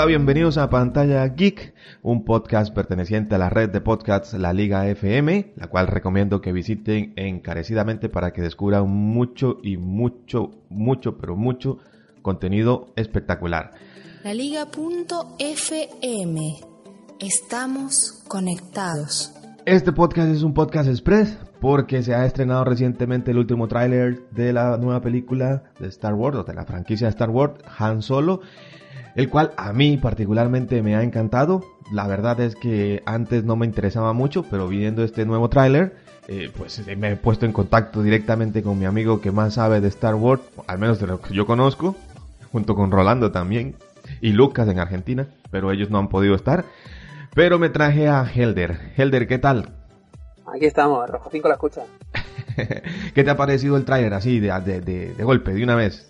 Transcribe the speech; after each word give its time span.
Hola, 0.00 0.06
bienvenidos 0.06 0.56
a 0.56 0.70
Pantalla 0.70 1.28
Geek, 1.28 1.74
un 2.00 2.24
podcast 2.24 2.74
perteneciente 2.74 3.34
a 3.34 3.38
la 3.38 3.50
red 3.50 3.68
de 3.68 3.82
podcasts 3.82 4.32
La 4.32 4.54
Liga 4.54 4.88
FM, 4.88 5.52
la 5.56 5.66
cual 5.66 5.88
recomiendo 5.88 6.40
que 6.40 6.54
visiten 6.54 7.12
encarecidamente 7.16 8.08
para 8.08 8.32
que 8.32 8.40
descubran 8.40 8.88
mucho 8.88 9.58
y 9.62 9.76
mucho, 9.76 10.52
mucho, 10.70 11.18
pero 11.18 11.36
mucho 11.36 11.80
contenido 12.22 12.94
espectacular. 12.96 13.72
La 14.24 14.32
Liga.fm. 14.32 14.80
Estamos 17.20 18.24
conectados. 18.26 19.34
Este 19.66 19.92
podcast 19.92 20.30
es 20.30 20.42
un 20.42 20.54
podcast 20.54 20.88
express 20.88 21.36
porque 21.60 22.02
se 22.02 22.14
ha 22.14 22.24
estrenado 22.24 22.64
recientemente 22.64 23.32
el 23.32 23.38
último 23.38 23.68
tráiler 23.68 24.22
de 24.30 24.54
la 24.54 24.78
nueva 24.78 25.02
película 25.02 25.64
de 25.78 25.88
Star 25.88 26.14
Wars, 26.14 26.38
o 26.38 26.44
de 26.44 26.54
la 26.54 26.64
franquicia 26.64 27.06
de 27.06 27.10
Star 27.10 27.28
Wars, 27.28 27.60
Han 27.78 28.00
Solo, 28.00 28.40
el 29.14 29.28
cual 29.28 29.52
a 29.56 29.72
mí 29.72 29.96
particularmente 29.96 30.82
me 30.82 30.96
ha 30.96 31.02
encantado. 31.02 31.64
La 31.92 32.06
verdad 32.06 32.40
es 32.40 32.54
que 32.54 33.02
antes 33.06 33.44
no 33.44 33.56
me 33.56 33.66
interesaba 33.66 34.12
mucho, 34.12 34.44
pero 34.44 34.68
viendo 34.68 35.02
este 35.02 35.26
nuevo 35.26 35.48
tráiler, 35.48 35.96
eh, 36.28 36.50
pues 36.56 36.84
me 36.96 37.12
he 37.12 37.16
puesto 37.16 37.46
en 37.46 37.52
contacto 37.52 38.02
directamente 38.02 38.62
con 38.62 38.78
mi 38.78 38.84
amigo 38.84 39.20
que 39.20 39.32
más 39.32 39.54
sabe 39.54 39.80
de 39.80 39.88
Star 39.88 40.14
Wars, 40.14 40.42
al 40.66 40.78
menos 40.78 41.00
de 41.00 41.06
lo 41.06 41.20
que 41.20 41.34
yo 41.34 41.46
conozco, 41.46 41.96
junto 42.52 42.74
con 42.74 42.90
Rolando 42.90 43.32
también, 43.32 43.74
y 44.20 44.32
Lucas 44.32 44.68
en 44.68 44.78
Argentina, 44.78 45.26
pero 45.50 45.72
ellos 45.72 45.90
no 45.90 45.98
han 45.98 46.08
podido 46.08 46.34
estar. 46.34 46.64
Pero 47.34 47.58
me 47.58 47.68
traje 47.68 48.08
a 48.08 48.24
Helder. 48.24 48.92
Helder, 48.96 49.26
¿qué 49.26 49.38
tal? 49.38 49.70
Aquí 50.52 50.66
estamos, 50.66 51.08
Rojo 51.08 51.28
5 51.30 51.48
la 51.48 51.54
escucha. 51.54 51.82
¿Qué 53.14 53.24
te 53.24 53.30
ha 53.30 53.36
parecido 53.36 53.76
el 53.76 53.84
tráiler 53.84 54.14
así, 54.14 54.40
de, 54.40 54.50
de, 54.60 54.80
de, 55.14 55.24
golpe, 55.24 55.52
de 55.52 55.62
una 55.62 55.76
vez? 55.76 56.09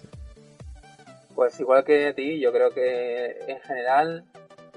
Pues 1.40 1.58
igual 1.58 1.84
que 1.84 2.08
a 2.08 2.14
ti, 2.14 2.38
yo 2.38 2.52
creo 2.52 2.68
que 2.68 3.38
en 3.48 3.58
general 3.60 4.24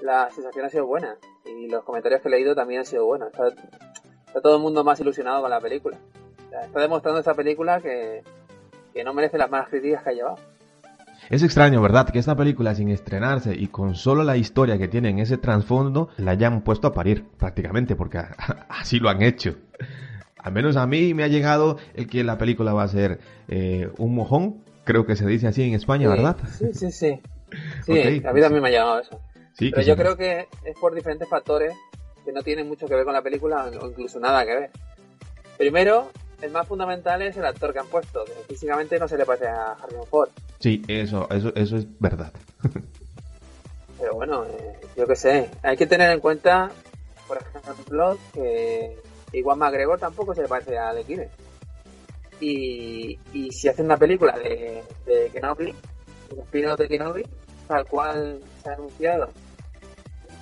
la 0.00 0.30
sensación 0.30 0.64
ha 0.64 0.70
sido 0.70 0.86
buena. 0.86 1.18
Y 1.44 1.68
los 1.68 1.84
comentarios 1.84 2.22
que 2.22 2.28
he 2.28 2.30
leído 2.30 2.54
también 2.54 2.80
han 2.80 2.86
sido 2.86 3.04
buenos. 3.04 3.28
Está, 3.28 4.40
todo 4.40 4.56
el 4.56 4.62
mundo 4.62 4.82
más 4.82 4.98
ilusionado 4.98 5.42
con 5.42 5.50
la 5.50 5.60
película. 5.60 5.98
está 6.64 6.80
demostrando 6.80 7.20
esta 7.20 7.34
película 7.34 7.82
que, 7.82 8.22
no 9.04 9.12
merece 9.12 9.36
las 9.36 9.50
malas 9.50 9.68
críticas 9.68 10.04
que 10.04 10.08
ha 10.08 10.12
llevado. 10.14 10.36
Es 11.28 11.42
extraño, 11.42 11.82
¿verdad? 11.82 12.08
Que 12.08 12.18
esta 12.18 12.34
película 12.34 12.74
sin 12.74 12.88
estrenarse 12.88 13.54
y 13.54 13.66
con 13.66 13.94
solo 13.94 14.22
la 14.22 14.38
historia 14.38 14.78
que 14.78 14.88
tiene 14.88 15.10
en 15.10 15.18
ese 15.18 15.36
trasfondo 15.36 16.08
la 16.16 16.30
hayan 16.30 16.62
puesto 16.62 16.86
a 16.88 16.94
parir 16.94 17.26
prácticamente, 17.36 17.94
porque 17.94 18.20
así 18.70 19.00
lo 19.00 19.10
han 19.10 19.20
hecho. 19.20 19.54
Al 20.38 20.52
menos 20.52 20.76
a 20.76 20.86
mí 20.86 21.12
me 21.12 21.24
ha 21.24 21.28
llegado 21.28 21.76
el 21.92 22.06
que 22.06 22.24
la 22.24 22.38
película 22.38 22.72
va 22.72 22.84
a 22.84 22.88
ser 22.88 23.18
eh, 23.48 23.90
un 23.98 24.14
mojón, 24.14 24.63
creo 24.84 25.06
que 25.06 25.16
se 25.16 25.26
dice 25.26 25.46
así 25.46 25.62
en 25.62 25.74
España, 25.74 26.08
¿verdad? 26.08 26.36
Sí, 26.58 26.72
sí, 26.72 26.92
sí. 26.92 27.20
Sí, 27.86 28.22
a 28.26 28.32
mí 28.32 28.40
también 28.40 28.62
me 28.62 28.68
ha 28.68 28.72
llegado 28.72 28.98
eso. 28.98 29.20
Pero 29.56 29.82
yo 29.82 29.96
creo 29.96 30.16
que 30.16 30.48
es 30.64 30.76
por 30.76 30.92
diferentes 30.92 31.28
factores 31.28 31.72
que 32.24 32.32
no 32.32 32.42
tienen 32.42 32.66
mucho 32.66 32.88
que 32.88 32.96
ver 32.96 33.04
con 33.04 33.14
la 33.14 33.22
película 33.22 33.70
o 33.80 33.86
incluso 33.86 34.18
nada 34.18 34.44
que 34.44 34.54
ver. 34.54 34.70
Primero, 35.56 36.10
el 36.42 36.50
más 36.50 36.66
fundamental 36.66 37.22
es 37.22 37.36
el 37.36 37.44
actor 37.44 37.72
que 37.72 37.78
han 37.78 37.86
puesto, 37.86 38.24
que 38.24 38.32
físicamente 38.48 38.98
no 38.98 39.06
se 39.06 39.16
le 39.16 39.24
parece 39.24 39.46
a 39.46 39.72
Harrison 39.72 40.06
Ford. 40.06 40.30
Sí, 40.58 40.82
eso, 40.88 41.28
eso, 41.30 41.52
eso 41.54 41.76
es 41.76 41.86
verdad. 42.00 42.32
Pero 44.00 44.14
bueno, 44.14 44.44
eh, 44.46 44.80
yo 44.96 45.06
qué 45.06 45.14
sé, 45.14 45.50
hay 45.62 45.76
que 45.76 45.86
tener 45.86 46.10
en 46.10 46.18
cuenta, 46.18 46.72
por 47.28 47.38
ejemplo, 47.38 48.18
que 48.32 48.98
Igual 49.32 49.58
McGregor 49.58 49.98
tampoco 49.98 50.34
se 50.34 50.42
le 50.42 50.48
parece 50.48 50.78
a 50.78 50.92
De 50.94 51.04
Y, 52.40 53.18
y 53.32 53.52
si 53.52 53.68
hacen 53.68 53.86
una 53.86 53.96
película 53.96 54.36
de, 54.38 54.82
de 55.06 55.30
Kenobi, 55.30 55.74
un 56.30 56.40
spin 56.40 56.66
de 56.76 56.88
Kenobi, 56.88 57.24
tal 57.68 57.86
cual 57.86 58.40
se 58.62 58.70
ha 58.70 58.74
anunciado, 58.74 59.28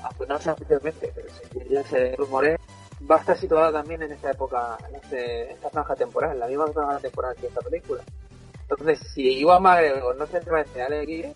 aunque 0.03 0.27
no 0.27 0.39
sea 0.39 0.55
oficialmente, 0.55 1.13
pero 1.15 1.29
ya 1.71 1.83
se 1.85 2.17
rumore, 2.17 2.57
va 3.11 3.17
a 3.17 3.21
estar 3.21 3.37
situada 3.37 3.73
también 3.73 4.03
en 4.03 4.13
esta 4.13 4.31
época, 4.31 4.79
en 4.89 4.97
este, 4.97 5.53
esta 5.53 5.71
franja 5.71 5.95
temporal, 5.95 6.39
la 6.39 6.47
misma 6.47 6.67
franja 6.69 6.99
temporal 6.99 7.37
que 7.37 7.47
esta 7.47 7.61
película. 7.61 8.03
Entonces, 8.63 9.01
si 9.13 9.41
Iwan 9.41 9.63
McGregor 9.63 10.17
no 10.17 10.27
se 10.27 10.41
parece 10.41 10.83
a 10.83 10.87
Alec 10.87 11.07
Guinness, 11.07 11.35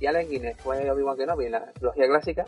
y 0.00 0.06
Alec 0.06 0.28
Guinness 0.28 0.56
fue 0.60 0.88
Obi-Wan 0.90 1.16
Kenobi 1.16 1.46
en 1.46 1.52
la 1.52 1.72
trilogía 1.72 2.06
clásica, 2.06 2.44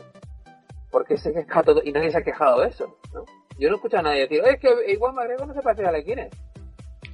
¿por 0.89 1.05
qué 1.05 1.17
se 1.17 1.33
queja 1.33 1.63
todo? 1.63 1.81
Y 1.83 1.91
nadie 1.91 2.11
se 2.11 2.19
ha 2.19 2.23
quejado 2.23 2.61
de 2.61 2.69
eso, 2.69 2.97
¿no? 3.13 3.25
Yo 3.59 3.67
no 3.67 3.75
he 3.75 3.77
escuchado 3.77 3.99
a 3.99 4.09
nadie 4.09 4.21
decir, 4.21 4.41
es 4.45 4.59
que 4.59 4.93
Iwan 4.93 5.15
McGregor 5.15 5.47
no 5.47 5.53
se 5.53 5.61
parece 5.61 5.85
a 5.85 5.89
Alec 5.89 6.05
Guinness. 6.05 6.33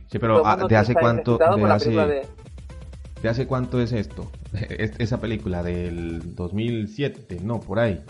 Sí, 0.09 0.19
pero 0.19 0.45
ah, 0.45 0.55
¿de 0.55 0.77
hace 0.77 0.93
cuánto? 0.93 1.37
De 1.37 1.71
hace, 1.71 1.89
de... 1.91 3.29
hace 3.29 3.45
cuánto 3.45 3.81
es 3.81 3.91
esto? 3.91 4.31
Esa 4.97 5.19
película 5.19 5.63
del 5.63 6.35
2007, 6.35 7.39
no, 7.41 7.59
por 7.59 7.79
ahí. 7.79 8.03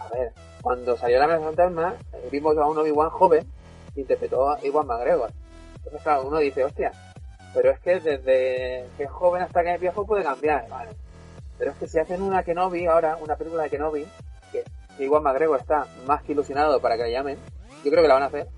A 0.00 0.08
ver, 0.16 0.32
cuando 0.60 0.96
salió 0.96 1.18
La 1.20 1.28
Mesa 1.28 1.44
Fantasma, 1.44 1.94
vimos 2.32 2.56
a 2.58 2.66
un 2.66 2.78
Obi-Wan 2.78 3.10
joven 3.10 3.46
que 3.94 4.00
interpretó 4.00 4.50
a 4.50 4.60
Iwan 4.64 4.86
McGregor. 4.86 5.30
Entonces, 5.76 6.02
claro, 6.02 6.26
uno 6.26 6.38
dice, 6.38 6.64
hostia, 6.64 6.90
pero 7.54 7.70
es 7.70 7.78
que 7.80 8.00
desde 8.00 8.86
que 8.96 9.04
es 9.04 9.10
joven 9.10 9.42
hasta 9.42 9.62
que 9.62 9.74
es 9.74 9.80
viejo 9.80 10.04
puede 10.04 10.24
cambiar, 10.24 10.68
vale. 10.68 10.90
Pero 11.56 11.70
es 11.70 11.76
que 11.78 11.86
si 11.86 11.98
hacen 12.00 12.22
una 12.22 12.42
Kenobi 12.42 12.86
ahora, 12.86 13.16
una 13.20 13.36
película 13.36 13.62
de 13.62 13.70
Kenobi, 13.70 14.06
que, 14.50 14.64
que 14.96 15.04
Iwan 15.04 15.22
McGregor 15.22 15.60
está 15.60 15.86
más 16.06 16.22
que 16.22 16.32
ilusionado 16.32 16.80
para 16.80 16.96
que 16.96 17.02
la 17.02 17.10
llamen, 17.10 17.38
yo 17.84 17.90
creo 17.90 18.02
que 18.02 18.08
la 18.08 18.14
van 18.14 18.24
a 18.24 18.26
hacer, 18.26 18.48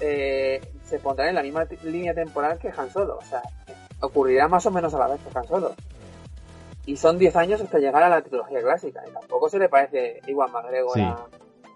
eh, 0.00 0.60
se 0.84 0.98
pondrán 0.98 1.28
en 1.28 1.34
la 1.34 1.42
misma 1.42 1.64
línea 1.82 2.14
temporal 2.14 2.58
que 2.58 2.72
Han 2.76 2.90
Solo. 2.90 3.16
O 3.16 3.24
sea, 3.24 3.42
ocurrirá 4.00 4.48
más 4.48 4.66
o 4.66 4.70
menos 4.70 4.94
a 4.94 4.98
la 4.98 5.08
vez 5.08 5.20
que 5.20 5.38
Han 5.38 5.46
Solo. 5.46 5.74
Y 6.86 6.96
son 6.96 7.18
10 7.18 7.36
años 7.36 7.60
hasta 7.60 7.78
llegar 7.78 8.02
a 8.02 8.08
la 8.08 8.22
trilogía 8.22 8.60
clásica. 8.60 9.02
Y 9.08 9.12
tampoco 9.12 9.48
se 9.48 9.58
le 9.58 9.68
parece 9.68 10.20
Iwan 10.26 10.52
McGregor 10.52 11.00
a, 11.00 11.26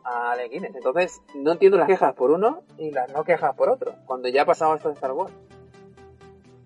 a 0.05 0.33
Alec 0.33 0.53
Guinness. 0.53 0.75
Entonces, 0.75 1.23
no 1.35 1.53
entiendo 1.53 1.79
las 1.79 1.87
quejas 1.87 2.15
por 2.15 2.31
uno 2.31 2.63
y 2.77 2.91
las 2.91 3.11
no 3.13 3.25
quejas 3.25 3.55
por 3.55 3.71
otro. 3.71 3.95
Cuando 4.05 4.29
ya 4.29 4.43
ha 4.43 4.47
pasado 4.47 4.75
esto 4.75 4.89
de 4.89 4.95
Star 4.95 5.13
Wars. 5.13 5.33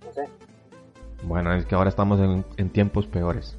No 0.05 0.13
sé. 0.13 0.29
Bueno, 1.23 1.55
es 1.55 1.67
que 1.67 1.75
ahora 1.75 1.89
estamos 1.89 2.19
en, 2.57 2.71
tiempos 2.71 3.07
peores. 3.07 3.57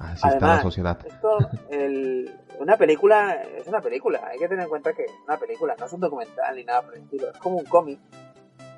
Así 0.00 0.26
está 0.26 0.56
la 0.56 0.62
sociedad. 0.62 0.98
Esto, 1.06 1.38
una 2.58 2.76
película 2.76 3.42
es 3.56 3.66
una 3.66 3.80
película. 3.80 4.26
Hay 4.26 4.38
que 4.38 4.48
tener 4.48 4.64
en 4.64 4.68
cuenta 4.68 4.92
que 4.92 5.04
es 5.04 5.12
una 5.26 5.38
película, 5.38 5.74
no 5.78 5.86
es 5.86 5.92
un 5.92 6.00
documental 6.00 6.56
ni 6.56 6.64
nada 6.64 6.82
por 6.82 6.94
el 6.94 7.02
estilo. 7.02 7.30
Es 7.30 7.38
como 7.38 7.56
un 7.58 7.64
cómic. 7.64 7.98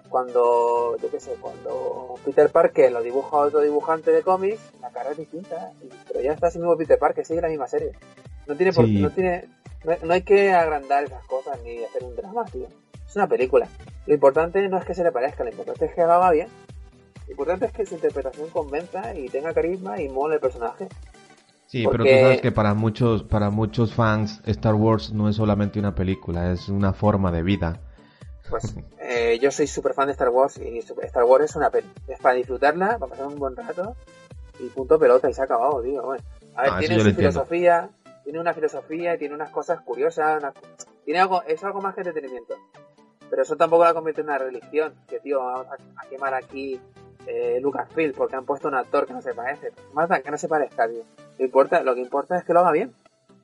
Cuando, 0.08 0.96
yo 0.98 1.10
qué 1.10 1.18
sé, 1.18 1.32
cuando 1.40 2.14
Peter 2.24 2.48
Parker 2.50 2.92
lo 2.92 3.02
dibuja 3.02 3.38
otro 3.38 3.60
dibujante 3.60 4.12
de 4.12 4.22
cómics, 4.22 4.60
la 4.80 4.90
cara 4.90 5.10
es 5.10 5.18
distinta. 5.18 5.72
Pero 6.06 6.20
ya 6.20 6.32
está 6.32 6.48
ese 6.48 6.58
mismo 6.58 6.76
Peter 6.76 6.98
Parker, 6.98 7.24
sigue 7.24 7.40
la 7.40 7.48
misma 7.48 7.66
serie. 7.66 7.92
No 8.46 8.54
tiene, 8.54 8.72
por, 8.72 8.86
no 8.88 9.10
tiene 9.10 9.48
no, 10.02 10.12
hay 10.12 10.22
que 10.22 10.52
agrandar 10.52 11.04
esas 11.04 11.24
cosas 11.26 11.60
ni 11.62 11.84
hacer 11.84 12.02
un 12.02 12.16
drama, 12.16 12.44
tío. 12.46 12.66
Es 13.06 13.14
una 13.14 13.28
película. 13.28 13.68
Lo 14.06 14.14
importante 14.14 14.68
no 14.68 14.78
es 14.78 14.84
que 14.84 14.94
se 14.94 15.04
le 15.04 15.12
parezca, 15.12 15.44
lo 15.44 15.50
importante 15.50 15.84
es 15.84 15.94
que 15.94 16.02
haga 16.02 16.30
bien. 16.32 16.48
Lo 17.26 17.30
importante 17.30 17.66
es 17.66 17.72
que 17.72 17.86
su 17.86 17.94
interpretación 17.94 18.50
convenza 18.50 19.14
y 19.14 19.28
tenga 19.28 19.54
carisma 19.54 20.00
y 20.00 20.08
mole 20.08 20.34
el 20.36 20.40
personaje. 20.40 20.88
Sí, 21.76 21.86
pero 21.90 22.04
tú 22.04 22.10
sabes 22.10 22.40
que 22.40 22.52
para 22.52 22.72
muchos, 22.72 23.22
para 23.22 23.50
muchos 23.50 23.92
fans 23.92 24.40
Star 24.46 24.74
Wars 24.74 25.12
no 25.12 25.28
es 25.28 25.36
solamente 25.36 25.78
una 25.78 25.94
película, 25.94 26.50
es 26.50 26.70
una 26.70 26.94
forma 26.94 27.30
de 27.30 27.42
vida. 27.42 27.80
Pues 28.48 28.74
eh, 28.98 29.38
yo 29.42 29.50
soy 29.50 29.66
súper 29.66 29.92
fan 29.92 30.06
de 30.06 30.12
Star 30.12 30.30
Wars 30.30 30.56
y 30.56 30.78
Star 30.78 31.24
Wars 31.24 31.44
es 31.44 31.54
una 31.56 31.68
peli. 31.68 31.86
Es 32.08 32.18
para 32.18 32.34
disfrutarla, 32.34 32.98
para 32.98 33.10
pasar 33.10 33.26
un 33.26 33.38
buen 33.38 33.54
rato 33.54 33.94
y 34.58 34.68
punto 34.70 34.98
pelota 34.98 35.28
y 35.28 35.34
se 35.34 35.42
ha 35.42 35.44
acabado, 35.44 35.82
tío. 35.82 36.02
a 36.02 36.12
ver, 36.12 36.22
ah, 36.56 36.78
tiene 36.78 36.98
su 36.98 37.14
filosofía, 37.14 37.90
tiene 38.24 38.40
una 38.40 38.54
filosofía 38.54 39.14
y 39.14 39.18
tiene 39.18 39.34
unas 39.34 39.50
cosas 39.50 39.82
curiosas, 39.82 40.42
tiene 41.04 41.20
algo, 41.20 41.42
es 41.42 41.62
algo 41.62 41.82
más 41.82 41.94
que 41.94 42.00
entretenimiento. 42.00 42.54
Pero 43.28 43.42
eso 43.42 43.54
tampoco 43.54 43.84
la 43.84 43.92
convierte 43.92 44.22
en 44.22 44.28
una 44.28 44.38
religión, 44.38 44.94
que 45.06 45.20
tío, 45.20 45.40
vamos 45.40 45.66
a, 45.66 46.08
quemar 46.08 46.32
aquí 46.32 46.80
eh, 47.26 47.58
Lucasfilm 47.60 48.14
porque 48.14 48.36
han 48.36 48.46
puesto 48.46 48.68
un 48.68 48.76
actor 48.76 49.06
que 49.06 49.12
no 49.12 49.20
se 49.20 49.34
parece. 49.34 49.72
Más 49.92 50.08
que 50.22 50.30
no 50.30 50.38
se 50.38 50.48
parezca, 50.48 50.88
tío. 50.88 51.04
Lo, 51.38 51.44
importa, 51.44 51.82
lo 51.82 51.94
que 51.94 52.00
importa 52.00 52.38
es 52.38 52.44
que 52.44 52.52
lo 52.52 52.60
haga 52.60 52.72
bien. 52.72 52.94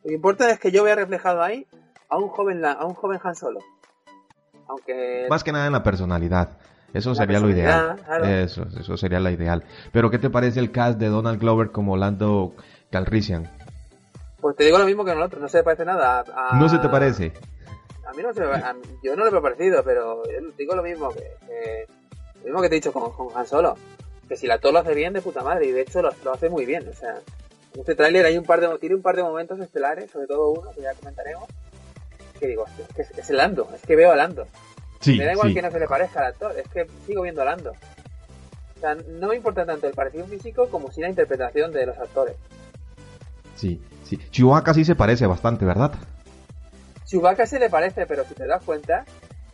Lo 0.02 0.08
que 0.08 0.14
importa 0.14 0.50
es 0.50 0.58
que 0.58 0.70
yo 0.70 0.84
vea 0.84 0.94
reflejado 0.94 1.42
ahí 1.42 1.66
a 2.08 2.16
un 2.18 2.28
joven, 2.28 2.64
a 2.64 2.84
un 2.84 2.94
joven 2.94 3.20
Han 3.22 3.34
Solo. 3.34 3.60
Aunque... 4.68 5.26
Más 5.28 5.44
que 5.44 5.52
nada 5.52 5.66
en 5.66 5.72
la 5.72 5.82
personalidad. 5.82 6.58
Eso 6.92 7.14
sería 7.14 7.40
lo 7.40 7.48
ideal. 7.48 7.96
Eso, 8.24 8.66
eso 8.78 8.96
sería 8.96 9.18
la 9.18 9.30
ideal. 9.30 9.64
Pero 9.92 10.10
¿qué 10.10 10.18
te 10.18 10.28
parece 10.28 10.60
el 10.60 10.72
cast 10.72 10.98
de 10.98 11.08
Donald 11.08 11.40
Glover 11.40 11.70
como 11.70 11.96
Lando 11.96 12.54
Calrissian? 12.90 13.50
Pues 14.42 14.56
te 14.56 14.64
digo 14.64 14.76
lo 14.76 14.84
mismo 14.84 15.04
que 15.04 15.12
en 15.12 15.18
el 15.18 15.22
otro, 15.22 15.40
no 15.40 15.48
se 15.48 15.58
le 15.58 15.62
parece 15.62 15.84
nada. 15.84 16.24
A, 16.34 16.58
¿No 16.58 16.68
se 16.68 16.78
te 16.78 16.88
parece? 16.88 17.32
A 18.06 18.12
mí 18.12 18.22
no 18.22 18.34
se 18.34 18.42
a, 18.42 18.74
Yo 19.02 19.16
no 19.16 19.24
le 19.24 19.36
he 19.36 19.40
parecido, 19.40 19.82
pero 19.84 20.22
digo 20.58 20.74
lo 20.74 20.82
mismo 20.82 21.10
que, 21.10 21.86
lo 22.40 22.44
mismo 22.44 22.60
que 22.60 22.68
te 22.68 22.74
he 22.74 22.78
dicho 22.80 22.92
con, 22.92 23.12
con 23.12 23.28
Han 23.36 23.46
Solo. 23.46 23.76
Que 24.28 24.36
si 24.36 24.46
la 24.46 24.58
todo 24.58 24.72
lo 24.72 24.80
hace 24.80 24.94
bien, 24.94 25.12
de 25.12 25.22
puta 25.22 25.42
madre, 25.42 25.66
y 25.66 25.70
de 25.70 25.82
hecho 25.82 26.02
lo, 26.02 26.32
hace 26.32 26.50
muy 26.50 26.66
bien. 26.66 26.86
O 26.88 26.92
sea, 26.92 27.20
este 27.74 27.94
tráiler 27.94 28.26
hay 28.26 28.38
un 28.38 28.44
par 28.44 28.60
de, 28.60 28.78
tiene 28.78 28.94
un 28.94 29.02
par 29.02 29.16
de 29.16 29.22
momentos 29.22 29.58
estelares, 29.60 30.10
sobre 30.10 30.26
todo 30.26 30.50
uno 30.50 30.70
que 30.72 30.82
ya 30.82 30.94
comentaremos. 30.94 31.44
Que 32.38 32.48
digo, 32.48 32.64
es 32.78 33.12
que 33.12 33.20
es, 33.20 33.30
el 33.30 33.36
Lando, 33.36 33.68
es 33.74 33.82
que 33.82 33.96
veo 33.96 34.12
a 34.12 34.16
Lando. 34.16 34.46
Sí, 35.00 35.16
Me 35.16 35.24
da 35.24 35.32
igual 35.32 35.54
que 35.54 35.62
no 35.62 35.70
se 35.70 35.80
le 35.80 35.86
parezca 35.86 36.20
al 36.20 36.26
actor, 36.26 36.54
es 36.58 36.68
que 36.68 36.86
sigo 37.06 37.22
viendo 37.22 37.42
a 37.42 37.44
Lando. 37.44 37.72
sea, 38.80 38.94
no 38.94 39.28
me 39.28 39.36
importa 39.36 39.64
tanto 39.64 39.86
el 39.86 39.94
parecido 39.94 40.26
físico 40.26 40.68
como 40.68 40.90
si 40.90 41.00
la 41.00 41.08
interpretación 41.08 41.72
de 41.72 41.86
los 41.86 41.98
actores. 41.98 42.36
Sí, 43.56 43.80
sí. 44.04 44.18
Chewbacca 44.30 44.74
sí 44.74 44.84
se 44.84 44.94
parece 44.94 45.26
bastante, 45.26 45.64
¿verdad? 45.64 45.92
Chewbacca 47.04 47.46
se 47.46 47.58
le 47.58 47.70
parece, 47.70 48.06
pero 48.06 48.24
si 48.24 48.34
te 48.34 48.46
das 48.46 48.62
cuenta... 48.64 49.04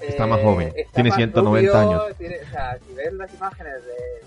Está 0.00 0.26
más 0.26 0.40
joven, 0.42 0.72
tiene 0.94 1.10
190 1.10 1.80
años. 1.80 2.02
o 2.02 2.50
sea, 2.52 2.78
si 2.78 2.94
ves 2.94 3.12
las 3.14 3.34
imágenes 3.34 3.84
de, 3.84 4.22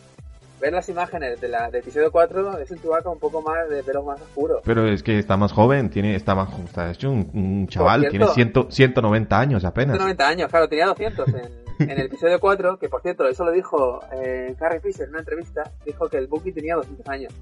ver 0.61 0.73
las 0.73 0.87
imágenes 0.89 1.41
de 1.41 1.47
la 1.49 1.69
de 1.71 1.79
episodio 1.79 2.11
4 2.11 2.59
es 2.59 2.71
un 2.71 2.79
Chewbacca 2.79 3.09
un 3.09 3.19
poco 3.19 3.41
más 3.41 3.67
de 3.67 3.83
pelo 3.83 4.03
más 4.03 4.21
oscuro. 4.21 4.61
Pero 4.63 4.87
es 4.87 5.01
que 5.01 5.17
está 5.17 5.35
más 5.35 5.51
joven, 5.51 5.89
tiene 5.89 6.15
está 6.15 6.35
más 6.35 6.49
está 6.59 6.91
hecho 6.91 7.09
un, 7.09 7.67
chaval, 7.67 8.07
tiene 8.09 8.27
190 8.27 9.39
años 9.39 9.65
apenas. 9.65 9.95
190 9.97 10.27
años, 10.27 10.49
claro, 10.49 10.69
tenía 10.69 10.85
200 10.85 11.27
en, 11.29 11.51
en 11.89 11.89
el 11.89 12.05
episodio 12.05 12.39
4, 12.39 12.77
que 12.77 12.89
por 12.89 13.01
cierto, 13.01 13.27
eso 13.27 13.43
lo 13.43 13.51
dijo 13.51 14.01
eh, 14.13 14.55
Carrie 14.57 14.79
Fisher 14.79 15.05
en 15.05 15.09
una 15.09 15.19
entrevista, 15.19 15.71
dijo 15.83 16.07
que 16.07 16.17
el 16.17 16.27
Bucky 16.27 16.51
tenía 16.51 16.75
200 16.75 17.07
años. 17.09 17.33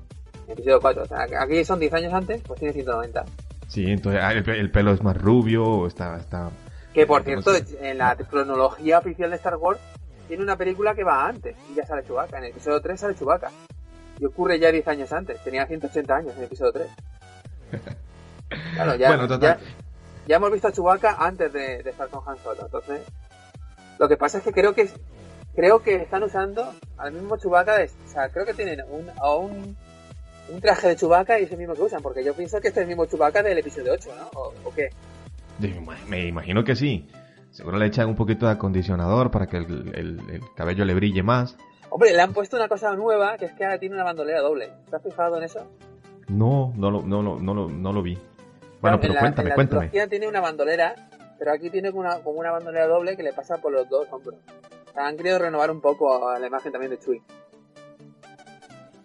En 0.45 0.45
el 0.45 0.53
episodio 0.53 0.79
4, 0.79 1.03
o 1.03 1.05
sea, 1.05 1.27
aquí 1.41 1.63
son 1.65 1.79
10 1.79 1.93
años 1.93 2.13
antes, 2.13 2.41
pues 2.47 2.59
tiene 2.59 2.73
190. 2.73 3.25
Sí, 3.67 3.85
entonces 3.85 4.21
ah, 4.23 4.31
el, 4.31 4.71
pelo 4.71 4.93
es 4.93 5.03
más 5.03 5.15
rubio, 5.15 5.85
está 5.85 6.17
está 6.17 6.49
que 6.93 7.05
por 7.05 7.23
cierto, 7.23 7.51
en 7.81 7.99
la 7.99 8.15
cronología 8.15 8.97
oficial 8.97 9.29
de 9.29 9.35
Star 9.35 9.57
Wars 9.57 9.79
tiene 10.29 10.43
una 10.43 10.55
película 10.55 10.93
que 10.93 11.03
va 11.03 11.27
antes 11.27 11.55
y 11.71 11.73
ya 11.73 11.85
sale 11.87 12.05
Chewbacca. 12.05 12.37
En 12.37 12.43
el 12.43 12.51
episodio 12.51 12.79
3 12.79 12.99
sale 12.99 13.15
Chewbacca. 13.15 13.51
Y 14.19 14.25
ocurre 14.25 14.59
ya 14.59 14.71
10 14.71 14.87
años 14.87 15.11
antes. 15.11 15.43
Tenía 15.43 15.65
180 15.65 16.15
años 16.15 16.33
en 16.33 16.37
el 16.37 16.43
episodio 16.45 16.71
3. 16.71 16.87
Claro, 18.73 18.95
ya, 18.95 19.59
ya, 20.25 20.35
hemos 20.35 20.51
visto 20.51 20.69
a 20.69 20.71
Chewbacca 20.71 21.17
antes 21.19 21.53
de, 21.53 21.81
estar 21.81 22.09
con 22.09 22.27
Han 22.27 22.37
Solo. 22.39 22.65
Entonces, 22.65 23.01
lo 23.99 24.07
que 24.07 24.17
pasa 24.17 24.39
es 24.39 24.43
que 24.43 24.51
creo 24.51 24.73
que 24.73 24.89
creo 25.53 25.83
que 25.83 25.97
están 25.97 26.23
usando 26.23 26.73
al 26.97 27.11
mismo 27.11 27.37
Chewbacca. 27.37 27.77
De, 27.77 27.85
o 27.85 28.09
sea, 28.09 28.29
creo 28.29 28.45
que 28.45 28.55
tienen 28.55 28.81
un, 28.89 29.07
un, 29.23 29.77
un 30.49 30.61
traje 30.61 30.87
de 30.87 30.95
Chewbacca 30.95 31.39
y 31.39 31.43
es 31.43 31.51
el 31.51 31.59
mismo 31.59 31.75
que 31.75 31.83
usan. 31.83 32.01
Porque 32.01 32.23
yo 32.23 32.33
pienso 32.33 32.59
que 32.59 32.69
este 32.69 32.79
es 32.79 32.83
el 32.85 32.87
mismo 32.87 33.05
Chewbacca 33.05 33.43
del 33.43 33.59
episodio 33.59 33.93
8, 33.93 34.09
¿no? 34.17 34.39
¿O, 34.39 34.53
o 34.63 34.73
qué? 34.73 34.89
Me 36.07 36.25
imagino 36.25 36.63
que 36.63 36.75
sí. 36.75 37.07
Seguro 37.51 37.77
le 37.77 37.87
echan 37.87 38.07
un 38.07 38.15
poquito 38.15 38.45
de 38.45 38.53
acondicionador 38.53 39.31
para 39.31 39.47
que 39.47 39.57
el, 39.57 40.41
cabello 40.55 40.85
le 40.85 40.93
brille 40.93 41.23
más. 41.23 41.57
Hombre, 41.89 42.13
le 42.13 42.21
han 42.21 42.33
puesto 42.33 42.55
una 42.57 42.67
cosa 42.67 42.93
nueva, 42.93 43.37
que 43.37 43.45
es 43.45 43.53
que 43.53 43.65
ahora 43.65 43.79
tiene 43.79 43.95
una 43.95 44.03
bandolera 44.03 44.41
doble. 44.41 44.71
¿Te 44.89 44.95
has 44.95 45.03
fijado 45.03 45.37
en 45.37 45.43
eso? 45.43 45.67
No, 46.27 46.71
no 46.75 46.91
lo, 46.91 47.01
no, 47.01 47.23
no, 47.23 47.39
no, 47.39 47.67
no 47.67 47.93
lo 47.93 48.01
vi. 48.03 48.17
Bueno, 48.81 48.99
pero 49.01 49.15
cuéntame, 49.15 49.53
cuéntame. 49.53 49.89
La 49.91 50.07
tiene 50.07 50.27
una 50.27 50.39
bandolera, 50.39 50.93
pero 51.37 51.51
aquí 51.51 51.69
tiene 51.69 51.91
como 51.91 52.01
una, 52.01 52.19
como 52.19 52.39
una 52.39 52.51
bandolera 52.51 52.87
doble 52.87 53.17
que 53.17 53.23
le 53.23 53.33
pasa 53.33 53.57
por 53.57 53.73
los 53.73 53.89
dos 53.89 54.07
hombros. 54.11 54.35
han 54.95 55.17
querido 55.17 55.39
renovar 55.39 55.71
un 55.71 55.81
poco 55.81 56.31
la 56.39 56.45
imagen 56.45 56.71
también 56.71 56.91
de 56.91 56.99
Chewie. 56.99 57.21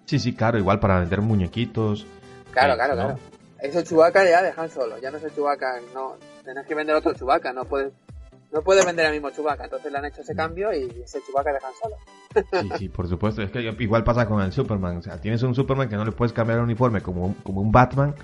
Sí, 0.04 0.18
sí, 0.18 0.34
claro, 0.34 0.58
igual 0.58 0.78
para 0.78 1.00
vender 1.00 1.22
muñequitos. 1.22 2.06
Claro, 2.52 2.74
claro, 2.74 2.94
claro. 2.94 3.18
Eso 3.58 3.82
Chewbacca 3.82 4.28
ya 4.28 4.42
dejan 4.42 4.68
solo, 4.68 4.98
ya 4.98 5.10
no 5.10 5.16
es 5.16 5.24
el 5.24 5.34
Chewbacca, 5.34 5.80
no, 5.94 6.16
tenés 6.44 6.66
que 6.66 6.74
vender 6.74 6.94
otro 6.94 7.14
Chewbacca, 7.14 7.54
no 7.54 7.64
puedes 7.64 7.94
no 8.54 8.62
puede 8.62 8.86
vender 8.86 9.06
el 9.06 9.12
mismo 9.12 9.30
Chewbacca, 9.30 9.64
entonces 9.64 9.90
le 9.90 9.98
han 9.98 10.04
hecho 10.04 10.20
ese 10.20 10.34
cambio 10.34 10.72
y 10.72 11.02
ese 11.02 11.20
Chewbacca 11.26 11.52
dejan 11.52 11.72
solo. 11.82 11.96
Sí, 12.62 12.78
sí, 12.78 12.88
por 12.88 13.08
supuesto. 13.08 13.42
Es 13.42 13.50
que 13.50 13.74
igual 13.80 14.04
pasa 14.04 14.26
con 14.26 14.40
el 14.40 14.52
Superman. 14.52 14.98
O 14.98 15.02
sea, 15.02 15.20
tienes 15.20 15.42
un 15.42 15.56
Superman 15.56 15.88
que 15.88 15.96
no 15.96 16.04
le 16.04 16.12
puedes 16.12 16.32
cambiar 16.32 16.58
el 16.58 16.64
uniforme 16.64 17.00
como 17.00 17.26
un, 17.26 17.34
como 17.34 17.60
un 17.60 17.72
Batman. 17.72 18.14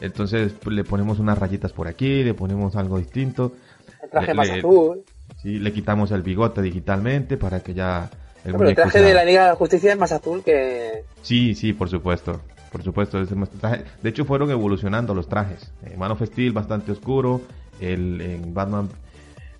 Entonces 0.00 0.54
le 0.66 0.84
ponemos 0.84 1.18
unas 1.18 1.36
rayitas 1.36 1.72
por 1.72 1.88
aquí, 1.88 2.22
le 2.22 2.32
ponemos 2.32 2.76
algo 2.76 2.98
distinto. 2.98 3.52
El 4.02 4.10
traje 4.10 4.34
más 4.34 4.50
azul. 4.50 5.02
Sí, 5.40 5.58
le 5.58 5.72
quitamos 5.72 6.12
el 6.12 6.22
bigote 6.22 6.62
digitalmente 6.62 7.36
para 7.36 7.60
que 7.60 7.74
ya... 7.74 8.08
El, 8.44 8.60
el 8.60 8.74
traje 8.74 9.00
de 9.00 9.14
la 9.14 9.24
Liga 9.24 9.42
de 9.42 9.48
la 9.48 9.56
Justicia 9.56 9.92
es 9.92 9.98
más 9.98 10.12
azul 10.12 10.42
que... 10.44 11.04
Sí, 11.22 11.54
sí, 11.56 11.72
por 11.72 11.88
supuesto. 11.88 12.40
Por 12.70 12.82
supuesto, 12.84 13.20
es 13.20 13.28
traje. 13.60 13.84
De 14.00 14.10
hecho, 14.10 14.24
fueron 14.24 14.50
evolucionando 14.50 15.12
los 15.12 15.28
trajes. 15.28 15.72
En 15.84 15.98
Man 15.98 16.12
of 16.12 16.22
Steel 16.22 16.52
bastante 16.52 16.92
oscuro. 16.92 17.40
El, 17.80 18.20
en 18.20 18.54
Batman 18.54 18.88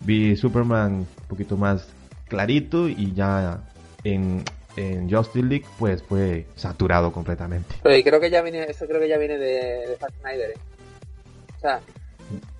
vi 0.04 0.36
Superman 0.36 0.92
un 0.92 1.06
poquito 1.28 1.56
más 1.56 1.88
clarito 2.28 2.88
y 2.88 3.12
ya 3.12 3.60
en, 4.04 4.44
en 4.76 5.10
Justice 5.10 5.46
League 5.46 5.66
pues 5.78 6.02
fue 6.02 6.46
saturado 6.56 7.12
completamente. 7.12 7.76
Pero 7.82 8.02
creo 8.02 8.20
que 8.20 8.30
ya 8.30 8.42
viene, 8.42 8.64
eso 8.64 8.86
creo 8.86 9.00
que 9.00 9.08
ya 9.08 9.18
viene 9.18 9.38
de, 9.38 9.86
de 9.88 9.96
Zack 9.98 10.12
Snyder. 10.20 10.50
¿eh? 10.50 10.54
O 11.56 11.60
sea, 11.60 11.80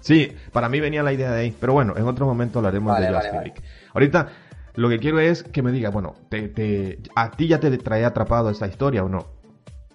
sí, 0.01 0.33
para 0.53 0.69
mí 0.69 0.81
venía 0.81 1.03
la 1.03 1.13
idea 1.13 1.33
de 1.33 1.41
ahí, 1.41 1.57
pero 1.59 1.73
bueno, 1.73 1.95
en 1.97 2.07
otro 2.07 2.27
momento 2.27 2.59
hablaremos 2.59 2.99
de 2.99 3.09
Justice 3.09 3.33
League. 3.33 3.55
Ahorita 3.95 4.29
lo 4.75 4.89
que 4.89 4.99
quiero 4.99 5.21
es 5.21 5.43
que 5.43 5.63
me 5.63 5.73
diga, 5.73 5.91
bueno, 5.91 6.15
te, 6.29 6.49
te, 6.49 6.99
¿a 7.15 7.31
ti 7.31 7.49
ya 7.49 7.61
te 7.61 7.77
trae 7.79 8.05
atrapado 8.05 8.51
esta 8.51 8.67
historia 8.67 9.05
o 9.05 9.09
no? 9.09 9.27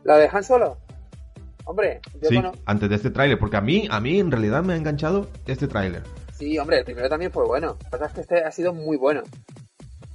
¿La 0.04 0.18
dejan 0.18 0.44
solo? 0.44 0.78
Hombre, 1.66 2.00
yo 2.22 2.30
sí, 2.30 2.42
antes 2.66 2.90
de 2.90 2.96
este 2.96 3.10
tráiler, 3.10 3.38
porque 3.38 3.58
a 3.58 3.62
mí, 3.62 3.88
a 3.92 4.00
mí 4.00 4.20
en 4.20 4.32
realidad 4.32 4.64
me 4.64 4.74
ha 4.74 4.78
enganchado 4.78 5.30
este 5.48 5.68
tráiler. 5.68 6.04
Sí, 6.38 6.58
hombre, 6.60 6.78
el 6.78 6.86
primero 6.86 7.10
también 7.10 7.32
fue 7.32 7.46
bueno. 7.46 7.68
Lo 7.70 7.78
que 7.78 7.98
pasa 7.98 8.06
es 8.06 8.14
que 8.14 8.22
este 8.22 8.44
ha 8.44 8.52
sido 8.52 8.74
muy 8.74 8.96
bueno. 8.96 9.24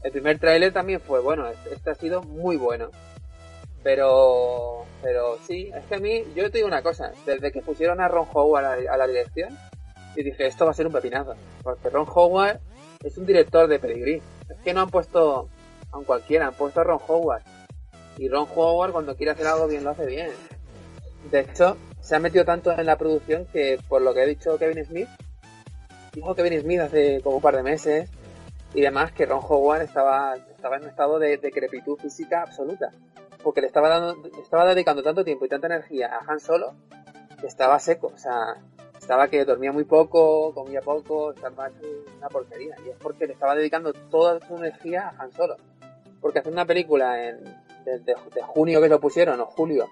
El 0.04 0.12
primer 0.12 0.38
tráiler 0.38 0.72
también 0.72 1.00
fue 1.00 1.20
bueno. 1.20 1.48
Este, 1.48 1.74
este, 1.74 1.90
ha 1.90 1.94
sido 1.94 2.22
muy 2.22 2.56
bueno. 2.56 2.90
Pero, 3.82 4.84
pero 5.02 5.38
sí, 5.44 5.72
es 5.74 5.84
que 5.86 5.96
a 5.96 5.98
mí, 5.98 6.22
yo 6.36 6.48
te 6.50 6.58
digo 6.58 6.68
una 6.68 6.82
cosa. 6.82 7.12
Desde 7.26 7.50
que 7.50 7.60
pusieron 7.60 8.00
a 8.00 8.06
Ron 8.06 8.28
Howard 8.32 8.64
a 8.88 8.96
la, 8.96 9.06
dirección, 9.08 9.58
y 10.14 10.22
dije, 10.22 10.46
esto 10.46 10.64
va 10.64 10.70
a 10.70 10.74
ser 10.74 10.86
un 10.86 10.92
pepinazo. 10.92 11.34
Porque 11.64 11.90
Ron 11.90 12.06
Howard 12.08 12.60
es 13.02 13.18
un 13.18 13.26
director 13.26 13.66
de 13.66 13.80
pedigrí. 13.80 14.22
Es 14.48 14.60
que 14.62 14.74
no 14.74 14.82
han 14.82 14.90
puesto 14.90 15.48
a 15.90 15.98
un 15.98 16.04
cualquiera, 16.04 16.46
han 16.46 16.54
puesto 16.54 16.80
a 16.80 16.84
Ron 16.84 17.00
Howard. 17.08 17.42
Y 18.16 18.28
Ron 18.28 18.46
Howard 18.54 18.92
cuando 18.92 19.16
quiere 19.16 19.32
hacer 19.32 19.48
algo 19.48 19.66
bien 19.66 19.82
lo 19.82 19.90
hace 19.90 20.06
bien. 20.06 20.30
De 21.32 21.40
hecho, 21.40 21.76
se 22.00 22.14
ha 22.14 22.20
metido 22.20 22.44
tanto 22.44 22.70
en 22.70 22.86
la 22.86 22.96
producción 22.96 23.46
que, 23.46 23.80
por 23.88 24.02
lo 24.02 24.14
que 24.14 24.20
ha 24.20 24.26
dicho 24.26 24.56
Kevin 24.58 24.84
Smith, 24.84 25.08
dijo 26.12 26.34
Kevin 26.34 26.60
Smith 26.60 26.80
hace 26.80 27.20
como 27.22 27.36
un 27.36 27.42
par 27.42 27.56
de 27.56 27.62
meses 27.62 28.10
y 28.74 28.80
demás 28.80 29.12
que 29.12 29.26
Ron 29.26 29.40
Howard 29.46 29.82
estaba, 29.82 30.36
estaba 30.36 30.76
en 30.76 30.84
un 30.84 30.88
estado 30.88 31.18
de 31.18 31.36
decrepitud 31.38 31.98
física 31.98 32.42
absoluta. 32.42 32.90
Porque 33.42 33.60
le 33.60 33.66
estaba, 33.66 33.88
dando, 33.88 34.28
estaba 34.40 34.66
dedicando 34.66 35.02
tanto 35.02 35.24
tiempo 35.24 35.44
y 35.44 35.48
tanta 35.48 35.66
energía 35.66 36.10
a 36.14 36.30
Han 36.30 36.40
Solo 36.40 36.74
que 37.40 37.46
estaba 37.48 37.78
seco. 37.80 38.12
O 38.14 38.18
sea, 38.18 38.56
estaba 38.98 39.28
que 39.28 39.44
dormía 39.44 39.72
muy 39.72 39.84
poco, 39.84 40.54
comía 40.54 40.80
poco, 40.80 41.32
estaba 41.32 41.70
una 42.16 42.28
porquería. 42.28 42.76
Y 42.86 42.90
es 42.90 42.96
porque 42.96 43.26
le 43.26 43.32
estaba 43.32 43.54
dedicando 43.54 43.92
toda 43.92 44.38
su 44.46 44.56
energía 44.56 45.08
a 45.08 45.22
Han 45.22 45.32
Solo. 45.32 45.56
Porque 46.20 46.38
hacer 46.38 46.52
una 46.52 46.64
película 46.64 47.28
en, 47.28 47.42
de, 47.84 48.14
junio 48.42 48.80
que 48.80 48.88
lo 48.88 49.00
pusieron, 49.00 49.40
o 49.40 49.46
julio, 49.46 49.88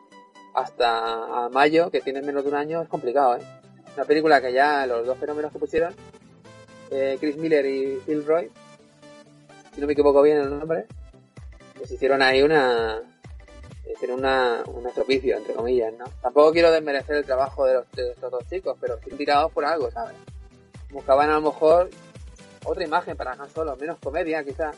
hasta 0.55 1.49
mayo, 1.51 1.91
que 1.91 2.01
tiene 2.01 2.23
menos 2.23 2.45
de 2.45 2.51
un 2.51 2.57
año, 2.57 2.83
es 2.83 2.89
complicado, 2.89 3.37
¿eh? 3.37 3.43
Una 3.97 4.05
película 4.05 4.41
que 4.41 4.53
ya 4.53 4.87
los 4.87 5.05
dos 5.05 5.19
fenómenos 5.19 5.53
que 5.53 5.59
pusieron, 5.59 5.95
eh, 6.91 7.17
Chris 7.21 7.37
Miller 7.37 7.65
y 7.67 8.01
Phil 8.07 8.25
Roy, 8.27 8.51
si 9.75 9.81
no 9.81 9.87
me 9.87 9.93
equivoco 9.93 10.23
bien 10.23 10.39
el 10.39 10.51
nombre, 10.51 10.87
pues 11.77 11.91
hicieron 11.91 12.23
ahí 12.23 12.43
una 12.43 13.01
hicieron 13.93 14.21
una, 14.21 14.63
un 14.67 14.87
estropicio, 14.87 15.37
entre 15.37 15.55
comillas, 15.55 15.93
¿no? 15.95 16.05
Tampoco 16.23 16.53
quiero 16.53 16.71
desmerecer 16.71 17.17
el 17.17 17.25
trabajo 17.25 17.67
de, 17.67 17.75
los, 17.75 17.85
estos 17.95 18.31
dos 18.31 18.47
chicos, 18.49 18.77
pero 18.81 18.97
tirados 18.97 19.53
por 19.53 19.65
algo, 19.65 19.91
¿sabes? 19.91 20.17
Buscaban 20.91 21.31
a 21.31 21.35
lo 21.35 21.43
mejor 21.43 21.91
otra 22.65 22.85
imagen 22.85 23.17
para 23.17 23.33
Han 23.33 23.51
Solo, 23.51 23.77
menos 23.77 23.99
comedia 23.99 24.43
quizás, 24.45 24.77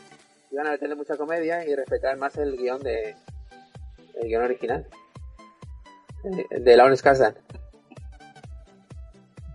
iban 0.51 0.67
a 0.67 0.71
meterle 0.71 0.95
mucha 0.95 1.15
comedia 1.17 1.65
y 1.65 1.75
respetar 1.75 2.17
más 2.17 2.37
el 2.37 2.57
guion 2.57 2.81
de 2.81 3.15
el 4.21 4.27
guion 4.27 4.43
original 4.43 4.85
de, 6.23 6.59
de 6.59 6.77
Lawrence 6.77 7.03
Kasdan. 7.03 7.35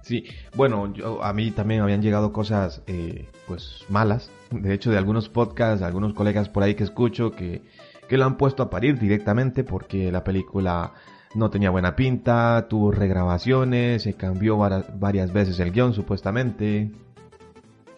Sí, 0.08 0.24
bueno, 0.54 0.90
yo, 0.94 1.22
a 1.22 1.34
mí 1.34 1.50
también 1.50 1.82
habían 1.82 2.00
llegado 2.00 2.32
cosas 2.32 2.80
eh, 2.86 3.28
pues 3.46 3.84
malas. 3.90 4.30
De 4.50 4.72
hecho, 4.72 4.90
de 4.90 4.96
algunos 4.96 5.28
podcasts, 5.28 5.80
de 5.80 5.86
algunos 5.86 6.14
colegas 6.14 6.48
por 6.48 6.62
ahí 6.62 6.74
que 6.74 6.84
escucho 6.84 7.32
que, 7.32 7.60
que 8.08 8.16
lo 8.16 8.24
han 8.24 8.38
puesto 8.38 8.62
a 8.62 8.70
parir 8.70 8.98
directamente 8.98 9.64
porque 9.64 10.10
la 10.10 10.24
película 10.24 10.94
no 11.34 11.50
tenía 11.50 11.68
buena 11.68 11.94
pinta, 11.94 12.68
tuvo 12.70 12.90
regrabaciones, 12.90 14.04
se 14.04 14.14
cambió 14.14 14.56
varias 14.56 15.30
veces 15.30 15.60
el 15.60 15.72
guion 15.72 15.92
supuestamente. 15.92 16.90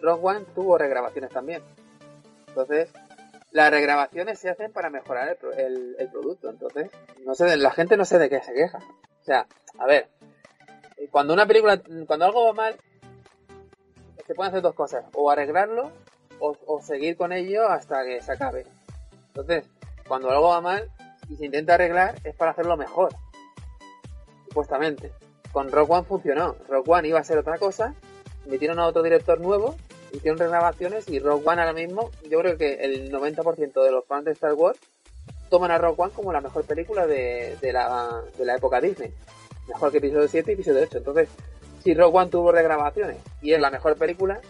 Rogue 0.01 0.21
One 0.21 0.45
tuvo 0.53 0.77
regrabaciones 0.77 1.31
también. 1.31 1.61
Entonces, 2.49 2.91
las 3.51 3.71
regrabaciones 3.71 4.37
se 4.37 4.49
hacen 4.49 4.73
para 4.73 4.89
mejorar 4.89 5.37
el, 5.57 5.95
el 5.97 6.09
producto. 6.09 6.49
Entonces, 6.49 6.91
no 7.25 7.35
sé, 7.35 7.55
la 7.55 7.71
gente 7.71 7.95
no 7.95 8.03
sé 8.03 8.19
de 8.19 8.29
qué 8.29 8.41
se 8.41 8.53
queja. 8.53 8.79
O 8.79 9.23
sea, 9.23 9.47
a 9.79 9.85
ver, 9.85 10.09
cuando 11.07 11.33
una 11.33 11.45
película, 11.45 11.81
cuando 12.05 12.25
algo 12.25 12.45
va 12.45 12.53
mal, 12.53 12.75
se 14.25 14.35
pueden 14.35 14.51
hacer 14.51 14.61
dos 14.61 14.75
cosas, 14.75 15.05
o 15.13 15.29
arreglarlo 15.29 15.91
o, 16.39 16.81
seguir 16.81 17.15
con 17.17 17.31
ello 17.31 17.67
hasta 17.67 18.03
que 18.03 18.21
se 18.21 18.31
acabe. 18.31 18.65
Entonces, 19.27 19.65
cuando 20.07 20.29
algo 20.31 20.49
va 20.49 20.61
mal 20.61 20.89
y 21.29 21.35
se 21.35 21.45
intenta 21.45 21.75
arreglar 21.75 22.15
es 22.23 22.35
para 22.35 22.51
hacerlo 22.51 22.77
mejor, 22.77 23.13
supuestamente. 24.47 25.11
Con 25.51 25.71
Rock 25.71 25.89
One 25.91 26.03
funcionó. 26.03 26.55
Rock 26.67 26.89
One 26.89 27.07
iba 27.07 27.19
a 27.19 27.23
ser 27.23 27.37
otra 27.37 27.57
cosa, 27.57 27.93
metieron 28.47 28.79
a 28.79 28.87
otro 28.87 29.03
director 29.03 29.39
nuevo, 29.39 29.75
hicieron 30.13 30.39
regrabaciones 30.39 31.07
y 31.09 31.19
Rock 31.19 31.45
One 31.45 31.61
ahora 31.61 31.73
mismo, 31.73 32.09
yo 32.29 32.39
creo 32.39 32.57
que 32.57 32.73
el 32.81 33.11
90% 33.11 33.83
de 33.83 33.91
los 33.91 34.05
fans 34.05 34.25
de 34.25 34.31
Star 34.31 34.53
Wars 34.53 34.79
toman 35.49 35.71
a 35.71 35.77
Rock 35.77 35.99
One 35.99 36.13
como 36.13 36.33
la 36.33 36.41
mejor 36.41 36.63
película 36.65 37.05
de, 37.05 37.57
la, 37.61 38.23
de 38.37 38.45
la 38.45 38.55
época 38.55 38.81
Disney. 38.81 39.13
Mejor 39.73 39.91
que 39.91 39.99
episodio 39.99 40.27
7 40.27 40.51
y 40.51 40.53
episodio 40.53 40.81
8. 40.83 40.97
Entonces, 40.97 41.29
si 41.81 41.93
Rock 41.93 42.13
One 42.13 42.29
tuvo 42.29 42.51
regrabaciones 42.51 43.17
y 43.41 43.53
es 43.53 43.61
la 43.61 43.71
mejor 43.71 43.95
película, 43.95 44.41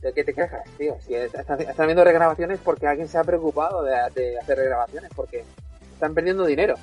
¿de 0.00 0.12
qué 0.12 0.22
te 0.22 0.32
quejas, 0.32 0.62
tío? 0.78 0.96
Si 1.00 1.14
están, 1.14 1.58
viendo 1.86 2.04
regrabaciones 2.04 2.60
porque 2.62 2.86
alguien 2.86 3.08
se 3.08 3.18
ha 3.18 3.24
preocupado 3.24 3.82
de, 3.82 3.94
de, 4.14 4.38
hacer 4.38 4.58
regrabaciones, 4.58 5.10
porque 5.14 5.44
están 5.92 6.14
perdiendo 6.14 6.46
dinero 6.46 6.76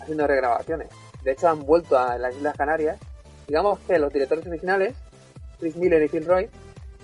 haciendo 0.00 0.26
regrabaciones. 0.26 0.88
De 1.22 1.32
hecho, 1.32 1.48
han 1.48 1.64
vuelto 1.64 1.96
a 1.96 2.18
las 2.18 2.34
Islas 2.34 2.56
Canarias. 2.56 2.98
Digamos 3.46 3.78
que 3.80 3.98
los 3.98 4.12
directores 4.12 4.46
originales, 4.46 4.94
Chris 5.60 5.76
Miller 5.76 6.02
y 6.02 6.08
Phil 6.08 6.26
Roy, 6.26 6.50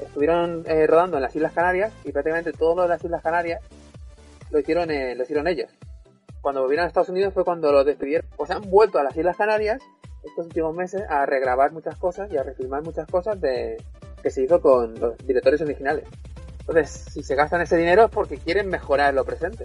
estuvieron 0.01 0.65
eh, 0.67 0.87
rodando 0.87 1.19
en 1.19 1.23
las 1.23 1.37
Islas 1.37 1.53
Canarias 1.53 1.93
y 2.05 2.11
prácticamente 2.11 2.53
todo 2.53 2.75
lo 2.75 2.83
de 2.83 2.89
las 2.89 3.05
Islas 3.05 3.23
Canarias 3.23 3.63
lo 4.51 4.59
hicieron, 4.59 4.91
eh, 4.91 5.15
lo 5.15 5.23
hicieron 5.23 5.47
ellos. 5.47 5.71
Cuando 6.41 6.63
volvieron 6.63 6.85
a 6.85 6.89
Estados 6.89 7.09
Unidos 7.09 7.35
fue 7.35 7.45
cuando 7.45 7.71
los 7.73 7.85
despidieron. 7.85 8.29
Pues 8.37 8.51
han 8.51 8.63
vuelto 8.71 8.99
a 8.99 9.05
las 9.05 9.17
Islas 9.17 9.37
Canarias 9.37 9.83
estos 10.23 10.47
últimos 10.47 10.75
meses 10.75 11.03
a 11.09 11.27
regrabar 11.27 11.73
muchas 11.73 11.97
cosas 11.97 12.31
y 12.33 12.37
a 12.37 12.43
refilmar 12.43 12.83
muchas 12.83 13.07
cosas 13.07 13.41
de 13.41 13.83
que 14.23 14.31
se 14.31 14.43
hizo 14.43 14.61
con 14.61 14.99
los 14.99 15.17
directores 15.27 15.61
originales. 15.61 16.05
Entonces, 16.61 16.91
si 16.91 17.23
se 17.23 17.35
gastan 17.35 17.63
ese 17.63 17.77
dinero 17.77 18.05
es 18.05 18.11
porque 18.11 18.37
quieren 18.37 18.69
mejorar 18.69 19.15
lo 19.15 19.25
presente. 19.25 19.65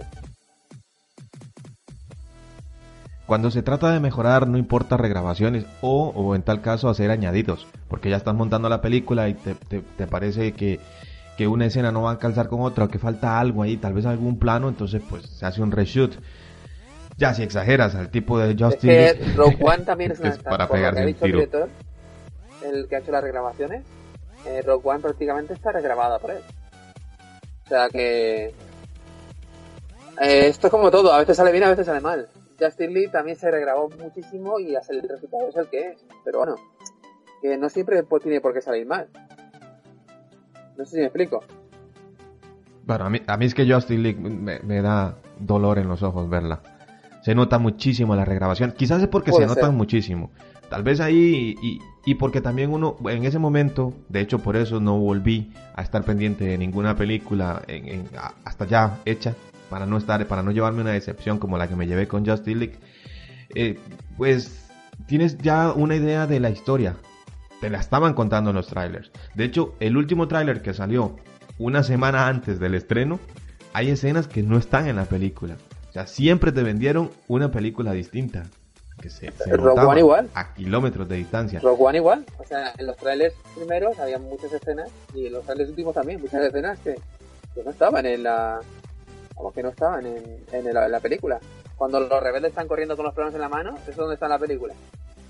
Cuando 3.26 3.50
se 3.50 3.62
trata 3.62 3.90
de 3.90 3.98
mejorar, 3.98 4.46
no 4.46 4.56
importa 4.56 4.96
regrabaciones 4.96 5.66
o, 5.80 6.12
o 6.14 6.36
en 6.36 6.42
tal 6.42 6.62
caso 6.62 6.88
hacer 6.88 7.10
añadidos, 7.10 7.66
porque 7.88 8.08
ya 8.08 8.16
estás 8.16 8.34
montando 8.34 8.68
la 8.68 8.80
película 8.80 9.28
y 9.28 9.34
te, 9.34 9.54
te, 9.54 10.06
parece 10.06 10.52
que, 10.52 10.78
que, 11.36 11.48
una 11.48 11.66
escena 11.66 11.90
no 11.90 12.02
va 12.02 12.12
a 12.12 12.18
calzar 12.18 12.48
con 12.48 12.60
otra 12.60 12.84
o 12.84 12.88
que 12.88 13.00
falta 13.00 13.40
algo 13.40 13.64
ahí, 13.64 13.78
tal 13.78 13.94
vez 13.94 14.06
algún 14.06 14.38
plano, 14.38 14.68
entonces 14.68 15.02
pues 15.08 15.26
se 15.26 15.44
hace 15.44 15.60
un 15.60 15.72
reshoot. 15.72 16.14
Ya 17.16 17.32
si 17.32 17.42
exageras 17.42 17.94
al 17.94 18.10
tipo 18.10 18.38
de 18.38 18.56
Justin 18.58 18.90
es 18.90 19.14
que 19.14 19.32
Rogue 19.34 19.58
One 19.60 19.84
también 19.84 20.12
es, 20.12 20.20
una, 20.20 20.28
es 20.30 20.38
para 20.38 20.68
pegarse 20.68 21.02
el 21.02 21.14
tiro. 21.14 21.26
El, 21.26 21.32
director, 21.32 21.68
el 22.62 22.88
que 22.88 22.96
ha 22.96 22.98
hecho 22.98 23.12
las 23.12 23.22
regrabaciones, 23.22 23.84
eh, 24.46 24.62
Rogue 24.62 24.88
One 24.88 25.00
prácticamente 25.00 25.54
está 25.54 25.72
regrabada 25.72 26.18
por 26.18 26.32
él. 26.32 26.42
O 27.64 27.68
sea 27.68 27.88
que 27.88 28.54
eh, 30.20 30.48
esto 30.48 30.66
es 30.68 30.70
como 30.70 30.90
todo, 30.90 31.12
a 31.12 31.18
veces 31.18 31.36
sale 31.36 31.52
bien, 31.52 31.64
a 31.64 31.70
veces 31.70 31.86
sale 31.86 32.00
mal. 32.00 32.28
Justin 32.58 32.94
Lee 32.94 33.08
también 33.08 33.36
se 33.36 33.50
regrabó 33.50 33.90
muchísimo 33.90 34.58
y 34.58 34.74
el 34.74 35.08
resultado 35.08 35.48
es 35.48 35.56
el 35.56 35.66
que 35.68 35.88
es. 35.88 36.04
Pero 36.24 36.38
bueno, 36.38 36.56
que 37.42 37.56
no 37.56 37.68
siempre 37.68 38.02
tiene 38.22 38.40
por 38.40 38.54
qué 38.54 38.60
salir 38.60 38.86
mal. 38.86 39.08
No 40.76 40.84
sé 40.84 40.92
si 40.92 40.96
me 40.98 41.04
explico. 41.04 41.42
Bueno, 42.84 43.04
a 43.04 43.10
mí, 43.10 43.20
a 43.26 43.36
mí 43.36 43.46
es 43.46 43.54
que 43.54 43.70
Justin 43.70 44.02
Lee 44.02 44.14
me, 44.14 44.82
da 44.82 45.16
dolor 45.38 45.78
en 45.78 45.88
los 45.88 46.02
ojos 46.02 46.28
verla. 46.30 46.62
Se 47.26 47.34
nota 47.34 47.58
muchísimo 47.58 48.14
la 48.14 48.24
regrabación. 48.24 48.70
Quizás 48.70 49.02
es 49.02 49.08
porque 49.08 49.32
se 49.32 49.46
notan 49.46 49.76
muchísimo. 49.76 50.30
Tal 50.70 50.84
vez 50.84 51.00
ahí 51.00 51.56
y, 51.60 51.80
y, 52.04 52.14
porque 52.14 52.40
también 52.40 52.70
uno 52.72 52.96
en 53.08 53.24
ese 53.24 53.40
momento, 53.40 53.92
de 54.08 54.20
hecho 54.20 54.38
por 54.38 54.54
eso 54.54 54.78
no 54.78 54.96
volví 54.96 55.52
a 55.74 55.82
estar 55.82 56.04
pendiente 56.04 56.44
de 56.44 56.56
ninguna 56.56 56.94
película 56.94 57.62
en, 57.66 58.04
hasta 58.44 58.64
ya 58.66 59.00
hecha, 59.04 59.34
para 59.68 59.86
no 59.86 59.96
estar, 59.96 60.24
para 60.28 60.44
no 60.44 60.52
llevarme 60.52 60.82
una 60.82 60.92
decepción 60.92 61.40
como 61.40 61.58
la 61.58 61.66
que 61.66 61.74
me 61.74 61.88
llevé 61.88 62.06
con 62.06 62.24
Just 62.24 62.46
League, 62.46 62.78
eh, 63.56 63.76
pues 64.16 64.70
tienes 65.08 65.36
ya 65.38 65.72
una 65.72 65.96
idea 65.96 66.28
de 66.28 66.38
la 66.38 66.50
historia. 66.50 66.94
Te 67.60 67.70
la 67.70 67.80
estaban 67.80 68.14
contando 68.14 68.50
en 68.50 68.56
los 68.56 68.68
trailers. 68.68 69.10
De 69.34 69.46
hecho, 69.46 69.74
el 69.80 69.96
último 69.96 70.28
trailer 70.28 70.62
que 70.62 70.74
salió 70.74 71.16
una 71.58 71.82
semana 71.82 72.28
antes 72.28 72.60
del 72.60 72.76
estreno, 72.76 73.18
hay 73.72 73.90
escenas 73.90 74.28
que 74.28 74.44
no 74.44 74.56
están 74.58 74.86
en 74.86 74.94
la 74.94 75.06
película. 75.06 75.56
Sea, 75.96 76.06
siempre 76.06 76.52
te 76.52 76.62
vendieron 76.62 77.10
una 77.26 77.50
película 77.50 77.92
distinta. 77.92 78.42
Que 79.00 79.08
se, 79.08 79.30
Rogue 79.30 80.00
igual. 80.00 80.28
A 80.34 80.52
kilómetros 80.52 81.08
de 81.08 81.16
distancia. 81.16 81.58
Rogue 81.60 81.84
One 81.84 81.96
igual. 81.96 82.26
O 82.38 82.44
sea, 82.44 82.74
en 82.76 82.86
los 82.86 82.98
trailers 82.98 83.34
primeros 83.54 83.98
había 83.98 84.18
muchas 84.18 84.52
escenas 84.52 84.90
y 85.14 85.28
en 85.28 85.32
los 85.32 85.46
trailers 85.46 85.70
últimos 85.70 85.94
también, 85.94 86.20
muchas 86.20 86.42
escenas 86.42 86.78
que, 86.80 86.96
que 87.54 87.64
no 87.64 87.70
estaban 87.70 88.04
en 88.04 88.24
la, 88.24 88.60
como 89.34 89.52
que 89.54 89.62
no 89.62 89.70
estaban 89.70 90.04
en, 90.04 90.44
en, 90.52 90.74
la 90.74 91.00
película. 91.00 91.40
Cuando 91.78 91.98
los 91.98 92.22
rebeldes 92.22 92.50
están 92.50 92.68
corriendo 92.68 92.94
con 92.94 93.06
los 93.06 93.14
planos 93.14 93.34
en 93.34 93.40
la 93.40 93.48
mano, 93.48 93.74
eso 93.80 93.90
es 93.92 93.96
donde 93.96 94.14
está 94.14 94.26
en 94.26 94.32
la 94.32 94.38
película. 94.38 94.74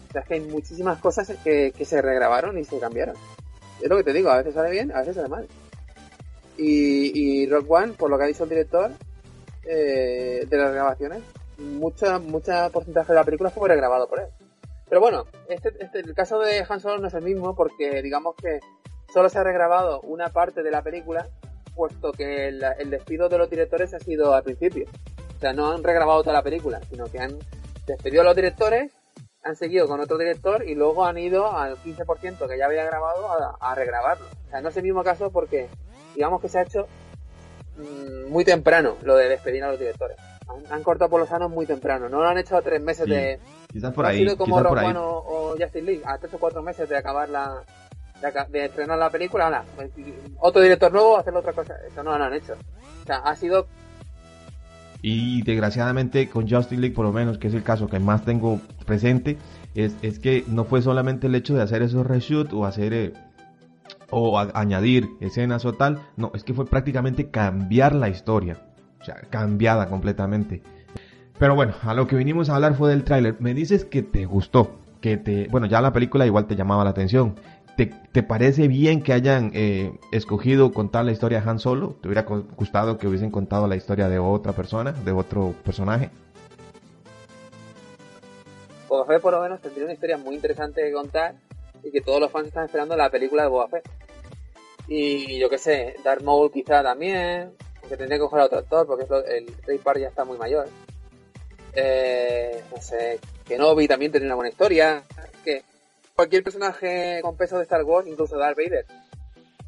O 0.08 0.12
sea, 0.12 0.23
es 0.23 0.26
que 0.26 0.35
hay 0.35 0.40
muchísimas 0.40 0.99
cosas 0.99 1.32
que, 1.44 1.73
que 1.78 1.85
se 1.85 2.02
regrabaron 2.02 2.58
y 2.58 2.64
se 2.64 2.80
cambiaron. 2.80 3.14
Es 3.80 3.88
lo 3.88 3.96
que 3.99 4.02
te 4.02 4.12
digo, 4.12 4.30
a 4.30 4.38
veces 4.38 4.54
sale 4.54 4.70
bien, 4.70 4.90
a 4.90 4.99
veces 4.99 5.14
sale 5.14 5.28
mal. 5.28 5.46
Y, 6.58 7.12
y 7.14 7.46
Rock 7.46 7.70
One, 7.70 7.92
por 7.92 8.11
lo 8.11 8.18
que 8.18 8.25
ha 8.25 8.26
dicho 8.26 8.42
el 8.42 8.50
director 8.50 8.90
eh, 9.66 10.46
de 10.49 10.56
las 10.56 10.73
grabaciones, 10.73 11.23
mucha, 11.58 12.18
mucha 12.18 12.70
porcentaje 12.70 13.12
de 13.12 13.18
la 13.18 13.25
película 13.25 13.50
fue 13.50 13.68
regrabado 13.68 14.08
por 14.08 14.20
él. 14.20 14.26
Pero 14.88 15.00
bueno, 15.00 15.25
este, 15.49 15.73
este, 15.80 16.00
el 16.00 16.14
caso 16.14 16.38
de 16.38 16.64
Han 16.68 16.80
Solo 16.80 16.99
no 16.99 17.08
es 17.08 17.14
el 17.14 17.23
mismo 17.23 17.56
porque 17.56 18.02
digamos 18.02 18.37
que 18.37 18.61
solo 19.12 19.28
se 19.28 19.38
ha 19.38 19.44
regrabado 19.44 20.00
una 20.02 20.28
parte 20.28 20.62
de 20.62 20.70
la 20.70 20.82
película 20.82 21.26
puesto 21.76 22.11
que 22.12 22.49
el, 22.49 22.90
despido 22.90 23.28
de 23.28 23.38
los 23.38 23.50
directores 23.50 23.94
ha 23.94 24.00
sido 24.00 24.35
al 24.35 24.42
principio. 24.42 24.87
O 25.37 25.38
sea, 25.38 25.52
no 25.52 25.70
han 25.70 25.85
regrabado 25.85 26.23
toda 26.23 26.32
la 26.32 26.42
película, 26.42 26.80
sino 26.88 27.04
que 27.04 27.20
han 27.20 27.38
despedido 27.87 28.23
a 28.23 28.25
los 28.25 28.35
directores, 28.35 28.92
han 29.44 29.54
seguido 29.54 29.87
con 29.87 30.00
otro 30.00 30.16
director 30.18 30.66
y 30.66 30.75
luego 30.75 31.04
han 31.04 31.18
ido 31.18 31.52
al 31.54 31.76
15% 31.76 32.49
que 32.49 32.58
ya 32.58 32.64
había 32.64 32.85
grabado 32.85 33.28
a, 33.61 33.75
regrabarlo. 33.75 34.26
O 34.46 34.50
sea, 34.50 34.61
no 34.61 34.70
es 34.70 34.76
el 34.76 34.82
mismo 34.82 35.04
caso 35.04 35.30
porque 35.30 35.68
digamos 36.14 36.40
que 36.40 36.49
se 36.49 36.58
ha 36.58 36.62
hecho 36.62 36.88
muy 38.28 38.45
temprano 38.45 38.97
lo 39.02 39.16
de 39.16 39.28
despedir 39.28 39.62
a 39.64 39.71
los 39.71 39.78
directores. 39.78 40.16
Han, 40.71 40.83
cortado 40.83 41.11
por 41.11 41.21
los 41.21 41.28
sanos 41.28 41.50
muy 41.50 41.66
temprano, 41.66 42.09
no 42.09 42.23
lo 42.23 42.28
han 42.28 42.38
hecho 42.38 42.56
a 42.56 42.62
tres 42.62 42.80
meses 42.80 43.06
de... 43.06 43.38
Quizás 43.71 43.92
por 43.92 44.06
ahí. 44.06 44.25
como 44.37 44.56
O, 44.56 45.50
o 45.50 45.56
Justin 45.59 45.87
League, 45.87 46.02
a 46.04 46.18
tres 46.18 46.33
o 46.33 46.38
cuatro 46.38 46.62
meses 46.62 46.88
de 46.88 46.97
acabar 46.97 47.28
la, 47.28 47.62
de, 48.50 48.64
estrenar 48.64 48.99
la 48.99 49.11
película, 49.11 49.64
otro 50.38 50.62
director 50.62 50.92
nuevo, 50.92 51.16
hacer 51.16 51.35
otra 51.35 51.52
cosa. 51.52 51.75
Eso 51.87 52.02
no 52.02 52.16
lo 52.16 52.25
han 52.25 52.35
hecho. 52.35 52.54
O 53.02 53.06
sea, 53.06 53.18
ha 53.18 53.37
sido. 53.37 53.66
Y 55.02 55.42
desgraciadamente 55.42 56.28
con 56.28 56.49
Justin 56.49 56.80
League, 56.80 56.95
por 56.95 57.04
lo 57.04 57.12
menos, 57.12 57.38
que 57.38 57.49
es 57.49 57.54
el 57.54 57.62
caso 57.62 57.88
que 57.88 57.99
más 58.00 58.25
tengo 58.25 58.61
presente, 58.87 59.37
es, 59.75 59.95
es 60.02 60.18
que 60.18 60.45
no 60.49 60.64
fue 60.64 60.83
solamente 60.83 61.26
el 61.26 61.35
hecho 61.35 61.54
de 61.54 61.62
hacer 61.62 61.83
esos 61.83 62.06
reshoots 62.06 62.52
o 62.52 62.64
hacer. 62.64 62.92
Eh, 62.92 63.12
o 64.10 64.38
añadir 64.38 65.10
escenas 65.20 65.64
o 65.64 65.72
tal, 65.72 66.00
no, 66.16 66.30
es 66.34 66.44
que 66.44 66.54
fue 66.54 66.66
prácticamente 66.66 67.30
cambiar 67.30 67.94
la 67.94 68.08
historia, 68.08 68.58
o 69.00 69.04
sea, 69.04 69.16
cambiada 69.30 69.88
completamente. 69.88 70.62
Pero 71.38 71.54
bueno, 71.54 71.75
a 71.82 71.94
lo 71.94 72.06
que 72.06 72.16
vinimos 72.16 72.48
a 72.48 72.54
hablar 72.54 72.75
fue 72.75 72.90
del 72.90 73.04
tráiler. 73.04 73.36
Me 73.40 73.52
dices 73.52 73.84
que 73.84 74.02
te 74.02 74.25
gustó, 74.25 74.76
que 75.00 75.16
te, 75.16 75.48
bueno, 75.48 75.66
ya 75.66 75.80
la 75.80 75.92
película 75.92 76.25
igual 76.26 76.46
te 76.46 76.56
llamaba 76.56 76.84
la 76.84 76.90
atención. 76.90 77.34
¿Te, 77.76 78.22
parece 78.22 78.68
bien 78.68 79.02
que 79.02 79.12
hayan 79.12 79.50
eh, 79.52 79.92
escogido 80.10 80.72
contar 80.72 81.04
la 81.04 81.12
historia 81.12 81.42
de 81.42 81.50
Han 81.50 81.58
Solo? 81.58 81.98
¿Te 82.00 82.08
hubiera 82.08 82.22
gustado 82.22 82.96
que 82.96 83.06
hubiesen 83.06 83.30
contado 83.30 83.68
la 83.68 83.76
historia 83.76 84.08
de 84.08 84.18
otra 84.18 84.54
persona, 84.54 84.92
de 84.92 85.12
otro 85.12 85.54
personaje? 85.62 86.10
Fett 89.06 89.20
por 89.20 89.32
lo 89.32 89.42
menos 89.42 89.60
tendría 89.60 89.84
una 89.84 89.92
historia 89.92 90.16
muy 90.16 90.34
interesante 90.34 90.82
de 90.82 90.92
contar 90.92 91.34
y 91.87 91.93
que 91.93 92.00
todos 92.00 92.21
los 92.21 92.33
fans 92.33 92.49
están 92.49 92.64
esperando 92.64 92.97
la 92.97 93.11
película 93.11 93.45
de 93.45 93.49
Boba 93.49 93.69
Fett. 93.69 93.88
Y 94.88 95.38
yo 95.38 95.49
qué 95.49 95.59
sé, 95.59 95.95
Darth 96.02 96.23
Maul 96.23 96.50
quizá 96.50 96.83
también, 96.83 97.52
aunque 97.81 97.97
tendría 97.97 98.19
que 98.19 98.23
coger 98.23 98.40
a 98.40 98.45
otro 98.47 98.59
actor 98.59 98.87
porque 98.87 99.05
el 99.05 99.55
Ray 99.64 99.78
Park 99.78 100.00
ya 100.00 100.09
está 100.09 100.25
muy 100.25 100.37
mayor. 100.37 100.69
Eh, 101.75 102.61
no 102.75 102.83
sé, 102.83 103.21
Kenobi 103.45 103.87
también 103.87 104.11
tendría 104.11 104.28
una 104.28 104.37
buena 104.37 104.50
historia. 104.50 105.05
que 105.45 105.62
cualquier 106.16 106.43
personaje 106.43 107.21
con 107.23 107.37
peso 107.37 107.57
de 107.57 107.62
Star 107.62 107.85
Wars, 107.85 108.09
incluso 108.09 108.37
Darth 108.37 108.57
Vader. 108.57 108.85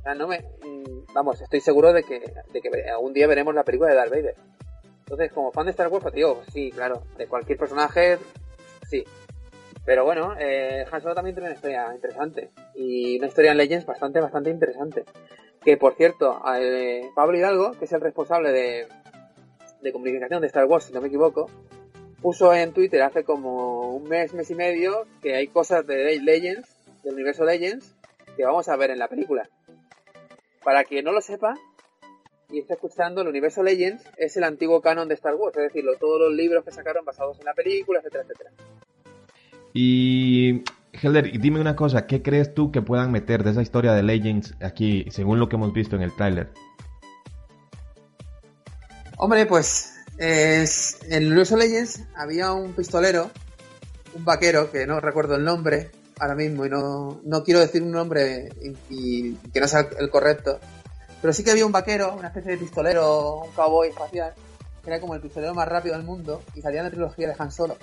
Mm, 0.04 1.12
vamos, 1.12 1.40
estoy 1.40 1.60
seguro 1.60 1.92
de 1.92 2.02
que, 2.02 2.20
que 2.20 2.90
algún 2.90 3.12
día 3.12 3.28
veremos 3.28 3.54
la 3.54 3.62
película 3.62 3.90
de 3.90 3.96
Darth 3.96 4.10
Vader. 4.10 4.34
Entonces, 5.00 5.32
como 5.32 5.52
fan 5.52 5.66
de 5.66 5.70
Star 5.70 5.88
Wars, 5.88 6.02
pues 6.02 6.14
digo, 6.14 6.42
sí, 6.52 6.72
claro, 6.72 7.04
de 7.16 7.28
cualquier 7.28 7.58
personaje, 7.58 8.18
sí. 8.90 9.04
Pero 9.88 10.04
bueno, 10.04 10.34
eh, 10.38 10.84
Han 10.92 11.00
Solo 11.00 11.14
también 11.14 11.34
tiene 11.34 11.48
una 11.48 11.54
historia 11.54 11.90
interesante. 11.94 12.50
Y 12.74 13.16
una 13.16 13.28
historia 13.28 13.52
en 13.52 13.56
Legends 13.56 13.86
bastante, 13.86 14.20
bastante 14.20 14.50
interesante. 14.50 15.04
Que 15.64 15.78
por 15.78 15.94
cierto, 15.94 16.42
eh, 16.60 17.08
Pablo 17.14 17.38
Hidalgo, 17.38 17.72
que 17.72 17.86
es 17.86 17.92
el 17.92 18.02
responsable 18.02 18.52
de, 18.52 18.86
de 19.80 19.92
comunicación 19.92 20.42
de 20.42 20.46
Star 20.48 20.66
Wars, 20.66 20.84
si 20.84 20.92
no 20.92 21.00
me 21.00 21.08
equivoco, 21.08 21.48
puso 22.20 22.52
en 22.52 22.74
Twitter 22.74 23.00
hace 23.00 23.24
como 23.24 23.96
un 23.96 24.06
mes, 24.10 24.34
mes 24.34 24.50
y 24.50 24.54
medio, 24.54 25.06
que 25.22 25.36
hay 25.36 25.46
cosas 25.46 25.86
de 25.86 26.20
Legends, 26.20 26.68
del 27.02 27.14
universo 27.14 27.46
Legends, 27.46 27.96
que 28.36 28.44
vamos 28.44 28.68
a 28.68 28.76
ver 28.76 28.90
en 28.90 28.98
la 28.98 29.08
película. 29.08 29.48
Para 30.64 30.84
quien 30.84 31.06
no 31.06 31.12
lo 31.12 31.22
sepa 31.22 31.54
y 32.50 32.58
esté 32.58 32.74
escuchando, 32.74 33.22
el 33.22 33.28
universo 33.28 33.62
Legends 33.62 34.04
es 34.18 34.36
el 34.36 34.44
antiguo 34.44 34.82
canon 34.82 35.08
de 35.08 35.14
Star 35.14 35.34
Wars, 35.34 35.56
es 35.56 35.72
decir, 35.72 35.86
todos 35.98 36.20
los 36.20 36.34
libros 36.34 36.62
que 36.62 36.72
sacaron 36.72 37.06
basados 37.06 37.38
en 37.38 37.46
la 37.46 37.54
película, 37.54 38.00
etcétera, 38.00 38.24
etcétera. 38.24 38.50
Y 39.80 40.64
Helder, 40.92 41.38
dime 41.38 41.60
una 41.60 41.76
cosa, 41.76 42.08
¿qué 42.08 42.20
crees 42.20 42.52
tú 42.52 42.72
que 42.72 42.82
puedan 42.82 43.12
meter 43.12 43.44
de 43.44 43.52
esa 43.52 43.62
historia 43.62 43.92
de 43.92 44.02
Legends 44.02 44.56
aquí, 44.60 45.06
según 45.12 45.38
lo 45.38 45.48
que 45.48 45.54
hemos 45.54 45.72
visto 45.72 45.94
en 45.94 46.02
el 46.02 46.12
tráiler? 46.16 46.50
Hombre, 49.18 49.46
pues 49.46 49.94
Es, 50.16 50.98
en 51.08 51.22
el 51.26 51.36
Legends 51.36 52.02
había 52.16 52.50
un 52.54 52.72
pistolero, 52.72 53.30
un 54.16 54.24
vaquero, 54.24 54.72
que 54.72 54.84
no 54.84 54.98
recuerdo 54.98 55.36
el 55.36 55.44
nombre 55.44 55.92
ahora 56.18 56.34
mismo 56.34 56.66
y 56.66 56.70
no, 56.70 57.20
no 57.22 57.44
quiero 57.44 57.60
decir 57.60 57.80
un 57.80 57.92
nombre 57.92 58.48
y, 58.60 58.74
y 58.90 59.34
que 59.52 59.60
no 59.60 59.68
sea 59.68 59.88
el 59.96 60.10
correcto, 60.10 60.58
pero 61.22 61.32
sí 61.32 61.44
que 61.44 61.52
había 61.52 61.64
un 61.64 61.70
vaquero, 61.70 62.16
una 62.16 62.28
especie 62.28 62.50
de 62.50 62.58
pistolero, 62.58 63.42
un 63.44 63.52
cowboy 63.52 63.90
espacial, 63.90 64.34
que 64.82 64.90
era 64.90 65.00
como 65.00 65.14
el 65.14 65.20
pistolero 65.20 65.54
más 65.54 65.68
rápido 65.68 65.94
del 65.94 66.04
mundo 66.04 66.42
y 66.56 66.62
salía 66.62 66.80
en 66.80 66.86
la 66.86 66.90
trilogía 66.90 67.28
de 67.28 67.36
Han 67.38 67.52
Solo. 67.52 67.76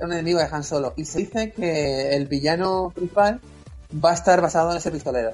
Un 0.00 0.12
enemigo 0.12 0.38
de 0.38 0.46
Han 0.50 0.64
Solo. 0.64 0.92
Y 0.96 1.04
se 1.04 1.18
dice 1.20 1.52
que 1.52 2.14
el 2.16 2.26
villano 2.26 2.90
principal 2.94 3.40
va 4.04 4.10
a 4.10 4.14
estar 4.14 4.40
basado 4.40 4.70
en 4.72 4.78
ese 4.78 4.90
pistolero. 4.90 5.30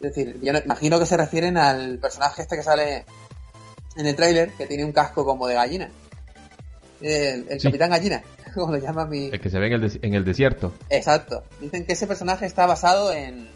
Es 0.00 0.14
decir, 0.14 0.38
yo 0.42 0.52
no- 0.52 0.58
imagino 0.64 0.98
que 0.98 1.06
se 1.06 1.16
refieren 1.16 1.56
al 1.56 1.98
personaje 1.98 2.42
este 2.42 2.56
que 2.56 2.62
sale 2.62 3.04
en 3.96 4.06
el 4.06 4.14
tráiler, 4.14 4.50
que 4.52 4.66
tiene 4.66 4.84
un 4.84 4.92
casco 4.92 5.24
como 5.24 5.46
de 5.46 5.54
gallina. 5.54 5.90
El, 7.00 7.46
el 7.50 7.60
Sí. 7.60 7.68
capitán 7.68 7.90
gallina, 7.90 8.22
como 8.54 8.72
lo 8.72 8.78
llama 8.78 9.06
mi... 9.06 9.26
El 9.26 9.40
que 9.40 9.50
se 9.50 9.58
ve 9.58 9.66
en 9.66 9.72
el, 9.74 9.98
en 10.02 10.14
el 10.14 10.24
desierto. 10.24 10.72
Exacto. 10.90 11.42
Dicen 11.60 11.84
que 11.86 11.92
ese 11.94 12.06
personaje 12.06 12.46
está 12.46 12.66
basado 12.66 13.12
en, 13.12 13.48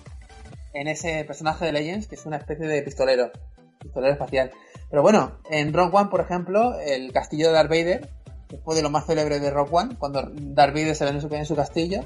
en 0.75 0.89
ese 0.89 1.25
personaje 1.25 1.67
de 1.67 1.73
Legends, 1.73 2.07
que 2.07 2.15
es 2.17 2.27
una 2.27 2.37
especie 2.39 2.67
de 2.67 2.83
pistolero, 2.83 3.31
pistolero 3.79 4.13
espacial. 4.13 4.51
Pero 4.91 5.03
bueno, 5.03 5.39
en 5.51 5.73
Rogue 5.73 5.97
One, 5.97 6.11
por 6.11 6.21
ejemplo, 6.21 6.79
el 6.81 7.13
castillo 7.13 7.49
de 7.49 7.53
Darth 7.55 7.71
Vader, 7.71 8.09
que 8.51 8.59
fue 8.59 8.75
de 8.75 8.83
lo 8.83 8.91
más 8.91 9.07
célebre 9.07 9.39
de 9.39 9.51
Rogue 9.51 9.71
One, 9.73 9.97
cuando 9.97 10.29
Darth 10.35 10.77
se 10.95 11.05
ve 11.05 11.39
en 11.39 11.47
su, 11.47 11.55
castillo, 11.55 12.05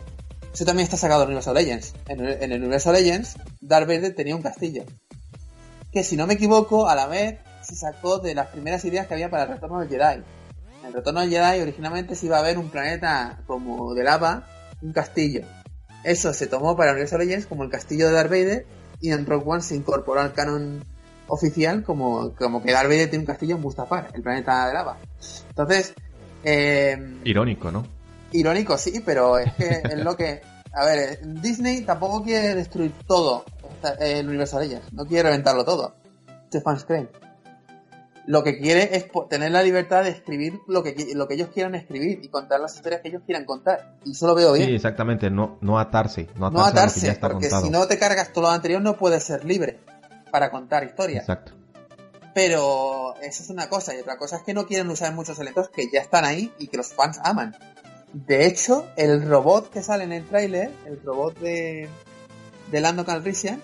eso 0.52 0.64
también 0.64 0.84
está 0.84 0.98
sacado 0.98 1.20
del 1.20 1.28
universo 1.30 1.54
Legends. 1.54 1.94
En, 2.06 2.20
el- 2.20 2.42
en 2.42 2.52
el 2.52 2.60
universo 2.60 2.92
Legends, 2.92 3.36
Darth 3.62 3.88
Vader 3.88 4.14
tenía 4.14 4.36
un 4.36 4.42
castillo. 4.42 4.84
Que 5.90 6.04
si 6.04 6.16
no 6.16 6.26
me 6.26 6.34
equivoco, 6.34 6.86
a 6.88 6.94
la 6.94 7.06
vez 7.06 7.38
se 7.62 7.74
sacó 7.74 8.18
de 8.18 8.34
las 8.34 8.48
primeras 8.48 8.84
ideas 8.84 9.06
que 9.06 9.14
había 9.14 9.30
para 9.30 9.44
el 9.44 9.48
retorno 9.50 9.80
del 9.80 9.88
Jedi. 9.88 10.22
En 10.80 10.86
el 10.86 10.92
retorno 10.92 11.20
del 11.20 11.30
Jedi 11.30 11.60
originalmente 11.62 12.14
se 12.14 12.26
iba 12.26 12.38
a 12.38 12.42
ver 12.42 12.58
un 12.58 12.68
planeta 12.68 13.42
como 13.46 13.94
de 13.94 14.04
lava, 14.04 14.46
un 14.82 14.92
castillo. 14.92 15.46
Eso 16.02 16.34
se 16.34 16.46
tomó 16.46 16.76
para 16.76 16.90
el 16.90 16.96
universo 16.96 17.16
Legends 17.16 17.46
como 17.46 17.64
el 17.64 17.70
castillo 17.70 18.08
de 18.08 18.12
Darth 18.12 18.66
y 19.00 19.10
en 19.10 19.24
Rogue 19.24 19.44
One 19.46 19.62
se 19.62 19.76
incorporó 19.76 20.20
al 20.20 20.34
canon 20.34 20.84
oficial 21.26 21.82
como, 21.82 22.34
como 22.34 22.62
que 22.62 22.72
Darth 22.72 22.88
Vader 22.88 23.08
tiene 23.08 23.22
un 23.22 23.26
castillo 23.26 23.56
en 23.56 23.62
Mustafar, 23.62 24.10
el 24.12 24.22
planeta 24.22 24.66
de 24.68 24.74
lava. 24.74 24.98
Entonces, 25.48 25.94
eh, 26.44 27.20
Irónico, 27.24 27.70
¿no? 27.70 27.86
Irónico, 28.32 28.76
sí, 28.78 29.02
pero 29.04 29.38
es 29.38 29.52
que 29.54 29.64
es 29.84 30.04
lo 30.04 30.16
que. 30.16 30.42
A 30.72 30.84
ver, 30.84 31.20
Disney 31.40 31.82
tampoco 31.82 32.24
quiere 32.24 32.54
destruir 32.54 32.92
todo 33.06 33.44
el 34.00 34.28
universo 34.28 34.58
de 34.58 34.66
ellas. 34.66 34.82
No 34.92 35.06
quiere 35.06 35.24
reventarlo 35.28 35.64
todo. 35.64 35.94
Stefan 36.48 36.78
Crane. 36.86 37.08
Lo 38.26 38.42
que 38.42 38.58
quiere 38.58 38.96
es 38.96 39.06
tener 39.28 39.52
la 39.52 39.62
libertad 39.62 40.02
de 40.02 40.10
escribir 40.10 40.58
lo 40.66 40.82
que, 40.82 41.12
lo 41.14 41.28
que 41.28 41.34
ellos 41.34 41.50
quieran 41.52 41.74
escribir 41.74 42.20
y 42.22 42.28
contar 42.28 42.58
las 42.58 42.74
historias 42.74 43.02
que 43.02 43.08
ellos 43.08 43.22
quieran 43.26 43.44
contar. 43.44 43.96
Y 44.04 44.12
eso 44.12 44.26
lo 44.26 44.34
veo 44.34 44.54
bien. 44.54 44.66
Sí, 44.68 44.74
exactamente, 44.74 45.30
no, 45.30 45.58
no 45.60 45.78
atarse, 45.78 46.28
no 46.36 46.46
atarse, 46.46 46.56
no 46.56 46.64
a 46.64 46.66
lo 46.66 46.72
que 46.72 46.74
ya 46.74 46.80
atarse, 46.80 47.10
está 47.10 47.28
porque 47.28 47.48
contado. 47.50 47.64
si 47.66 47.70
no 47.70 47.86
te 47.86 47.98
cargas 47.98 48.32
todo 48.32 48.44
lo 48.44 48.50
anterior 48.50 48.80
no 48.80 48.96
puedes 48.96 49.22
ser 49.22 49.44
libre 49.44 49.78
para 50.30 50.50
contar 50.50 50.84
historias. 50.84 51.20
Exacto. 51.20 51.52
Pero 52.34 53.14
eso 53.22 53.42
es 53.42 53.50
una 53.50 53.68
cosa, 53.68 53.94
y 53.94 54.00
otra 54.00 54.16
cosa 54.18 54.36
es 54.38 54.42
que 54.42 54.54
no 54.54 54.66
quieren 54.66 54.90
usar 54.90 55.14
muchos 55.14 55.38
elementos 55.38 55.68
que 55.70 55.88
ya 55.90 56.00
están 56.00 56.24
ahí 56.24 56.52
y 56.58 56.66
que 56.66 56.76
los 56.76 56.92
fans 56.92 57.18
aman. 57.22 57.54
De 58.12 58.46
hecho, 58.46 58.87
el 58.96 59.26
robot 59.28 59.70
que 59.70 59.82
sale 59.82 60.04
en 60.04 60.12
el 60.12 60.26
tráiler, 60.26 60.70
el 60.87 61.00
robot 61.02 61.38
de, 61.38 61.88
de 62.70 62.80
Lando 62.80 63.04
Calrissian, 63.04 63.62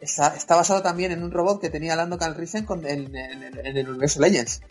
está, 0.00 0.34
está 0.36 0.56
basado 0.56 0.82
también 0.82 1.12
en 1.12 1.22
un 1.22 1.30
robot 1.30 1.60
que 1.60 1.70
tenía 1.70 1.94
Lando 1.96 2.18
Calrissian 2.18 2.66
en, 2.84 3.14
en- 3.16 3.76
el 3.76 3.88
universo 3.88 4.20
Legends. 4.20 4.62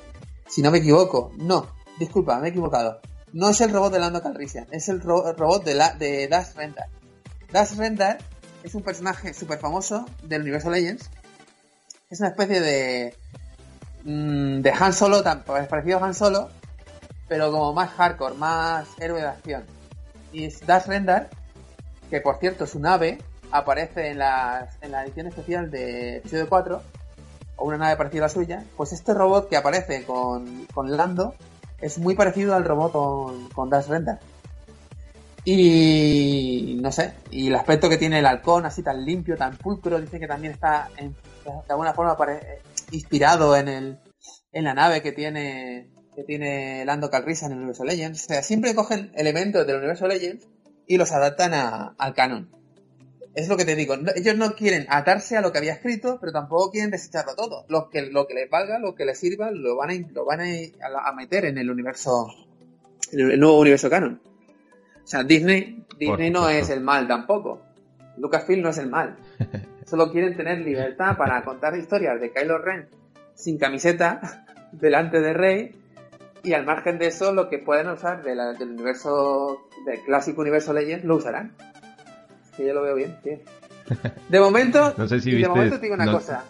Si 0.50 0.62
no 0.62 0.72
me 0.72 0.78
equivoco. 0.80 1.32
No, 1.38 1.68
disculpa, 2.00 2.40
me 2.40 2.48
he 2.48 2.52
equivocado. 2.52 3.00
No 3.34 3.50
es 3.50 3.60
el 3.62 3.72
robot 3.72 3.92
de 3.94 4.00
Lando 4.00 4.22
Calrissian, 4.22 4.68
es 4.72 4.88
el 4.90 5.02
ro- 5.02 5.34
robot 5.34 5.64
de, 5.66 5.74
la, 5.74 5.94
de 5.94 6.28
Dash 6.28 6.54
Rendar. 6.56 6.88
Dash 7.52 7.76
Rendar 7.76 8.18
es 8.64 8.76
un 8.76 8.82
personaje 8.84 9.34
súper 9.34 9.60
famoso 9.60 10.06
del 10.24 10.42
universo 10.42 10.70
Legends. 10.70 11.10
Es 12.10 12.20
una 12.20 12.30
especie 12.30 12.62
de, 12.62 13.16
mm, 14.04 14.62
de 14.62 14.72
Han 14.72 14.94
Solo, 14.94 15.24
tan 15.24 15.44
parecido 15.44 16.00
a 16.00 16.06
Han 16.06 16.14
Solo, 16.14 16.50
pero 17.28 17.52
como 17.52 17.74
más 17.74 17.90
hardcore, 17.92 18.36
más 18.36 18.88
héroe 19.00 19.22
de 19.22 19.28
acción. 19.28 19.64
Y 20.32 20.46
es 20.46 20.66
Dash 20.66 20.86
Rendar, 20.88 21.30
que 22.10 22.22
por 22.22 22.38
cierto 22.38 22.66
su 22.66 22.80
nave 22.80 23.18
aparece 23.52 24.10
en 24.12 24.20
la, 24.20 24.70
en 24.82 24.92
la 24.92 25.04
edición 25.04 25.28
especial 25.28 25.70
de 25.70 26.18
episodio 26.18 26.48
4, 26.48 26.82
o 27.58 27.66
una 27.66 27.78
nave 27.78 27.98
parecida 27.98 28.22
a 28.24 28.28
la 28.28 28.30
suya, 28.34 28.64
pues 28.78 28.94
este 28.94 29.14
robot 29.14 29.50
que 29.50 29.58
aparece 29.58 30.06
con, 30.06 30.66
con 30.74 30.96
Lando 30.96 31.34
es 31.82 31.98
muy 31.98 32.16
parecido 32.16 32.56
al 32.56 32.64
robot 32.66 32.92
con, 32.94 33.50
con 33.50 33.70
Dash 33.70 33.88
Rendar. 33.88 34.20
Y 35.44 36.78
no 36.82 36.92
sé, 36.92 37.14
y 37.32 37.48
el 37.48 37.56
aspecto 37.56 37.90
que 37.90 37.98
tiene 37.98 38.20
el 38.20 38.26
halcón, 38.26 38.66
así 38.66 38.84
tan 38.84 39.04
limpio, 39.06 39.38
tan 39.38 39.56
pulcro, 39.58 40.00
dice 40.00 40.20
que 40.20 40.28
también 40.28 40.54
está 40.54 40.90
en- 40.98 41.16
de 41.52 41.72
alguna 41.74 41.94
forma 41.94 42.18
pare- 42.18 42.60
inspirado 42.92 43.56
en 43.56 43.68
el 43.68 44.00
en 44.52 44.64
la 44.64 44.74
nave 44.74 45.02
que 45.02 45.12
tiene 45.12 45.90
que 46.16 46.24
tiene 46.24 46.84
Lando 46.86 47.10
Calrissian 47.12 47.52
en 47.52 47.58
el 47.58 47.64
universo 47.64 47.84
Legends. 47.84 48.24
O 48.24 48.28
sea, 48.28 48.42
siempre 48.44 48.74
cogen 48.74 49.12
elementos 49.16 49.68
del 49.68 49.78
universo 49.78 50.08
Legends 50.08 50.48
y 50.88 50.98
los 50.98 51.12
adaptan 51.12 51.54
a- 51.54 51.96
al 51.98 52.14
canon. 52.14 52.50
Es 53.36 53.48
lo 53.50 53.56
que 53.58 53.66
te 53.66 53.76
digo, 53.76 53.98
no- 53.98 54.12
ellos 54.16 54.36
no 54.36 54.56
quieren 54.56 54.88
atarse 54.90 55.38
a 55.38 55.42
lo 55.42 55.52
que 55.52 55.60
había 55.60 55.74
escrito, 55.74 56.18
pero 56.20 56.32
tampoco 56.32 56.72
quieren 56.72 56.90
desecharlo 56.90 57.36
todo. 57.36 57.66
Lo 57.70 57.90
que, 57.92 58.02
lo 58.04 58.26
que 58.26 58.34
les 58.34 58.50
valga, 58.50 58.80
lo 58.80 58.96
que 58.96 59.06
les 59.06 59.20
sirva, 59.20 59.52
lo 59.52 59.76
van 59.76 59.92
a, 59.92 59.94
lo 60.12 60.26
van 60.26 60.40
a, 60.42 60.46
a 61.08 61.12
meter 61.14 61.46
en 61.46 61.60
el 61.60 61.70
universo, 61.70 62.28
en 63.12 63.20
el 63.32 63.40
nuevo 63.40 63.60
universo 63.60 63.90
canon. 63.92 64.20
O 65.04 65.08
sea, 65.08 65.24
Disney, 65.24 65.86
Disney 66.00 66.32
no 66.32 66.50
es 66.50 66.70
el 66.72 66.82
mal 66.82 67.08
tampoco. 67.08 67.62
Lucasfilm 68.18 68.62
no 68.64 68.70
es 68.70 68.78
el 68.78 68.90
mal. 68.90 69.16
Solo 69.86 70.12
quieren 70.12 70.36
tener 70.36 70.60
libertad 70.60 71.16
para 71.18 71.44
contar 71.44 71.76
historias 71.78 72.20
de 72.20 72.32
Kylo 72.32 72.58
Ren 72.58 72.88
sin 73.36 73.58
camiseta 73.58 74.46
delante 74.72 75.20
de 75.22 75.34
Rey 75.34 75.76
y 76.44 76.54
al 76.54 76.66
margen 76.66 76.98
de 77.00 77.08
eso 77.08 77.34
lo 77.34 77.50
que 77.50 77.60
pueden 77.60 77.88
usar 77.90 78.24
de 78.24 78.36
la- 78.36 78.54
del 78.54 78.72
universo 78.72 79.68
del 79.86 80.02
clásico 80.02 80.42
universo 80.42 80.74
Legends 80.74 81.06
lo 81.06 81.16
usarán. 81.16 81.54
Que 82.56 82.66
yo 82.66 82.74
lo 82.74 82.82
veo 82.82 82.96
bien, 82.96 83.16
tío. 83.24 83.40
De 84.30 84.40
momento, 84.40 84.94
No 84.98 85.08
sé 85.08 85.20
si 85.22 85.30
y 85.30 85.32
de 85.34 85.38
viste- 85.38 85.50
momento 85.50 85.76
te 85.78 85.82
digo 85.84 85.96
una 85.96 86.06
no- 86.06 86.14
cosa. 86.14 86.44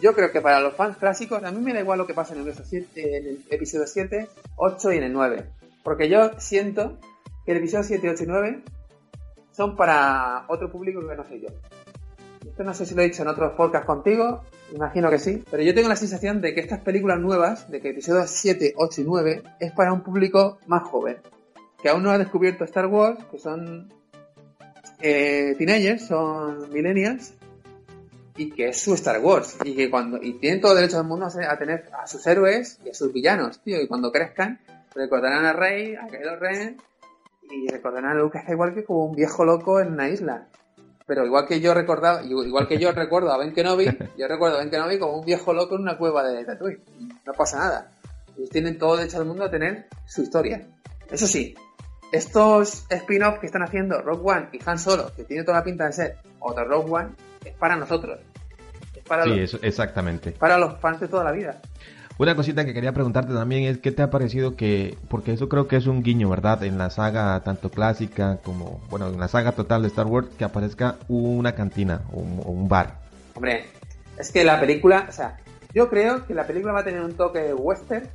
Yo 0.00 0.14
creo 0.14 0.30
que 0.30 0.40
para 0.42 0.60
los 0.60 0.74
fans 0.74 0.96
clásicos, 0.98 1.42
a 1.42 1.50
mí 1.50 1.60
me 1.62 1.72
da 1.72 1.80
igual 1.80 1.98
lo 1.98 2.06
que 2.06 2.12
pasa 2.14 2.32
en 2.34 2.40
el, 2.40 2.42
universo 2.44 2.64
7, 2.68 3.16
en 3.16 3.26
el 3.26 3.38
episodio 3.50 3.86
7, 3.86 4.28
8 4.56 4.92
y 4.92 4.96
en 4.98 5.02
el 5.04 5.12
9. 5.14 5.44
Porque 5.82 6.08
yo 6.10 6.30
siento 6.38 6.98
que 7.46 7.52
el 7.52 7.58
episodio 7.58 7.84
7, 7.84 8.10
8 8.10 8.22
y 8.24 8.26
9 8.26 8.62
son 9.58 9.74
para 9.74 10.44
otro 10.46 10.70
público 10.70 11.00
que 11.00 11.16
no 11.16 11.26
soy 11.26 11.40
yo. 11.40 11.48
Esto 12.48 12.62
no 12.62 12.72
sé 12.74 12.86
si 12.86 12.94
lo 12.94 13.02
he 13.02 13.06
dicho 13.06 13.22
en 13.22 13.28
otros 13.28 13.54
podcasts 13.54 13.88
contigo, 13.88 14.44
imagino 14.72 15.10
que 15.10 15.18
sí, 15.18 15.42
pero 15.50 15.64
yo 15.64 15.74
tengo 15.74 15.88
la 15.88 15.96
sensación 15.96 16.40
de 16.40 16.54
que 16.54 16.60
estas 16.60 16.78
películas 16.78 17.18
nuevas, 17.18 17.68
de 17.68 17.80
que 17.80 17.88
episodios 17.88 18.30
7, 18.30 18.74
8 18.76 19.00
y 19.00 19.04
9, 19.04 19.42
es 19.58 19.72
para 19.72 19.92
un 19.92 20.04
público 20.04 20.60
más 20.68 20.84
joven, 20.84 21.16
que 21.82 21.88
aún 21.88 22.04
no 22.04 22.12
ha 22.12 22.18
descubierto 22.18 22.62
Star 22.62 22.86
Wars, 22.86 23.18
que 23.32 23.38
son 23.40 23.92
eh, 25.00 25.56
teenagers, 25.58 26.06
son 26.06 26.72
millennials, 26.72 27.34
y 28.36 28.52
que 28.52 28.68
es 28.68 28.80
su 28.80 28.94
Star 28.94 29.18
Wars, 29.18 29.56
y 29.64 29.74
que 29.74 29.90
cuando, 29.90 30.22
y 30.22 30.34
tienen 30.34 30.60
todo 30.60 30.76
derecho 30.76 30.98
del 30.98 31.06
mundo 31.06 31.26
a 31.26 31.58
tener 31.58 31.90
a 32.00 32.06
sus 32.06 32.24
héroes 32.28 32.78
y 32.84 32.90
a 32.90 32.94
sus 32.94 33.12
villanos, 33.12 33.58
tío, 33.64 33.82
y 33.82 33.88
cuando 33.88 34.12
crezcan, 34.12 34.60
recordarán 34.94 35.44
a 35.46 35.52
Rey, 35.52 35.96
a 35.96 36.06
Kylo 36.06 36.36
Ren, 36.36 36.76
y 37.50 37.68
recordarán 37.68 38.12
a 38.12 38.14
Luke 38.14 38.40
Skywalker 38.42 38.84
como 38.84 39.06
un 39.06 39.14
viejo 39.14 39.44
loco 39.44 39.80
en 39.80 39.92
una 39.92 40.08
isla. 40.08 40.48
Pero 41.06 41.24
igual 41.24 41.46
que 41.46 41.60
yo 41.60 41.72
recordaba, 41.72 42.22
igual 42.22 42.68
que 42.68 42.78
yo 42.78 42.92
recuerdo 42.92 43.32
a 43.32 43.38
Ben 43.38 43.54
Kenobi, 43.54 43.86
yo 44.18 44.28
recuerdo 44.28 44.56
a 44.56 44.60
Ben 44.60 44.70
Kenobi 44.70 44.98
como 44.98 45.18
un 45.18 45.24
viejo 45.24 45.52
loco 45.54 45.76
en 45.76 45.82
una 45.82 45.96
cueva 45.96 46.22
de 46.24 46.44
Tatooine. 46.44 46.82
No 47.26 47.32
pasa 47.32 47.58
nada. 47.58 47.90
Ellos 48.36 48.50
tienen 48.50 48.78
todo 48.78 48.96
derecho 48.96 49.18
del 49.18 49.26
mundo 49.26 49.44
a 49.44 49.50
tener 49.50 49.86
su 50.04 50.22
historia. 50.22 50.66
Eso 51.10 51.26
sí, 51.26 51.54
estos 52.12 52.84
spin-offs 52.90 53.38
que 53.40 53.46
están 53.46 53.62
haciendo 53.62 54.00
Rogue 54.02 54.22
One 54.24 54.48
y 54.52 54.60
Han 54.66 54.78
Solo, 54.78 55.10
que 55.14 55.24
tiene 55.24 55.44
toda 55.44 55.58
la 55.58 55.64
pinta 55.64 55.86
de 55.86 55.92
ser 55.92 56.16
otro 56.40 56.64
Rogue 56.64 56.90
One, 56.90 57.08
es 57.44 57.54
para 57.54 57.76
nosotros. 57.76 58.18
Es 58.94 59.02
para, 59.04 59.24
Sí, 59.24 59.30
los, 59.30 59.58
exactamente. 59.62 60.32
para 60.32 60.58
los 60.58 60.78
fans 60.78 61.00
de 61.00 61.08
toda 61.08 61.24
la 61.24 61.32
vida. 61.32 61.60
Una 62.18 62.34
cosita 62.34 62.64
que 62.64 62.74
quería 62.74 62.92
preguntarte 62.92 63.32
también 63.32 63.62
es 63.64 63.78
qué 63.78 63.92
te 63.92 64.02
ha 64.02 64.10
parecido 64.10 64.56
que, 64.56 64.98
porque 65.08 65.32
eso 65.32 65.48
creo 65.48 65.68
que 65.68 65.76
es 65.76 65.86
un 65.86 66.02
guiño, 66.02 66.28
¿verdad? 66.28 66.64
En 66.64 66.76
la 66.76 66.90
saga 66.90 67.38
tanto 67.44 67.70
clásica 67.70 68.38
como, 68.42 68.80
bueno, 68.90 69.06
en 69.06 69.20
la 69.20 69.28
saga 69.28 69.52
total 69.52 69.82
de 69.82 69.88
Star 69.88 70.06
Wars, 70.06 70.26
que 70.36 70.44
aparezca 70.44 70.96
una 71.06 71.52
cantina 71.54 72.02
o 72.12 72.18
un, 72.18 72.68
bar. 72.68 72.98
Hombre, 73.36 73.66
es 74.18 74.32
que 74.32 74.42
la 74.42 74.58
película, 74.58 75.06
o 75.08 75.12
sea, 75.12 75.38
yo 75.72 75.88
creo 75.88 76.26
que 76.26 76.34
la 76.34 76.44
película 76.44 76.72
va 76.72 76.80
a 76.80 76.84
tener 76.84 77.02
un 77.02 77.12
toque 77.14 77.54
western 77.54 78.08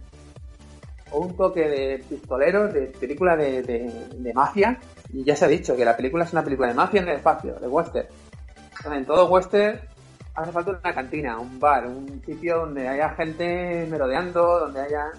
o 1.12 1.20
un 1.20 1.38
toque 1.38 1.62
de 1.62 2.04
pistolero, 2.10 2.68
de 2.68 2.88
película 2.88 3.38
de, 3.38 3.62
de- 3.64 4.08
de 4.18 4.34
mafia. 4.34 4.80
Y 5.14 5.24
ya 5.24 5.38
se 5.38 5.46
ha 5.46 5.48
dicho 5.48 5.78
que 5.78 5.86
la 5.86 5.96
película 5.96 6.26
es 6.26 6.34
una 6.34 6.44
película 6.44 6.68
de 6.68 6.74
mafia 6.74 7.02
en 7.02 7.08
el 7.08 7.16
espacio, 7.16 7.56
de 7.56 7.68
western. 7.70 8.08
En 8.92 9.06
todo 9.06 9.30
western 9.30 9.80
hace 10.36 10.52
falta 10.52 10.72
una 10.72 10.94
cantina, 10.94 11.38
un 11.40 11.60
bar, 11.60 11.88
un 11.88 12.22
sitio 12.26 12.60
donde 12.60 12.88
haya 12.88 13.10
gente 13.12 13.88
merodeando, 13.90 14.60
donde 14.60 14.82
haya 14.82 15.12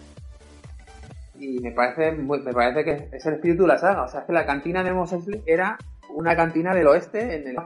y 1.38 1.58
me 1.60 1.72
parece 1.72 2.12
muy- 2.12 2.40
me 2.42 2.52
parece 2.52 2.84
que 2.84 3.08
es 3.16 3.26
el 3.26 3.34
espíritu 3.34 3.62
de 3.62 3.68
la 3.68 3.78
saga. 3.78 4.02
O 4.04 4.08
sea, 4.08 4.20
es 4.20 4.26
que 4.26 4.32
la 4.32 4.46
cantina 4.46 4.82
de 4.84 4.92
Mos 4.92 5.12
Eisley 5.12 5.42
era 5.46 5.76
una 6.10 6.36
cantina 6.36 6.74
del 6.74 6.86
oeste 6.86 7.36
en 7.36 7.48
el 7.48 7.56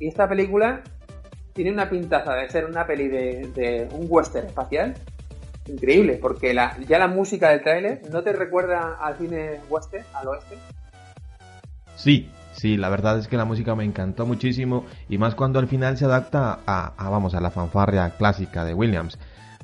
Y 0.00 0.08
esta 0.08 0.28
película 0.28 0.82
tiene 1.54 1.72
una 1.72 1.88
pintaza 1.88 2.34
de 2.34 2.48
ser 2.50 2.66
una 2.66 2.86
peli 2.86 3.08
de, 3.08 3.48
de 3.54 3.88
un 3.92 4.06
western 4.08 4.46
espacial 4.46 4.94
increíble, 5.66 6.18
porque 6.20 6.54
la, 6.54 6.76
ya 6.88 6.98
la 6.98 7.08
música 7.08 7.50
del 7.50 7.62
tráiler 7.62 8.00
no 8.10 8.22
te 8.22 8.32
recuerda 8.32 8.96
al 9.00 9.16
cine 9.18 9.60
western, 9.68 10.04
al 10.14 10.28
oeste. 10.28 10.56
Sí, 11.96 12.30
sí, 12.58 12.76
la 12.76 12.88
verdad 12.90 13.18
es 13.18 13.28
que 13.28 13.36
la 13.36 13.44
música 13.46 13.74
me 13.74 13.84
encantó 13.84 14.26
muchísimo 14.26 14.86
y 15.08 15.18
más 15.18 15.34
cuando 15.34 15.58
al 15.58 15.68
final 15.68 15.96
se 15.96 16.04
adapta 16.04 16.64
a, 16.66 16.94
a, 16.96 17.10
vamos, 17.10 17.34
a 17.34 17.40
la 17.40 17.50
fanfarria 17.50 18.16
clásica 18.16 18.64
de 18.64 18.74
Williams. 18.74 19.18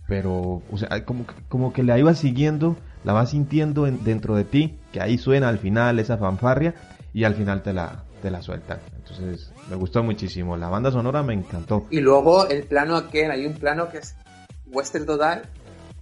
Pero, 0.07 0.65
o 0.69 0.77
sea, 0.79 1.05
como, 1.05 1.27
como 1.49 1.73
que 1.73 1.83
la 1.83 1.99
ibas 1.99 2.19
siguiendo, 2.19 2.83
la 3.03 3.13
vas 3.15 3.31
sintiendo 3.31 3.87
en- 3.87 4.05
dentro 4.05 4.37
de 4.37 4.45
ti, 4.45 4.81
que 4.93 5.01
ahí 5.01 5.19
suena 5.19 5.49
al 5.49 5.59
final 5.59 5.99
esa 5.99 6.19
fanfarria 6.19 6.75
y 7.13 7.25
al 7.25 7.35
final 7.35 7.63
te 7.63 7.73
la, 7.73 8.05
te 8.21 8.31
la 8.31 8.43
sueltan. 8.43 8.83
Entonces, 8.97 9.55
me 9.67 9.77
gustó 9.77 10.03
muchísimo. 10.03 10.57
La 10.57 10.69
banda 10.69 10.91
sonora 10.91 11.23
me 11.23 11.35
encantó. 11.35 11.87
Y 11.89 12.01
luego 12.01 12.49
el 12.49 12.67
plano 12.67 12.97
aquel, 12.97 13.31
hay 13.31 13.47
un 13.47 13.59
plano 13.59 13.89
que 13.89 13.99
es 13.99 14.19
western 14.67 15.07
total, 15.07 15.51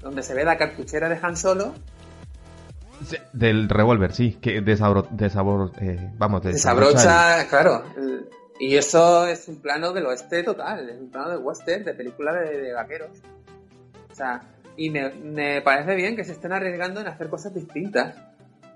donde 0.01 0.23
se 0.23 0.35
ve 0.35 0.45
la 0.45 0.59
cartuchera 0.59 1.09
de 1.09 1.19
Han 1.23 1.37
Solo, 1.37 1.75
Sí, 3.05 3.17
Del 3.33 3.69
revólver, 3.69 4.13
sí, 4.13 4.39
que 4.41 4.61
desabro, 4.61 5.07
desabor, 5.11 5.73
eh, 5.81 6.11
vamos, 6.19 6.43
desabrocha, 6.43 7.47
claro. 7.49 7.85
el- 7.97 8.29
Y 8.61 8.77
eso 8.77 9.27
es 9.27 9.49
un 9.49 9.57
plano 9.61 9.93
del 9.93 10.07
oeste 10.07 10.43
total, 10.45 10.89
es 10.89 11.01
un 11.01 11.11
plano 11.11 11.31
de 11.31 11.37
western, 11.39 11.85
de 11.85 11.95
película 11.95 12.33
de, 12.35 12.61
de 12.61 12.73
vaqueros. 12.73 13.11
O 14.11 14.15
sea, 14.15 14.43
y 14.77 14.91
me, 14.91 15.11
me 15.11 15.61
parece 15.63 15.95
bien 15.97 16.15
que 16.17 16.25
se 16.25 16.33
estén 16.33 16.53
arriesgando 16.53 17.01
en 17.01 17.09
hacer 17.09 17.29
cosas 17.29 17.53
distintas. 17.55 18.15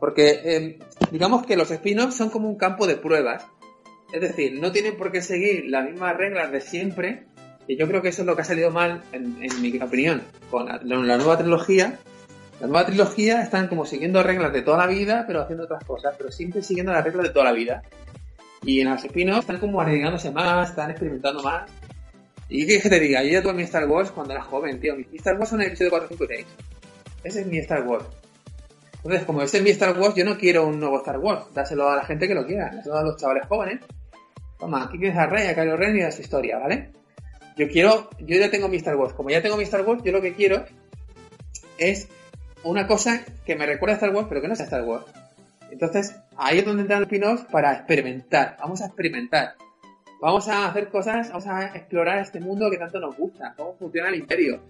Porque 0.01 0.41
eh, 0.45 0.79
digamos 1.13 1.47
que 1.47 1.57
los 1.57 1.71
spin-offs 1.71 2.17
son 2.17 2.31
como 2.31 2.49
un 2.49 2.57
campo 2.57 2.87
de 2.87 2.97
pruebas. 2.97 3.47
Es 4.13 4.21
decir, 4.21 4.59
no 4.61 4.73
tienen 4.73 4.97
por 4.97 5.13
qué 5.13 5.23
seguir 5.23 5.67
las 5.69 5.85
mismas 5.85 6.17
reglas 6.17 6.51
de 6.53 6.61
siempre. 6.61 7.27
Y 7.69 7.77
yo 7.77 7.87
creo 7.87 8.03
que 8.03 8.09
eso 8.09 8.23
es 8.23 8.27
lo 8.27 8.35
que 8.37 8.43
ha 8.43 8.45
salido 8.45 8.71
mal, 8.71 9.03
en, 9.13 9.39
en 9.43 9.63
mi 9.63 9.81
opinión, 9.81 10.23
con 10.51 10.67
la, 10.67 10.81
la 10.83 11.17
nueva 11.17 11.39
trilogía. 11.39 11.99
La 12.61 12.67
nueva 12.67 12.87
trilogía 12.87 13.43
están 13.43 13.69
como 13.69 13.85
siguiendo 13.85 14.23
reglas 14.23 14.53
de 14.53 14.63
toda 14.63 14.79
la 14.79 14.87
vida, 14.87 15.25
pero 15.27 15.43
haciendo 15.43 15.65
otras 15.65 15.85
cosas, 15.85 16.15
pero 16.17 16.33
siempre 16.33 16.63
siguiendo 16.63 16.93
las 16.93 17.05
reglas 17.05 17.25
de 17.25 17.33
toda 17.33 17.45
la 17.47 17.53
vida. 17.53 17.83
Y 18.63 18.81
en 18.81 18.91
los 18.91 19.05
spin-offs 19.05 19.41
están 19.41 19.59
como 19.59 19.81
arriesgándose 19.81 20.31
más, 20.31 20.71
están 20.71 20.91
experimentando 20.91 21.43
más. 21.43 21.71
Y 22.49 22.67
que 22.67 22.89
te 22.89 23.01
diga, 23.01 23.23
yo 23.23 23.31
ya 23.31 23.43
tuve 23.43 23.53
mi 23.53 23.63
Star 23.65 23.87
Wars 23.87 24.11
cuando 24.11 24.33
era 24.33 24.43
joven, 24.43 24.81
tío. 24.81 24.97
Mi 24.97 25.05
Star 25.17 25.37
Wars 25.37 25.51
son 25.51 25.61
el 25.61 25.69
episodio 25.69 25.91
4, 25.91 26.09
5 26.09 26.25
y 26.25 26.27
6. 26.29 26.47
Ese 27.25 27.41
es 27.41 27.47
mi 27.47 27.59
Star 27.59 27.87
Wars. 27.87 28.05
Entonces, 28.97 29.25
como 29.25 29.43
ese 29.43 29.59
es 29.59 29.63
mi 29.63 29.71
Star 29.71 29.99
Wars, 29.99 30.15
yo 30.15 30.25
no 30.25 30.39
quiero 30.39 30.67
un 30.67 30.81
nuevo 30.81 30.99
Star 30.99 31.19
Wars. 31.19 31.47
Dáselo 31.53 31.91
a 31.91 31.97
la 31.97 32.05
gente 32.05 32.27
que 32.27 32.35
lo 32.35 32.47
quiera, 32.47 32.71
dáselo 32.75 32.97
a 32.97 33.03
los 33.03 33.17
chavales 33.17 33.47
jóvenes. 33.47 33.81
Toma, 34.59 34.85
aquí 34.85 34.99
tienes 34.99 35.19
a 35.19 35.27
Rey, 35.27 35.49
a 35.49 35.55
Kylo 35.55 35.77
Ren 35.77 35.97
y 35.99 36.03
a 36.03 36.11
su 36.11 36.23
historia, 36.23 36.59
¿vale? 36.59 36.91
Yo 37.57 37.69
quiero, 37.69 38.09
yo 38.19 38.39
ya 38.39 38.51
tengo 38.51 38.69
mi 38.69 38.79
Star 38.79 38.97
Wars. 38.97 39.13
Como 39.13 39.31
ya 39.31 39.43
tengo 39.43 39.57
mi 39.57 39.65
Star 39.65 39.83
Wars, 39.83 40.03
yo 40.03 40.13
lo 40.13 40.23
que 40.23 40.35
quiero 40.35 40.65
es 41.79 42.09
una 42.67 42.87
cosa 42.87 43.25
que 43.45 43.57
me 43.57 43.67
recuerda 43.67 43.95
a 43.95 43.97
Star 43.97 44.15
Wars, 44.15 44.27
pero 44.29 44.41
que 44.41 44.49
no 44.49 44.57
sea 44.57 44.65
Star 44.65 44.85
Wars. 44.85 45.07
Entonces, 45.71 46.17
ahí 46.37 46.59
es 46.59 46.65
donde 46.65 46.83
entran 46.83 47.01
los 47.01 47.07
spin-offs 47.09 47.45
para 47.51 47.73
experimentar. 47.73 48.57
Vamos 48.61 48.81
a 48.83 48.87
experimentar. 48.87 49.55
Vamos 50.21 50.49
a 50.49 50.69
hacer 50.69 50.89
cosas, 50.89 51.29
vamos 51.29 51.47
a 51.47 51.77
explorar 51.77 52.19
este 52.19 52.41
mundo 52.41 52.71
que 52.71 52.79
tanto 52.79 52.99
nos 52.99 53.17
gusta. 53.17 53.55
Cómo 53.57 53.75
funciona 53.75 54.09
el 54.09 54.17
imperio. 54.17 54.61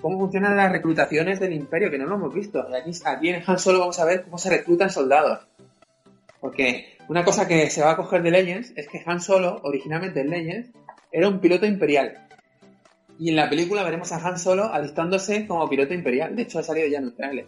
Cómo 0.00 0.18
funcionan 0.18 0.56
las 0.56 0.72
reclutaciones 0.72 1.38
del 1.40 1.52
imperio, 1.52 1.90
que 1.90 1.98
no 1.98 2.06
lo 2.06 2.16
hemos 2.16 2.34
visto. 2.34 2.60
Aquí, 2.60 2.90
aquí 3.04 3.28
en 3.28 3.42
Han 3.46 3.58
Solo 3.58 3.80
vamos 3.80 3.98
a 4.00 4.04
ver 4.04 4.22
cómo 4.22 4.38
se 4.38 4.50
reclutan 4.50 4.90
soldados. 4.90 5.46
Porque 6.40 6.96
una 7.08 7.24
cosa 7.24 7.46
que 7.46 7.68
se 7.70 7.82
va 7.82 7.92
a 7.92 7.96
coger 7.96 8.22
de 8.22 8.30
Legends 8.30 8.72
es 8.76 8.88
que 8.88 9.02
Han 9.04 9.20
Solo, 9.20 9.60
originalmente 9.62 10.20
en 10.20 10.30
Legends, 10.30 10.70
era 11.12 11.28
un 11.28 11.38
piloto 11.40 11.66
imperial. 11.66 12.26
Y 13.20 13.28
en 13.28 13.36
la 13.36 13.50
película 13.50 13.84
veremos 13.84 14.10
a 14.12 14.26
Han 14.26 14.38
Solo 14.38 14.72
alistándose 14.72 15.46
como 15.46 15.68
piloto 15.68 15.92
imperial. 15.92 16.34
De 16.34 16.42
hecho, 16.42 16.58
ha 16.58 16.62
salido 16.62 16.88
ya 16.88 16.98
en 16.98 17.14
trailer. 17.14 17.46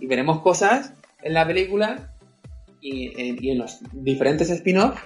Y 0.00 0.06
veremos 0.06 0.40
cosas 0.40 0.92
en 1.22 1.34
la 1.34 1.46
película 1.46 2.12
y 2.80 3.12
y 3.16 3.50
en 3.50 3.58
los 3.58 3.78
diferentes 3.92 4.50
spin-offs 4.50 5.00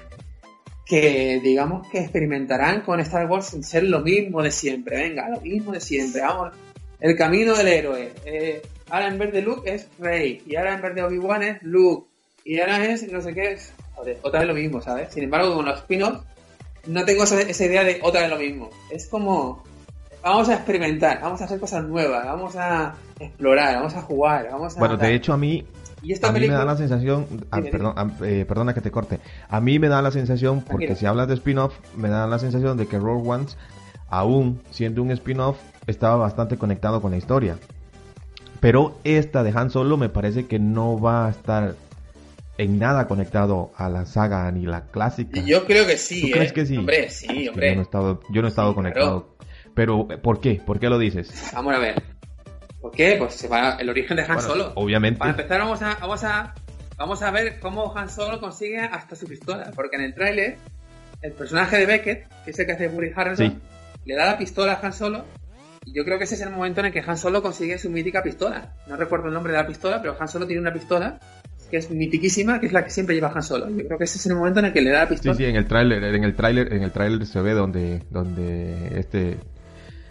que 0.86 1.40
digamos 1.42 1.86
que 1.88 1.98
experimentarán 1.98 2.80
con 2.80 3.00
Star 3.00 3.26
Wars 3.26 3.48
sin 3.48 3.62
ser 3.64 3.82
lo 3.82 4.00
mismo 4.00 4.42
de 4.42 4.50
siempre. 4.50 4.96
Venga, 4.96 5.28
lo 5.28 5.42
mismo 5.42 5.72
de 5.72 5.80
siempre. 5.80 6.22
Vamos, 6.22 6.54
el 6.98 7.14
camino 7.14 7.54
del 7.54 7.68
héroe. 7.68 8.12
Eh, 8.24 8.62
ahora 8.88 9.08
en 9.08 9.18
vez 9.18 9.30
de 9.30 9.42
Luke 9.42 9.70
es 9.70 9.88
Rey. 9.98 10.42
Y 10.46 10.56
ahora 10.56 10.76
en 10.76 10.80
vez 10.80 10.94
de 10.94 11.02
Obi-Wan 11.02 11.42
es 11.42 11.62
Luke. 11.62 12.08
Y 12.44 12.60
ahora 12.60 12.82
es 12.82 13.12
no 13.12 13.20
sé 13.20 13.34
qué 13.34 13.52
es. 13.52 13.74
Joder, 13.94 14.18
otra 14.22 14.40
vez 14.40 14.48
lo 14.48 14.54
mismo, 14.54 14.80
¿sabes? 14.80 15.12
Sin 15.12 15.24
embargo, 15.24 15.54
con 15.54 15.66
los 15.66 15.80
spin-offs 15.80 16.20
no 16.86 17.04
tengo 17.04 17.24
esa, 17.24 17.40
esa 17.40 17.64
idea 17.64 17.82
de 17.82 17.98
otra 18.02 18.22
vez 18.22 18.30
lo 18.30 18.38
mismo. 18.38 18.70
Es 18.90 19.06
como 19.06 19.64
vamos 20.26 20.48
a 20.48 20.54
experimentar, 20.54 21.20
vamos 21.20 21.40
a 21.40 21.44
hacer 21.44 21.60
cosas 21.60 21.84
nuevas, 21.84 22.24
vamos 22.24 22.56
a 22.56 22.94
explorar, 23.20 23.76
vamos 23.76 23.94
a 23.94 24.02
jugar, 24.02 24.48
vamos 24.50 24.76
a 24.76 24.78
Bueno, 24.78 24.96
de 24.96 25.14
hecho 25.14 25.32
a 25.32 25.36
mí, 25.36 25.64
y 26.02 26.12
esta 26.12 26.28
a 26.28 26.32
mí 26.32 26.40
me 26.40 26.48
da 26.48 26.64
la 26.64 26.76
sensación, 26.76 27.26
ah, 27.50 27.60
perdón, 27.60 27.94
ah, 27.96 28.08
eh, 28.24 28.44
perdona 28.46 28.74
que 28.74 28.80
te 28.80 28.90
corte, 28.90 29.20
a 29.48 29.60
mí 29.60 29.78
me 29.78 29.88
da 29.88 30.02
la 30.02 30.10
sensación, 30.10 30.62
porque 30.62 30.96
si 30.96 31.06
hablas 31.06 31.28
de 31.28 31.34
spin-off, 31.34 31.74
me 31.96 32.08
da 32.08 32.26
la 32.26 32.38
sensación 32.38 32.76
de 32.76 32.86
que 32.86 32.98
Rogue 32.98 33.28
One, 33.28 33.46
aún 34.08 34.60
siendo 34.70 35.02
un 35.02 35.12
spin-off, 35.12 35.58
estaba 35.86 36.16
bastante 36.16 36.56
conectado 36.56 37.00
con 37.00 37.12
la 37.12 37.18
historia. 37.18 37.56
Pero 38.58 38.98
esta 39.04 39.42
de 39.44 39.52
Han 39.54 39.70
Solo 39.70 39.96
me 39.96 40.08
parece 40.08 40.46
que 40.46 40.58
no 40.58 40.98
va 40.98 41.26
a 41.26 41.30
estar 41.30 41.74
en 42.58 42.78
nada 42.78 43.06
conectado 43.06 43.70
a 43.76 43.88
la 43.90 44.06
saga 44.06 44.50
ni 44.50 44.64
la 44.64 44.86
clásica. 44.86 45.40
yo 45.40 45.66
creo 45.66 45.86
que 45.86 45.98
sí, 45.98 46.22
¿Tú 46.22 46.26
¿eh? 46.28 46.30
crees 46.32 46.52
que 46.52 46.66
sí? 46.66 46.76
Hombre, 46.78 47.10
sí, 47.10 47.26
Es 47.28 47.34
que 47.34 47.48
hombre. 47.50 47.68
Yo 47.68 47.74
no 47.74 47.80
he 47.80 47.84
estado, 47.84 48.20
yo 48.30 48.40
no 48.40 48.48
he 48.48 48.50
estado 48.50 48.70
Sí, 48.70 48.74
conectado. 48.74 49.35
Pero, 49.76 50.08
¿por 50.08 50.40
qué? 50.40 50.60
¿Por 50.66 50.80
qué 50.80 50.88
lo 50.88 50.98
dices? 50.98 51.50
Vamos 51.54 51.74
a 51.74 51.78
ver. 51.78 52.02
¿Por 52.80 52.90
qué? 52.90 53.14
Pues 53.18 53.34
se 53.34 53.46
va 53.46 53.76
el 53.78 53.88
origen 53.90 54.16
de 54.16 54.22
Han 54.22 54.28
Bueno, 54.34 54.40
Solo. 54.42 54.72
Obviamente. 54.74 55.18
Para 55.18 55.30
empezar 55.32 55.60
vamos 55.60 55.82
a, 55.82 55.96
vamos 56.00 56.24
a 56.24 56.54
vamos 56.96 57.22
a 57.22 57.30
ver 57.30 57.60
cómo 57.60 57.96
Han 57.96 58.08
Solo 58.08 58.40
consigue 58.40 58.78
hasta 58.80 59.14
su 59.14 59.26
pistola, 59.26 59.70
porque 59.76 59.96
en 59.96 60.02
el 60.02 60.14
tráiler 60.14 60.56
el 61.22 61.32
personaje 61.32 61.76
de 61.78 61.86
Beckett, 61.86 62.26
que 62.44 62.50
es 62.52 62.58
el 62.58 62.66
que 62.66 62.72
hace 62.72 62.88
Woody 62.88 63.10
Harrelson, 63.14 63.46
Sí. 63.50 63.58
le 64.06 64.14
da 64.16 64.26
la 64.26 64.38
pistola 64.38 64.72
a 64.72 64.86
Han 64.86 64.92
Solo 64.94 65.24
y 65.84 65.92
yo 65.92 66.04
creo 66.04 66.16
que 66.18 66.24
ese 66.24 66.34
es 66.36 66.40
el 66.40 66.50
momento 66.50 66.80
en 66.80 66.86
el 66.86 66.92
que 66.92 67.02
Han 67.06 67.18
Solo 67.18 67.42
consigue 67.42 67.76
su 67.78 67.90
mítica 67.90 68.22
pistola. 68.22 68.72
No 68.86 68.96
recuerdo 68.96 69.28
el 69.28 69.34
nombre 69.34 69.52
de 69.52 69.58
la 69.58 69.66
pistola, 69.66 70.00
pero 70.00 70.16
Han 70.18 70.28
Solo 70.28 70.46
tiene 70.46 70.62
una 70.62 70.72
pistola 70.72 71.20
que 71.70 71.76
es 71.78 71.90
mitiquísima, 71.90 72.60
que 72.60 72.66
es 72.66 72.72
la 72.72 72.82
que 72.84 72.90
siempre 72.90 73.14
lleva 73.14 73.30
Han 73.34 73.42
Solo. 73.42 73.68
Yo 73.68 73.84
creo 73.86 73.98
que 73.98 74.04
ese 74.04 74.16
es 74.18 74.26
el 74.26 74.36
momento 74.36 74.60
en 74.60 74.66
el 74.66 74.72
que 74.72 74.80
le 74.80 74.90
da 74.90 75.00
la 75.00 75.06
Sí, 75.08 75.14
pistola. 75.14 75.34
sí, 75.34 75.44
en 75.44 75.56
el 75.56 75.66
tráiler, 75.66 76.02
en 76.02 76.24
el 76.24 76.34
tráiler, 76.34 76.72
en 76.72 76.82
el 76.82 76.92
tráiler 76.92 77.26
se 77.26 77.40
ve 77.42 77.52
donde, 77.52 78.02
donde 78.10 78.98
este, 78.98 79.36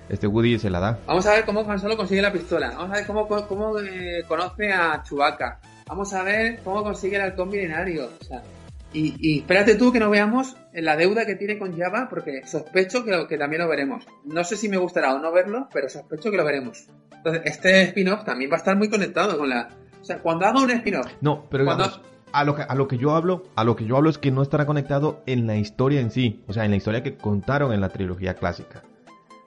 este 0.10 0.28
Woody 0.28 0.60
se 0.60 0.70
la 0.70 0.80
da. 0.80 1.00
Vamos 1.08 1.26
a 1.26 1.32
ver 1.32 1.46
cómo 1.46 1.62
Han 1.70 1.80
Solo 1.80 1.98
consigue 1.98 2.22
la 2.22 2.32
pistola. 2.32 2.72
Vamos 2.72 2.92
a 2.92 2.94
ver 2.96 3.06
cómo, 3.08 3.28
cómo 3.28 3.80
eh, 3.80 4.24
conoce 4.28 4.72
a 4.72 5.02
Chewbacca. 5.04 5.60
Vamos 5.88 6.14
a 6.14 6.24
ver 6.24 6.60
cómo 6.64 6.84
consigue 6.84 7.16
el 7.18 7.22
halcón 7.24 7.50
milenario. 7.50 8.10
O 8.20 8.24
sea, 8.24 8.42
y, 8.94 9.16
y 9.20 9.40
espérate 9.40 9.76
tú 9.76 9.92
que 9.92 10.00
no 10.00 10.10
veamos 10.10 10.56
la 10.74 10.96
deuda 10.96 11.26
que 11.26 11.36
tiene 11.36 11.60
con 11.60 11.78
Java, 11.78 12.08
porque 12.10 12.46
sospecho 12.46 13.04
que, 13.04 13.12
lo- 13.12 13.28
que 13.28 13.38
también 13.38 13.62
lo 13.62 13.68
veremos. 13.68 14.06
No 14.24 14.44
sé 14.44 14.56
si 14.56 14.70
me 14.70 14.78
gustará 14.78 15.14
o 15.14 15.20
no 15.20 15.32
verlo, 15.32 15.68
pero 15.74 15.90
sospecho 15.90 16.32
que 16.32 16.38
lo 16.38 16.46
veremos. 16.46 16.88
Entonces, 17.14 17.42
este 17.46 17.82
spin-off 17.84 18.24
también 18.24 18.50
va 18.52 18.56
a 18.56 18.60
estar 18.60 18.76
muy 18.78 18.90
conectado 18.90 19.38
con 19.38 19.50
la... 19.50 19.70
O 20.02 20.06
sea, 20.06 20.20
cuando 20.20 20.46
haga 20.46 20.62
un 20.62 20.70
spin-off, 20.72 21.08
No, 21.22 21.46
pero 21.50 21.66
Cuando- 21.66 21.86
digamos, 21.86 22.08
a 22.32 22.44
lo 22.44 22.54
que 22.56 22.62
a 22.64 22.76
lo 22.76 22.88
que 22.88 22.98
yo 22.98 23.16
hablo, 23.16 23.44
a 23.56 23.64
lo 23.64 23.76
que 23.78 23.86
yo 23.86 23.96
hablo 23.98 24.10
es 24.10 24.18
que 24.18 24.30
no 24.30 24.42
estará 24.42 24.66
conectado 24.66 25.24
en 25.26 25.48
la 25.48 25.56
historia 25.56 26.02
en 26.02 26.12
sí, 26.12 26.44
o 26.48 26.54
sea, 26.54 26.66
en 26.66 26.72
la 26.72 26.78
historia 26.78 27.02
que 27.02 27.16
contaron 27.16 27.72
en 27.74 27.80
la 27.82 27.90
trilogía 27.90 28.34
clásica. 28.36 28.84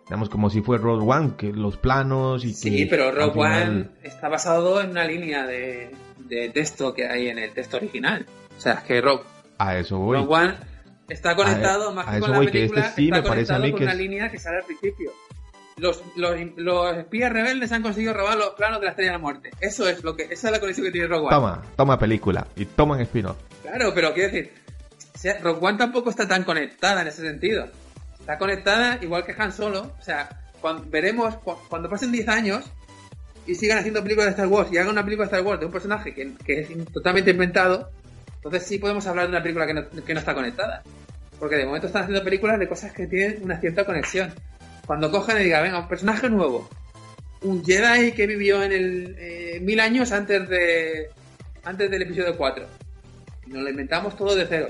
Digamos 0.08 0.28
como 0.30 0.48
si 0.48 0.62
fue 0.62 0.78
Rogue 0.78 1.04
One, 1.06 1.32
que 1.36 1.52
los 1.52 1.76
planos 1.76 2.44
y 2.44 2.54
sí, 2.54 2.74
que 2.74 2.86
pero 2.86 3.10
Rogue 3.12 3.32
final- 3.32 3.70
One 3.70 3.88
está 4.02 4.28
basado 4.28 4.80
en 4.80 4.90
una 4.90 5.04
línea 5.04 5.46
de, 5.46 5.90
de 6.18 6.48
texto 6.48 6.94
que 6.94 7.06
hay 7.06 7.28
en 7.28 7.38
el 7.38 7.52
texto 7.52 7.76
original. 7.76 8.24
O 8.56 8.60
sea, 8.60 8.72
es 8.74 8.80
que 8.84 9.00
Rogue, 9.02 9.22
a 9.58 9.76
eso 9.78 9.98
voy. 9.98 10.16
Rogue 10.16 10.34
One 10.34 10.54
está 11.10 11.36
conectado 11.36 11.90
A- 11.90 11.94
más 11.94 12.08
a 12.08 12.14
que 12.14 12.20
con 12.20 12.30
la 12.30 12.36
voy, 12.38 12.46
que 12.46 12.52
película, 12.52 12.80
este 12.80 12.94
sí 12.96 13.04
está 13.08 13.16
me 13.22 13.28
parece 13.28 13.52
a 13.54 13.58
mí 13.58 13.70
con 13.70 13.78
que 13.78 13.84
una 13.84 13.92
es- 13.92 13.98
línea 13.98 14.30
que 14.30 14.38
sale 14.38 14.56
al 14.58 14.64
principio. 14.64 15.12
Los, 15.76 16.02
los, 16.16 16.34
los 16.56 16.96
espías 16.96 17.32
rebeldes 17.32 17.70
han 17.70 17.82
conseguido 17.82 18.12
robar 18.14 18.36
los 18.36 18.50
planos 18.50 18.80
de 18.80 18.86
la 18.86 18.90
Estrella 18.90 19.10
de 19.12 19.16
la 19.18 19.22
Muerte. 19.22 19.50
Eso 19.60 19.88
es 19.88 20.02
lo 20.02 20.16
que, 20.16 20.24
esa 20.24 20.48
es 20.48 20.52
la 20.52 20.58
conexión 20.58 20.86
que 20.86 20.90
tiene 20.92 21.06
Rogue 21.06 21.26
One. 21.26 21.36
Toma, 21.36 21.62
toma 21.76 21.98
película 21.98 22.46
y 22.56 22.64
toman 22.64 23.00
spin-off. 23.02 23.36
Claro, 23.62 23.92
pero 23.94 24.12
quiero 24.12 24.32
decir, 24.32 24.52
Rogue 25.42 25.58
One 25.64 25.78
tampoco 25.78 26.10
está 26.10 26.26
tan 26.26 26.42
conectada 26.44 27.02
en 27.02 27.08
ese 27.08 27.22
sentido. 27.22 27.68
Está 28.28 28.36
conectada 28.36 28.98
igual 29.00 29.24
que 29.24 29.34
Han 29.38 29.54
Solo. 29.54 29.90
O 29.98 30.02
sea, 30.02 30.28
cuando, 30.60 30.84
veremos 30.90 31.36
cu- 31.36 31.56
cuando 31.70 31.88
pasen 31.88 32.12
10 32.12 32.28
años 32.28 32.62
y 33.46 33.54
sigan 33.54 33.78
haciendo 33.78 34.02
películas 34.02 34.26
de 34.26 34.30
Star 34.32 34.48
Wars 34.48 34.68
y 34.70 34.76
hagan 34.76 34.90
una 34.90 35.02
película 35.02 35.26
de 35.26 35.34
Star 35.34 35.46
Wars 35.46 35.58
de 35.60 35.64
un 35.64 35.72
personaje 35.72 36.12
que, 36.12 36.34
es 36.46 36.68
totalmente 36.92 37.30
inventado, 37.30 37.90
entonces 38.34 38.64
sí 38.64 38.78
podemos 38.78 39.06
hablar 39.06 39.24
de 39.24 39.30
una 39.30 39.42
película 39.42 39.66
que 39.66 39.72
no, 40.12 40.20
está 40.20 40.34
conectada. 40.34 40.82
Porque 41.38 41.56
de 41.56 41.64
momento 41.64 41.86
están 41.86 42.02
haciendo 42.02 42.22
películas 42.22 42.58
de 42.58 42.68
cosas 42.68 42.92
que 42.92 43.06
tienen 43.06 43.42
una 43.44 43.58
cierta 43.60 43.86
conexión. 43.86 44.34
Cuando 44.86 45.10
cogen 45.10 45.40
y 45.40 45.44
digan, 45.44 45.62
venga, 45.62 45.78
un 45.78 45.88
personaje 45.88 46.28
nuevo. 46.28 46.68
un 47.40 47.64
Jedi 47.64 48.12
que 48.12 48.26
vivió 48.26 48.62
en 48.62 48.72
el 48.72 49.16
eh, 49.18 49.58
mil 49.62 49.80
años 49.80 50.12
antes 50.12 50.46
de 50.50 51.08
antes 51.64 51.90
del 51.90 52.02
episodio 52.02 52.36
4. 52.36 52.66
Y 53.46 53.52
nos 53.52 53.62
lo 53.62 53.70
inventamos 53.70 54.14
todo 54.18 54.36
de 54.36 54.44
cero. 54.46 54.68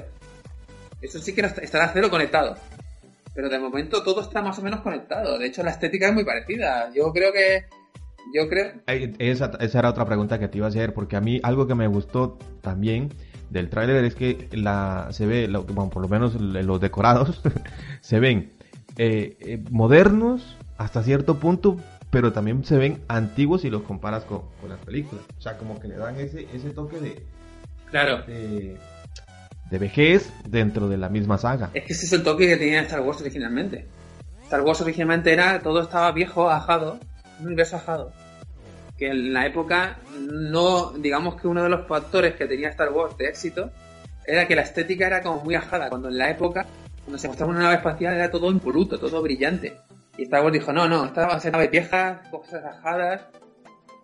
Eso 1.02 1.18
sí 1.18 1.32
que 1.34 1.40
estará 1.40 1.90
cero 1.92 2.08
conectado. 2.08 2.56
Pero 3.38 3.50
de 3.50 3.60
momento 3.60 4.02
todo 4.02 4.20
está 4.20 4.42
más 4.42 4.58
o 4.58 4.62
menos 4.62 4.80
conectado. 4.80 5.38
De 5.38 5.46
hecho, 5.46 5.62
la 5.62 5.70
estética 5.70 6.08
es 6.08 6.12
muy 6.12 6.24
parecida. 6.24 6.90
Yo 6.92 7.12
creo 7.12 7.32
que. 7.32 7.66
Yo 8.34 8.48
creo. 8.48 8.72
Esa, 8.88 9.52
esa 9.60 9.78
era 9.78 9.90
otra 9.90 10.04
pregunta 10.06 10.40
que 10.40 10.48
te 10.48 10.58
iba 10.58 10.66
a 10.66 10.70
hacer, 10.70 10.92
porque 10.92 11.14
a 11.14 11.20
mí 11.20 11.38
algo 11.44 11.68
que 11.68 11.76
me 11.76 11.86
gustó 11.86 12.36
también 12.62 13.10
del 13.48 13.70
tráiler 13.70 14.04
es 14.04 14.16
que 14.16 14.48
la 14.50 15.06
se 15.12 15.24
ve, 15.26 15.46
bueno, 15.46 15.88
por 15.88 16.02
lo 16.02 16.08
menos 16.08 16.34
los 16.34 16.80
decorados 16.80 17.40
se 18.00 18.18
ven 18.18 18.50
eh, 18.96 19.36
eh, 19.38 19.62
modernos 19.70 20.56
hasta 20.76 21.04
cierto 21.04 21.38
punto, 21.38 21.76
pero 22.10 22.32
también 22.32 22.64
se 22.64 22.76
ven 22.76 22.98
antiguos 23.06 23.60
si 23.60 23.70
los 23.70 23.82
comparas 23.82 24.24
con, 24.24 24.42
las 24.68 24.80
películas. 24.80 25.24
O 25.38 25.40
sea, 25.40 25.56
como 25.58 25.78
que 25.78 25.86
le 25.86 25.96
dan 25.96 26.16
ese, 26.16 26.48
ese 26.52 26.70
toque 26.70 26.98
de... 26.98 27.22
Claro. 27.92 28.22
De, 28.26 28.76
vejez 29.76 30.32
dentro 30.48 30.88
de 30.88 30.96
la 30.96 31.10
misma 31.10 31.36
saga. 31.36 31.70
Es 31.74 31.84
que 31.84 31.92
ese 31.92 32.06
es 32.06 32.12
el 32.14 32.22
toque 32.22 32.46
que 32.46 32.56
tenía 32.56 32.80
Star 32.80 33.02
Wars 33.02 33.20
originalmente. 33.20 33.86
Star 34.44 34.62
Wars 34.62 34.80
originalmente 34.80 35.30
era, 35.30 35.60
todo 35.60 35.82
estaba 35.82 36.10
viejo, 36.12 36.48
ajado, 36.48 36.98
un 37.40 37.46
universo 37.48 37.76
ajado. 37.76 38.12
Que 38.96 39.08
en 39.08 39.34
la 39.34 39.46
época 39.46 39.98
no, 40.18 40.92
digamos 40.92 41.38
que 41.38 41.48
uno 41.48 41.62
de 41.62 41.68
los 41.68 41.86
factores 41.86 42.34
que 42.34 42.46
tenía 42.46 42.70
Star 42.70 42.90
Wars 42.90 43.16
de 43.18 43.26
éxito 43.26 43.70
era 44.26 44.48
que 44.48 44.56
la 44.56 44.62
estética 44.62 45.06
era 45.06 45.22
como 45.22 45.44
muy 45.44 45.54
ajada, 45.54 45.90
cuando 45.90 46.08
en 46.08 46.18
la 46.18 46.30
época, 46.30 46.66
cuando 47.04 47.18
se 47.18 47.28
mostraba 47.28 47.52
una 47.52 47.62
nave 47.62 47.76
espacial 47.76 48.14
era 48.14 48.30
todo 48.30 48.50
impoluto, 48.50 48.98
todo 48.98 49.20
brillante. 49.20 49.76
Y 50.16 50.24
Star 50.24 50.42
Wars 50.42 50.52
dijo, 50.52 50.72
no, 50.72 50.88
no, 50.88 51.04
esta 51.04 51.26
va 51.26 51.34
a 51.34 51.40
ser 51.40 51.52
nave 51.52 51.68
vieja, 51.68 52.22
cosas 52.30 52.64
ajadas. 52.64 53.26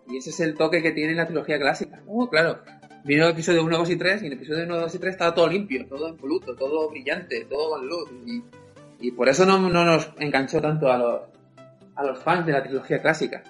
Y 0.07 0.17
ese 0.17 0.29
es 0.29 0.39
el 0.39 0.55
toque 0.55 0.81
que 0.81 0.91
tiene 0.91 1.15
la 1.15 1.25
trilogía 1.25 1.59
clásica. 1.59 2.01
Oh, 2.07 2.29
claro. 2.29 2.59
Vino 3.05 3.25
el 3.25 3.33
episodio 3.33 3.63
1, 3.63 3.77
2 3.77 3.89
y 3.91 3.95
3, 3.97 4.23
y 4.23 4.25
en 4.25 4.31
el 4.31 4.37
episodio 4.39 4.65
1, 4.65 4.77
2 4.77 4.95
y 4.95 4.97
3 4.97 5.11
estaba 5.11 5.35
todo 5.35 5.47
limpio, 5.47 5.85
todo 5.87 6.09
impoluto, 6.09 6.55
todo 6.55 6.89
brillante, 6.89 7.45
todo 7.45 7.69
con 7.69 7.87
luz. 7.87 8.09
Y, 8.99 9.11
por 9.11 9.29
eso 9.29 9.45
no, 9.45 9.59
nos 9.59 10.09
enganchó 10.17 10.59
tanto 10.59 10.91
a 10.91 10.97
los, 10.97 11.21
a 11.95 12.03
los 12.03 12.23
fans 12.23 12.47
de 12.47 12.53
la 12.53 12.63
trilogía 12.63 13.03
clásica. 13.03 13.43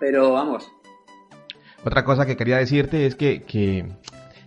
Pero 0.00 0.32
vamos. 0.32 0.68
Otra 1.84 2.04
cosa 2.04 2.26
que 2.26 2.36
quería 2.36 2.56
decirte 2.56 3.06
es 3.06 3.14
que, 3.14 3.44
que, 3.44 3.86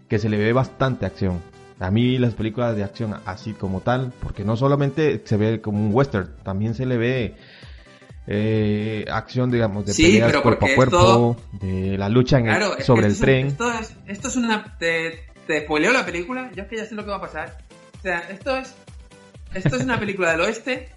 que 0.09 0.19
se 0.19 0.27
le 0.27 0.37
ve 0.37 0.51
bastante 0.51 1.05
acción 1.05 1.39
a 1.83 1.91
mí 1.91 2.17
las 2.17 2.33
películas 2.33 2.75
de 2.75 2.83
acción 2.83 3.15
así 3.25 3.53
como 3.53 3.81
tal, 3.81 4.13
porque 4.21 4.45
no 4.45 4.55
solamente 4.55 5.21
se 5.25 5.37
ve 5.37 5.59
como 5.59 5.85
un 5.85 5.93
western, 5.93 6.29
también 6.43 6.75
se 6.75 6.85
le 6.85 6.97
ve 6.97 7.35
eh, 8.27 9.05
acción, 9.09 9.51
digamos, 9.51 9.85
de 9.85 9.93
peleas 9.93 10.37
cuerpo 10.37 10.65
a 10.65 10.75
cuerpo, 10.75 11.37
de 11.53 11.97
la 11.97 12.09
lucha 12.09 12.39
sobre 12.79 13.07
el 13.07 13.19
tren. 13.19 13.47
esto, 13.47 13.71
es, 13.71 13.93
esto 14.07 14.27
es 14.27 14.35
una... 14.35 14.77
¿Te, 14.77 15.25
te 15.47 15.65
la 15.67 16.05
película? 16.05 16.51
Yo 16.55 16.63
es 16.63 16.69
que 16.69 16.77
ya 16.77 16.85
sé 16.85 16.95
lo 16.95 17.03
que 17.03 17.11
va 17.11 17.17
a 17.17 17.21
pasar. 17.21 17.57
O 17.99 18.01
sea, 18.01 18.19
esto 18.29 18.57
es... 18.57 18.73
Esto 19.53 19.75
es 19.75 19.83
una 19.83 19.99
película 19.99 20.31
del 20.31 20.41
oeste 20.41 20.89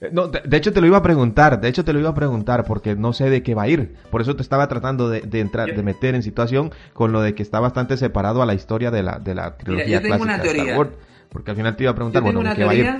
no, 0.12 0.28
de, 0.28 0.56
hecho 0.56 0.72
te 0.72 0.80
lo 0.80 0.86
iba 0.86 0.96
a 0.96 1.02
preguntar, 1.02 1.60
de 1.60 1.68
hecho 1.68 1.84
te 1.84 1.92
lo 1.92 2.00
iba 2.00 2.08
a 2.08 2.14
preguntar 2.14 2.64
porque 2.64 2.96
no 2.96 3.12
sé 3.12 3.28
de 3.28 3.42
qué 3.42 3.54
va 3.54 3.64
a 3.64 3.68
ir. 3.68 3.94
Por 4.10 4.22
eso 4.22 4.34
te 4.34 4.42
estaba 4.42 4.66
tratando 4.68 5.08
de, 5.10 5.22
entrar, 5.40 5.74
de 5.74 5.82
meter 5.82 6.14
en 6.14 6.22
situación 6.22 6.72
con 6.94 7.12
lo 7.12 7.20
de 7.20 7.34
que 7.34 7.42
está 7.42 7.60
bastante 7.60 7.96
separado 7.96 8.42
a 8.42 8.46
la 8.46 8.54
historia 8.54 8.90
de 8.90 9.02
la, 9.02 9.18
de 9.18 9.34
la 9.34 9.56
trilogía 9.56 10.00
clásica 10.00 10.38
de 10.38 10.48
Star 10.48 10.78
Wars. 10.78 10.90
Porque 11.28 11.50
al 11.50 11.56
final 11.56 11.76
te 11.76 11.84
iba 11.84 11.92
a 11.92 11.94
preguntar, 11.94 12.22
bueno, 12.22 12.42
¿de 12.42 12.54
qué 12.54 12.64
va 12.64 12.72
a 12.72 12.74
ir? 12.74 12.90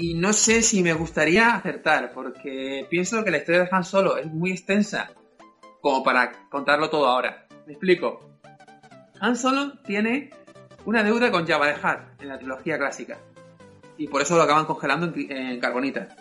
Y 0.00 0.14
no 0.14 0.32
sé 0.32 0.62
si 0.62 0.84
me 0.84 0.92
gustaría 0.92 1.56
acertar, 1.56 2.12
porque 2.12 2.86
pienso 2.88 3.24
que 3.24 3.32
la 3.32 3.38
historia 3.38 3.64
de 3.64 3.68
Han 3.72 3.82
Solo 3.82 4.16
es 4.16 4.26
muy 4.26 4.52
extensa 4.52 5.10
como 5.80 6.04
para 6.04 6.48
contarlo 6.48 6.88
todo 6.88 7.08
ahora. 7.08 7.48
Me 7.66 7.72
explico. 7.72 8.38
Han 9.18 9.34
Solo 9.34 9.72
tiene 9.80 10.30
una 10.84 11.02
deuda 11.02 11.32
con 11.32 11.48
Jabba 11.48 11.66
de 11.66 11.74
Hutt 11.74 12.22
en 12.22 12.28
la 12.28 12.38
trilogía 12.38 12.78
clásica 12.78 13.18
y 13.96 14.06
por 14.06 14.22
eso 14.22 14.36
lo 14.36 14.44
acaban 14.44 14.66
congelando 14.66 15.12
en, 15.16 15.58
carbonita. 15.58 16.14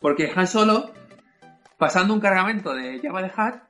Porque 0.00 0.32
Han 0.34 0.46
Solo, 0.46 0.90
pasando 1.76 2.14
un 2.14 2.20
cargamento 2.20 2.72
de 2.72 3.00
Java 3.00 3.20
de 3.20 3.28
Hutt, 3.28 3.62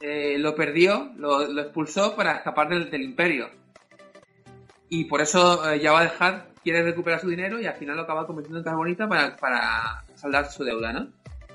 eh, 0.00 0.36
lo 0.36 0.56
perdió, 0.56 1.12
lo, 1.14 1.60
expulsó 1.60 2.16
para 2.16 2.38
escapar 2.38 2.70
del, 2.70 3.02
imperio. 3.04 3.50
Y 4.88 5.04
por 5.04 5.20
eso 5.20 5.70
eh, 5.70 5.80
Java 5.80 6.02
de 6.02 6.08
Hutt 6.08 6.51
quiere 6.62 6.82
recuperar 6.82 7.20
su 7.20 7.28
dinero 7.28 7.60
y 7.60 7.66
al 7.66 7.74
final 7.74 7.96
lo 7.96 8.02
acaba 8.02 8.26
convirtiendo 8.26 8.58
en 8.58 8.64
carbonita 8.64 9.08
para, 9.08 9.36
para 9.36 10.04
saldar 10.14 10.50
su 10.50 10.64
deuda, 10.64 10.92
¿no? 10.92 11.08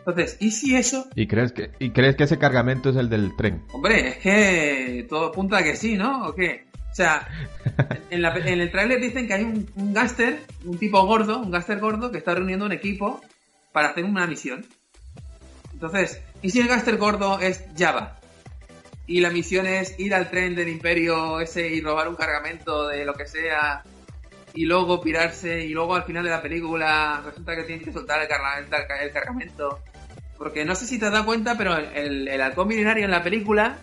Entonces, 0.08 0.38
¿y 0.40 0.52
si 0.52 0.76
eso? 0.76 1.08
¿Y 1.16 1.28
crees 1.28 1.52
que 1.52 1.72
y 1.80 1.92
crees 1.92 2.16
que 2.16 2.24
ese 2.24 2.38
cargamento 2.38 2.90
es 2.90 2.96
el 2.96 3.10
del 3.10 3.36
tren? 3.36 3.64
Hombre, 3.74 4.08
es 4.08 4.18
que 4.18 5.06
todo 5.10 5.28
apunta 5.28 5.58
a 5.58 5.64
que 5.64 5.76
sí, 5.76 5.98
¿no? 5.98 6.28
¿O 6.28 6.34
qué? 6.34 6.68
O 6.92 6.96
sea, 6.96 7.28
en, 8.10 8.24
el 8.24 8.72
tráiler 8.72 9.02
dicen 9.02 9.28
que 9.28 9.34
hay 9.34 9.44
un, 9.44 9.70
un 9.76 9.94
gáster, 9.94 10.40
un 10.64 10.78
tipo 10.78 11.06
gordo, 11.06 11.40
un 11.40 11.52
gáster 11.52 11.80
gordo 11.80 12.10
que 12.10 12.20
está 12.20 12.34
reuniendo 12.34 12.66
un 12.66 12.72
equipo 12.72 13.22
para 13.74 13.90
hacer 13.90 14.06
una 14.06 14.26
misión. 14.28 14.66
Entonces, 15.74 16.22
¿y 16.42 16.52
si 16.52 16.62
el 16.62 16.68
gáster 16.68 16.98
gordo 16.98 17.40
es 17.40 17.66
Java? 17.78 18.18
Y 19.08 19.20
la 19.20 19.30
misión 19.30 19.68
es 19.68 20.00
ir 20.00 20.16
al 20.16 20.30
tren 20.30 20.56
del 20.56 20.70
imperio 20.70 21.40
ese 21.40 21.68
y 21.68 21.82
robar 21.82 22.08
un 22.08 22.16
cargamento 22.16 22.88
de 22.88 23.06
lo 23.06 23.14
que 23.14 23.28
sea 23.28 23.84
y 24.58 24.66
luego 24.66 25.00
pirarse 25.00 25.64
y 25.64 25.70
luego 25.70 25.94
al 25.94 26.04
final 26.04 26.24
de 26.24 26.32
la 26.32 26.42
película 26.42 27.22
resulta 27.24 27.56
que 27.56 27.62
tienen 27.62 27.86
que 27.86 27.92
soltar 27.92 28.20
el, 28.20 28.28
el 28.28 29.12
cargamento. 29.12 29.80
Porque 30.36 30.66
no 30.66 30.74
sé 30.74 30.88
si 30.88 30.98
te 30.98 31.06
has 31.06 31.12
dado 31.12 31.26
cuenta, 31.26 31.56
pero 31.56 31.78
el, 31.78 32.28
el 32.28 32.42
halcón 32.42 32.68
milenario 32.68 33.06
en 33.06 33.12
la 33.12 33.22
película 33.22 33.78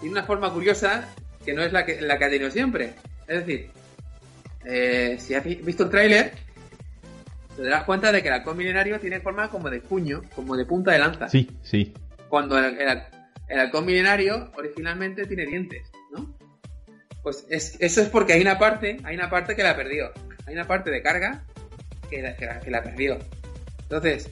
tiene 0.00 0.12
una 0.12 0.24
forma 0.24 0.52
curiosa 0.52 1.08
que 1.44 1.52
no 1.52 1.62
es 1.62 1.72
la 1.72 1.86
que, 1.86 2.00
la 2.00 2.18
que 2.18 2.24
ha 2.24 2.28
tenido 2.28 2.50
siempre. 2.50 2.94
Es 3.28 3.46
decir, 3.46 3.70
eh, 4.64 5.16
si 5.20 5.34
has 5.34 5.44
visto 5.44 5.84
el 5.84 5.90
tráiler, 5.90 6.32
te 7.56 7.62
das 7.62 7.84
cuenta 7.84 8.10
de 8.10 8.20
que 8.20 8.28
el 8.28 8.34
halcón 8.34 8.56
milenario 8.56 8.98
tiene 8.98 9.20
forma 9.20 9.48
como 9.48 9.70
de 9.70 9.80
puño, 9.80 10.22
como 10.34 10.56
de 10.56 10.64
punta 10.64 10.90
de 10.90 10.98
lanza. 10.98 11.28
Sí, 11.28 11.48
sí. 11.62 11.94
Cuando 12.28 12.58
el, 12.58 12.76
el, 13.48 13.60
halcón 13.60 13.86
milenario 13.86 14.50
originalmente 14.56 15.24
tiene 15.26 15.46
dientes, 15.46 15.88
Pues 17.24 17.46
eso 17.48 18.02
es 18.02 18.08
porque 18.10 18.34
hay 18.34 18.42
una 18.42 18.58
parte, 18.58 18.98
hay 19.02 19.16
una 19.16 19.30
parte 19.30 19.56
que 19.56 19.62
la 19.62 19.74
perdió. 19.74 20.12
Hay 20.46 20.52
una 20.54 20.66
parte 20.66 20.90
de 20.90 21.02
carga 21.02 21.42
que 22.10 22.20
la, 22.20 22.36
que 22.36 22.70
la, 22.70 22.82
perdió. 22.82 23.18
Entonces, 23.84 24.30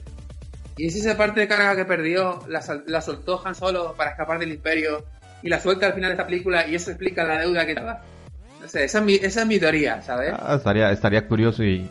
¿y 0.77 0.91
si 0.91 0.99
esa 0.99 1.17
parte 1.17 1.39
de 1.39 1.47
carga 1.47 1.75
que 1.75 1.85
perdió 1.85 2.45
la, 2.47 2.61
la 2.85 3.01
soltó 3.01 3.41
Han 3.43 3.55
Solo 3.55 3.95
para 3.97 4.11
escapar 4.11 4.37
del 4.37 4.51
imperio 4.51 5.03
y 5.41 5.49
la 5.49 5.59
suelta 5.59 5.87
al 5.87 5.93
final 5.93 6.11
de 6.11 6.13
esta 6.13 6.27
película 6.27 6.67
y 6.67 6.75
eso 6.75 6.91
explica 6.91 7.23
la 7.23 7.39
deuda 7.39 7.65
que 7.65 7.71
estaba. 7.71 8.03
No 8.61 8.69
sé, 8.69 8.83
esa 8.83 8.99
es 8.99 9.03
mi, 9.03 9.15
esa 9.15 9.41
es 9.41 9.47
mi 9.47 9.59
teoría, 9.59 10.03
¿sabes? 10.03 10.31
Ah, 10.37 10.53
estaría, 10.55 10.91
estaría 10.91 11.27
curioso 11.27 11.63
y, 11.63 11.89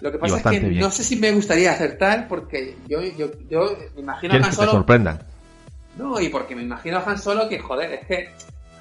Lo 0.00 0.10
que 0.10 0.18
pasa 0.18 0.38
es 0.38 0.42
que 0.42 0.60
no 0.62 0.90
sé 0.90 1.04
si 1.04 1.14
me 1.14 1.30
gustaría 1.30 1.70
acertar 1.70 2.26
porque 2.26 2.76
yo, 2.88 3.00
yo, 3.02 3.30
yo 3.48 3.78
me 3.94 4.02
imagino 4.02 4.34
a 4.34 4.36
Han 4.38 4.52
Solo... 4.52 4.56
Que 4.56 4.66
te 4.66 4.72
sorprendan. 4.78 5.18
No, 5.96 6.20
y 6.20 6.28
porque 6.28 6.56
me 6.56 6.62
imagino 6.62 6.98
a 6.98 7.04
Han 7.08 7.18
Solo 7.18 7.48
que, 7.48 7.60
joder, 7.60 7.92
es 7.92 8.06
que 8.06 8.30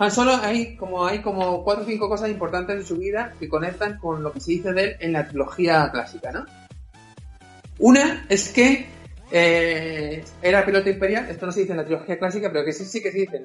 Han 0.02 0.10
Solo 0.10 0.32
hay 0.42 0.76
como, 0.78 1.06
hay 1.06 1.20
como 1.22 1.64
cuatro 1.64 1.84
o 1.84 1.88
cinco 1.88 2.10
cosas 2.10 2.32
importantes 2.32 2.76
en 2.76 2.84
su 2.84 2.98
vida 2.98 3.36
que 3.40 3.48
conectan 3.48 4.00
con 4.00 4.24
lo 4.24 4.34
que 4.34 4.40
se 4.40 4.54
dice 4.54 4.74
de 4.74 4.84
él 4.84 4.96
en 5.00 5.14
la 5.14 5.28
trilogía 5.28 5.92
clásica, 5.92 6.32
¿no? 6.32 6.44
Una 7.78 8.26
es 8.28 8.52
que 8.52 8.88
eh, 9.32 10.26
era 10.42 10.66
piloto 10.66 10.90
imperial, 10.90 11.30
esto 11.30 11.46
no 11.46 11.52
se 11.52 11.60
dice 11.60 11.74
en 11.74 11.78
la 11.78 11.86
trilogía 11.86 12.18
clásica, 12.18 12.52
pero 12.52 12.66
que 12.66 12.74
sí, 12.74 12.86
sí 12.86 13.04
que 13.04 13.12
se 13.12 13.20
dice 13.20 13.38
en, 13.38 13.44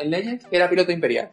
en, 0.00 0.10
Legends, 0.10 0.46
que 0.46 0.56
era 0.56 0.68
piloto 0.68 0.90
imperial. 0.90 1.30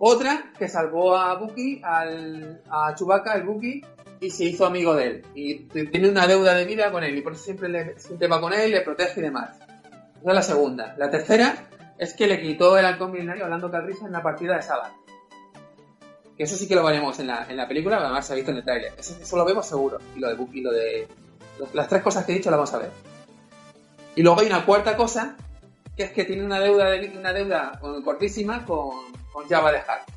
Otra, 0.00 0.50
que 0.58 0.68
salvó 0.68 1.16
a 1.16 1.36
Buki, 1.36 1.80
al, 1.84 2.60
a 2.68 2.92
Chewbacca, 2.96 3.34
el 3.34 3.44
Buki, 3.44 3.84
y 4.18 4.30
se 4.30 4.46
hizo 4.46 4.66
amigo 4.66 4.96
de 4.96 5.06
él. 5.06 5.22
Y 5.36 5.54
tiene 5.92 6.08
una 6.08 6.26
deuda 6.26 6.54
de 6.54 6.64
vida 6.64 6.90
con 6.90 7.04
él, 7.04 7.16
y 7.16 7.20
por 7.20 7.34
eso 7.34 7.44
siempre, 7.44 8.00
siempre 8.00 8.26
va 8.26 8.40
con 8.40 8.52
él, 8.52 8.72
le 8.72 8.80
protege 8.80 9.20
y 9.20 9.22
demás. 9.22 9.50
Esa 10.20 10.30
es 10.30 10.34
la 10.34 10.42
segunda. 10.42 10.96
La 10.98 11.08
tercera 11.08 11.68
es 11.98 12.14
que 12.14 12.26
le 12.26 12.40
quitó 12.40 12.76
el 12.76 12.84
halcón 12.84 13.12
milenario 13.12 13.44
hablando 13.44 13.70
Calrissian 13.70 14.06
en 14.06 14.12
la 14.12 14.22
partida 14.22 14.56
de 14.56 14.62
Sabbath. 14.62 14.92
Que 16.36 16.44
eso 16.44 16.56
sí 16.56 16.66
que 16.66 16.74
lo 16.74 16.84
veremos 16.84 17.18
en 17.20 17.28
la, 17.28 17.46
en 17.48 17.56
la 17.56 17.68
película, 17.68 17.98
además 17.98 18.26
se 18.26 18.32
ha 18.32 18.36
visto 18.36 18.50
en 18.50 18.56
el 18.58 18.64
trailer. 18.64 18.92
Eso, 18.98 19.36
lo 19.36 19.44
vemos 19.44 19.66
seguro. 19.66 19.98
Y 20.16 20.18
lo 20.18 20.28
de 20.28 20.34
Buki, 20.34 20.60
lo 20.60 20.72
de 20.72 21.06
las 21.72 21.88
tres 21.88 22.02
cosas 22.02 22.24
que 22.24 22.32
he 22.32 22.34
dicho 22.36 22.50
las 22.50 22.58
vamos 22.58 22.74
a 22.74 22.78
ver. 22.78 22.90
Y 24.16 24.22
luego 24.22 24.40
hay 24.40 24.46
una 24.48 24.64
cuarta 24.64 24.96
cosa, 24.96 25.36
que 25.96 26.04
es 26.04 26.12
que 26.12 26.24
tiene 26.24 26.44
una 26.44 26.58
deuda, 26.58 26.90
una 27.16 27.32
deuda 27.32 27.80
cortísima 28.04 28.64
con, 28.64 29.12
con 29.32 29.48
Java 29.48 29.70
de 29.70 29.78
Hutt. 29.78 30.14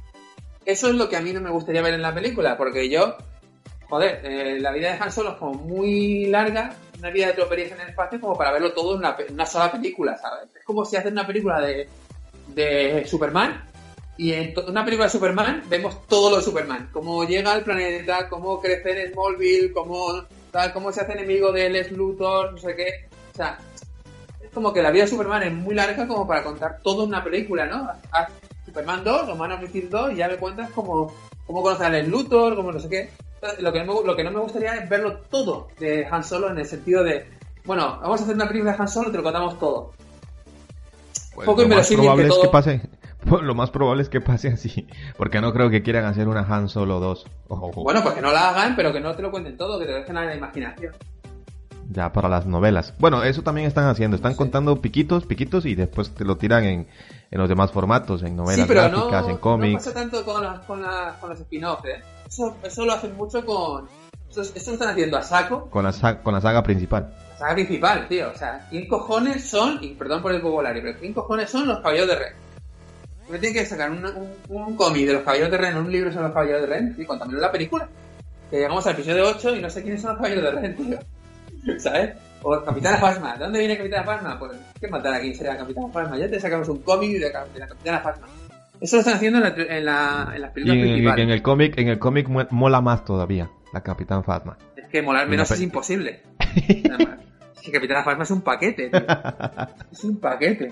Eso 0.65 0.89
es 0.89 0.95
lo 0.95 1.07
que 1.07 1.17
a 1.17 1.21
mí 1.21 1.31
no 1.33 1.41
me 1.41 1.51
gustaría 1.51 1.81
ver 1.81 1.93
en 1.93 2.01
la 2.01 2.13
película, 2.13 2.57
porque 2.57 2.89
yo, 2.89 3.15
joder, 3.87 4.21
eh, 4.25 4.59
la 4.59 4.71
vida 4.71 4.91
de 4.91 4.99
Han 5.01 5.11
Solo 5.11 5.31
es 5.31 5.37
como 5.37 5.53
muy 5.53 6.25
larga, 6.25 6.75
una 6.99 7.09
vida 7.09 7.27
de 7.27 7.33
troperías 7.33 7.71
en 7.71 7.81
el 7.81 7.89
espacio, 7.89 8.19
como 8.19 8.37
para 8.37 8.51
verlo 8.51 8.73
todo 8.73 8.95
en 8.95 9.33
una, 9.33 9.45
sola 9.45 9.71
película, 9.71 10.17
¿sabes? 10.17 10.49
Es 10.55 10.63
como 10.65 10.85
si 10.85 10.95
hacen 10.95 11.13
una 11.13 11.27
película 11.27 11.61
de, 11.61 11.87
de 12.47 13.05
Superman 13.07 13.63
y 14.17 14.33
en 14.33 14.53
una 14.67 14.83
película 14.83 15.05
de 15.05 15.11
Superman 15.11 15.63
vemos 15.69 16.07
todo 16.07 16.31
lo 16.31 16.37
de 16.37 16.43
Superman, 16.43 16.89
cómo 16.91 17.23
llega 17.23 17.53
al 17.53 17.63
planeta, 17.63 18.27
cómo 18.27 18.59
crece 18.59 19.03
en 19.03 19.13
Smallville, 19.13 19.71
cómo 19.71 20.23
tal, 20.51 20.73
cómo 20.73 20.91
se 20.91 21.01
hace 21.01 21.13
enemigo 21.13 21.51
de 21.51 21.69
Les 21.69 21.91
Luthor, 21.91 22.53
no 22.53 22.57
sé 22.57 22.75
qué. 22.75 23.09
sea, 23.35 23.59
es 24.41 24.49
como 24.51 24.73
que 24.73 24.81
la 24.81 24.89
vida 24.89 25.03
de 25.03 25.09
Superman 25.09 25.43
es 25.43 25.53
muy 25.53 25.75
larga 25.75 26.07
como 26.07 26.27
para 26.27 26.43
contar 26.43 26.79
toda 26.81 27.03
una 27.03 27.23
película, 27.23 27.67
¿no? 27.67 27.87
Haz 28.11 28.29
Superman 28.65 29.03
2 29.03 29.29
o 29.29 29.35
Man 29.35 29.51
of 29.51 29.69
Steel 29.69 29.89
2 29.89 30.13
y 30.13 30.15
ya 30.15 30.27
me 30.27 30.37
cuentas 30.37 30.71
como 30.71 31.13
cómo 31.47 31.63
conocer 31.63 31.87
a 31.87 32.03
Luthor, 32.03 32.55
como 32.55 32.71
no 32.71 32.79
sé 32.79 32.89
qué. 32.89 33.09
Entonces, 33.35 33.61
Lo 33.61 33.71
que, 33.71 33.83
no 33.83 34.01
me, 34.01 34.07
lo 34.07 34.15
que 34.15 34.23
no 34.23 34.31
me 34.31 34.39
gustaría 34.39 34.75
es 34.75 34.89
verlo 34.89 35.17
todo 35.29 35.69
de 35.79 36.05
Han 36.05 36.23
Solo 36.23 36.49
en 36.49 36.59
el 36.59 36.65
sentido 36.65 37.03
de, 37.03 37.27
bueno, 37.65 37.99
vamos 38.01 38.19
a 38.19 38.23
hacer 38.23 38.35
una 38.35 38.47
película 38.47 38.73
de 38.73 38.81
Han 38.81 38.87
Solo 38.87 39.09
y 39.09 39.11
te 39.11 39.17
lo 39.17 39.23
contamos 39.23 39.57
todo. 39.57 39.93
Pues 41.33 41.45
Poco 41.45 41.61
lo 41.61 41.67
más 41.69 41.87
probable 41.87 42.23
que 42.23 42.29
es 42.29 42.37
que 42.39 42.47
pase. 42.49 42.81
Lo 43.41 43.55
más 43.55 43.71
probable 43.71 44.03
es 44.03 44.09
que 44.09 44.21
pase 44.21 44.47
así. 44.47 44.87
Porque 45.17 45.41
no 45.41 45.51
creo 45.51 45.69
que 45.69 45.83
quieran 45.83 46.05
hacer 46.05 46.27
una 46.27 46.41
Han 46.41 46.69
Solo 46.69 46.99
2. 46.99 47.25
Ojo, 47.49 47.67
ojo. 47.67 47.83
Bueno, 47.83 48.01
pues 48.01 48.15
que 48.15 48.21
no 48.21 48.31
la 48.31 48.49
hagan, 48.49 48.75
pero 48.75 48.93
que 48.93 49.01
no 49.01 49.15
te 49.15 49.21
lo 49.21 49.31
cuenten 49.31 49.57
todo, 49.57 49.77
que 49.79 49.85
te 49.85 49.91
dejen 49.91 50.17
a 50.17 50.25
la 50.25 50.35
imaginación. 50.35 50.93
Ya 51.89 52.11
para 52.11 52.27
las 52.27 52.45
novelas. 52.45 52.93
Bueno, 52.99 53.23
eso 53.23 53.43
también 53.43 53.67
están 53.67 53.85
haciendo. 53.87 54.15
Están 54.17 54.35
contando 54.35 54.81
piquitos, 54.81 55.25
piquitos 55.25 55.65
y 55.65 55.73
después 55.75 56.11
te 56.13 56.25
lo 56.25 56.35
tiran 56.37 56.65
en, 56.65 56.87
en 57.31 57.39
los 57.39 57.47
demás 57.47 57.71
formatos, 57.71 58.23
en 58.23 58.35
novelas 58.35 58.61
sí, 58.61 58.65
pero 58.67 58.89
no, 58.89 59.07
gráficas, 59.07 59.25
en 59.27 59.31
no 59.35 59.39
cómics. 59.41 59.85
pasa 59.85 59.93
tanto 59.93 60.25
con, 60.25 60.43
las- 60.43 60.59
con, 60.65 60.81
las- 60.81 61.15
con 61.17 61.29
los 61.29 61.39
spin-offs, 61.39 61.85
¿eh? 61.85 62.03
Eso, 62.27 62.57
eso 62.63 62.85
lo 62.85 62.91
hacen 62.93 63.15
mucho 63.15 63.45
con... 63.45 63.87
Eso, 64.29 64.41
eso 64.41 64.71
lo 64.71 64.73
están 64.73 64.89
haciendo 64.89 65.17
a 65.17 65.23
saco, 65.23 65.69
con, 65.69 65.85
la 65.85 65.93
con 66.21 66.33
la 66.33 66.41
saga 66.41 66.61
principal. 66.61 67.13
la 67.31 67.37
saga 67.37 67.53
principal, 67.53 68.07
tío. 68.09 68.29
O 68.33 68.37
sea, 68.37 68.67
¿quién 68.69 68.85
cojones 68.89 69.49
son? 69.49 69.79
Y 69.81 69.93
perdón 69.93 70.21
por 70.21 70.33
el 70.33 70.41
vocabulario, 70.41 70.81
pero 70.83 70.99
¿quién 70.99 71.13
cojones 71.13 71.49
son 71.49 71.65
los 71.67 71.77
caballeros 71.79 72.09
de 72.09 72.15
Ren? 72.15 72.33
Me 73.29 73.39
tienen 73.39 73.61
que 73.61 73.65
sacar 73.65 73.89
un, 73.91 74.05
un, 74.05 74.29
un 74.49 74.75
cómic 74.75 75.07
de 75.07 75.13
los 75.13 75.21
caballeros 75.23 75.51
de 75.51 75.57
Ren, 75.57 75.77
un 75.77 75.89
libro 75.91 76.11
sobre 76.11 76.23
los 76.25 76.33
caballeros 76.33 76.61
de 76.61 76.67
Ren, 76.67 76.95
y 76.97 77.05
contámelo 77.05 77.37
en 77.37 77.41
la 77.43 77.51
película. 77.51 77.87
Que 78.51 78.57
llegamos 78.57 78.85
al 78.87 78.93
episodio 78.93 79.29
8 79.29 79.55
y 79.55 79.61
no 79.61 79.69
sé 79.69 79.81
quiénes 79.83 80.01
son 80.01 80.09
los 80.11 80.17
caballeros 80.17 80.43
de 80.43 80.51
Ren, 80.61 80.75
tío. 80.75 80.99
¿Sabes? 81.79 82.15
O 82.43 82.63
Capitana 82.63 82.97
Phasma. 82.97 83.33
¿De 83.35 83.43
dónde 83.43 83.59
viene 83.59 83.77
Capitana 83.77 84.03
Phasma? 84.03 84.39
Pues, 84.39 84.51
¿qué 84.79 84.87
matar 84.87 85.13
a 85.15 85.19
quien 85.19 85.35
sea 85.35 85.57
Capitana 85.57 85.87
Phasma? 85.89 86.17
Ya 86.17 86.29
te 86.29 86.39
sacamos 86.39 86.69
un 86.69 86.79
cómic 86.81 87.13
de, 87.19 87.31
la- 87.31 87.45
de 87.45 87.59
la 87.59 87.67
Capitana 87.67 87.99
Phasma. 87.99 88.27
Eso 88.79 88.95
lo 88.97 88.99
están 88.99 89.15
haciendo 89.15 89.39
en, 89.39 89.43
la, 89.43 89.49
en, 89.77 89.85
la- 89.85 90.31
en 90.35 90.41
las 90.41 90.51
Y 90.51 90.53
películas 90.53 90.77
en, 90.77 90.83
principales. 90.83 91.23
en 91.25 91.29
el 91.31 91.41
cómic, 91.41 91.77
en 91.79 91.87
el 91.89 91.99
cómic 91.99 92.27
mola 92.51 92.79
más 92.81 93.03
todavía, 93.05 93.49
la 93.73 93.81
Capitán 93.81 94.23
Phasma. 94.23 94.57
Es 94.75 94.85
que 94.87 95.01
molar 95.01 95.27
menos 95.27 95.49
es 95.51 95.61
imposible. 95.61 96.21
Es 97.57 97.61
que 97.63 97.71
Capitana 97.71 98.03
Phasma 98.03 98.23
es 98.23 98.31
un 98.31 98.41
paquete, 98.41 98.89
tío. 98.89 99.01
Es 99.91 100.03
un 100.05 100.17
paquete. 100.21 100.71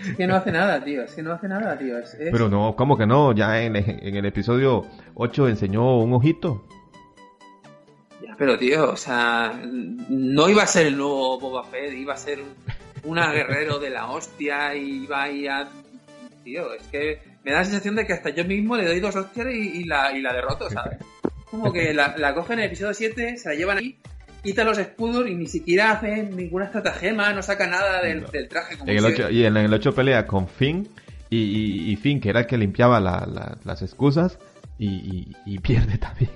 Es 0.00 0.16
que 0.16 0.26
no 0.26 0.34
hace 0.34 0.50
nada, 0.50 0.82
tío. 0.82 1.02
Es 1.04 1.14
que 1.14 1.22
no 1.22 1.32
hace 1.32 1.46
nada, 1.46 1.78
tío. 1.78 1.96
Es, 1.98 2.14
es- 2.14 2.32
Pero 2.32 2.48
no, 2.48 2.74
¿cómo 2.76 2.96
que 2.96 3.06
no? 3.06 3.32
Ya 3.32 3.60
en, 3.62 3.76
en 3.76 4.16
el 4.16 4.24
episodio 4.26 4.84
8 5.14 5.48
enseñó 5.48 5.98
un 5.98 6.12
ojito. 6.14 6.64
Pero 8.38 8.56
tío, 8.56 8.92
o 8.92 8.96
sea, 8.96 9.60
no 10.08 10.48
iba 10.48 10.62
a 10.62 10.66
ser 10.66 10.86
el 10.86 10.96
nuevo 10.96 11.40
Boba 11.40 11.64
Fett, 11.64 11.92
iba 11.94 12.14
a 12.14 12.16
ser 12.16 12.38
un, 12.40 13.10
una 13.10 13.32
guerrero 13.32 13.78
de 13.78 13.90
la 13.90 14.06
hostia 14.10 14.74
y 14.76 15.04
iba 15.04 15.24
a 15.24 15.30
ir 15.30 15.50
a... 15.50 15.68
Tío, 16.44 16.72
es 16.72 16.82
que 16.84 17.20
me 17.44 17.50
da 17.52 17.58
la 17.58 17.64
sensación 17.64 17.96
de 17.96 18.06
que 18.06 18.12
hasta 18.12 18.30
yo 18.30 18.44
mismo 18.44 18.76
le 18.76 18.86
doy 18.86 19.00
dos 19.00 19.16
hostias 19.16 19.48
y, 19.52 19.80
y 19.80 19.84
la, 19.84 20.16
y 20.16 20.22
la 20.22 20.32
derroto, 20.32 20.70
¿sabes? 20.70 20.98
Como 21.50 21.72
que 21.72 21.92
la, 21.92 22.16
la 22.16 22.34
cogen 22.34 22.58
en 22.58 22.64
el 22.64 22.66
episodio 22.68 22.94
7, 22.94 23.36
se 23.38 23.48
la 23.48 23.54
llevan 23.54 23.78
ahí, 23.78 23.98
quita 24.44 24.62
los 24.64 24.78
escudos 24.78 25.28
y 25.28 25.34
ni 25.34 25.46
siquiera 25.46 25.90
hace 25.92 26.22
ninguna 26.22 26.66
estratagema, 26.66 27.32
no 27.32 27.42
saca 27.42 27.66
nada 27.66 28.02
del, 28.02 28.24
del 28.26 28.48
traje. 28.48 28.78
Como 28.78 28.90
En 28.90 28.98
el 28.98 29.04
si- 29.16 29.22
8, 29.22 29.30
y 29.30 29.44
en 29.44 29.56
el 29.56 29.72
8 29.74 29.94
pelea 29.94 30.26
con 30.26 30.46
Finn 30.48 30.88
y, 31.28 31.38
y- 31.38 31.90
y 31.92 31.96
Finn, 31.96 32.20
que 32.20 32.28
era 32.30 32.40
el 32.40 32.46
que 32.46 32.56
limpiaba 32.56 33.00
la- 33.00 33.26
la- 33.26 33.58
las 33.64 33.82
excusas, 33.82 34.38
y- 34.78 35.32
y 35.44 35.58
pierde 35.58 35.98
también. 35.98 36.30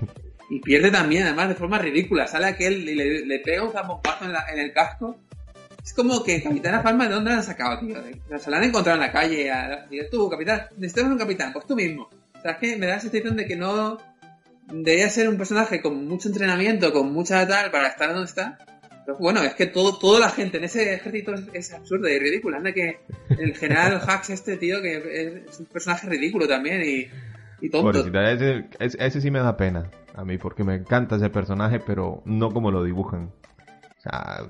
Y 0.53 0.59
pierde 0.59 0.91
también, 0.91 1.23
además, 1.23 1.49
de 1.49 1.55
forma 1.55 1.79
ridícula. 1.79 2.27
Sale 2.27 2.45
aquel 2.45 2.87
y 2.87 2.93
le, 2.93 3.25
le 3.25 3.39
pega 3.39 3.63
un 3.63 3.71
zambombazo 3.71 4.25
en, 4.25 4.35
en 4.53 4.59
el 4.59 4.71
casco. 4.71 5.17
Es 5.83 5.93
como 5.93 6.23
que 6.23 6.43
Capitana 6.43 6.83
Palma, 6.83 7.07
¿de 7.07 7.15
dónde 7.15 7.31
la 7.31 7.37
han 7.37 7.43
sacado, 7.43 7.79
tío? 7.79 7.95
Se 8.37 8.51
la 8.51 8.57
han 8.57 8.65
encontrado 8.65 8.99
en 8.99 9.07
la 9.07 9.11
calle. 9.11 9.49
A, 9.49 9.87
y 9.89 9.99
tú, 10.11 10.29
capitán, 10.29 10.67
necesitamos 10.77 11.13
un 11.13 11.17
capitán, 11.17 11.53
pues 11.53 11.65
tú 11.65 11.75
mismo. 11.75 12.07
O 12.37 12.39
sea, 12.39 12.51
es 12.51 12.57
que 12.59 12.77
me 12.77 12.85
da 12.85 12.95
la 12.95 12.99
sensación 12.99 13.35
de 13.35 13.47
que 13.47 13.55
no... 13.55 13.97
Debería 14.71 15.09
ser 15.09 15.27
un 15.27 15.37
personaje 15.37 15.81
con 15.81 16.05
mucho 16.07 16.27
entrenamiento, 16.27 16.93
con 16.93 17.11
mucha 17.11 17.47
tal, 17.47 17.71
para 17.71 17.87
estar 17.87 18.09
donde 18.13 18.25
está. 18.25 18.59
Pero 19.07 19.17
bueno, 19.17 19.41
es 19.41 19.55
que 19.55 19.65
todo, 19.65 19.97
toda 19.97 20.19
la 20.19 20.29
gente 20.29 20.59
en 20.59 20.65
ese 20.65 20.93
ejército 20.93 21.33
es, 21.33 21.41
es 21.51 21.73
absurda 21.73 22.11
y 22.11 22.19
ridícula. 22.19 22.57
Anda 22.57 22.73
que 22.73 22.99
el 23.39 23.55
general 23.55 23.99
Hax 24.07 24.29
este, 24.29 24.57
tío, 24.57 24.83
que 24.83 25.45
es 25.49 25.59
un 25.59 25.65
personaje 25.65 26.07
ridículo 26.07 26.47
también 26.47 26.83
y, 26.83 27.07
y 27.59 27.69
tonto. 27.71 27.91
Pobrecita, 27.91 28.31
ese, 28.31 28.65
ese, 28.79 28.97
ese 29.03 29.19
sí 29.19 29.31
me 29.31 29.39
da 29.39 29.57
pena 29.57 29.89
a 30.15 30.23
mí, 30.23 30.37
porque 30.37 30.63
me 30.63 30.75
encanta 30.75 31.15
ese 31.15 31.29
personaje, 31.29 31.79
pero 31.79 32.21
no 32.25 32.51
como 32.51 32.71
lo 32.71 32.83
dibujan. 32.83 33.31
O 33.97 34.01
sea, 34.01 34.47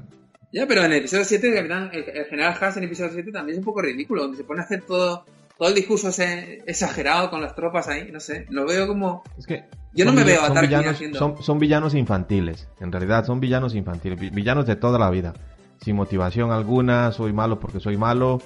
Ya, 0.51 0.67
pero 0.67 0.81
en 0.83 0.91
el 0.91 0.99
episodio 0.99 1.25
7, 1.25 1.47
el, 1.49 1.55
capitán, 1.55 1.89
el, 1.93 2.03
el 2.09 2.25
general 2.25 2.55
Haas 2.59 2.77
en 2.77 2.83
el 2.83 2.87
episodio 2.89 3.11
7 3.13 3.31
también 3.31 3.53
es 3.55 3.59
un 3.59 3.65
poco 3.65 3.81
ridículo, 3.81 4.23
donde 4.23 4.37
se 4.37 4.43
pone 4.43 4.61
a 4.61 4.63
hacer 4.63 4.81
todo, 4.83 5.25
todo 5.57 5.69
el 5.69 5.75
discurso 5.75 6.09
ese 6.09 6.61
exagerado 6.67 7.29
con 7.29 7.41
las 7.41 7.55
tropas 7.55 7.87
ahí, 7.87 8.11
no 8.11 8.19
sé, 8.19 8.45
lo 8.49 8.65
veo 8.65 8.87
como... 8.87 9.23
es 9.37 9.45
que... 9.47 9.63
Yo 9.95 10.05
no 10.05 10.11
me 10.13 10.23
veo 10.23 10.41
a 10.41 10.47
son 10.47 10.59
villanos, 10.61 10.95
haciendo- 10.95 11.19
son, 11.19 11.43
son 11.43 11.59
villanos 11.59 11.93
infantiles, 11.93 12.67
en 12.79 12.91
realidad 12.91 13.25
son 13.25 13.39
villanos 13.39 13.75
infantiles, 13.75 14.19
vi- 14.19 14.31
villanos 14.31 14.65
de 14.65 14.75
toda 14.75 14.97
la 14.97 15.11
vida, 15.11 15.33
sin 15.81 15.95
motivación 15.95 16.51
alguna, 16.51 17.11
soy 17.11 17.31
malo 17.31 17.59
porque 17.59 17.79
soy 17.79 17.95
malo 17.95 18.41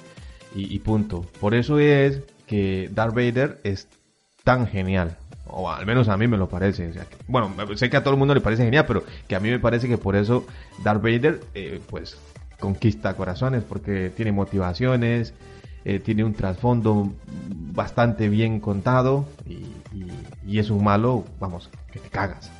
y, 0.53 0.75
y 0.75 0.79
punto. 0.79 1.25
Por 1.39 1.55
eso 1.55 1.79
es 1.79 2.21
que 2.47 2.89
Darth 2.91 3.15
Vader 3.15 3.61
es 3.63 3.87
tan 4.43 4.67
genial, 4.67 5.17
o 5.49 5.69
al 5.69 5.85
menos 5.85 6.07
a 6.09 6.17
mí 6.17 6.27
me 6.27 6.37
lo 6.37 6.47
parece. 6.49 6.89
o 6.89 6.93
sea, 6.93 7.05
que- 7.05 7.15
bueno, 7.27 7.51
sé 7.75 7.89
que 7.89 7.97
a 7.97 8.03
todo 8.03 8.13
el 8.13 8.19
mundo 8.19 8.33
le 8.33 8.41
parece 8.41 8.63
genial, 8.63 8.85
pero 8.87 9.03
que 9.27 9.35
a 9.35 9.39
mí 9.39 9.49
me 9.49 9.59
parece 9.59 9.87
que 9.87 9.97
por 9.97 10.15
eso 10.15 10.45
Darth 10.83 11.01
Vader, 11.01 11.41
eh, 11.53 11.79
pues, 11.89 12.17
conquista 12.59 13.15
corazones, 13.15 13.63
porque 13.63 14.11
tiene 14.15 14.31
motivaciones, 14.31 15.33
eh, 15.85 15.99
tiene 15.99 16.23
un 16.23 16.33
trasfondo 16.33 17.13
bastante 17.73 18.29
bien 18.29 18.59
contado 18.59 19.25
y, 19.45 19.53
y- 19.93 20.11
y 20.45 20.59
es 20.59 20.69
un 20.69 20.83
malo, 20.83 21.23
vamos, 21.39 21.69
que 21.91 21.99
te 21.99 22.09
cagas. 22.09 22.51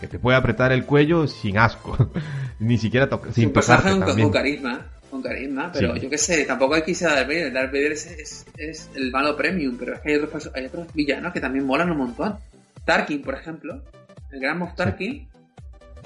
Que 0.00 0.08
te 0.08 0.18
puede 0.18 0.36
apretar 0.36 0.72
el 0.72 0.84
cuello 0.84 1.26
sin 1.26 1.56
asco, 1.56 1.96
ni 2.58 2.76
siquiera 2.78 3.08
sin 3.32 3.52
tocarte 3.52 3.90
con 4.24 4.32
carisma, 4.32 4.86
con 5.14 5.22
carisma, 5.22 5.70
pero 5.72 5.94
Sí. 5.94 6.00
yo 6.00 6.10
qué 6.10 6.18
sé, 6.18 6.44
tampoco 6.44 6.74
hay 6.74 6.82
que 6.82 6.90
irse 6.90 7.06
a 7.06 7.14
Darth 7.14 7.28
Vader, 7.28 7.52
Darth 7.52 7.72
Vader 7.72 7.92
es, 7.92 8.06
es, 8.06 8.46
es 8.56 8.90
el 8.94 9.10
malo 9.10 9.36
premium, 9.36 9.76
pero 9.78 9.94
es 9.94 10.00
que 10.00 10.10
hay 10.12 10.18
otros, 10.18 10.50
hay 10.54 10.66
otros 10.66 10.92
villanos 10.92 11.32
que 11.32 11.40
también 11.40 11.64
molan 11.66 11.90
un 11.90 11.98
montón. 11.98 12.36
Tarkin, 12.84 13.22
por 13.22 13.34
ejemplo, 13.34 13.82
el 14.32 14.40
gran 14.40 14.58
Moff 14.58 14.74
Tarkin, 14.74 15.28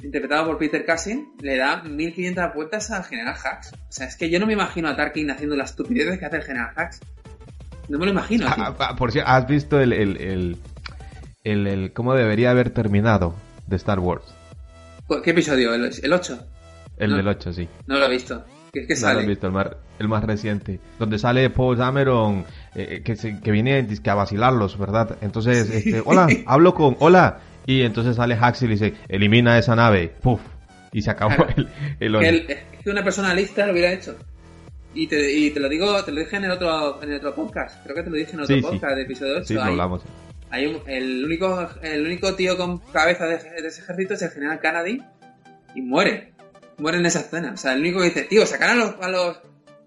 interpretado 0.02 0.46
por 0.46 0.58
Peter 0.58 0.84
Cushing, 0.86 1.32
le 1.40 1.56
da 1.56 1.82
1500 1.82 2.54
vueltas 2.54 2.90
al 2.90 3.04
General 3.04 3.34
Hux. 3.34 3.72
O 3.72 3.76
sea, 3.92 4.06
es 4.06 4.16
que 4.16 4.30
yo 4.30 4.38
no 4.38 4.46
me 4.46 4.52
imagino 4.52 4.88
a 4.88 4.94
Tarkin 4.96 5.30
haciendo 5.30 5.56
las 5.56 5.70
estupideces 5.70 6.18
que 6.18 6.26
hace 6.26 6.36
el 6.36 6.42
General 6.44 6.70
Hux. 6.76 7.00
No 7.88 7.98
me 7.98 8.04
lo 8.04 8.12
imagino. 8.12 8.46
tío. 8.46 8.54
Ah, 8.64 8.76
ah, 8.78 8.96
por 8.96 9.10
cierto, 9.10 9.30
¿has 9.30 9.46
visto 9.48 9.80
el, 9.80 9.92
el, 9.94 10.16
el, 10.20 10.56
el- 11.44 11.66
el- 11.66 11.92
cómo 11.92 12.14
debería 12.14 12.50
haber 12.50 12.70
terminado 12.70 13.34
de 13.66 13.76
Star 13.76 13.98
Wars? 13.98 14.22
¿Qué 15.24 15.30
episodio? 15.30 15.74
¿El, 15.74 15.90
el 16.02 16.12
8? 16.12 16.46
El 16.98 17.10
No. 17.10 17.16
del 17.16 17.28
8, 17.28 17.52
sí. 17.54 17.66
No 17.86 17.98
lo 17.98 18.04
he 18.04 18.10
visto. 18.10 18.44
¿Qué, 18.72 18.86
qué 18.86 18.94
No 19.00 19.12
lo 19.14 19.26
visto, 19.26 19.46
el 19.46 19.52
más, 19.52 19.66
el 19.98 20.08
más 20.08 20.24
reciente. 20.24 20.78
Donde 20.98 21.18
sale 21.18 21.48
Paul 21.50 21.76
Dameron, 21.76 22.44
eh, 22.74 23.02
que, 23.04 23.16
se- 23.16 23.40
que 23.40 23.50
viene 23.50 23.82
dizque, 23.82 24.10
a 24.10 24.14
vacilarlos, 24.14 24.78
¿verdad? 24.78 25.16
Entonces, 25.20 25.70
este, 25.70 26.02
hola, 26.04 26.26
hablo 26.46 26.74
con, 26.74 26.96
hola. 27.00 27.40
Y 27.66 27.82
entonces 27.82 28.16
sale 28.16 28.34
Haxel 28.34 28.68
y 28.70 28.72
dice, 28.74 28.94
elimina 29.08 29.58
esa 29.58 29.74
nave. 29.76 30.08
Puf. 30.22 30.40
Y 30.92 31.02
se 31.02 31.10
acabó 31.10 31.34
Claro. 31.36 31.54
el, 32.00 32.14
el 32.14 32.20
que, 32.20 32.28
el- 32.28 32.50
es 32.50 32.82
que 32.82 32.90
una 32.90 33.04
persona 33.04 33.34
lista 33.34 33.66
lo 33.66 33.72
hubiera 33.72 33.92
hecho. 33.92 34.16
Y 34.94 35.06
te, 35.06 35.30
y 35.32 35.50
te 35.50 35.60
lo 35.60 35.68
digo, 35.68 36.02
te 36.04 36.10
lo 36.12 36.20
dije 36.20 36.36
en 36.36 36.44
el 36.44 36.50
otro, 36.52 37.02
en 37.02 37.10
el 37.10 37.16
otro 37.18 37.34
podcast. 37.34 37.82
Creo 37.84 37.94
que 37.94 38.02
te 38.02 38.10
lo 38.10 38.16
dije 38.16 38.32
en 38.32 38.40
otro 38.40 38.54
Sí, 38.56 38.62
sí. 38.62 38.66
podcast 38.66 38.96
de 38.96 39.02
episodio 39.02 39.34
8. 39.36 39.44
Sí, 39.44 39.54
lo 39.54 39.62
hablamos. 39.64 40.02
hay 40.50 40.66
un- 40.66 40.80
el, 40.86 41.24
único, 41.26 41.68
el 41.82 42.06
único 42.06 42.34
tío 42.34 42.56
con 42.56 42.78
cabeza 42.78 43.26
de, 43.26 43.36
de 43.36 43.68
ese 43.68 43.82
ejército 43.82 44.14
es 44.14 44.22
el 44.22 44.30
general 44.30 44.60
Kennedy 44.60 45.02
y 45.74 45.82
muere. 45.82 46.32
Muere 46.78 46.98
en 46.98 47.06
esa 47.06 47.20
escena. 47.20 47.52
O 47.52 47.56
sea, 47.56 47.72
el 47.72 47.80
único 47.80 48.00
que 48.00 48.06
dice, 48.06 48.22
tío, 48.22 48.46
sacar 48.46 48.70
a 48.70 48.74
los, 48.74 48.94
a 49.00 49.08
los, 49.08 49.40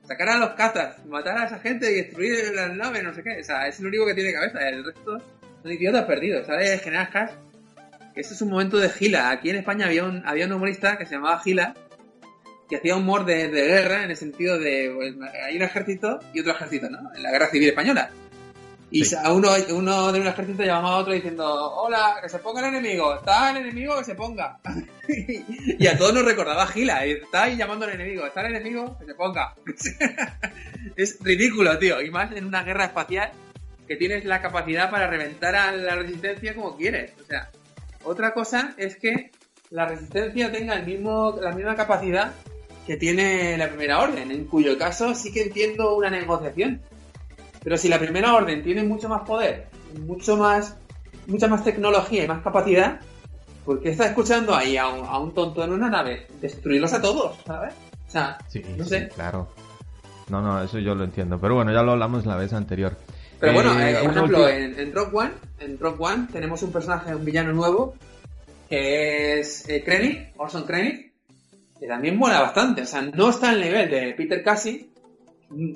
sacar 0.04 0.30
a 0.30 0.38
los 0.38 0.50
cazas, 0.52 1.06
matar 1.06 1.38
a 1.38 1.46
esa 1.46 1.60
gente 1.60 1.92
y 1.92 1.96
destruir 1.96 2.54
las 2.54 2.76
naves, 2.76 3.04
no 3.04 3.14
sé 3.14 3.24
qué. 3.24 3.40
O 3.40 3.44
sea, 3.44 3.68
es 3.68 3.80
el 3.80 3.88
único 3.88 4.06
que 4.06 4.14
tiene 4.14 4.34
cabeza. 4.34 4.68
El 4.68 4.84
resto 4.84 5.18
son 5.62 5.72
idiotas 5.72 6.06
perdidos. 6.06 6.46
¿Sabes? 6.46 6.82
General 6.82 7.10
Haas, 7.14 7.32
que 8.14 8.22
este 8.22 8.34
es 8.34 8.42
un 8.42 8.50
momento 8.50 8.78
de 8.78 8.90
gila. 8.90 9.30
Aquí 9.30 9.50
en 9.50 9.58
España 9.58 9.86
había 9.86 10.04
un, 10.04 10.24
había 10.26 10.46
un 10.46 10.54
humorista 10.54 10.98
que 10.98 11.06
se 11.06 11.16
llamaba 11.16 11.40
Gila, 11.40 11.76
que 12.70 12.78
hacía 12.78 12.96
humor 12.96 13.26
de, 13.26 13.50
de 13.50 13.68
guerra 13.68 14.04
en 14.04 14.12
el 14.12 14.18
sentido 14.18 14.60
de, 14.60 14.92
pues, 14.96 15.14
hay 15.46 15.56
un 15.56 15.62
ejército 15.64 16.20
y 16.34 16.42
otro 16.42 16.54
ejército, 16.54 16.90
¿no? 16.90 17.14
En 17.16 17.24
la 17.24 17.32
guerra 17.32 17.48
civil 17.50 17.70
española. 17.70 18.10
Y 18.92 19.06
Sí. 19.06 19.16
a 19.16 19.32
uno, 19.32 19.50
uno 19.70 20.12
de 20.12 20.20
un 20.20 20.28
ejército 20.28 20.64
llamaba 20.64 20.96
a 20.96 21.00
otro 21.00 21.14
diciendo, 21.14 21.46
hola, 21.46 22.18
que 22.22 22.28
se 22.28 22.40
ponga 22.40 22.60
el 22.60 22.76
enemigo, 22.76 23.16
está 23.16 23.52
el 23.52 23.58
enemigo, 23.58 23.98
que 23.98 24.04
se 24.04 24.16
ponga. 24.16 24.60
y 25.80 25.88
a 25.88 25.98
todos 25.98 26.14
nos 26.14 26.26
recordaba 26.26 26.68
Gila, 26.68 27.08
y 27.08 27.12
está 27.12 27.44
ahí 27.44 27.56
llamando 27.56 27.86
al 27.86 27.94
enemigo, 27.94 28.26
está 28.26 28.42
el 28.42 28.56
enemigo, 28.56 28.98
que 29.00 29.06
se 29.06 29.16
ponga. 29.16 29.56
es 30.98 31.18
ridículo, 31.22 31.78
tío, 31.80 32.02
y 32.02 32.12
más 32.12 32.32
en 32.34 32.46
una 32.46 32.64
guerra 32.64 32.86
espacial 32.86 33.32
que 33.88 33.96
tienes 33.96 34.26
la 34.26 34.42
capacidad 34.42 34.90
para 34.92 35.08
reventar 35.08 35.56
a 35.56 35.72
la 35.72 35.96
resistencia 35.96 36.54
como 36.54 36.76
quieres. 36.76 37.14
O 37.22 37.26
sea, 37.26 37.50
otra 38.04 38.34
cosa 38.34 38.74
es 38.78 38.98
que 38.98 39.32
la 39.70 39.86
resistencia 39.88 40.52
tenga 40.52 40.76
el 40.76 40.86
mismo, 40.86 41.38
la 41.42 41.52
misma 41.54 41.76
capacidad 41.76 42.34
que 42.86 42.98
tiene 42.98 43.58
la 43.58 43.70
primera 43.70 44.00
orden, 44.00 44.32
en 44.32 44.46
cuyo 44.46 44.78
caso 44.78 45.16
sí 45.16 45.32
que 45.32 45.44
entiendo 45.44 45.96
una 45.96 46.10
negociación. 46.10 46.82
Pero 47.64 47.78
si 47.78 47.88
la 47.90 48.00
primera 48.00 48.34
orden 48.34 48.64
tiene 48.64 48.84
mucho 48.84 49.08
más 49.10 49.22
poder, 49.22 49.68
mucho 50.06 50.36
más, 50.38 50.76
mucha 51.28 51.48
más 51.48 51.64
tecnología 51.64 52.24
y 52.24 52.28
más 52.28 52.42
capacidad, 52.42 53.00
¿por 53.66 53.82
qué 53.82 53.90
está 53.92 54.08
escuchando 54.08 54.56
ahí 54.56 54.78
a 54.78 54.88
un, 54.88 55.06
a 55.06 55.20
un 55.20 55.34
tonto 55.34 55.64
en 55.64 55.72
una 55.74 55.90
nave? 55.90 56.28
Destruirlos 56.42 56.94
a 56.94 57.02
todos, 57.02 57.38
¿sabes? 57.46 57.74
O 58.08 58.12
sea, 58.12 58.38
Sí, 58.48 58.64
no 58.78 58.84
sí, 58.84 58.90
sé. 58.90 59.10
claro. 59.10 59.48
No, 60.30 60.42
no, 60.42 60.64
eso 60.64 60.80
yo 60.80 60.96
lo 60.96 61.04
entiendo. 61.04 61.40
Pero 61.40 61.56
bueno, 61.56 61.72
ya 61.74 61.84
lo 61.84 61.92
hablamos 61.92 62.26
la 62.26 62.36
vez 62.38 62.54
anterior. 62.54 62.98
Pero 63.40 63.54
bueno, 63.54 63.80
Eh, 63.80 63.92
eh, 63.92 63.96
por 64.04 64.12
ejemplo, 64.12 64.38
última- 64.40 64.52
en, 64.58 64.80
en 64.80 64.94
Rock 64.94 65.14
One, 65.16 65.32
en 65.60 65.80
Rock 65.80 66.02
One 66.02 66.28
tenemos 66.32 66.62
un 66.64 66.72
personaje, 66.72 67.14
un 67.16 67.26
villano 67.26 67.52
nuevo, 67.54 67.96
que 68.70 69.40
es 69.40 69.68
eh, 69.68 69.84
Krennic, 69.84 70.30
Orson 70.38 70.64
Krennic, 70.64 71.12
que 71.80 71.88
también 71.88 72.18
mola 72.18 72.42
bastante. 72.42 72.84
O 72.84 72.86
sea, 72.86 73.02
no 73.02 73.30
está 73.30 73.50
al 73.50 73.62
nivel 73.62 73.90
de 73.90 74.14
Peter 74.16 74.44
Cassie, 74.44 74.91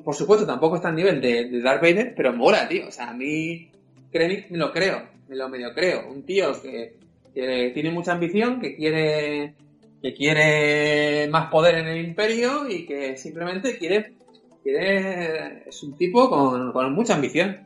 por 0.04 0.16
supuesto 0.16 0.46
tampoco 0.46 0.78
está 0.78 0.90
al 0.90 0.96
nivel 0.96 1.22
de, 1.22 1.50
de 1.50 1.62
Darth 1.62 1.82
Vader, 1.82 2.14
pero 2.16 2.34
mola, 2.34 2.68
tío. 2.68 2.88
O 2.88 2.92
sea, 2.92 3.10
a 3.10 3.14
mí 3.14 3.70
Krennic 4.12 4.50
me 4.50 4.58
lo 4.58 4.72
creo, 4.72 5.08
me 5.28 5.36
lo 5.36 5.50
medio 5.50 5.74
creo. 5.74 6.10
Un 6.10 6.24
tío 6.24 6.60
que, 6.62 6.96
que 7.34 7.72
tiene 7.74 7.92
mucha 7.92 8.14
ambición, 8.14 8.60
que 8.60 8.76
quiere 8.76 9.54
que 10.02 10.14
quiere 10.14 11.28
más 11.30 11.50
poder 11.50 11.80
en 11.80 11.88
el 11.88 12.06
imperio 12.06 12.70
y 12.70 12.86
que 12.86 13.18
simplemente 13.18 13.76
quiere 13.76 14.14
quiere 14.62 15.68
es 15.68 15.82
un 15.82 15.98
tipo 15.98 16.30
con, 16.30 16.72
con 16.72 16.94
mucha 16.94 17.16
ambición 17.16 17.66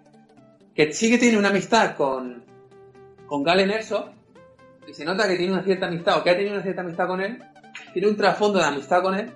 que 0.73 0.93
sí 0.93 1.09
que 1.09 1.17
tiene 1.17 1.37
una 1.37 1.49
amistad 1.49 1.97
con 1.97 2.43
con 3.25 3.43
Galen 3.43 3.71
Erso 3.71 4.11
y 4.87 4.93
se 4.93 5.03
nota 5.03 5.27
que 5.27 5.35
tiene 5.35 5.51
una 5.51 5.63
cierta 5.63 5.87
amistad 5.87 6.19
o 6.19 6.23
que 6.23 6.29
ha 6.29 6.37
tenido 6.37 6.53
una 6.53 6.63
cierta 6.63 6.81
amistad 6.81 7.07
con 7.07 7.19
él 7.19 7.43
tiene 7.91 8.07
un 8.07 8.15
trasfondo 8.15 8.59
de 8.59 8.65
amistad 8.65 9.01
con 9.01 9.15
él 9.15 9.31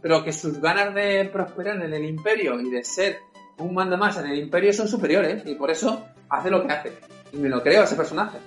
pero 0.00 0.24
que 0.24 0.32
sus 0.32 0.60
ganas 0.60 0.94
de 0.94 1.28
prosperar 1.32 1.82
en 1.82 1.92
el 1.92 2.04
imperio 2.04 2.60
y 2.60 2.70
de 2.70 2.84
ser 2.84 3.18
un 3.58 3.74
manda 3.74 3.96
más 3.96 4.16
en 4.18 4.26
el 4.26 4.38
imperio 4.38 4.72
son 4.72 4.88
superiores 4.88 5.42
y 5.44 5.54
por 5.54 5.70
eso 5.70 6.06
hace 6.28 6.50
lo 6.50 6.66
que 6.66 6.72
hace. 6.72 6.92
Y 7.32 7.38
me 7.38 7.48
lo 7.48 7.62
creo 7.62 7.82
a 7.82 7.84
ese 7.84 7.96
personaje. 7.96 8.38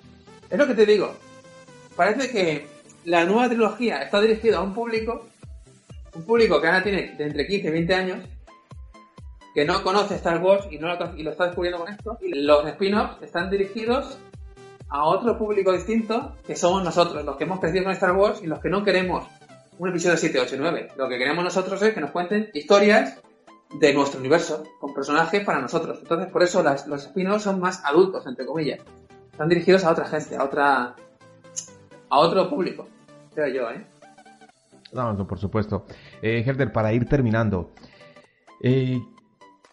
Es 0.49 0.58
lo 0.58 0.68
que 0.68 0.74
te 0.74 0.86
digo. 0.86 1.14
Parece 1.95 2.32
que 2.32 2.68
la 3.06 3.26
nueva 3.26 3.49
trilogía 3.49 4.02
está 4.02 4.22
dirigida 4.22 4.58
a 4.58 4.62
un 4.62 4.74
público, 4.74 5.28
un 6.16 6.24
público 6.24 6.62
que 6.62 6.68
ahora 6.68 6.84
tiene 6.84 7.16
de 7.18 7.26
entre 7.26 7.47
15 7.47 7.68
y 7.68 7.72
20 7.72 7.93
años, 7.93 8.20
que 9.54 9.66
no 9.66 9.84
conoce 9.84 10.16
Star 10.16 10.41
Wars 10.41 10.66
y, 10.72 10.78
no 10.78 10.88
lo, 10.88 10.93
está 11.30 11.45
descubriendo 11.45 11.80
con 11.80 11.91
esto. 11.91 12.18
Los 12.22 12.66
spin-offs 12.68 13.22
están 13.22 13.49
dirigidos 13.49 14.18
a 14.89 15.06
otro 15.06 15.38
público 15.38 15.72
distinto, 15.74 16.36
que 16.45 16.56
somos 16.56 16.84
nosotros, 16.84 17.24
los 17.26 17.38
que 17.38 17.45
hemos 17.45 17.60
crecido 17.60 17.86
con 17.86 17.93
Star 17.93 18.16
Wars 18.16 18.41
y 18.43 18.47
los 18.47 18.60
que 18.60 18.70
no 18.70 18.84
queremos 18.84 19.26
un 19.82 19.89
episodio 19.89 20.15
7, 20.17 20.39
8 20.39 20.55
y 20.55 20.59
9. 20.59 20.88
Lo 20.95 21.09
que 21.09 21.17
queremos 21.17 21.43
nosotros 21.43 21.82
es 21.82 21.93
que 21.93 22.01
nos 22.01 22.11
cuenten 22.11 22.49
historias 22.53 23.19
de 23.79 23.93
nuestro 23.93 24.19
universo, 24.19 24.63
con 24.79 24.93
personajes 24.93 25.43
para 25.43 25.59
nosotros. 25.59 25.97
Entonces, 26.01 26.27
por 26.32 26.43
eso 26.43 26.61
las- 26.61 26.86
los 26.88 27.05
spin-offs 27.07 27.43
son 27.43 27.59
más 27.59 27.84
adultos, 27.84 28.27
entre 28.27 28.45
comillas. 28.45 28.79
Están 29.32 29.49
dirigidos 29.49 29.84
a 29.84 29.91
otra 29.91 30.05
gente, 30.05 30.36
a 30.36 30.43
otra 30.43 30.95
a 32.13 32.19
otro 32.19 32.49
público, 32.49 32.88
creo 33.34 33.47
yo, 33.47 33.71
¿eh? 33.71 33.86
No, 34.91 35.13
no, 35.13 35.25
por 35.25 35.39
supuesto. 35.39 35.86
Eh, 36.21 36.43
Herder, 36.45 36.71
para 36.73 36.91
ir 36.91 37.07
terminando, 37.07 37.71
eh, 38.61 38.99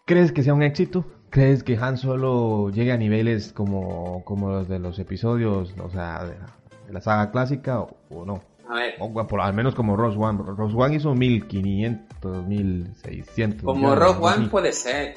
¿crees 0.06 0.30
que 0.32 0.44
sea 0.44 0.54
un 0.54 0.62
éxito? 0.62 1.04
¿Crees 1.30 1.64
que 1.64 1.76
Han 1.76 1.98
Solo 1.98 2.70
llegue 2.70 2.92
a 2.92 2.96
niveles 2.96 3.52
como, 3.52 4.24
como 4.24 4.50
los 4.50 4.68
de 4.68 4.78
los 4.78 4.98
episodios, 5.00 5.74
o 5.82 5.90
sea, 5.90 6.24
de 6.24 6.38
la, 6.38 6.46
de 6.86 6.92
la 6.92 7.00
saga 7.00 7.30
clásica 7.32 7.80
o, 7.80 7.96
o 8.11 8.24
no? 8.24 8.40
A 8.68 8.74
ver, 8.74 8.94
O, 9.00 9.08
bueno, 9.08 9.26
por, 9.26 9.40
al 9.40 9.54
menos 9.54 9.74
como 9.74 9.96
Rose 9.96 10.18
One. 10.18 10.40
Rose 10.44 10.76
One 10.76 10.96
hizo 10.96 11.14
1500, 11.14 12.46
1600. 12.46 13.62
como 13.64 13.92
algo 13.92 14.26
One 14.26 14.36
así. 14.36 14.46
puede 14.46 14.72
ser. 14.72 15.14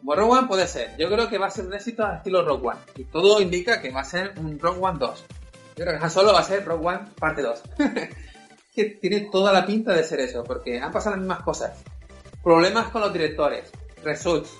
Como 0.00 0.14
Rogue 0.14 0.38
One 0.38 0.48
puede 0.48 0.66
ser. 0.66 0.96
Yo 0.98 1.08
creo 1.10 1.28
que 1.28 1.38
va 1.38 1.46
a 1.46 1.50
ser 1.50 1.66
un 1.66 1.74
éxito 1.74 2.04
al 2.04 2.16
estilo 2.16 2.44
Rogue 2.44 2.68
One. 2.68 2.80
Y 2.96 3.04
todo 3.04 3.40
indica 3.40 3.80
que 3.80 3.90
va 3.92 4.00
a 4.00 4.04
ser 4.04 4.32
un 4.38 4.58
Rogue 4.58 4.80
One 4.80 4.98
2. 4.98 5.24
Yo 5.76 5.84
creo 5.84 5.98
que 5.98 6.04
Han 6.04 6.10
Solo 6.10 6.32
va 6.32 6.40
a 6.40 6.44
ser 6.44 6.64
Rogue 6.64 6.86
One 6.86 7.00
parte 7.18 7.42
2. 7.42 7.62
que 8.74 8.84
tiene 8.84 9.28
toda 9.30 9.52
la 9.52 9.66
pinta 9.66 9.92
de 9.92 10.02
ser 10.04 10.20
eso, 10.20 10.42
porque 10.44 10.80
han 10.80 10.90
pasado 10.92 11.16
las 11.16 11.20
mismas 11.20 11.42
cosas. 11.42 11.82
Problemas 12.42 12.88
con 12.88 13.02
los 13.02 13.12
directores, 13.12 13.70
results, 14.02 14.56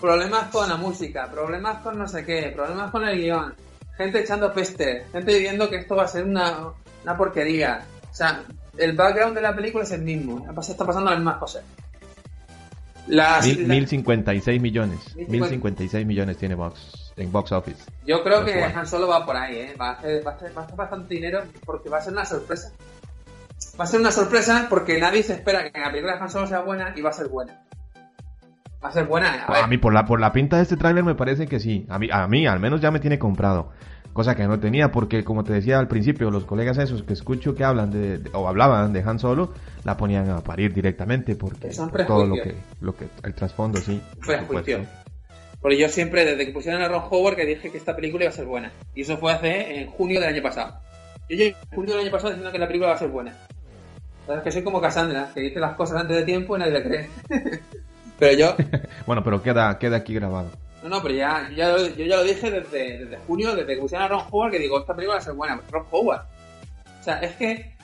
problemas 0.00 0.50
con 0.50 0.68
la 0.68 0.76
música, 0.76 1.30
problemas 1.30 1.78
con 1.82 1.98
no 1.98 2.06
sé 2.06 2.24
qué, 2.24 2.52
problemas 2.54 2.90
con 2.90 3.06
el 3.06 3.18
guion, 3.18 3.54
gente 4.02 4.20
echando 4.20 4.52
peste, 4.52 5.04
gente 5.12 5.32
diciendo 5.34 5.68
que 5.70 5.76
esto 5.76 5.96
va 5.96 6.04
a 6.04 6.08
ser 6.08 6.24
una, 6.24 6.68
una 7.02 7.16
porquería. 7.16 7.84
O 8.10 8.14
sea, 8.14 8.42
el 8.78 8.92
background 8.96 9.34
de 9.34 9.42
la 9.42 9.54
película 9.54 9.84
es 9.84 9.90
el 9.92 10.02
mismo, 10.02 10.46
está 10.60 10.84
pasando 10.84 11.10
las 11.10 11.18
mismas 11.18 11.36
cosas. 11.38 11.62
Las, 13.08 13.44
Mil- 13.46 13.66
la- 13.66 13.74
1056 13.74 14.60
millones. 14.62 14.98
1056 15.16 15.30
1056 15.50 16.06
millones 16.06 16.36
tiene 16.38 16.54
box, 16.54 17.12
en 17.16 17.32
box 17.32 17.50
office. 17.52 17.82
Yo 18.06 18.22
creo 18.22 18.44
que. 18.44 18.62
Han 18.62 18.86
Solo 18.86 19.08
va 19.08 19.26
por 19.26 19.36
ahí, 19.36 19.56
¿eh? 19.56 19.74
Va 19.80 19.90
a, 19.90 19.92
hacer, 19.94 20.24
va, 20.26 20.30
a 20.32 20.34
hacer, 20.36 20.56
va 20.56 20.62
a 20.62 20.64
hacer 20.64 20.76
bastante 20.76 21.14
dinero 21.14 21.42
porque 21.64 21.88
va 21.88 21.98
a 21.98 22.02
ser 22.02 22.12
una 22.12 22.24
sorpresa. 22.24 22.72
Va 23.78 23.84
a 23.84 23.86
ser 23.86 24.00
una 24.00 24.12
sorpresa 24.12 24.66
porque 24.70 24.98
nadie 25.00 25.22
se 25.22 25.32
espera 25.34 25.68
que 25.70 25.80
la 25.80 25.90
película 25.90 26.14
de 26.14 26.20
Han 26.20 26.30
Solo 26.30 26.46
sea 26.46 26.60
buena 26.60 26.92
y 26.96 27.00
va 27.00 27.10
a 27.10 27.14
ser 27.14 27.28
buena. 27.28 27.64
Va 28.84 28.88
a 28.88 28.92
ser 28.92 29.04
buena, 29.06 29.44
a 29.46 29.66
mí 29.68 29.78
por 29.78 29.92
la 29.94 30.04
por 30.04 30.18
la 30.20 30.32
pinta 30.32 30.56
de 30.56 30.62
este 30.62 30.76
tráiler 30.76 31.04
me 31.04 31.14
parece 31.14 31.46
que 31.46 31.60
sí. 31.60 31.86
A 31.88 31.98
mí 31.98 32.08
a 32.12 32.26
mí 32.26 32.46
al 32.46 32.58
menos 32.60 32.80
ya 32.80 32.90
me 32.90 32.98
tiene 33.00 33.18
comprado. 33.18 33.70
Cosa 34.12 34.34
que 34.34 34.46
no 34.46 34.58
tenía 34.60 34.90
porque 34.92 35.24
como 35.24 35.42
te 35.44 35.52
decía 35.54 35.78
al 35.78 35.88
principio, 35.88 36.30
los 36.30 36.44
colegas 36.44 36.76
esos 36.78 37.02
que 37.02 37.12
escucho 37.14 37.54
que 37.54 37.64
hablan 37.64 37.90
de, 37.90 38.18
de- 38.18 38.30
o 38.34 38.46
hablaban 38.48 38.92
de 38.92 39.00
Han 39.02 39.18
Solo 39.18 39.52
la 39.84 39.96
ponían 39.96 40.28
a 40.30 40.40
parir 40.40 40.74
directamente 40.74 41.34
porque 41.36 41.68
por 41.68 42.04
todo 42.06 42.26
lo 42.26 42.34
que 42.34 42.54
lo 42.80 42.94
que 42.96 43.06
el 43.22 43.34
trasfondo 43.34 43.78
sí. 43.80 44.02
Prejuicio. 44.26 44.84
Porque 45.60 45.78
yo 45.78 45.88
siempre, 45.88 46.24
desde 46.24 46.44
que 46.44 46.52
pusieron 46.52 46.82
a 46.82 46.88
Ron 46.88 47.04
Howard, 47.08 47.36
que 47.36 47.46
dije 47.46 47.70
que 47.70 47.78
esta 47.78 47.94
película 47.94 48.24
iba 48.24 48.32
a 48.32 48.36
ser 48.36 48.46
buena. 48.46 48.72
Y 48.96 49.02
eso 49.02 49.16
fue 49.16 49.32
hace 49.32 49.80
en 49.80 49.86
junio 49.86 50.18
del 50.20 50.30
año 50.34 50.42
pasado. 50.42 50.74
Yo 51.28 51.44
en 51.44 51.54
junio 51.72 51.92
del 51.94 52.02
año 52.02 52.10
pasado 52.10 52.30
diciendo 52.30 52.50
que 52.50 52.58
la 52.58 52.66
película 52.66 52.88
va 52.90 52.96
a 52.96 52.98
ser 52.98 53.08
buena. 53.08 53.32
Sabes 54.26 54.42
que 54.42 54.50
soy 54.50 54.62
como 54.64 54.80
Cassandra, 54.80 55.30
que 55.32 55.40
dice 55.40 55.60
las 55.60 55.76
cosas 55.76 56.00
antes 56.00 56.16
de 56.16 56.24
tiempo 56.24 56.56
y 56.56 56.58
nadie 56.58 56.72
le 56.72 56.82
cree. 56.82 57.08
pero 58.22 58.38
yo, 58.38 58.54
Bueno, 59.06 59.24
pero 59.24 59.42
queda 59.42 59.78
queda 59.80 59.96
aquí 59.96 60.14
grabado. 60.14 60.48
No, 60.82 60.88
no, 60.88 61.02
pero 61.02 61.14
ya, 61.14 61.50
ya 61.56 61.68
lo- 61.72 61.86
yo 61.88 62.04
ya 62.04 62.16
lo 62.18 62.22
dije 62.24 62.50
desde, 62.50 63.04
desde 63.04 63.16
junio, 63.26 63.54
desde 63.56 63.74
que 63.74 63.80
pusieron 63.80 64.04
a 64.06 64.08
Ron 64.08 64.22
Howard, 64.30 64.52
que 64.52 64.58
digo, 64.60 64.78
esta 64.78 64.94
película 64.94 65.16
va 65.16 65.20
a 65.20 65.24
ser 65.24 65.34
buena. 65.34 65.60
Ron 65.70 65.86
Howard. 65.90 66.22
O 67.00 67.04
sea, 67.04 67.18
es 67.20 67.34
que, 67.36 67.74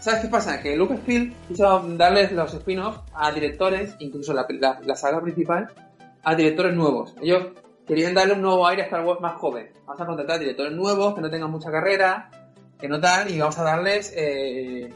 ¿sabes 0.00 0.20
qué 0.22 0.28
pasa? 0.28 0.60
Que 0.60 0.76
Lucasfilm 0.76 1.34
quiso 1.48 1.84
darles 1.96 2.32
los 2.32 2.52
spin-offs 2.54 3.00
a 3.14 3.30
directores, 3.30 3.94
incluso 4.00 4.32
la, 4.32 4.44
la, 4.48 4.80
la 4.84 4.96
saga 4.96 5.20
principal, 5.22 5.68
a 6.24 6.34
directores 6.34 6.74
nuevos. 6.74 7.14
Ellos 7.22 7.46
querían 7.86 8.14
darle 8.14 8.34
un 8.34 8.42
nuevo 8.42 8.66
aire 8.66 8.82
a 8.82 8.84
Star 8.86 9.04
Wars 9.04 9.20
más 9.20 9.34
joven. 9.34 9.70
Vamos 9.86 10.00
a 10.00 10.06
contratar 10.06 10.38
directores 10.40 10.72
nuevos, 10.72 11.14
que 11.14 11.20
no 11.20 11.30
tengan 11.30 11.50
mucha 11.50 11.70
carrera, 11.70 12.30
que 12.80 12.88
no 12.88 13.00
tal, 13.00 13.30
y 13.30 13.38
vamos 13.38 13.56
a 13.58 13.62
darles, 13.62 14.12
eh, 14.16 14.92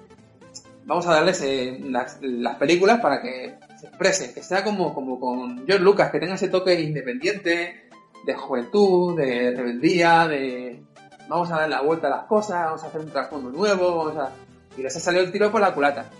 vamos 0.84 1.06
a 1.06 1.14
darles 1.14 1.40
eh, 1.42 1.78
las, 1.84 2.18
las 2.20 2.56
películas 2.56 3.00
para 3.00 3.22
que 3.22 3.54
se 3.80 3.86
exprese, 3.86 4.34
que 4.34 4.42
sea 4.42 4.62
como, 4.62 4.92
como 4.92 5.18
con 5.18 5.66
George 5.66 5.82
Lucas, 5.82 6.10
que 6.10 6.20
tenga 6.20 6.34
ese 6.34 6.48
toque 6.48 6.78
independiente, 6.80 7.88
de 8.26 8.34
juventud, 8.34 9.16
de 9.16 9.54
rebeldía, 9.56 10.28
de 10.28 10.82
vamos 11.28 11.50
a 11.50 11.60
dar 11.60 11.70
la 11.70 11.80
vuelta 11.80 12.08
a 12.08 12.10
las 12.10 12.24
cosas, 12.24 12.66
vamos 12.66 12.84
a 12.84 12.88
hacer 12.88 13.00
un 13.00 13.10
trasfondo 13.10 13.50
nuevo, 13.50 13.96
vamos 13.96 14.16
a... 14.18 14.32
Y 14.76 14.82
les 14.82 14.94
ha 14.96 15.00
salido 15.00 15.24
el 15.24 15.32
tiro 15.32 15.50
por 15.50 15.60
la 15.60 15.72
culata. 15.72 16.10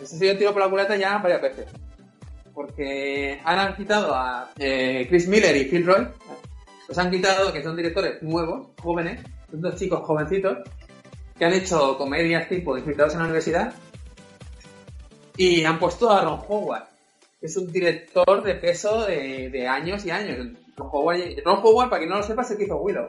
Les 0.00 0.08
ha 0.08 0.16
salido 0.16 0.32
el 0.32 0.38
tiro 0.38 0.52
por 0.52 0.62
la 0.62 0.70
culata 0.70 0.96
ya 0.96 1.18
varias 1.18 1.42
veces. 1.42 1.66
Porque 2.54 3.40
han 3.44 3.74
quitado 3.74 4.14
a 4.14 4.50
eh, 4.58 5.06
Chris 5.08 5.26
Miller 5.26 5.56
y 5.56 5.64
Phil 5.64 5.86
Roy, 5.86 6.06
los 6.88 6.98
han 6.98 7.10
quitado, 7.10 7.52
que 7.52 7.62
son 7.62 7.74
directores 7.74 8.22
nuevos, 8.22 8.68
jóvenes, 8.80 9.20
son 9.50 9.62
dos 9.62 9.76
chicos 9.76 10.00
jovencitos, 10.04 10.58
que 11.38 11.44
han 11.44 11.54
hecho 11.54 11.96
comedias 11.96 12.48
tipo 12.48 12.76
Infiltrados 12.76 13.14
en 13.14 13.20
la 13.20 13.24
Universidad, 13.24 13.74
y 15.36 15.64
han 15.64 15.78
puesto 15.78 16.10
a 16.10 16.22
Ron 16.22 16.40
Howard, 16.48 16.84
que 17.40 17.46
es 17.46 17.56
un 17.56 17.70
director 17.72 18.42
de 18.42 18.54
peso 18.56 19.04
de, 19.06 19.50
de 19.50 19.68
años 19.68 20.04
y 20.04 20.10
años. 20.10 20.48
Ron 20.76 20.88
Howard, 20.92 21.18
Ron 21.44 21.60
Howard, 21.62 21.88
para 21.90 21.98
quien 22.00 22.10
no 22.10 22.16
lo 22.18 22.22
sepa, 22.22 22.42
es 22.42 22.50
el 22.52 22.56
que 22.58 22.64
hizo 22.64 22.76
Willow. 22.78 23.08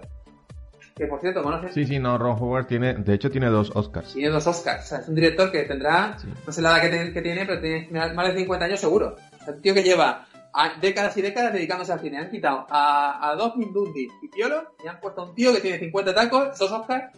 Que 0.95 1.07
por 1.07 1.19
cierto, 1.21 1.41
¿conoces? 1.41 1.73
Sí, 1.73 1.85
sí, 1.85 1.97
no, 1.97 2.19
Ron 2.19 2.37
Howard 2.39 2.67
tiene, 2.67 2.93
de 2.93 3.13
hecho 3.15 3.31
tiene 3.31 3.47
dos 3.47 3.71
Oscars. 3.73 4.13
Tiene 4.13 4.29
dos 4.29 4.45
Oscars. 4.45 4.85
O 4.85 4.87
sea, 4.89 4.97
es 4.99 5.07
un 5.07 5.15
director 5.15 5.51
que 5.51 5.63
tendrá, 5.63 6.17
Sí. 6.19 6.27
no 6.45 6.53
sé 6.53 6.61
la 6.61 6.71
edad 6.73 6.81
que, 6.83 6.89
tiene- 6.89 7.13
que 7.13 7.21
tiene, 7.23 7.45
pero 7.47 7.59
tiene 7.59 7.87
más 8.13 8.27
de 8.27 8.39
50 8.39 8.65
años 8.65 8.79
seguro. 8.79 9.15
O 9.41 9.43
sea, 9.43 9.53
un 9.55 9.61
tío 9.61 9.73
que 9.73 9.81
lleva 9.81 10.27
a- 10.53 10.73
décadas 10.79 11.17
y 11.17 11.23
décadas 11.23 11.51
dedicándose 11.51 11.91
al 11.93 11.99
cine. 11.99 12.19
Han 12.19 12.29
quitado 12.29 12.67
a, 12.69 13.31
a 13.31 13.35
dos 13.35 13.55
Mindundi 13.57 14.07
y 14.21 14.27
Piolo 14.27 14.75
y 14.83 14.87
han 14.87 14.99
puesto 14.99 15.21
a 15.21 15.25
un 15.29 15.33
tío 15.33 15.51
que 15.51 15.61
tiene 15.61 15.79
50 15.79 16.13
tacos, 16.13 16.59
dos 16.59 16.71
Oscars 16.71 17.11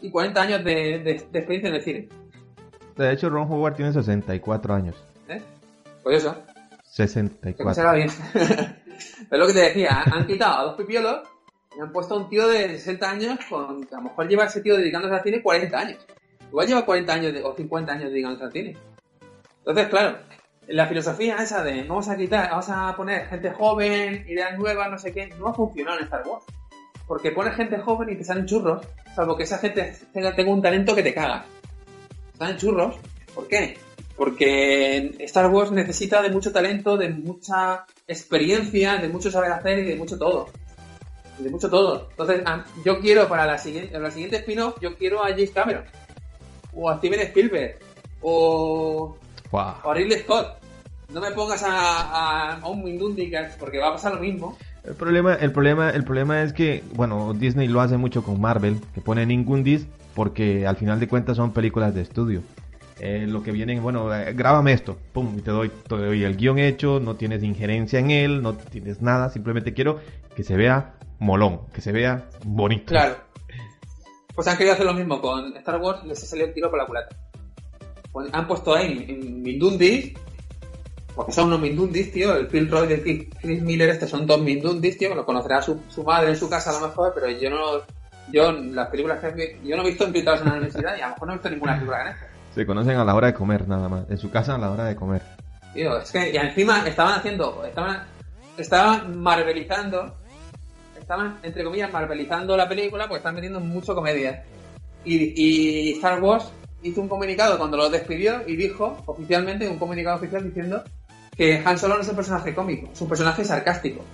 y 0.00 0.10
40 0.10 0.42
años 0.42 0.62
de, 0.64 0.74
de- 0.98 1.26
de 1.30 1.38
experiencia 1.38 1.68
en 1.70 1.74
el 1.74 1.82
cine. 1.82 2.08
De 2.96 3.12
hecho, 3.12 3.28
Ron 3.30 3.50
Howard 3.50 3.74
tiene 3.76 3.92
64 3.92 4.74
años. 4.74 4.96
¿eh? 5.28 5.40
Pues 6.02 6.18
eso. 6.18 6.34
Que 6.34 7.06
64. 7.08 7.74
se 7.74 7.80
haga 7.80 7.92
bien. 7.94 8.10
Pero 9.30 9.40
lo 9.42 9.46
que 9.46 9.54
te 9.54 9.60
decía, 9.60 10.02
han 10.04 10.26
quitado 10.26 10.58
a 10.58 10.62
dos 10.64 10.76
pipiolos 10.76 11.20
y 11.76 11.80
han 11.80 11.90
puesto 11.90 12.14
a 12.14 12.18
un 12.18 12.28
tío 12.28 12.46
de 12.48 12.68
60 12.68 13.10
años 13.10 13.38
con 13.48 13.84
que 13.84 13.94
a 13.94 13.98
lo 13.98 14.04
mejor 14.04 14.28
lleva 14.28 14.44
ese 14.44 14.60
tío 14.60 14.76
dedicándose 14.76 15.14
al 15.14 15.22
cine 15.22 15.42
40 15.42 15.78
años. 15.78 16.06
Igual 16.48 16.66
lleva 16.66 16.84
40 16.84 17.12
años 17.14 17.32
de- 17.32 17.42
o 17.42 17.54
50 17.54 17.92
años 17.92 18.10
de 18.10 18.14
digamos 18.16 18.40
al 18.42 18.52
cine. 18.52 18.76
Entonces, 19.58 19.88
claro, 19.88 20.18
la 20.68 20.86
filosofía 20.86 21.36
esa 21.36 21.64
de 21.64 21.82
vamos 21.84 22.08
a 22.08 22.16
quitar, 22.16 22.50
vamos 22.50 22.68
a 22.68 22.94
poner 22.94 23.26
gente 23.28 23.50
joven, 23.52 24.26
ideas 24.28 24.58
nuevas, 24.58 24.90
no 24.90 24.98
sé 24.98 25.12
qué, 25.12 25.28
no 25.38 25.48
ha 25.48 25.54
funcionado 25.54 25.98
en 25.98 26.04
Star 26.04 26.22
Wars. 26.26 26.44
Porque 27.06 27.30
pones 27.32 27.54
gente 27.56 27.78
joven 27.78 28.10
y 28.10 28.16
te 28.16 28.24
salen 28.24 28.46
churros, 28.46 28.86
salvo 29.14 29.36
que 29.36 29.42
esa 29.44 29.58
gente 29.58 29.96
tenga, 30.12 30.34
tenga 30.34 30.52
un 30.52 30.62
talento 30.62 30.94
que 30.94 31.02
te 31.02 31.14
caga. 31.14 31.44
Salen 32.42 32.56
churros. 32.56 32.96
¿Por 33.36 33.46
qué? 33.46 33.78
Porque 34.16 35.14
Star 35.20 35.48
Wars 35.48 35.70
necesita 35.70 36.20
de 36.22 36.30
mucho 36.30 36.50
talento, 36.50 36.96
de 36.96 37.08
mucha 37.10 37.84
experiencia, 38.08 38.96
de 38.96 39.08
mucho 39.08 39.30
saber 39.30 39.52
hacer 39.52 39.78
y 39.78 39.84
de 39.84 39.94
mucho 39.94 40.18
todo. 40.18 40.48
De 41.38 41.48
mucho 41.48 41.70
todo. 41.70 42.08
Entonces, 42.10 42.42
a- 42.44 42.64
yo 42.84 42.98
quiero 42.98 43.28
para 43.28 43.46
la 43.46 43.58
siguiente, 43.58 43.96
la 43.96 44.10
siguiente 44.10 44.38
spin-off, 44.38 44.74
yo 44.80 44.96
quiero 44.96 45.22
a 45.24 45.28
James 45.28 45.52
Cameron. 45.52 45.84
O 46.74 46.90
a 46.90 46.98
Steven 46.98 47.20
Spielberg. 47.20 47.78
O 48.22 49.16
o 49.52 49.58
a 49.60 49.94
Ridley 49.94 50.18
Scott. 50.20 50.48
No 51.12 51.20
me 51.20 51.30
pongas 51.30 51.62
a, 51.62 51.68
a, 51.70 52.56
a 52.60 52.68
un 52.68 52.82
Mindundi, 52.82 53.30
que- 53.30 53.50
porque 53.60 53.78
va 53.78 53.90
a 53.90 53.92
pasar 53.92 54.14
lo 54.14 54.20
mismo. 54.20 54.58
El 54.82 54.94
problema, 54.94 55.34
el 55.34 55.52
problema, 55.52 55.90
el 55.90 56.02
problema 56.02 56.42
es 56.42 56.52
que, 56.52 56.82
bueno, 56.94 57.34
Disney 57.34 57.68
lo 57.68 57.80
hace 57.80 57.98
mucho 57.98 58.24
con 58.24 58.40
Marvel, 58.40 58.80
que 58.94 59.00
pone 59.00 59.24
ningún 59.26 59.62
disc 59.62 59.86
porque 60.14 60.66
al 60.66 60.76
final 60.76 61.00
de 61.00 61.08
cuentas 61.08 61.36
son 61.36 61.52
películas 61.52 61.94
de 61.94 62.02
estudio. 62.02 62.42
Eh, 63.00 63.26
lo 63.26 63.42
que 63.42 63.50
vienen, 63.50 63.82
bueno, 63.82 64.14
eh, 64.14 64.32
grábame 64.32 64.72
esto, 64.72 64.96
pum, 65.12 65.36
y 65.36 65.42
te 65.42 65.50
doy, 65.50 65.70
te 65.88 65.96
doy 65.96 66.22
el 66.22 66.36
guion 66.36 66.58
hecho, 66.58 67.00
no 67.00 67.16
tienes 67.16 67.42
injerencia 67.42 67.98
en 67.98 68.10
él, 68.10 68.42
no 68.42 68.54
tienes 68.54 69.02
nada, 69.02 69.28
simplemente 69.30 69.74
quiero 69.74 69.98
que 70.36 70.44
se 70.44 70.56
vea 70.56 70.94
molón, 71.18 71.62
que 71.74 71.80
se 71.80 71.90
vea 71.90 72.28
bonito. 72.44 72.86
Claro. 72.86 73.16
Pues 74.34 74.46
han 74.46 74.56
querido 74.56 74.74
hacer 74.74 74.86
lo 74.86 74.94
mismo 74.94 75.20
con 75.20 75.56
Star 75.56 75.80
Wars, 75.80 76.04
les 76.04 76.22
ha 76.22 76.26
salido 76.26 76.48
el 76.48 76.54
tiro 76.54 76.70
por 76.70 76.78
la 76.78 76.86
culata. 76.86 77.16
Pues 78.12 78.28
han 78.32 78.46
puesto 78.46 78.74
ahí 78.74 78.94
Mindundis, 79.42 80.12
porque 81.14 81.32
son 81.32 81.48
unos 81.48 81.60
Mindundis, 81.60 82.12
tío. 82.12 82.34
El 82.36 82.46
Phil 82.46 82.70
Roy 82.70 82.88
y 82.88 82.92
el 82.92 83.28
Chris 83.28 83.62
Miller, 83.62 83.90
este 83.90 84.06
son 84.06 84.26
dos 84.26 84.40
Mindundis, 84.40 84.96
tío. 84.96 85.14
Lo 85.14 85.26
conocerá 85.26 85.60
su, 85.60 85.80
su 85.88 86.04
madre 86.04 86.30
en 86.30 86.36
su 86.36 86.48
casa 86.48 86.70
a 86.70 86.80
lo 86.80 86.88
mejor, 86.88 87.12
pero 87.14 87.30
yo 87.30 87.50
no. 87.50 87.82
Yo, 88.32 88.50
las 88.52 88.88
películas 88.88 89.20
que 89.20 89.60
yo 89.62 89.76
no 89.76 89.82
he 89.82 89.86
visto 89.86 90.04
invitados 90.04 90.40
en 90.40 90.46
la 90.46 90.52
universidad 90.54 90.96
y 90.96 91.00
a 91.00 91.08
lo 91.08 91.14
mejor 91.14 91.28
no 91.28 91.32
he 91.34 91.36
visto 91.36 91.50
ninguna 91.50 91.74
película 91.74 92.02
en 92.02 92.08
esta. 92.08 92.26
Se 92.54 92.66
conocen 92.66 92.96
a 92.96 93.04
la 93.04 93.14
hora 93.14 93.26
de 93.28 93.34
comer, 93.34 93.68
nada 93.68 93.88
más. 93.88 94.10
En 94.10 94.18
su 94.18 94.30
casa 94.30 94.54
a 94.54 94.58
la 94.58 94.70
hora 94.70 94.84
de 94.84 94.96
comer. 94.96 95.22
Tío, 95.72 95.98
es 95.98 96.10
que 96.10 96.30
y 96.30 96.36
encima 96.36 96.86
estaban 96.86 97.14
haciendo, 97.18 97.64
estaban, 97.64 98.02
estaban 98.56 99.18
marvelizando, 99.20 100.14
estaban 100.98 101.38
entre 101.42 101.64
comillas 101.64 101.92
marvelizando 101.92 102.56
la 102.56 102.68
película, 102.68 103.08
pues 103.08 103.18
están 103.20 103.34
metiendo 103.34 103.60
mucho 103.60 103.94
comedia. 103.94 104.44
Y, 105.04 105.32
y 105.34 105.92
Star 105.92 106.22
Wars 106.22 106.52
hizo 106.82 107.00
un 107.00 107.08
comunicado 107.08 107.58
cuando 107.58 107.76
lo 107.76 107.88
despidió 107.88 108.42
y 108.46 108.56
dijo 108.56 109.02
oficialmente, 109.06 109.68
un 109.68 109.78
comunicado 109.78 110.16
oficial 110.16 110.44
diciendo 110.44 110.82
que 111.36 111.62
Han 111.64 111.78
Solo 111.78 111.94
no 111.96 112.02
es 112.02 112.08
un 112.08 112.16
personaje 112.16 112.54
cómico, 112.54 112.90
es 112.92 113.00
un 113.00 113.08
personaje 113.08 113.44
sarcástico. 113.44 114.04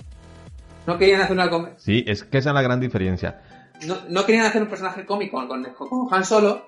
No 0.86 0.96
querían 0.96 1.20
hacer 1.20 1.32
una 1.36 1.50
com- 1.50 1.68
Sí, 1.76 2.04
es 2.06 2.22
que 2.24 2.38
esa 2.38 2.50
es 2.50 2.54
la 2.54 2.62
gran 2.62 2.80
diferencia. 2.80 3.40
No, 3.86 4.26
querían 4.26 4.46
hacer 4.46 4.62
un 4.62 4.68
personaje 4.68 5.04
cómico 5.04 5.46
con, 5.46 5.66
Han 6.10 6.24
Solo 6.24 6.66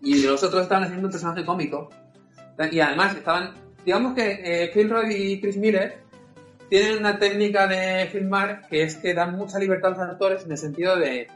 y 0.00 0.22
los 0.22 0.42
otros 0.42 0.62
estaban 0.62 0.84
haciendo 0.84 1.06
un 1.06 1.12
personaje 1.12 1.44
cómico. 1.44 1.90
Y 2.70 2.80
además 2.80 3.16
estaban, 3.16 3.52
digamos 3.84 4.14
que 4.14 4.40
eh, 4.44 4.70
Phil 4.72 4.90
Roy 4.90 5.14
y 5.14 5.40
Chris 5.40 5.56
Miller 5.56 6.02
tienen 6.68 6.98
una 6.98 7.18
técnica 7.18 7.66
de 7.66 8.06
filmar 8.06 8.66
que 8.68 8.82
es 8.84 8.96
que 8.96 9.14
dan 9.14 9.36
mucha 9.36 9.58
libertad 9.58 9.92
a 9.94 10.04
los 10.04 10.12
actores 10.12 10.44
en 10.44 10.52
el 10.52 10.58
sentido 10.58 10.96
de 10.96 11.28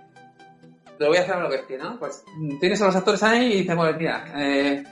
lo 0.99 1.09
voy 1.09 1.19
a 1.19 1.21
hacer 1.21 1.37
lo 1.37 1.49
bestia, 1.49 1.79
¿no? 1.79 1.99
Pues 1.99 2.25
tienes 2.59 2.81
a 2.81 2.87
los 2.87 2.97
actores 2.97 3.23
ahí 3.23 3.53
y 3.53 3.57
dices, 3.59 3.77
bueno, 3.77 3.99
mira, 3.99 4.25
eh, 4.35 4.83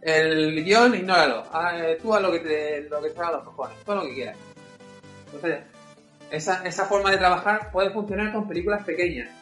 el 0.00 0.64
guion 0.64 0.94
ignóralo, 0.94 1.44
Ah, 1.52 1.76
eh, 1.76 1.98
tú 2.00 2.14
haz 2.14 2.22
lo 2.22 2.32
que 2.32 2.40
te, 2.40 2.88
lo 2.88 3.02
que 3.02 3.10
te 3.10 3.20
haga 3.20 3.32
los 3.32 3.44
cojones, 3.44 3.76
todo 3.84 3.96
lo 3.96 4.02
que 4.04 4.14
quieras. 4.14 4.36
Entonces, 5.26 5.60
esa, 6.30 6.64
esa 6.64 6.86
forma 6.86 7.10
de 7.10 7.18
trabajar 7.18 7.70
puede 7.70 7.90
funcionar 7.90 8.32
con 8.32 8.48
películas 8.48 8.82
pequeñas. 8.84 9.41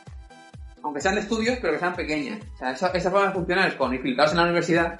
Aunque 0.82 1.00
sean 1.00 1.14
de 1.14 1.20
estudios, 1.22 1.58
pero 1.60 1.74
que 1.74 1.78
sean 1.78 1.94
pequeñas. 1.94 2.38
O 2.54 2.58
sea, 2.58 2.70
esa, 2.72 2.88
esa 2.88 3.10
forma 3.10 3.28
de 3.28 3.32
funcionar 3.34 3.76
con 3.76 3.92
infiltrados 3.94 4.32
en 4.32 4.38
la 4.38 4.44
universidad 4.44 4.98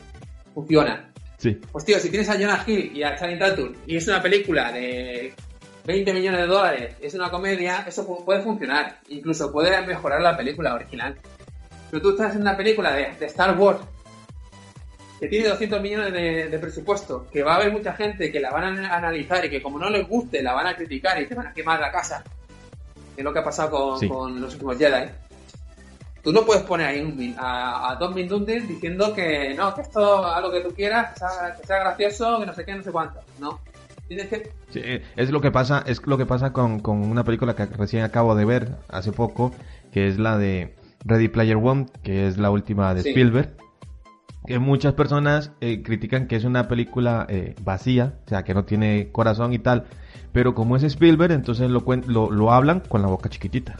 funciona. 0.54 1.10
Sí. 1.38 1.58
Pues 1.72 1.84
tío, 1.86 1.98
si 1.98 2.10
tienes 2.10 2.28
a 2.28 2.34
Jonah 2.34 2.62
Hill 2.66 2.92
y 2.94 3.02
a 3.02 3.16
Channing 3.16 3.38
Tatum 3.38 3.72
y 3.86 3.96
es 3.96 4.06
una 4.06 4.20
película 4.20 4.70
de 4.72 5.32
20 5.86 6.12
millones 6.12 6.40
de 6.40 6.46
dólares, 6.46 6.96
es 7.00 7.14
una 7.14 7.30
comedia, 7.30 7.84
eso 7.88 8.06
pu- 8.06 8.24
puede 8.24 8.42
funcionar. 8.42 8.98
Incluso 9.08 9.50
puede 9.50 9.80
mejorar 9.86 10.20
la 10.20 10.36
película 10.36 10.74
original. 10.74 11.16
Pero 11.90 12.02
tú 12.02 12.10
estás 12.10 12.34
en 12.36 12.42
una 12.42 12.56
película 12.56 12.92
de, 12.92 13.14
de 13.18 13.26
Star 13.26 13.56
Wars 13.58 13.80
que 15.18 15.28
tiene 15.28 15.48
200 15.48 15.80
millones 15.82 16.12
de, 16.12 16.48
de 16.48 16.58
presupuesto, 16.58 17.26
que 17.30 17.42
va 17.42 17.54
a 17.54 17.56
haber 17.56 17.72
mucha 17.72 17.92
gente 17.94 18.30
que 18.32 18.40
la 18.40 18.50
van 18.50 18.78
a 18.84 18.96
analizar 18.96 19.44
y 19.44 19.50
que 19.50 19.60
como 19.62 19.78
no 19.78 19.90
les 19.90 20.06
guste 20.08 20.42
la 20.42 20.52
van 20.54 20.66
a 20.66 20.76
criticar 20.76 21.20
y 21.20 21.26
te 21.26 21.34
van 21.34 21.48
a 21.48 21.52
quemar 21.52 21.78
la 21.80 21.90
casa, 21.92 22.22
que 23.14 23.20
es 23.20 23.24
lo 23.24 23.32
que 23.32 23.38
ha 23.38 23.44
pasado 23.44 23.70
con, 23.70 24.00
Sí. 24.00 24.08
con 24.08 24.40
los 24.40 24.54
últimos 24.54 24.78
Jedi. 24.78 25.10
Tú 26.22 26.32
no 26.32 26.42
puedes 26.44 26.62
poner 26.64 26.86
ahí 26.88 27.00
un 27.00 27.34
a, 27.38 27.90
a 27.92 27.96
dos 27.96 28.14
Mindundis 28.14 28.68
diciendo 28.68 29.14
que 29.14 29.54
no, 29.54 29.74
que 29.74 29.80
esto 29.80 30.24
haz 30.26 30.42
lo 30.42 30.50
que 30.50 30.60
tú 30.60 30.74
quieras, 30.74 31.12
que 31.14 31.18
sea, 31.20 31.56
que 31.58 31.66
sea 31.66 31.78
gracioso, 31.80 32.40
que 32.40 32.46
no 32.46 32.54
sé 32.54 32.64
qué, 32.64 32.74
no 32.74 32.82
sé 32.82 32.92
cuánto. 32.92 33.20
No. 33.38 33.58
Tienes 34.08 34.26
que. 34.28 34.50
Sí, 34.70 34.80
eh, 34.82 35.02
es 35.16 35.30
lo 35.30 35.40
que 35.40 35.50
pasa, 35.50 35.82
es 35.86 36.04
lo 36.06 36.18
que 36.18 36.26
pasa 36.26 36.52
con, 36.52 36.80
con 36.80 36.98
una 37.02 37.24
película 37.24 37.54
que 37.54 37.66
recién 37.66 38.02
acabo 38.02 38.34
de 38.34 38.44
ver 38.44 38.76
hace 38.88 39.12
poco, 39.12 39.52
que 39.92 40.08
es 40.08 40.18
la 40.18 40.36
de 40.36 40.74
Ready 41.04 41.28
Player 41.28 41.56
One, 41.56 41.86
que 42.02 42.26
es 42.26 42.36
la 42.36 42.50
última 42.50 42.92
de 42.92 43.02
Sí. 43.02 43.10
Spielberg. 43.10 43.50
Que 44.46 44.58
muchas 44.58 44.94
personas 44.94 45.52
eh, 45.60 45.82
critican 45.82 46.26
que 46.26 46.34
es 46.36 46.44
una 46.44 46.66
película 46.66 47.26
eh, 47.28 47.54
vacía, 47.62 48.14
o 48.26 48.28
sea, 48.28 48.42
que 48.42 48.52
no 48.54 48.64
tiene 48.64 49.10
corazón 49.12 49.52
y 49.52 49.58
tal. 49.58 49.84
Pero 50.32 50.54
como 50.54 50.76
es 50.76 50.82
Spielberg, 50.82 51.32
entonces 51.32 51.70
lo, 51.70 51.84
lo, 52.06 52.30
lo 52.30 52.52
hablan 52.52 52.80
con 52.80 53.02
la 53.02 53.08
boca 53.08 53.28
chiquitita. 53.28 53.76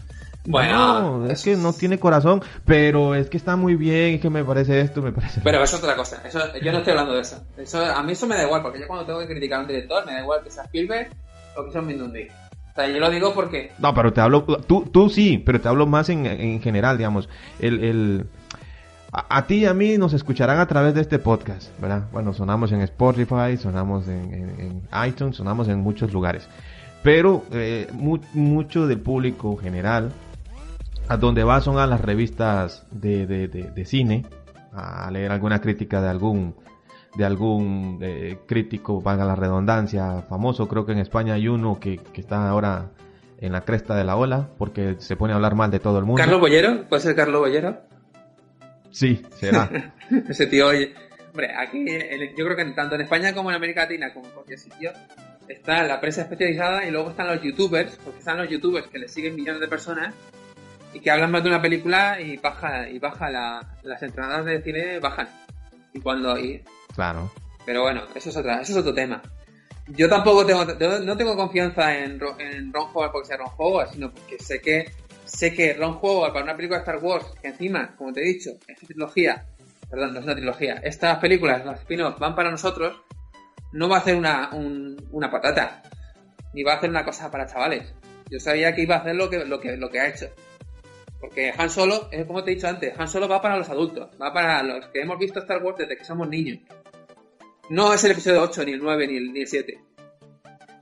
Bueno, 0.46 1.18
No, 1.20 1.26
es 1.30 1.42
que 1.42 1.54
no 1.56 1.72
tiene 1.72 1.98
corazón, 1.98 2.42
pero 2.64 3.14
es 3.14 3.28
que 3.28 3.36
está 3.36 3.56
muy 3.56 3.74
bien, 3.74 4.14
es 4.14 4.20
que 4.22 4.30
me 4.30 4.42
parece 4.44 4.80
esto, 4.80 5.02
me 5.02 5.12
parece... 5.12 5.40
Pero 5.44 5.62
es 5.62 5.74
otra 5.74 5.94
cosa. 5.96 6.22
Eso, 6.26 6.40
yo 6.62 6.72
no 6.72 6.78
estoy 6.78 6.92
hablando 6.92 7.14
de 7.14 7.20
eso. 7.20 7.44
eso. 7.58 7.84
A 7.84 8.02
mí 8.02 8.12
eso 8.12 8.26
me 8.26 8.36
da 8.36 8.44
igual, 8.44 8.62
porque 8.62 8.80
yo 8.80 8.86
cuando 8.86 9.04
tengo 9.04 9.18
que 9.20 9.26
criticar 9.26 9.58
a 9.58 9.62
un 9.62 9.68
director, 9.68 10.04
me 10.06 10.12
da 10.14 10.20
igual 10.20 10.40
que 10.42 10.50
sea 10.50 10.64
Spielberg 10.64 11.10
o 11.56 11.64
que 11.64 11.72
sea 11.72 11.80
un 11.82 11.86
Mindundi. 11.88 12.22
O 12.22 12.74
sea, 12.74 12.88
yo 12.88 12.98
lo 13.00 13.10
digo 13.10 13.34
porque. 13.34 13.72
No, 13.78 13.92
pero 13.94 14.12
te 14.12 14.20
hablo, 14.20 14.44
tú, 14.44 14.82
tú 14.90 15.10
sí, 15.10 15.42
pero 15.44 15.60
te 15.60 15.68
hablo 15.68 15.86
más 15.86 16.08
en, 16.08 16.24
en 16.24 16.62
general, 16.62 16.96
digamos. 16.96 17.28
El, 17.58 17.84
el, 17.84 18.26
a, 19.12 19.38
a 19.38 19.46
ti 19.46 19.56
y 19.56 19.66
a 19.66 19.74
mí 19.74 19.98
nos 19.98 20.12
escucharán 20.14 20.58
a 20.60 20.66
través 20.68 20.94
de 20.94 21.00
este 21.00 21.18
podcast, 21.18 21.68
¿verdad? 21.80 22.04
Bueno, 22.12 22.32
sonamos 22.32 22.70
en 22.72 22.80
Spotify, 22.82 23.56
sonamos 23.60 24.06
en, 24.08 24.32
en- 24.32 24.60
en 24.92 25.08
iTunes, 25.08 25.36
sonamos 25.36 25.68
en 25.68 25.80
muchos 25.80 26.12
lugares. 26.12 26.48
Pero 27.02 27.44
eh, 27.50 27.88
mu- 27.92 28.20
mucho 28.34 28.86
del 28.86 29.00
público 29.00 29.56
general, 29.56 30.12
a 31.10 31.16
donde 31.16 31.42
va 31.42 31.60
son 31.60 31.76
a 31.78 31.86
las 31.88 32.00
revistas 32.00 32.86
de, 32.92 33.26
de, 33.26 33.48
de- 33.48 33.70
de 33.70 33.84
cine, 33.84 34.24
a 34.72 35.10
leer 35.10 35.32
alguna 35.32 35.60
crítica 35.60 36.00
de 36.00 36.08
algún 36.08 36.54
de 37.16 37.24
algún 37.24 37.98
eh, 38.00 38.38
crítico, 38.46 39.00
valga 39.02 39.24
la 39.24 39.34
redundancia, 39.34 40.22
famoso. 40.28 40.68
Creo 40.68 40.86
que 40.86 40.92
en 40.92 40.98
España 41.00 41.34
hay 41.34 41.48
uno 41.48 41.80
que, 41.80 41.96
que 41.98 42.20
está 42.20 42.48
ahora 42.48 42.90
en 43.40 43.50
la 43.50 43.62
cresta 43.62 43.96
de 43.96 44.04
la 44.04 44.14
ola 44.14 44.48
porque 44.56 44.94
se 44.98 45.16
pone 45.16 45.32
a 45.32 45.36
hablar 45.36 45.56
mal 45.56 45.72
de 45.72 45.80
todo 45.80 45.98
el 45.98 46.04
mundo. 46.04 46.22
¿Carlos 46.22 46.38
Bollero? 46.38 46.88
¿Puede 46.88 47.02
ser 47.02 47.16
Carlos 47.16 47.40
Bollero? 47.40 47.80
Sí, 48.92 49.20
será. 49.40 49.68
Ese 50.28 50.46
tío, 50.46 50.68
oye. 50.68 50.94
Hombre, 51.30 51.48
aquí 51.56 51.84
yo 52.36 52.44
creo 52.44 52.56
que 52.56 52.64
tanto 52.66 52.94
en 52.94 53.00
España 53.00 53.34
como 53.34 53.50
en 53.50 53.56
América 53.56 53.82
Latina, 53.82 54.12
como 54.14 54.26
en 54.26 54.32
cualquier 54.32 54.58
sitio, 54.60 54.92
está 55.48 55.82
la 55.82 56.00
prensa 56.00 56.22
especializada 56.22 56.84
y 56.86 56.92
luego 56.92 57.10
están 57.10 57.26
los 57.26 57.42
youtubers, 57.42 57.98
porque 58.04 58.20
están 58.20 58.38
los 58.38 58.48
youtubers 58.48 58.86
que 58.86 59.00
le 59.00 59.08
siguen 59.08 59.34
millones 59.34 59.60
de 59.60 59.66
personas 59.68 60.14
y 60.92 61.00
que 61.00 61.10
hablan 61.10 61.30
más 61.30 61.42
de 61.42 61.48
una 61.50 61.62
película 61.62 62.20
y 62.20 62.36
baja, 62.36 62.88
y 62.88 62.98
baja 62.98 63.30
la- 63.30 63.76
las 63.82 64.02
entradas 64.02 64.44
de 64.44 64.62
cine 64.62 64.98
bajan. 64.98 65.28
Y 65.92 66.00
cuando, 66.00 66.38
y, 66.38 66.62
claro. 66.94 67.30
pero 67.66 67.82
bueno, 67.82 68.02
eso 68.14 68.30
es 68.30 68.36
otra, 68.36 68.60
eso 68.60 68.72
es 68.72 68.78
otro 68.78 68.94
tema. 68.94 69.20
Yo 69.88 70.08
tampoco 70.08 70.46
tengo, 70.46 70.64
no 71.00 71.16
tengo 71.16 71.34
confianza 71.36 71.96
en, 71.98 72.20
en 72.38 72.72
Ron 72.72 72.88
Howard 72.94 73.10
porque 73.12 73.26
sea 73.28 73.36
Ron 73.38 73.50
Howard, 73.58 73.90
sino 73.90 74.10
porque 74.12 74.38
sé 74.38 74.60
que 74.60 74.92
sé 75.24 75.52
que 75.52 75.74
Ron 75.74 75.98
Howard 76.00 76.32
para 76.32 76.44
una 76.44 76.56
película 76.56 76.78
de 76.78 76.82
Star 76.84 76.98
Wars, 77.02 77.24
que 77.40 77.48
encima, 77.48 77.94
como 77.96 78.12
te 78.12 78.20
he 78.20 78.24
dicho, 78.26 78.50
esta 78.68 78.86
trilogía, 78.86 79.46
perdón, 79.88 80.12
no 80.14 80.18
es 80.20 80.24
una 80.24 80.34
trilogía, 80.34 80.74
estas 80.82 81.18
películas, 81.18 81.64
los 81.64 81.78
spin-offs 81.80 82.18
van 82.18 82.34
para 82.34 82.50
nosotros, 82.50 83.00
no 83.72 83.88
va 83.88 83.96
a 83.96 84.00
hacer 84.00 84.16
una, 84.16 84.50
un- 84.52 84.96
una 85.12 85.30
patata, 85.30 85.82
ni 86.52 86.62
va 86.64 86.74
a 86.74 86.76
hacer 86.76 86.90
una 86.90 87.04
cosa 87.04 87.30
para 87.30 87.46
chavales. 87.46 87.92
Yo 88.28 88.38
sabía 88.40 88.74
que 88.74 88.82
iba 88.82 88.96
a 88.96 88.98
hacer 89.00 89.14
lo 89.16 89.28
que, 89.30 89.44
lo 89.44 89.58
que, 89.60 89.76
lo 89.76 89.88
que 89.90 90.00
ha 90.00 90.08
hecho. 90.08 90.26
Porque 91.20 91.52
Han 91.56 91.68
Solo, 91.68 92.08
es 92.10 92.24
como 92.24 92.42
te 92.42 92.52
he 92.52 92.54
dicho 92.54 92.66
antes, 92.66 92.98
Han 92.98 93.08
Solo 93.08 93.28
va 93.28 93.42
para 93.42 93.58
los 93.58 93.68
adultos, 93.68 94.08
va 94.20 94.32
para 94.32 94.62
los 94.62 94.86
que 94.88 95.02
hemos 95.02 95.18
visto 95.18 95.40
Star 95.40 95.62
Wars 95.62 95.78
desde 95.78 95.96
que 95.96 96.04
somos 96.04 96.28
niños. 96.28 96.60
No 97.68 97.92
es 97.92 98.02
el 98.04 98.12
episodio 98.12 98.42
8, 98.42 98.64
ni 98.64 98.72
el 98.72 98.80
9, 98.82 99.06
ni 99.06 99.16
el, 99.16 99.32
ni 99.32 99.40
el 99.42 99.46
7. 99.46 99.78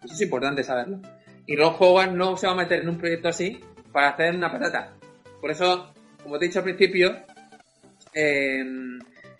Eso 0.04 0.14
es 0.14 0.20
importante 0.20 0.62
saberlo. 0.62 1.00
Y 1.44 1.56
Ron 1.56 1.74
Howard 1.78 2.12
no 2.12 2.36
se 2.36 2.46
va 2.46 2.52
a 2.52 2.56
meter 2.56 2.80
en 2.80 2.88
un 2.88 2.98
proyecto 2.98 3.28
así 3.28 3.60
para 3.92 4.10
hacer 4.10 4.34
una 4.34 4.50
patata. 4.50 4.94
Por 5.40 5.50
eso, 5.50 5.92
como 6.22 6.38
te 6.38 6.44
he 6.44 6.48
dicho 6.48 6.60
al 6.60 6.64
principio, 6.64 7.16
eh, 8.14 8.64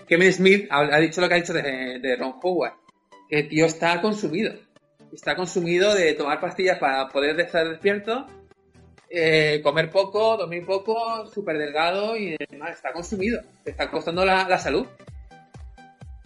Kevin 0.06 0.32
Smith 0.32 0.66
ha, 0.70 0.80
ha 0.80 0.98
dicho 0.98 1.20
lo 1.20 1.28
que 1.28 1.34
ha 1.34 1.38
dicho 1.38 1.52
de, 1.52 1.98
de 2.00 2.16
Ron 2.16 2.34
Howard. 2.42 2.74
Que 3.28 3.40
el 3.40 3.48
tío 3.48 3.66
está 3.66 4.00
consumido. 4.00 4.52
Está 5.12 5.36
consumido 5.36 5.94
de 5.94 6.14
tomar 6.14 6.40
pastillas 6.40 6.78
para 6.78 7.08
poder 7.08 7.38
estar 7.40 7.66
despierto, 7.68 8.26
eh, 9.10 9.60
comer 9.62 9.90
poco, 9.90 10.36
dormir 10.36 10.64
poco, 10.66 11.26
súper 11.26 11.58
delgado 11.58 12.16
y. 12.16 12.36
Está 12.70 12.92
consumido. 12.92 13.40
Está 13.64 13.90
costando 13.90 14.24
la, 14.24 14.48
la 14.48 14.58
salud. 14.58 14.86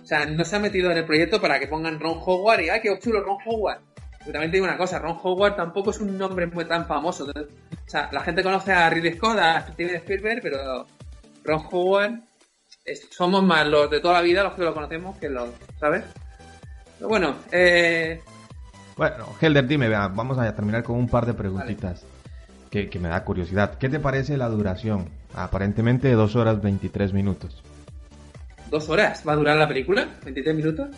O 0.02 0.04
sea, 0.04 0.26
no 0.26 0.44
se 0.44 0.56
ha 0.56 0.58
metido 0.58 0.90
en 0.90 0.98
el 0.98 1.04
proyecto 1.04 1.40
para 1.40 1.58
que 1.60 1.68
pongan 1.68 2.00
Ron 2.00 2.18
Howard 2.24 2.60
y 2.60 2.68
¡ay, 2.70 2.80
qué 2.80 2.98
chulo 2.98 3.22
Ron 3.22 3.38
Howard! 3.46 3.78
Pero 4.18 4.32
también 4.32 4.50
te 4.50 4.56
digo 4.56 4.66
una 4.66 4.76
cosa, 4.76 4.98
Ron 4.98 5.18
Howard 5.22 5.54
tampoco 5.56 5.90
es 5.90 6.00
un 6.00 6.18
nombre 6.18 6.46
muy 6.46 6.64
tan 6.64 6.86
famoso. 6.86 7.24
O 7.24 7.90
sea, 7.90 8.08
la 8.12 8.20
gente 8.20 8.42
conoce 8.42 8.72
a 8.72 8.90
Ridley 8.90 9.14
Scott, 9.14 9.38
a 9.38 9.60
Steven 9.68 9.94
Spielberg, 9.96 10.40
pero 10.42 10.86
Ron 11.44 11.62
Howard 11.70 12.12
es- 12.84 13.08
somos 13.10 13.42
más 13.44 13.66
los 13.66 13.88
de 13.90 14.00
toda 14.00 14.14
la 14.14 14.20
vida 14.22 14.42
los 14.42 14.54
que 14.54 14.62
lo 14.62 14.74
conocemos 14.74 15.16
que 15.18 15.28
los, 15.28 15.50
¿sabes? 15.78 16.02
Pero 16.98 17.08
bueno, 17.08 17.36
eh, 17.52 18.20
Bueno, 18.96 19.26
Helder, 19.40 19.66
dime, 19.66 19.88
vea, 19.88 20.08
vamos 20.08 20.36
a 20.38 20.54
terminar 20.54 20.82
con 20.82 20.96
un 20.96 21.08
par 21.08 21.26
de 21.26 21.34
preguntitas 21.34 22.04
que, 22.72 22.88
que 22.88 22.98
me 22.98 23.08
da 23.08 23.22
curiosidad. 23.22 23.74
¿Qué 23.78 23.88
te 23.88 24.00
parece 24.00 24.36
la 24.36 24.48
duración? 24.48 25.08
Aparentemente 25.34 26.08
de 26.08 26.14
2 26.14 26.34
horas 26.36 26.60
23 26.62 27.12
minutos. 27.12 27.62
dos 28.70 28.88
horas 28.88 29.22
va 29.28 29.34
a 29.34 29.36
durar 29.36 29.56
la 29.58 29.68
película, 29.68 30.08
23 30.24 30.56
minutos. 30.56 30.88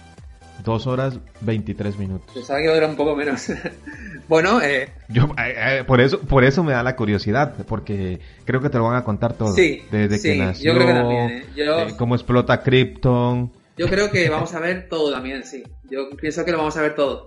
2 0.64 0.86
horas 0.86 1.18
23 1.40 1.98
minutos. 1.98 2.30
Pensaba 2.32 2.60
que 2.60 2.64
iba 2.66 2.72
a 2.72 2.76
durar 2.76 2.90
un 2.90 2.96
poco 2.96 3.16
menos. 3.16 3.48
bueno, 4.28 4.62
eh, 4.62 4.88
Yo, 5.08 5.24
eh, 5.36 5.54
eh, 5.80 5.84
por 5.84 6.00
eso, 6.00 6.20
por 6.20 6.44
eso 6.44 6.62
me 6.62 6.72
da 6.72 6.84
la 6.84 6.94
curiosidad, 6.94 7.54
porque 7.66 8.20
creo 8.44 8.60
que 8.60 8.70
te 8.70 8.78
lo 8.78 8.84
van 8.84 8.96
a 8.96 9.02
contar 9.04 9.32
todo. 9.34 9.52
Sí, 9.52 9.82
Desde 9.90 10.18
sí, 10.18 10.28
que 10.28 10.38
yo 10.38 10.44
nació, 10.44 10.74
creo 10.74 10.86
que 10.86 10.92
también, 10.94 11.30
eh. 11.30 11.44
Yo- 11.56 11.78
eh, 11.80 11.94
cómo 11.98 12.14
explota 12.14 12.62
Krypton. 12.62 13.52
Yo 13.76 13.88
creo 13.88 14.12
que 14.12 14.30
vamos 14.30 14.54
a 14.54 14.60
ver 14.60 14.88
todo 14.88 15.10
también, 15.12 15.42
sí. 15.44 15.64
Yo 15.90 16.08
pienso 16.10 16.44
que 16.44 16.52
lo 16.52 16.58
vamos 16.58 16.76
a 16.76 16.82
ver 16.82 16.94
todo. 16.94 17.26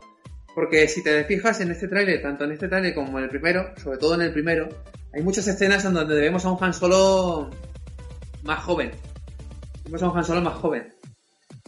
Porque 0.58 0.88
si 0.88 1.04
te 1.04 1.24
fijas 1.26 1.62
en 1.62 1.70
este 1.70 1.88
tráiler, 1.88 2.20
tanto 2.20 2.44
en 2.44 2.52
este 2.52 2.68
tráiler 2.68 2.96
como 2.96 3.20
en 3.20 3.26
el 3.26 3.30
primero, 3.30 3.76
sobre 3.78 4.00
todo 4.00 4.16
en 4.16 4.22
el 4.22 4.34
primero, 4.34 4.68
hay 5.14 5.22
muchas 5.22 5.48
escenas 5.48 5.86
en 5.86 5.94
donde 5.94 6.20
vemos 6.20 6.46
a 6.46 6.52
un 6.52 6.58
Han 6.60 6.74
Solo 6.74 7.52
más 8.42 8.64
joven. 8.64 8.90
Vemos 9.86 10.02
a 10.02 10.10
un 10.10 10.18
Han 10.18 10.24
Solo 10.24 10.42
más 10.42 10.56
joven. 10.56 10.96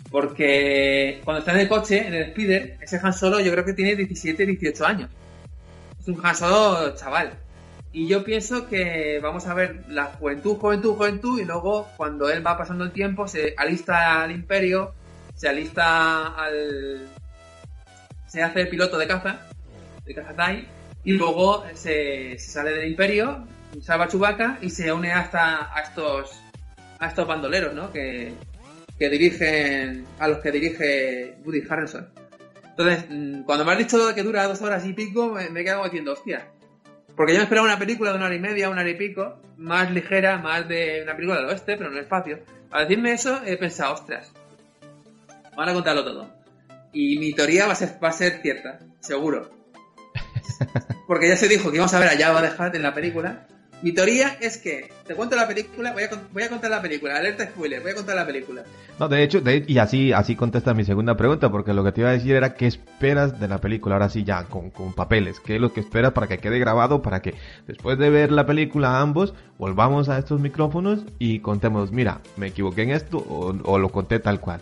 Porque 0.10 1.22
cuando 1.24 1.42
está 1.42 1.52
en 1.52 1.60
el 1.60 1.70
coche, 1.70 2.08
en 2.08 2.16
el 2.16 2.32
speeder, 2.32 2.80
ese 2.82 3.00
Han 3.04 3.14
Solo 3.14 3.40
yo 3.40 3.52
creo 3.52 3.64
que 3.64 3.74
tiene 3.74 3.96
17, 3.96 4.44
18 4.44 4.86
años. 4.88 5.12
Es 6.00 6.08
un 6.08 6.20
Han 6.26 6.36
Solo 6.36 6.96
chaval. 6.96 7.34
Y 7.92 8.08
yo 8.08 8.24
pienso 8.24 8.68
que 8.68 9.20
vamos 9.22 9.46
a 9.46 9.54
ver 9.54 9.84
la 9.90 10.06
juventud, 10.06 10.56
juventud, 10.56 10.96
juventud, 10.96 11.40
y 11.40 11.46
luego 11.46 11.88
cuando 11.96 12.28
él 12.32 12.44
va 12.44 12.58
pasando 12.58 12.86
el 12.86 12.92
tiempo, 12.92 13.28
se 13.28 13.54
alista 13.56 14.24
al 14.24 14.32
imperio, 14.32 14.96
se 15.36 15.48
alista 15.48 16.30
al... 16.30 17.19
se 18.30 18.42
hace 18.42 18.66
piloto 18.68 18.98
de 18.98 19.08
caza, 19.08 19.40
de 20.06 20.16
caza 20.16 20.34
TIE, 20.34 20.66
y 21.04 21.14
luego 21.14 21.66
se, 21.74 22.38
sale 22.40 22.72
del 22.72 22.92
imperio, 22.92 23.46
salva 23.82 24.06
a 24.06 24.08
Chewbacca 24.08 24.60
y 24.62 24.70
se 24.70 24.94
une 24.94 25.12
hasta 25.12 25.76
a 25.76 25.82
estos 25.82 26.40
a 27.00 27.08
estos 27.08 27.28
bandoleros, 27.28 27.74
¿no? 27.74 27.92
Que, 27.92 28.34
que 28.98 29.10
dirigen, 29.10 30.06
a 30.20 30.28
los 30.28 30.40
que 30.40 30.52
dirige 30.52 31.38
Woody 31.46 31.64
Harrelson. 31.68 32.10
Entonces, 32.66 33.06
mm, 33.10 33.44
cuando 33.44 33.66
me 33.66 33.72
has 33.72 33.78
dicho 33.78 34.14
que 34.14 34.24
dura 34.24 34.48
dos 34.48 34.62
horas 34.62 34.86
y 34.86 34.94
pico, 34.94 35.30
me, 35.30 35.50
me 35.50 35.62
he 35.62 35.84
diciendo, 35.86 36.14
hostia, 36.14 36.48
porque 37.16 37.34
yo 37.34 37.40
me 37.40 37.44
esperaba 37.44 37.68
una 37.68 37.80
película 37.80 38.12
de 38.12 38.18
una 38.18 38.28
hora 38.28 38.36
y 38.36 38.40
media, 38.40 38.70
una 38.70 38.82
hora 38.82 38.90
y 38.90 38.96
pico, 38.96 39.40
más 39.58 39.92
ligera, 39.92 40.38
más 40.38 40.68
de 40.68 41.02
una 41.04 41.16
película 41.16 41.40
del 41.40 41.50
oeste, 41.50 41.78
pero 41.78 41.90
en 41.90 41.98
el 41.98 42.04
espacio. 42.04 42.40
Al 42.72 42.88
decirme 42.88 43.14
eso, 43.14 43.42
he 43.46 43.58
pensado, 43.58 43.94
ostras, 43.94 44.32
van 45.56 45.70
a 45.70 45.74
contarlo 45.74 46.04
todo. 46.04 46.39
Y 46.92 47.18
mi 47.20 47.34
teoría 47.34 47.68
va 47.68 47.74
a 47.74 47.76
ser, 47.76 47.98
va 48.04 48.10
a 48.10 48.14
ser 48.14 48.42
cierta, 48.42 48.80
seguro. 49.00 49.52
Porque 51.08 51.28
ya 51.30 51.38
se 51.38 51.48
dijo 51.48 51.70
que 51.70 51.78
íbamos 51.78 51.94
a 51.94 52.00
ver 52.00 52.10
a 52.10 52.18
Jabba 52.18 52.42
the 52.42 52.62
Hutt 52.64 52.76
en 52.76 52.84
la 52.84 52.94
película. 52.94 53.48
Mi 53.82 53.94
teoría 53.94 54.38
es 54.42 54.58
que, 54.58 54.92
te 55.08 55.16
cuento 55.16 55.38
la 55.38 55.48
película, 55.48 55.94
voy 55.94 56.04
a, 56.04 56.10
voy 56.34 56.44
a 56.44 56.50
contar 56.50 56.70
la 56.70 56.82
película, 56.82 57.16
alerta 57.16 57.46
spoiler, 57.46 57.82
voy 57.82 57.92
a 57.92 57.96
contar 57.96 58.18
la 58.18 58.26
película. 58.26 58.66
No, 59.00 59.08
de 59.08 59.24
hecho, 59.24 59.40
de- 59.40 59.64
y 59.66 59.78
así, 59.78 60.12
así 60.12 60.36
contesta 60.36 60.74
mi 60.74 60.84
segunda 60.84 61.16
pregunta, 61.16 61.50
porque 61.50 61.74
lo 61.74 61.82
que 61.86 61.94
te 61.94 62.02
iba 62.02 62.10
a 62.10 62.14
decir 62.14 62.36
era 62.36 62.56
qué 62.56 62.68
esperas 62.68 63.40
de 63.40 63.48
la 63.48 63.60
película, 63.60 63.96
ahora 63.96 64.10
sí 64.10 64.26
ya, 64.26 64.44
con, 64.44 64.70
con 64.72 64.92
papeles, 64.92 65.40
qué 65.40 65.56
es 65.56 65.62
lo 65.62 65.72
que 65.72 65.80
esperas 65.80 66.12
para 66.12 66.28
que 66.28 66.40
quede 66.40 66.60
grabado, 66.60 67.02
para 67.02 67.22
que 67.22 67.36
después 67.68 67.98
de 67.98 68.10
ver 68.10 68.34
la 68.34 68.46
película 68.46 69.00
ambos, 69.00 69.34
volvamos 69.58 70.10
a 70.10 70.18
estos 70.18 70.42
micrófonos 70.42 71.06
y 71.18 71.40
contemos, 71.40 71.94
mira, 71.94 72.20
me 72.36 72.48
equivoqué 72.48 72.82
en 72.82 72.92
esto 72.92 73.18
o 73.18 73.80
lo 73.80 73.90
conté 73.90 74.20
tal 74.20 74.42
cual. 74.42 74.60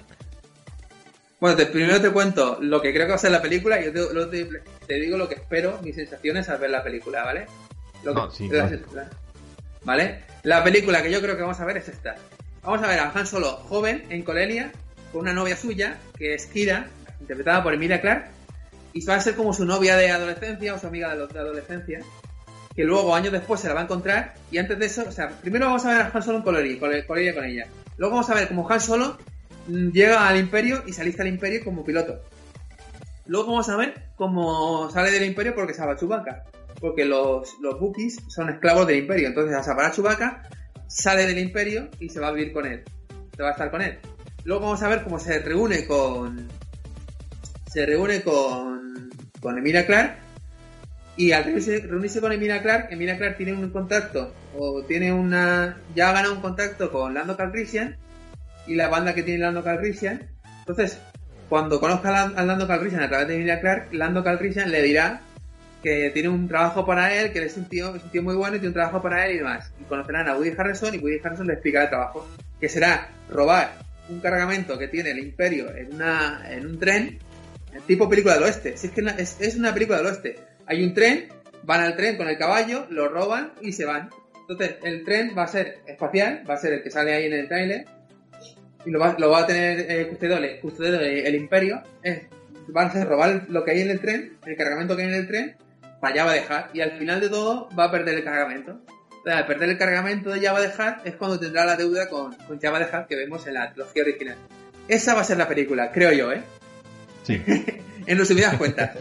Bueno, 1.39 1.55
te- 1.55 1.67
primero 1.67 2.01
te 2.01 2.09
cuento 2.11 2.57
lo 2.61 2.81
que 2.81 2.91
creo 2.93 3.05
que 3.05 3.11
va 3.11 3.15
a 3.15 3.19
ser 3.19 3.31
la 3.31 3.41
película 3.41 3.79
y 3.79 3.85
yo 3.85 3.93
te, 3.93 4.13
luego 4.13 4.29
te- 4.29 4.49
te 4.88 4.93
digo 4.95 5.17
lo 5.17 5.29
que 5.29 5.35
espero, 5.35 5.79
mis 5.83 5.95
sensaciones 5.95 6.49
al 6.49 6.57
ver 6.59 6.71
la 6.71 6.83
película, 6.83 7.23
¿vale? 7.23 7.45
Lo 8.03 8.13
que- 8.13 8.19
No, 8.21 8.31
sí, 8.31 8.49
la- 8.49 8.67
claro. 8.67 8.85
la- 8.93 9.09
¿Vale? 9.83 10.23
La 10.43 10.63
película 10.63 11.01
que 11.03 11.11
yo 11.11 11.21
creo 11.21 11.35
que 11.35 11.41
vamos 11.43 11.59
a 11.59 11.65
ver 11.65 11.77
es 11.77 11.88
esta. 11.89 12.15
Vamos 12.63 12.81
a 12.83 12.88
ver 12.88 12.99
a 12.99 13.11
Han 13.13 13.27
Solo 13.27 13.51
joven 13.51 14.03
en 14.09 14.23
Colelia 14.23 14.71
con 15.11 15.21
una 15.21 15.33
novia 15.33 15.55
suya 15.55 15.97
que 16.17 16.33
es 16.33 16.47
Kira, 16.47 16.88
interpretada 17.21 17.63
por 17.63 17.73
Emilia 17.73 18.01
Clarke, 18.01 18.29
y 18.93 19.05
va 19.05 19.15
a 19.15 19.21
ser 19.21 19.35
como 19.35 19.53
su 19.53 19.63
novia 19.65 19.95
de 19.95 20.09
adolescencia 20.09 20.73
o 20.73 20.79
su 20.79 20.88
amiga 20.88 21.15
de 21.15 21.27
de 21.27 21.39
adolescencia, 21.39 21.99
que 22.75 22.83
luego 22.83 23.15
años 23.15 23.31
después 23.31 23.61
se 23.61 23.67
la 23.67 23.75
va 23.75 23.81
a 23.81 23.83
encontrar 23.83 24.33
y 24.51 24.57
antes 24.57 24.77
de 24.79 24.85
eso, 24.88 25.05
o 25.07 25.11
sea, 25.11 25.29
primero 25.29 25.67
vamos 25.67 25.85
a 25.85 25.89
ver 25.91 26.01
a 26.01 26.11
Han 26.13 26.23
Solo 26.23 26.38
en 26.39 26.43
Colelia, 26.43 26.79
Cole- 26.79 27.05
Colelia 27.05 27.33
con 27.35 27.45
ella. 27.45 27.67
Luego 27.97 28.15
vamos 28.15 28.29
a 28.29 28.33
ver 28.33 28.47
cómo 28.47 28.69
Han 28.69 28.81
Solo 28.81 29.17
llega 29.68 30.28
al 30.28 30.38
Imperio 30.38 30.84
y 30.86 30.93
se 30.93 31.01
alista 31.01 31.24
al 31.24 31.30
Imperio 31.30 31.63
como 31.63 31.84
piloto. 31.84 32.22
Luego 33.26 33.51
vamos 33.51 33.68
a 33.70 33.76
ver 33.76 34.11
cómo 34.15 34.89
sale 34.89 35.11
del 35.11 35.26
Imperio 35.26 35.53
porque 35.53 35.74
salva 35.74 35.93
a 35.93 35.97
Chewbacca. 35.97 36.45
Porque 36.80 37.05
los, 37.05 37.55
los 37.61 37.82
Wookiees 37.82 38.24
son 38.28 38.49
esclavos 38.49 38.88
del 38.88 38.99
Imperio. 38.99 39.28
Entonces, 39.28 39.55
a 39.55 39.63
salvar 39.63 39.88
a 39.88 39.91
Chewbacca, 39.91 40.43
sale 40.88 41.26
del 41.26 41.39
Imperio 41.39 41.89
y 41.99 42.09
se 42.09 42.20
va 42.20 42.30
a 42.30 42.32
vivir 42.32 42.53
con 42.53 42.65
él. 42.65 42.84
Se 43.36 43.43
va 43.43 43.49
a 43.49 43.51
estar 43.51 43.70
con 43.70 43.82
él. 43.82 43.99
Luego 44.45 44.63
vamos 44.63 44.82
a 44.82 44.88
ver 44.88 45.03
cómo 45.03 45.20
se 45.20 45.39
reúne 45.39 45.86
con. 45.86 46.47
Se 47.68 47.86
reúne 47.86 48.22
con. 48.22 49.09
Con 49.41 49.57
Emilia 49.57 49.86
Clarke. 49.86 50.20
Y 51.18 51.32
al 51.32 51.45
reunirse, 51.45 52.22
con 52.22 52.32
Emilia 52.32 52.61
Clarke, 52.61 52.93
Emilia 52.93 53.18
Clarke 53.18 53.38
tiene 53.38 53.53
un 53.53 53.70
contacto. 53.72 54.34
O 54.55 54.84
tiene 54.84 55.11
una. 55.11 55.82
Ya 55.95 56.09
ha 56.09 56.13
ganado 56.13 56.36
un 56.36 56.41
contacto 56.41 56.91
con 56.91 57.13
Lando 57.13 57.36
Calrissian. 57.36 57.97
Y 58.68 58.76
la 58.76 58.89
banda 58.89 59.13
que 59.15 59.24
tiene 59.24 59.39
Lando 59.39 59.63
Calrissian. 59.63 60.28
Entonces, 60.59 60.99
cuando 61.49 61.80
conozca 61.80 62.09
a 62.09 62.11
Lan- 62.28 62.34
a 62.38 62.43
Lando 62.43 62.68
Calrissian 62.68 63.01
a 63.03 63.07
través 63.09 63.28
de 63.28 63.36
Emilia 63.36 63.61
Clarke, 63.61 63.93
Lando 63.95 64.24
Calrissian 64.24 64.70
le 64.72 64.82
dirá 64.82 65.22
que 65.82 66.09
tiene 66.13 66.28
un 66.30 66.47
trabajo 66.47 66.86
para 66.86 67.13
él, 67.15 67.32
que 67.32 67.43
es 67.43 67.55
un 67.55 67.65
tío, 67.70 67.95
es 67.95 68.03
un 68.03 68.09
tío 68.09 68.24
muy 68.24 68.36
bueno 68.36 68.55
y 68.57 68.59
tiene 68.59 68.70
un 68.70 68.74
trabajo 68.74 69.01
para 69.01 69.26
él 69.26 69.36
y 69.36 69.38
demás. 69.38 69.72
Y 69.80 69.84
conocerán 69.86 70.28
a 70.28 70.36
Woody 70.36 70.53
Harrelson 70.57 70.95
y 70.95 70.97
Woody 70.97 71.20
Harrelson 71.24 71.47
le 71.47 71.53
explicará 71.53 71.86
el 71.86 71.89
trabajo, 71.89 72.28
que 72.59 72.68
será 72.68 73.09
robar 73.30 73.72
un 74.09 74.20
cargamento 74.20 74.78
que 74.78 74.88
tiene 74.88 75.11
el 75.11 75.20
Imperio 75.20 75.74
en 75.76 75.93
una 75.95 76.41
en 76.49 76.65
un 76.65 76.80
tren, 76.80 77.20
tipo 77.86 78.09
película 78.09 78.34
del 78.34 78.43
oeste. 78.43 78.76
Si 78.76 78.88
es 78.88 78.93
que 78.93 79.01
es, 79.18 79.38
es 79.39 79.55
una 79.55 79.74
película 79.74 79.99
del 79.99 80.07
oeste. 80.07 80.36
Hay 80.65 80.84
un 80.84 80.93
tren, 80.93 81.28
van 81.63 81.82
al 81.82 81.95
tren 81.95 82.18
con 82.18 82.28
el 82.28 82.38
caballo, 82.38 82.88
lo 82.89 83.07
roban 83.07 83.53
y 83.61 83.72
se 83.72 83.86
van. 83.86 84.09
Entonces, 84.49 84.78
el 84.84 85.03
tren 85.05 85.34
va 85.38 85.43
a 85.43 85.47
ser 85.47 85.80
espacial, 85.86 86.43
va 86.49 86.55
a 86.55 86.57
ser 86.57 86.74
el 86.74 86.84
que 86.84 86.89
sale 86.89 87.13
ahí 87.13 87.26
en 87.26 87.34
el 87.34 87.47
tráiler, 87.47 87.86
y 88.86 88.91
lo 88.91 88.99
va, 88.99 89.15
lo 89.17 89.30
va 89.30 89.39
a 89.39 89.47
tener 89.47 89.86
eh, 89.91 90.07
custodiado, 90.07 90.43
el- 90.43 90.59
custodiado 90.59 90.99
el 91.01 91.36
imperio, 91.36 91.82
es, 92.03 92.21
van 92.69 92.88
a 92.88 92.89
hacer 92.89 93.07
robar 93.07 93.45
lo 93.49 93.63
que 93.63 93.71
hay 93.71 93.82
en 93.82 93.89
el 93.91 93.99
tren, 93.99 94.38
el 94.45 94.55
cargamento 94.57 94.95
que 94.95 95.03
hay 95.03 95.07
en 95.09 95.13
el 95.15 95.28
tren, 95.28 95.55
para 96.01 96.15
Java 96.15 96.34
dejar, 96.34 96.69
y 96.73 96.82
al 96.82 96.91
final 96.97 97.19
de 97.19 97.30
todo 97.30 97.69
va 97.78 97.86
a 97.86 97.91
perder 97.91 98.15
el 98.15 98.23
cargamento. 98.23 98.80
Entonces, 99.09 99.34
al 99.34 99.47
perder 99.47 99.69
el 99.69 99.78
cargamento 99.78 100.30
de 100.30 100.39
Java 100.45 100.61
dejar 100.61 101.01
es 101.05 101.15
cuando 101.15 101.39
tendrá 101.39 101.65
la 101.65 101.75
deuda 101.75 102.07
con, 102.07 102.36
con 102.36 102.59
Java 102.61 102.80
dejar 102.80 103.07
que 103.07 103.15
vemos 103.15 103.45
en 103.47 103.55
la 103.55 103.71
trilogía 103.73 104.03
original. 104.03 104.38
Esa 104.88 105.15
va 105.15 105.21
a 105.21 105.25
ser 105.25 105.38
la 105.38 105.47
película, 105.47 105.91
creo 105.91 106.11
yo, 106.13 106.32
¿eh? 106.32 106.41
Sí. 107.23 107.41
en 108.05 108.17
resumidas 108.17 108.55
cuentas. 108.57 108.91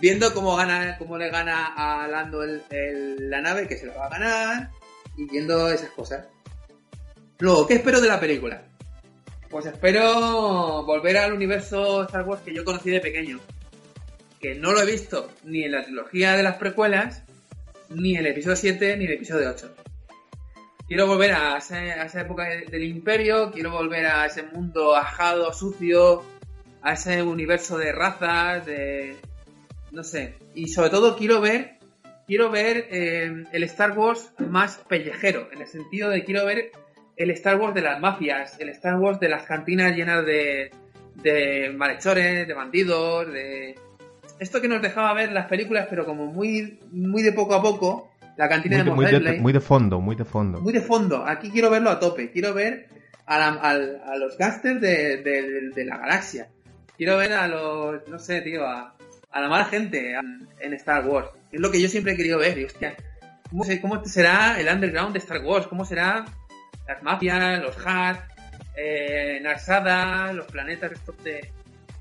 Viendo 0.00 0.34
cómo 0.34 0.54
gana, 0.54 0.96
cómo 0.98 1.16
le 1.16 1.30
gana 1.30 1.72
a 1.76 2.06
Lando 2.08 2.42
el- 2.44 2.62
el- 2.70 3.30
la 3.30 3.40
nave, 3.40 3.66
que 3.66 3.76
se 3.78 3.86
la 3.86 3.94
va 3.96 4.06
a 4.06 4.10
ganar, 4.10 4.70
y 5.16 5.24
viendo 5.30 5.70
esas 5.72 5.90
cosas. 5.90 6.26
Luego, 7.38 7.66
¿qué 7.66 7.74
espero 7.74 8.00
de 8.00 8.08
la 8.08 8.20
película? 8.20 8.62
Pues 9.54 9.66
espero 9.66 10.82
volver 10.82 11.16
al 11.16 11.32
universo 11.32 12.02
Star 12.02 12.24
Wars 12.24 12.42
que 12.42 12.52
yo 12.52 12.64
conocí 12.64 12.90
de 12.90 12.98
pequeño. 12.98 13.38
Que 14.40 14.56
no 14.56 14.72
lo 14.72 14.80
he 14.82 14.84
visto 14.84 15.30
ni 15.44 15.62
en 15.62 15.70
la 15.70 15.84
trilogía 15.84 16.32
de 16.32 16.42
las 16.42 16.56
precuelas, 16.56 17.22
ni 17.88 18.14
en 18.16 18.26
el 18.26 18.32
episodio 18.32 18.56
7, 18.56 18.96
ni 18.96 19.04
en 19.04 19.10
el 19.12 19.16
episodio 19.16 19.50
8. 19.50 19.72
Quiero 20.88 21.06
volver 21.06 21.34
a, 21.34 21.58
ese- 21.58 21.92
a 21.92 22.04
esa 22.06 22.22
época 22.22 22.48
de- 22.48 22.64
del 22.66 22.82
imperio, 22.82 23.52
quiero 23.52 23.70
volver 23.70 24.06
a 24.06 24.26
ese 24.26 24.42
mundo 24.42 24.96
ajado, 24.96 25.52
sucio, 25.52 26.24
a 26.82 26.94
ese 26.94 27.22
universo 27.22 27.78
de 27.78 27.92
razas, 27.92 28.66
de... 28.66 29.14
no 29.92 30.02
sé. 30.02 30.34
Y 30.56 30.66
sobre 30.66 30.90
todo 30.90 31.16
quiero 31.16 31.40
ver, 31.40 31.78
quiero 32.26 32.50
ver 32.50 32.88
eh, 32.90 33.44
el 33.52 33.62
Star 33.62 33.96
Wars 33.96 34.32
más 34.38 34.78
pellejero, 34.88 35.48
en 35.52 35.60
el 35.62 35.68
sentido 35.68 36.10
de 36.10 36.24
quiero 36.24 36.44
ver 36.44 36.72
el 37.16 37.30
Star 37.30 37.60
Wars 37.60 37.74
de 37.74 37.82
las 37.82 38.00
mafias, 38.00 38.58
el 38.60 38.68
Star 38.70 38.96
Wars 38.96 39.20
de 39.20 39.28
las 39.28 39.44
cantinas 39.44 39.94
llenas 39.96 40.24
de, 40.26 40.70
de 41.16 41.72
malhechores, 41.76 42.46
de 42.46 42.54
bandidos, 42.54 43.32
de... 43.32 43.74
Esto 44.40 44.60
que 44.60 44.66
nos 44.68 44.82
dejaba 44.82 45.14
ver 45.14 45.30
las 45.32 45.46
películas, 45.46 45.86
pero 45.88 46.04
como 46.04 46.26
muy, 46.26 46.80
muy 46.90 47.22
de 47.22 47.32
poco 47.32 47.54
a 47.54 47.62
poco, 47.62 48.10
la 48.36 48.48
cantina 48.48 48.78
Muy 48.78 49.06
de 49.06 49.12
de, 49.12 49.18
muy, 49.20 49.30
de, 49.34 49.40
muy 49.40 49.52
de 49.52 49.60
fondo, 49.60 50.00
muy 50.00 50.16
de 50.16 50.24
fondo. 50.24 50.60
muy 50.60 50.72
de 50.72 50.80
fondo. 50.80 51.24
Aquí 51.24 51.50
quiero 51.50 51.70
verlo 51.70 51.90
a 51.90 52.00
tope. 52.00 52.32
Quiero 52.32 52.52
ver 52.52 52.88
a, 53.26 53.38
la- 53.38 54.02
a 54.12 54.16
los 54.16 54.36
gangsters 54.36 54.80
de, 54.80 55.18
de- 55.72 55.84
la 55.84 55.98
galaxia. 55.98 56.48
Quiero 56.96 57.16
ver 57.16 57.32
a 57.32 57.46
los, 57.46 58.08
no 58.08 58.18
sé, 58.18 58.40
tío, 58.40 58.66
a, 58.66 58.96
a 59.30 59.40
la 59.40 59.48
mala 59.48 59.66
gente 59.66 60.14
en, 60.60 60.72
Star 60.74 61.06
Wars. 61.06 61.28
Es 61.52 61.60
lo 61.60 61.70
que 61.70 61.80
yo 61.80 61.88
siempre 61.88 62.14
he 62.14 62.16
querido 62.16 62.38
ver. 62.40 62.58
Y, 62.58 62.64
hostia, 62.64 62.96
¿cómo, 63.50 63.64
¿cómo 63.80 64.04
será 64.04 64.60
el 64.60 64.66
underground 64.66 65.12
de 65.12 65.20
Star 65.20 65.44
Wars? 65.44 65.68
¿Cómo 65.68 65.84
será 65.84 66.24
las 66.86 67.02
mafias, 67.02 67.62
los 67.62 67.76
hacks, 67.84 68.20
eh, 68.76 69.40
Narsada, 69.42 70.32
los 70.32 70.46
planetas 70.46 70.92
estos 70.92 71.22
de... 71.24 71.50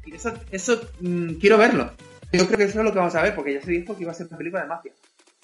Y 0.06 0.16
eso, 0.16 0.34
eso 0.52 0.82
mm, 1.00 1.36
quiero 1.36 1.58
verlo. 1.58 1.92
Yo 2.32 2.46
creo 2.48 2.58
que 2.58 2.64
eso 2.66 2.80
es 2.80 2.86
lo 2.86 2.92
que 2.92 3.00
vamos 3.00 3.16
a 3.16 3.22
ver, 3.22 3.36
porque 3.36 3.54
ya 3.54 3.62
se 3.62 3.72
dijo 3.72 3.96
que 3.96 4.04
iba 4.04 4.12
a 4.12 4.16
ser 4.16 4.28
una 4.28 4.38
película 4.38 4.64
de 4.64 4.68
mafia. 4.68 4.92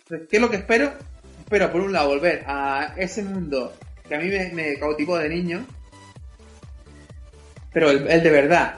Entonces, 0.04 0.28
¿qué 0.30 0.38
es 0.38 0.42
lo 0.42 0.50
que 0.50 0.58
espero? 0.58 0.92
Espero, 1.40 1.72
por 1.72 1.82
un 1.82 1.94
lado, 1.94 2.10
volver 2.10 2.44
a 2.48 2.94
ese 2.98 3.24
mundo 3.24 3.74
que 4.08 4.16
a 4.16 4.20
mí 4.20 4.28
me, 4.28 4.52
me 4.54 4.80
cautivó 4.80 5.18
de 5.18 5.30
niño, 5.30 5.66
pero 7.72 7.92
el, 7.92 8.08
el 8.08 8.24
de 8.24 8.32
verdad. 8.32 8.76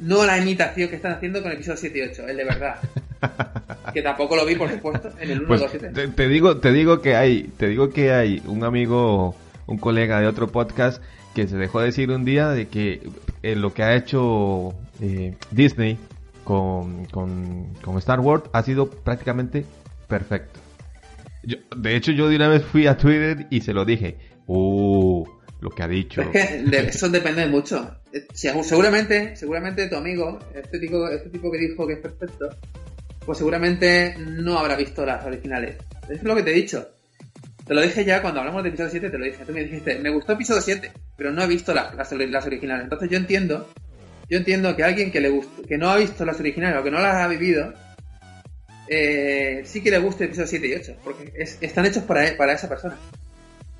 No 0.00 0.24
la 0.26 0.36
imitación 0.38 0.88
que 0.88 0.96
están 0.96 1.12
haciendo 1.12 1.40
con 1.42 1.52
el 1.52 1.58
episodio 1.58 1.78
7 1.78 1.98
y 1.98 2.02
8, 2.02 2.28
el 2.28 2.36
de 2.36 2.44
verdad. 2.44 2.76
que 3.94 4.02
tampoco 4.02 4.34
lo 4.34 4.44
vi, 4.44 4.56
por 4.56 4.68
supuesto, 4.70 5.10
en 5.20 5.30
el 5.30 5.38
1, 5.40 5.48
Pues 5.48 5.60
2, 5.60 5.70
7. 5.70 5.90
te, 5.94 6.08
te 6.08 6.28
digo, 6.28 6.58
te 6.58 6.72
digo 6.72 7.00
que 7.00 7.14
hay, 7.14 7.44
te 7.56 7.68
digo 7.68 7.90
que 7.90 8.12
hay 8.12 8.42
un 8.46 8.64
amigo, 8.64 9.36
un 9.66 9.78
colega 9.78 10.20
de 10.20 10.26
otro 10.26 10.48
podcast 10.48 11.02
que 11.34 11.46
se 11.48 11.56
dejó 11.56 11.80
decir 11.80 12.10
un 12.10 12.24
día 12.24 12.48
de 12.50 12.68
que 12.68 13.08
eh, 13.42 13.56
lo 13.56 13.72
que 13.72 13.82
ha 13.82 13.94
hecho 13.96 14.74
eh, 15.00 15.34
Disney 15.50 15.98
con, 16.44 17.04
con, 17.06 17.72
con 17.82 17.96
Star 17.98 18.20
Wars 18.20 18.44
ha 18.52 18.62
sido 18.62 18.90
prácticamente 18.90 19.64
perfecto. 20.08 20.60
Yo- 21.44 21.58
de 21.76 21.96
hecho, 21.96 22.12
yo 22.12 22.28
de 22.28 22.36
una 22.36 22.48
vez 22.48 22.64
fui 22.64 22.86
a 22.86 22.96
Twitter 22.96 23.46
y 23.50 23.60
se 23.62 23.72
lo 23.72 23.84
dije. 23.84 24.16
Uh, 24.46 25.24
lo 25.60 25.70
que 25.70 25.82
ha 25.82 25.88
dicho. 25.88 26.20
Es 26.32 26.50
que 26.70 26.78
eso 26.88 27.08
depende 27.08 27.46
mucho. 27.46 27.96
Eh, 28.12 28.26
seguramente, 28.34 29.36
seguramente 29.36 29.88
tu 29.88 29.96
amigo, 29.96 30.38
este 30.54 30.78
tipo, 30.80 31.08
este 31.08 31.30
tipo 31.30 31.50
que 31.50 31.58
dijo 31.58 31.86
que 31.86 31.94
es 31.94 32.00
perfecto, 32.00 32.48
pues 33.24 33.38
seguramente 33.38 34.16
no 34.18 34.58
habrá 34.58 34.76
visto 34.76 35.06
las 35.06 35.24
originales. 35.24 35.76
Es 36.10 36.22
lo 36.24 36.34
que 36.34 36.42
te 36.42 36.50
he 36.50 36.54
dicho. 36.54 36.88
Te 37.66 37.74
lo 37.74 37.80
dije 37.80 38.04
ya 38.04 38.20
cuando 38.20 38.40
hablamos 38.40 38.62
de 38.62 38.70
episodio 38.70 38.90
7, 38.90 39.10
te 39.10 39.18
lo 39.18 39.24
dije. 39.24 39.44
Tú 39.44 39.52
me 39.52 39.64
dijiste, 39.64 39.98
me 39.98 40.10
gustó 40.10 40.32
episodio 40.32 40.60
7, 40.60 40.92
pero 41.16 41.30
no 41.32 41.42
he 41.42 41.46
visto 41.46 41.72
las, 41.72 41.94
las, 41.94 42.12
originales. 42.46 42.84
Entonces 42.84 43.08
yo 43.08 43.16
entiendo, 43.16 43.68
yo 44.28 44.38
entiendo 44.38 44.74
que 44.74 44.82
alguien 44.84 45.12
que 45.12 45.20
le 45.20 45.28
gustó, 45.28 45.62
que 45.62 45.78
no 45.78 45.90
ha 45.90 45.96
visto 45.96 46.24
las 46.24 46.40
originales 46.40 46.78
o 46.80 46.84
que 46.84 46.90
no 46.90 46.98
las 47.00 47.14
ha 47.16 47.28
vivido, 47.28 47.72
eh, 48.88 49.62
sí 49.64 49.82
que 49.82 49.90
le 49.90 49.98
guste 49.98 50.24
episodio 50.24 50.48
7 50.48 50.66
y 50.66 50.74
8, 50.74 50.96
porque 51.04 51.32
es- 51.36 51.58
están 51.60 51.86
hechos 51.86 52.02
para, 52.04 52.36
para 52.36 52.52
esa 52.52 52.68
persona. 52.68 52.98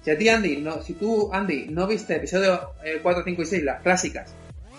Si 0.05 0.11
a 0.11 0.19
ti, 0.19 0.29
Andy, 0.29 0.57
no, 0.59 0.83
si 0.83 0.95
tú, 0.95 1.33
Andy, 1.33 1.67
no 1.71 1.87
viste 1.87 2.17
episodio 2.17 2.73
eh, 2.85 2.99
4, 3.03 3.23
5 3.25 3.43
y 3.43 3.47
6, 3.47 3.63
las 3.65 3.83
clásicas, 3.83 4.33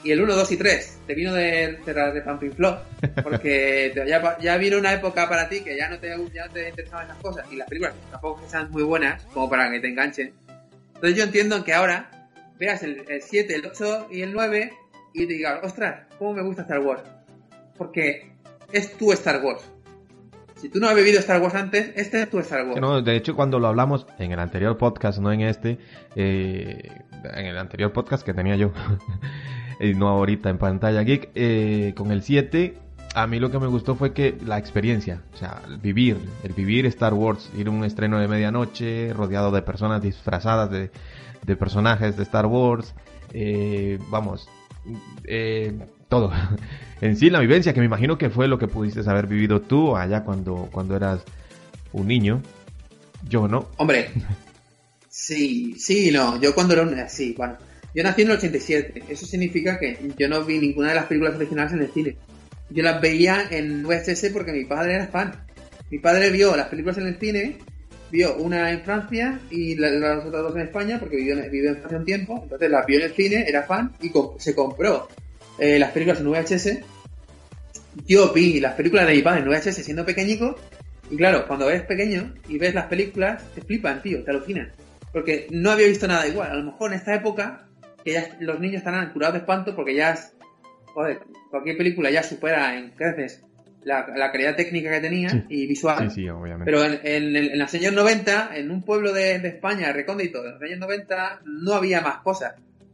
y 0.04 0.12
el 0.12 0.22
1, 0.22 0.36
2 0.36 0.52
y 0.52 0.58
3 0.58 1.00
te 1.08 1.16
vino 1.16 1.34
de, 1.34 1.80
de, 1.86 1.94
de 1.94 2.22
Pampinfló, 2.22 2.82
porque 3.24 3.94
ya, 4.08 4.38
ya 4.40 4.58
vino 4.58 4.78
una 4.78 4.94
época 4.94 5.30
para 5.30 5.48
ti 5.50 5.62
que 5.62 5.78
ya 5.78 5.90
no 5.90 6.00
te, 6.00 6.10
ya 6.34 6.50
te 6.50 6.70
interesaban 6.70 7.06
esas 7.06 7.18
cosas, 7.18 7.46
y 7.52 7.56
las 7.56 7.68
películas 7.68 7.96
tampoco 8.12 8.42
que 8.42 8.50
sean 8.50 8.70
muy 8.72 8.84
buenas, 8.84 9.24
como 9.34 9.50
para 9.50 9.72
que 9.72 9.80
te 9.80 9.88
enganchen. 9.88 10.34
Entonces 10.96 11.18
yo 11.18 11.24
entiendo 11.24 11.64
que 11.64 11.74
ahora 11.74 12.10
veas 12.60 12.84
el, 12.84 13.04
el 13.08 13.22
7, 13.22 13.56
el 13.56 13.66
8 13.66 14.08
y 14.12 14.22
el 14.22 14.34
9 14.34 14.74
y 15.14 15.28
te 15.28 15.34
digas, 15.34 15.60
ostras, 15.64 16.08
¿cómo 16.18 16.34
me 16.34 16.42
gusta 16.42 16.64
Star 16.64 16.80
Wars? 16.80 17.04
Porque 17.78 18.32
es 18.72 18.98
tu 18.98 19.12
Star 19.14 19.44
Wars. 19.44 19.64
Si 20.56 20.70
tú 20.70 20.80
no 20.80 20.88
has 20.88 20.96
vivido 20.96 21.20
Star 21.20 21.42
Wars 21.42 21.56
antes, 21.56 21.92
este 21.96 22.22
es 22.22 22.30
tu 22.30 22.40
Star 22.40 22.66
Wars. 22.66 22.80
No, 22.80 23.02
de 23.02 23.16
hecho, 23.16 23.36
cuando 23.36 23.60
lo 23.60 23.68
hablamos 23.68 24.08
en 24.18 24.32
el 24.32 24.40
anterior 24.40 24.78
podcast, 24.78 25.20
no 25.20 25.32
en 25.32 25.42
este, 25.42 25.78
eh, 26.16 26.90
en 27.36 27.46
el 27.46 27.58
anterior 27.58 27.92
podcast 27.92 28.26
que 28.26 28.34
tenía 28.34 28.56
yo, 28.56 28.72
y 29.84 29.94
no 29.94 30.08
ahorita 30.08 30.50
en 30.50 30.58
pantalla 30.58 31.02
geek, 31.04 31.30
eh, 31.36 31.94
con 31.96 32.12
el 32.12 32.24
7, 32.24 32.78
a 33.16 33.28
mí 33.28 33.40
lo 33.40 33.52
que 33.52 33.60
me 33.60 33.68
gustó 33.68 33.96
fue 33.96 34.14
que 34.14 34.38
la 34.46 34.58
experiencia, 34.58 35.22
o 35.34 35.38
sea, 35.38 35.62
el 35.68 35.78
vivir, 35.78 36.18
el 36.44 36.54
vivir 36.54 36.86
Star 36.88 37.14
Wars, 37.14 37.52
ir 37.58 37.68
a 37.68 37.72
un 37.72 37.84
estreno 37.84 38.20
de 38.20 38.28
medianoche, 38.28 39.14
rodeado 39.14 39.52
de 39.52 39.62
personas 39.62 40.02
disfrazadas 40.02 40.72
de, 40.72 40.90
de 41.46 41.56
personajes 41.56 42.16
de 42.18 42.24
Star 42.24 42.46
Wars, 42.46 42.96
eh, 43.34 44.00
vamos, 44.10 44.48
eh, 45.26 45.78
todo. 46.10 46.32
en 47.02 47.18
sí, 47.18 47.30
la 47.30 47.40
vivencia, 47.40 47.74
que 47.74 47.80
me 47.80 47.86
imagino 47.86 48.18
que 48.18 48.30
fue 48.30 48.48
lo 48.48 48.58
que 48.58 48.68
pudiste 48.68 49.08
haber 49.10 49.28
vivido 49.28 49.62
tú 49.62 49.96
allá 49.96 50.24
cuando, 50.24 50.70
cuando 50.72 50.96
eras 50.96 51.24
un 51.92 52.08
niño. 52.08 52.42
Yo 53.28 53.48
no. 53.48 53.68
Hombre, 53.78 54.12
sí, 55.10 55.76
sí, 55.78 56.12
no. 56.12 56.40
Yo 56.40 56.56
cuando 56.56 56.74
era 56.74 56.84
un... 56.84 56.96
Sí, 57.10 57.36
bueno. 57.38 57.58
Yo 57.94 58.04
nací 58.04 58.22
en 58.24 58.30
el 58.32 58.38
87. 58.38 59.04
Eso 59.10 59.26
significa 59.26 59.78
que 59.80 59.98
yo 60.18 60.28
no 60.28 60.44
vi 60.44 60.58
ninguna 60.60 60.90
de 60.90 60.96
las 60.96 61.06
películas 61.06 61.36
originales 61.36 61.74
en 61.74 61.80
el 61.82 61.92
cine. 61.92 62.18
Yo 62.70 62.82
las 62.84 63.00
veía 63.02 63.46
en 63.52 63.84
VHS 63.84 64.30
porque 64.34 64.52
mi 64.52 64.66
padre 64.66 64.96
era 64.96 65.08
fan. 65.08 65.46
Mi 65.92 66.00
padre 66.00 66.32
vio 66.32 66.56
las 66.56 66.68
películas 66.70 66.98
en 66.98 67.08
el 67.08 67.20
cine, 67.20 67.58
vio 68.12 68.36
una 68.38 68.72
en 68.72 68.82
Francia 68.82 69.40
y 69.52 69.76
la- 69.76 69.90
las 69.92 70.26
otras 70.26 70.42
dos 70.42 70.56
en 70.56 70.62
España 70.64 71.00
porque 71.00 71.18
vivió 71.18 71.36
vivió 71.52 71.70
en 71.70 71.78
Francia 71.78 71.98
un 72.00 72.06
tiempo. 72.06 72.40
Entonces 72.42 72.70
las 72.72 72.86
vio 72.88 72.98
en 72.98 73.06
el 73.06 73.14
cine, 73.14 73.46
era 73.48 73.64
fan 73.64 73.92
y 74.02 74.12
se 74.40 74.56
compró 74.56 75.08
eh, 75.60 75.78
las 75.78 75.92
películas 75.92 76.20
en 76.20 76.28
VHS. 76.32 76.80
Yo 78.08 78.34
vi 78.34 78.60
las 78.60 78.74
películas 78.74 79.06
de 79.08 79.14
mi 79.14 79.22
padre 79.22 79.42
en 79.42 79.50
VHS 79.50 79.84
siendo 79.84 80.04
pequeñico 80.06 80.58
y 81.12 81.16
claro, 81.18 81.46
cuando 81.48 81.70
eres 81.70 81.84
pequeño 81.84 82.34
y 82.48 82.58
ves 82.58 82.74
las 82.74 82.86
películas, 82.88 83.44
te 83.54 83.62
flipan, 83.62 84.02
tío, 84.02 84.24
te 84.24 84.32
alucinan. 84.32 84.72
Porque 85.12 85.48
no 85.52 85.70
había 85.70 85.88
visto 85.88 86.08
nada 86.08 86.28
igual. 86.28 86.50
A 86.50 86.56
lo 86.56 86.64
mejor 86.64 86.92
en 86.92 86.98
esta 86.98 87.14
época, 87.14 87.68
que 88.04 88.14
ya 88.14 88.38
los 88.40 88.60
niños 88.60 88.78
estarán 88.78 89.12
curados 89.14 89.34
de 89.34 89.40
espanto 89.40 89.76
porque 89.76 89.96
ya 89.96 90.12
es... 90.12 90.34
Joder, 90.94 91.20
cualquier 91.50 91.78
película 91.78 92.12
ya 92.12 92.22
supera 92.24 92.78
en 92.78 92.92
creces 92.92 93.42
la, 93.84 94.08
la 94.16 94.32
calidad 94.32 94.56
técnica 94.56 94.92
que 94.92 95.00
tenía 95.02 95.30
Sí. 95.30 95.44
y 95.50 95.68
visual. 95.68 96.10
Sí, 96.10 96.22
sí, 96.22 96.30
obviamente. 96.30 96.66
Pero 96.66 96.84
en, 96.86 97.00
en, 97.04 97.36
en 97.36 97.60
los 97.60 97.74
años 97.74 97.94
90, 97.94 98.56
en 98.56 98.72
un 98.72 98.84
pueblo 98.84 99.12
de, 99.12 99.40
de 99.40 99.48
España, 99.50 99.92
recóndito, 99.92 100.46
en 100.46 100.54
los 100.54 100.62
años 100.62 100.80
90, 100.80 101.42
no 101.46 101.74
había 101.74 102.00
más 102.02 102.18
cosas. 102.20 102.54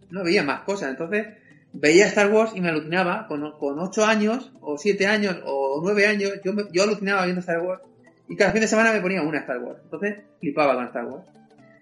No 0.09 0.21
había 0.21 0.41
más 0.43 0.61
cosas. 0.61 0.89
Entonces, 0.89 1.27
veía 1.73 2.07
Star 2.07 2.31
Wars 2.31 2.53
y 2.55 2.61
me 2.61 2.69
alucinaba. 2.69 3.27
Con, 3.27 3.51
con 3.59 3.77
8 3.79 4.05
años, 4.05 4.51
o 4.61 4.77
7 4.79 5.05
años, 5.05 5.37
o 5.45 5.79
9 5.83 6.07
años, 6.07 6.31
yo, 6.43 6.53
me- 6.53 6.63
yo 6.71 6.83
alucinaba 6.83 7.23
viendo 7.25 7.41
Star 7.41 7.61
Wars. 7.61 7.81
Y 8.27 8.35
cada 8.35 8.51
fin 8.51 8.61
de 8.61 8.67
semana 8.67 8.91
me 8.91 9.01
ponía 9.01 9.21
una 9.21 9.39
Star 9.39 9.59
Wars. 9.59 9.79
Entonces, 9.83 10.21
flipaba 10.39 10.73
con 10.73 10.85
Star 10.85 11.05
Wars. 11.05 11.25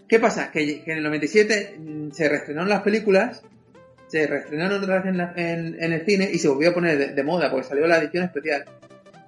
¿Qué 0.08 0.20
pasa? 0.20 0.52
Que, 0.52 0.84
que 0.84 0.92
en 0.92 0.98
el 1.00 1.04
97 1.04 1.76
mm, 1.80 2.12
se 2.12 2.30
reestrenaron 2.30 2.70
las 2.70 2.82
películas, 2.82 3.42
se 4.08 4.26
reestrenaron 4.28 4.82
otra 4.82 4.98
vez 5.00 5.06
en, 5.08 5.18
la- 5.18 5.34
en, 5.36 5.78
en 5.82 5.94
el 5.94 6.06
cine 6.06 6.30
y 6.32 6.40
se 6.40 6.48
volvió 6.48 6.70
a 6.70 6.74
poner 6.74 6.98
de, 6.98 7.08
de 7.14 7.24
moda 7.24 7.52
porque 7.52 7.68
salió 7.68 7.88
la 7.88 7.98
edición 7.98 8.24
especial. 8.24 8.66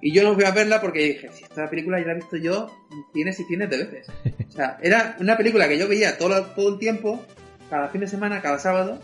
Y 0.02 0.12
yo 0.14 0.22
no 0.22 0.34
fui 0.34 0.44
a 0.44 0.50
verla 0.50 0.80
porque 0.80 1.00
dije, 1.04 1.30
si 1.34 1.44
esta 1.44 1.68
película 1.68 2.00
ya 2.00 2.06
la 2.06 2.12
he 2.12 2.16
visto 2.16 2.36
yo 2.38 2.74
tienes 3.12 3.38
y 3.40 3.46
tienes 3.46 3.68
de 3.70 3.76
veces. 3.84 4.06
O 4.50 4.52
sea, 4.52 4.78
era 4.82 5.16
una 5.20 5.36
película 5.36 5.68
que 5.68 5.78
yo 5.78 5.86
veía 5.86 6.18
todo, 6.18 6.42
todo 6.44 6.70
el 6.70 6.78
tiempo, 6.80 7.24
cada 7.70 7.86
fin 7.88 8.00
de 8.00 8.08
semana, 8.08 8.42
cada 8.42 8.58
sábado. 8.58 8.98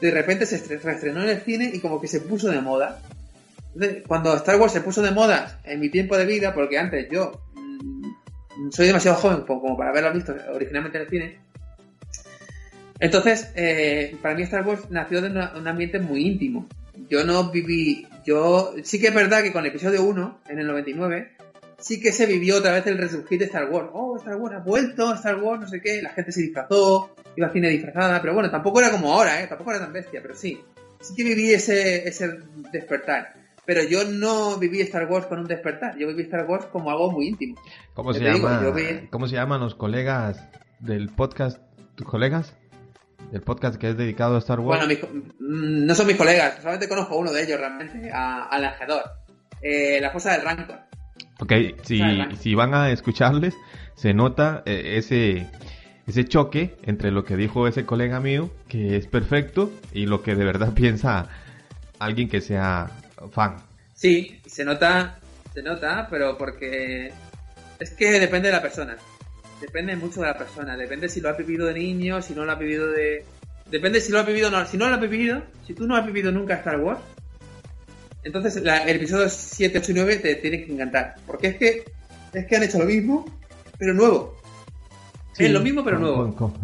De 0.00 0.10
repente 0.12 0.46
se 0.46 0.56
estre- 0.62 0.80
reestrenó 0.80 1.22
en 1.24 1.30
el 1.30 1.40
cine 1.40 1.68
y 1.74 1.80
como 1.80 2.00
que 2.00 2.06
se 2.06 2.20
puso 2.20 2.48
de 2.48 2.60
moda. 2.60 3.02
Entonces, 3.74 4.04
cuando 4.06 4.34
Star 4.36 4.60
Wars 4.60 4.72
se 4.72 4.80
puso 4.80 5.02
de 5.02 5.10
moda 5.10 5.60
en 5.64 5.80
mi 5.80 5.88
tiempo 5.88 6.16
de 6.16 6.26
vida, 6.26 6.54
porque 6.54 6.78
antes 6.78 7.08
yo 7.10 7.42
soy 8.70 8.86
demasiado 8.86 9.16
joven 9.16 9.42
como 9.42 9.76
para 9.76 9.90
haberla 9.90 10.10
visto 10.10 10.34
originalmente 10.52 10.98
en 10.98 11.04
el 11.04 11.10
cine, 11.10 11.38
entonces, 13.00 13.50
eh, 13.56 14.16
para 14.22 14.34
mí 14.34 14.42
Star 14.42 14.66
Wars 14.66 14.88
nació 14.90 15.20
de 15.20 15.28
una- 15.30 15.52
un 15.56 15.66
ambiente 15.66 15.98
muy 15.98 16.24
íntimo. 16.26 16.68
Yo 17.08 17.24
no 17.24 17.50
viví, 17.50 18.06
yo 18.24 18.74
sí 18.84 19.00
que 19.00 19.08
es 19.08 19.14
verdad 19.14 19.42
que 19.42 19.52
con 19.52 19.64
el 19.64 19.70
episodio 19.70 20.04
1, 20.04 20.40
en 20.48 20.58
el 20.60 20.66
99, 20.68 21.32
sí 21.78 22.00
que 22.00 22.12
se 22.12 22.26
vivió 22.26 22.58
otra 22.58 22.72
vez 22.72 22.86
el 22.86 22.98
resurgir 22.98 23.40
de 23.40 23.46
Star 23.46 23.68
Wars. 23.68 23.88
Oh, 23.92 24.16
Star 24.18 24.36
Wars 24.36 24.54
ha 24.56 24.60
vuelto, 24.60 25.12
Star 25.14 25.36
Wars, 25.42 25.62
no 25.62 25.68
sé 25.68 25.80
qué, 25.80 26.00
la 26.00 26.10
gente 26.10 26.30
se 26.30 26.42
disfrazó, 26.42 27.12
iba 27.34 27.48
al 27.48 27.52
cine 27.52 27.70
disfrazada, 27.70 28.20
pero 28.20 28.34
bueno, 28.34 28.50
tampoco 28.50 28.78
era 28.78 28.90
como 28.90 29.12
ahora, 29.12 29.42
¿eh? 29.42 29.46
tampoco 29.48 29.70
era 29.72 29.80
tan 29.80 29.92
bestia, 29.92 30.20
pero 30.22 30.34
sí. 30.36 30.60
Sí 31.00 31.14
que 31.16 31.24
viví 31.24 31.52
ese, 31.52 32.06
ese 32.06 32.38
despertar. 32.70 33.34
Pero 33.64 33.82
yo 33.84 34.04
no 34.04 34.58
viví 34.58 34.80
Star 34.80 35.06
Wars 35.10 35.26
con 35.26 35.38
un 35.38 35.46
despertar, 35.46 35.96
yo 35.96 36.08
viví 36.08 36.22
Star 36.22 36.46
Wars 36.46 36.66
como 36.66 36.90
algo 36.90 37.12
muy 37.12 37.28
íntimo. 37.28 37.56
¿Cómo 37.94 38.12
se 38.12 38.18
digo, 38.20 38.48
llama? 38.48 38.70
vi- 38.70 39.06
¿Cómo 39.10 39.28
se 39.28 39.36
llaman 39.36 39.60
los 39.60 39.74
colegas 39.76 40.44
del 40.80 41.08
podcast? 41.10 41.60
¿Tus 41.94 42.06
colegas? 42.06 42.56
El 43.32 43.40
podcast 43.42 43.76
que 43.76 43.90
es 43.90 43.96
dedicado 43.96 44.34
a 44.34 44.38
Star 44.40 44.58
Wars. 44.60 44.84
Bueno, 44.84 44.86
mis 44.88 45.00
mm, 45.40 45.86
no 45.86 45.94
son 45.94 46.06
mis 46.08 46.16
colegas, 46.16 46.56
solamente 46.60 46.88
conozco 46.88 47.14
a 47.14 47.18
uno 47.18 47.32
de 47.32 47.44
ellos 47.44 47.58
realmente, 47.60 48.10
a- 48.12 48.44
al 48.46 48.64
Angedor. 48.64 49.02
Eh, 49.62 49.98
la 50.00 50.08
esposa 50.08 50.32
del 50.32 50.42
Rancor. 50.42 50.80
Ok, 51.40 51.52
si, 51.82 52.00
si 52.40 52.54
van 52.56 52.74
a 52.74 52.90
escucharles, 52.90 53.54
se 53.94 54.12
nota 54.12 54.62
eh, 54.66 54.94
ese 54.96 55.46
ese 56.08 56.24
choque 56.24 56.74
entre 56.82 57.12
lo 57.12 57.24
que 57.24 57.36
dijo 57.36 57.68
ese 57.68 57.86
colega 57.86 58.18
mío, 58.18 58.50
que 58.68 58.96
es 58.96 59.06
perfecto, 59.06 59.70
y 59.92 60.06
lo 60.06 60.22
que 60.22 60.34
de 60.34 60.44
verdad 60.44 60.72
piensa 60.74 61.28
alguien 62.00 62.28
que 62.28 62.40
sea 62.40 62.90
fan. 63.30 63.56
Sí, 63.94 64.40
se 64.46 64.64
nota, 64.64 65.18
se 65.54 65.62
nota, 65.62 66.06
pero 66.10 66.36
porque 66.38 67.12
es 67.78 67.90
que 67.90 68.18
depende 68.20 68.48
de 68.48 68.54
la 68.54 68.62
persona. 68.62 68.96
Depende 69.60 69.94
mucho 69.96 70.20
de 70.22 70.26
la 70.28 70.38
persona. 70.38 70.76
Depende 70.76 71.08
si 71.08 71.20
lo 71.20 71.28
ha 71.28 71.32
vivido 71.34 71.66
de 71.66 71.74
niño, 71.74 72.20
si 72.22 72.34
no 72.34 72.44
lo 72.44 72.52
ha 72.52 72.56
vivido 72.56 72.88
de. 72.90 73.24
Depende 73.70 74.00
si 74.00 74.10
lo 74.12 74.18
ha 74.18 74.22
vivido 74.24 74.48
o 74.48 74.50
no. 74.50 74.66
Si 74.66 74.76
no 74.76 74.88
lo 74.88 74.94
ha 74.96 74.98
vivido, 74.98 75.42
si 75.66 75.72
tú 75.74 75.86
no 75.86 75.94
has 75.96 76.04
vivido 76.04 76.32
nunca 76.32 76.54
Star 76.54 76.80
Wars, 76.80 76.98
entonces 78.24 78.62
la- 78.62 78.78
el 78.84 78.96
episodio 78.96 79.28
7, 79.28 79.78
8 79.78 79.92
y 79.92 79.94
9 79.94 80.16
te 80.16 80.34
tiene 80.36 80.64
que 80.64 80.72
encantar. 80.72 81.14
Porque 81.26 81.48
es 81.48 81.56
que 81.56 81.84
es 82.32 82.46
que 82.46 82.56
han 82.56 82.62
hecho 82.62 82.78
lo 82.78 82.86
mismo, 82.86 83.24
pero 83.78 83.94
nuevo. 83.94 84.36
es 85.38 85.50
lo 85.50 85.60
mismo, 85.60 85.82
pero 85.84 85.96
con- 85.98 86.06
nuevo. 86.06 86.34
con- 86.36 86.54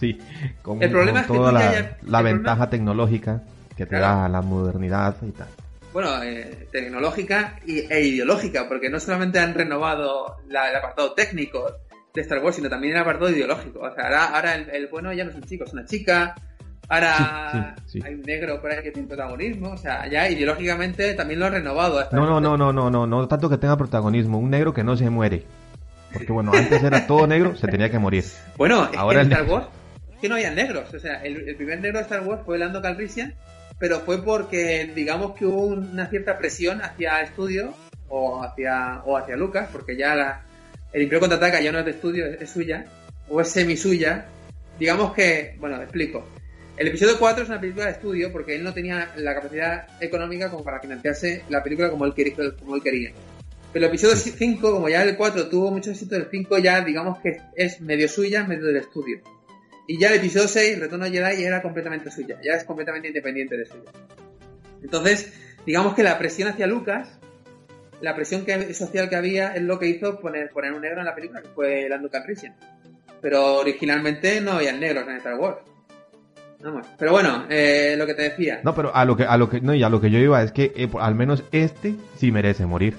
sí, 0.00 0.18
El 0.80 0.90
problema 0.90 1.20
es 1.20 1.26
que 1.26 1.32
toda 1.34 1.52
la, 1.52 1.70
hayas- 1.70 2.02
la 2.02 2.18
el 2.18 2.24
ventaja 2.24 2.56
problema- 2.56 2.70
tecnológica 2.70 3.42
que 3.76 3.84
te 3.86 3.96
Claro. 3.96 4.22
da 4.22 4.28
la 4.28 4.42
modernidad 4.42 5.16
y 5.26 5.30
tal. 5.30 5.48
Bueno, 5.96 6.22
eh, 6.22 6.68
tecnológica 6.70 7.58
y, 7.66 7.78
e 7.90 8.00
ideológica, 8.02 8.68
porque 8.68 8.90
no 8.90 9.00
solamente 9.00 9.38
han 9.38 9.54
renovado 9.54 10.36
la- 10.48 10.68
el 10.70 10.76
apartado 10.76 11.12
técnico 11.14 11.72
de 12.14 12.20
Star 12.20 12.42
Wars, 12.44 12.56
sino 12.56 12.68
también 12.68 12.94
el 12.94 13.00
apartado 13.00 13.30
ideológico. 13.30 13.80
O 13.80 13.94
sea, 13.94 14.04
ahora, 14.04 14.24
ahora 14.26 14.54
el, 14.56 14.68
el 14.70 14.86
bueno 14.88 15.10
ya 15.14 15.24
no 15.24 15.30
es 15.30 15.36
un 15.36 15.42
chico, 15.44 15.64
es 15.64 15.72
una 15.72 15.86
chica. 15.86 16.34
Ahora 16.88 17.74
Sí, 17.80 17.82
sí, 17.86 18.00
sí. 18.00 18.06
hay 18.06 18.14
un 18.14 18.22
negro 18.22 18.60
por 18.60 18.70
ahí 18.70 18.82
que 18.82 18.90
tiene 18.90 19.08
protagonismo. 19.08 19.70
O 19.70 19.76
sea, 19.78 20.06
ya 20.08 20.28
ideológicamente 20.28 21.14
también 21.14 21.40
lo 21.40 21.46
han 21.46 21.52
renovado. 21.52 21.98
hasta 21.98 22.14
No, 22.16 22.26
no, 22.26 22.40
no, 22.40 22.56
no, 22.58 22.72
no, 22.72 22.90
no, 22.90 23.06
no 23.06 23.26
tanto 23.28 23.48
que 23.48 23.56
tenga 23.58 23.76
protagonismo, 23.78 24.38
un 24.38 24.50
negro 24.50 24.74
que 24.74 24.84
no 24.84 24.96
se 24.98 25.08
muere. 25.10 25.44
Porque 26.12 26.30
bueno, 26.30 26.52
antes 26.54 26.82
era 26.82 27.06
todo 27.06 27.26
negro, 27.26 27.56
se 27.56 27.68
tenía 27.68 27.90
que 27.90 27.98
morir. 27.98 28.24
Bueno, 28.58 28.88
Ahora 28.96 29.22
en 29.22 29.32
Star. 29.32 29.46
Wars 29.48 29.66
es 30.12 30.18
que 30.20 30.28
no 30.28 30.34
había 30.36 30.50
negros. 30.50 30.92
O 30.94 30.98
sea, 31.00 31.22
el, 31.24 31.48
el 31.48 31.56
primer 31.56 31.80
negro 31.80 31.98
de 31.98 32.02
Star 32.04 32.22
Wars 32.22 32.42
fue 32.44 32.58
Lando 32.58 32.80
Calrissian, 32.80 33.34
pero 33.78 34.00
fue 34.00 34.22
porque, 34.22 34.90
digamos 34.94 35.34
que 35.36 35.46
hubo 35.46 35.66
una 35.66 36.06
cierta 36.08 36.38
presión 36.38 36.80
hacia 36.82 37.20
estudio 37.22 37.74
o 38.08 38.42
hacia, 38.42 39.02
o 39.04 39.16
hacia 39.16 39.36
Lucas, 39.36 39.68
porque 39.72 39.96
ya 39.96 40.14
la, 40.14 40.42
el 40.92 41.02
Imperio 41.02 41.20
Contraataca 41.20 41.60
ya 41.60 41.72
no 41.72 41.80
es 41.80 41.84
de 41.84 41.90
estudio, 41.92 42.26
es, 42.26 42.40
es 42.42 42.50
suya, 42.50 42.84
o 43.28 43.40
es 43.40 43.48
semi 43.48 43.76
suya. 43.76 44.26
Digamos 44.78 45.12
que, 45.14 45.56
bueno, 45.58 45.80
explico. 45.82 46.24
El 46.76 46.88
episodio 46.88 47.18
4 47.18 47.42
es 47.44 47.48
una 47.48 47.60
película 47.60 47.86
de 47.86 47.92
estudio 47.92 48.30
porque 48.30 48.54
él 48.54 48.62
no 48.62 48.74
tenía 48.74 49.10
la 49.16 49.34
capacidad 49.34 49.86
económica 50.00 50.50
como 50.50 50.62
para 50.62 50.78
financiarse 50.80 51.42
la 51.48 51.62
película 51.62 51.90
como 51.90 52.04
él, 52.04 52.12
quería- 52.14 52.34
como 52.58 52.76
él 52.76 52.82
quería. 52.82 53.12
Pero 53.72 53.86
el 53.86 53.90
episodio 53.90 54.14
5, 54.16 54.72
como 54.72 54.88
ya 54.88 55.02
el 55.02 55.16
4 55.16 55.48
tuvo 55.48 55.70
mucho 55.70 55.90
éxito, 55.90 56.16
el 56.16 56.28
5 56.30 56.58
ya 56.58 56.82
digamos 56.82 57.18
que 57.20 57.40
es 57.56 57.80
medio 57.80 58.08
suya, 58.08 58.44
medio 58.44 58.66
del 58.66 58.76
estudio. 58.76 59.20
Y 59.86 59.98
ya 59.98 60.08
el 60.08 60.14
episodio 60.14 60.48
6, 60.48 60.80
Retorno 60.80 61.06
Jedi, 61.06 61.42
ya 61.42 61.48
era 61.48 61.62
completamente 61.62 62.10
suya, 62.10 62.38
ya 62.42 62.54
es 62.54 62.64
completamente 62.64 63.08
independiente 63.08 63.56
de 63.56 63.66
suya. 63.66 63.90
Entonces, 64.82 65.32
digamos 65.64 65.94
que 65.94 66.02
la 66.02 66.18
presión 66.18 66.48
hacia 66.48 66.66
Lucas, 66.66 67.08
la 68.00 68.14
presión 68.14 68.44
que, 68.44 68.74
social 68.74 69.08
que 69.08 69.16
había, 69.16 69.54
es 69.54 69.62
lo 69.62 69.78
que 69.78 69.86
hizo 69.86 70.18
poner, 70.20 70.50
poner 70.50 70.72
un 70.72 70.82
negro 70.82 71.00
en 71.00 71.06
la 71.06 71.14
película, 71.14 71.40
que 71.40 71.48
fue 71.48 71.88
Lando 71.88 72.10
Calrissian. 72.10 72.54
Pero 73.20 73.56
originalmente 73.56 74.40
no 74.40 74.52
había 74.52 74.72
negros 74.72 75.06
en 75.08 75.16
Star 75.16 75.34
Wars. 75.34 75.58
Pero 76.98 77.12
bueno, 77.12 77.44
eh, 77.48 77.94
lo 77.96 78.06
que 78.06 78.14
te 78.14 78.22
decía. 78.22 78.60
No, 78.64 78.74
pero 78.74 78.94
a 78.94 79.04
lo 79.04 79.16
que, 79.16 79.24
a 79.24 79.36
lo 79.36 79.48
que, 79.48 79.60
no, 79.60 79.74
y 79.74 79.82
a 79.82 79.88
lo 79.88 80.00
que 80.00 80.10
yo 80.10 80.18
iba 80.18 80.42
es 80.42 80.52
que 80.52 80.72
eh, 80.74 80.88
al 80.98 81.14
menos 81.14 81.44
este 81.52 81.94
sí 82.16 82.32
merece 82.32 82.66
morir. 82.66 82.96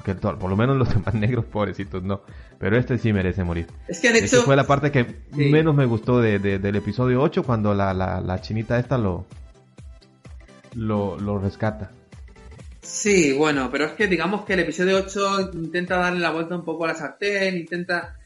Porque 0.00 0.14
to- 0.14 0.38
por 0.38 0.48
lo 0.50 0.56
menos 0.56 0.76
los 0.76 0.88
demás 0.94 1.14
negros, 1.14 1.44
pobrecitos, 1.44 2.02
no. 2.02 2.22
Pero 2.58 2.76
este 2.78 2.96
sí 2.98 3.12
merece 3.12 3.44
morir. 3.44 3.66
Es 3.88 4.00
que 4.00 4.08
han 4.08 4.16
Esa 4.16 4.36
hecho... 4.36 4.42
fue 4.44 4.56
la 4.56 4.66
parte 4.66 4.90
que 4.90 5.04
Sí. 5.34 5.50
menos 5.50 5.74
me 5.74 5.84
gustó 5.86 6.20
de, 6.20 6.38
de- 6.38 6.58
del 6.58 6.76
episodio 6.76 7.20
8 7.22 7.42
cuando 7.42 7.74
la, 7.74 7.92
la, 7.94 8.20
la 8.20 8.40
chinita 8.40 8.78
esta 8.78 8.96
lo, 8.98 9.26
lo, 10.74 11.18
lo 11.18 11.38
rescata. 11.38 11.90
Sí, 12.82 13.32
bueno, 13.32 13.68
pero 13.70 13.84
es 13.86 13.92
que 13.92 14.06
digamos 14.06 14.44
que 14.44 14.54
el 14.54 14.60
episodio 14.60 14.96
8 14.98 15.50
intenta 15.54 15.96
darle 15.96 16.20
la 16.20 16.30
vuelta 16.30 16.56
un 16.56 16.64
poco 16.64 16.84
a 16.84 16.88
la 16.88 16.94
sartén, 16.94 17.56
intenta... 17.56 18.16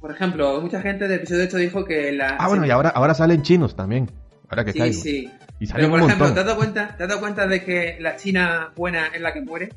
Por 0.00 0.10
ejemplo, 0.10 0.60
mucha 0.62 0.80
gente 0.80 1.06
del 1.08 1.18
episodio 1.20 1.44
8 1.44 1.56
dijo 1.58 1.84
que 1.84 2.10
la... 2.12 2.36
Ah, 2.38 2.48
bueno, 2.48 2.66
y 2.66 2.70
ahora, 2.70 2.88
ahora 2.90 3.14
salen 3.14 3.42
chinos 3.42 3.76
también. 3.76 4.10
Ahora 4.48 4.64
que 4.64 4.72
Sí, 4.72 4.78
caigo. 4.78 5.00
sí. 5.00 5.30
Y 5.60 5.66
salen 5.66 5.86
Pero 5.86 5.90
por 5.90 6.00
un 6.02 6.06
ejemplo. 6.10 6.32
¿te 6.32 6.40
has, 6.40 6.46
dado 6.46 6.56
cuenta, 6.56 6.96
¿te 6.96 7.02
has 7.02 7.08
dado 7.08 7.20
cuenta 7.20 7.46
de 7.46 7.62
que 7.64 7.98
la 8.00 8.16
china 8.16 8.72
buena 8.76 9.08
es 9.08 9.20
la 9.20 9.32
que 9.34 9.42
muere? 9.42 9.68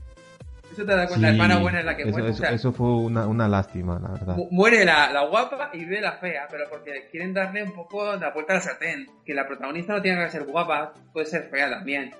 ¿Eso 0.73 0.85
te 0.85 0.91
dado 0.95 1.07
cuenta? 1.07 1.27
Sí, 1.27 1.33
hermana 1.33 1.57
buena 1.59 1.79
es 1.79 1.85
la 1.85 1.95
que 1.95 2.01
eso, 2.03 2.11
muere. 2.11 2.27
O 2.27 2.29
eso- 2.31 2.39
sea, 2.41 2.51
eso 2.51 2.73
fue 2.73 2.87
una, 2.87 3.27
una 3.27 3.47
lástima, 3.47 3.99
la 3.99 4.09
verdad. 4.09 4.35
mu- 4.35 4.47
muere 4.51 4.83
la, 4.83 5.11
la 5.11 5.25
guapa 5.25 5.69
y 5.73 5.79
vive 5.79 6.01
la 6.01 6.13
fea, 6.13 6.47
pero 6.49 6.65
porque 6.69 7.07
quieren 7.11 7.33
darle 7.33 7.63
un 7.63 7.73
poco 7.73 8.15
la 8.15 8.31
vuelta 8.31 8.53
a 8.53 8.55
la 8.57 8.61
sartén. 8.61 9.07
Que 9.25 9.33
la 9.33 9.47
protagonista 9.47 9.93
no 9.93 10.01
tiene 10.01 10.23
que 10.25 10.31
ser 10.31 10.43
guapa, 10.45 10.93
puede 11.13 11.25
ser 11.27 11.49
fea 11.49 11.69
también. 11.69 12.11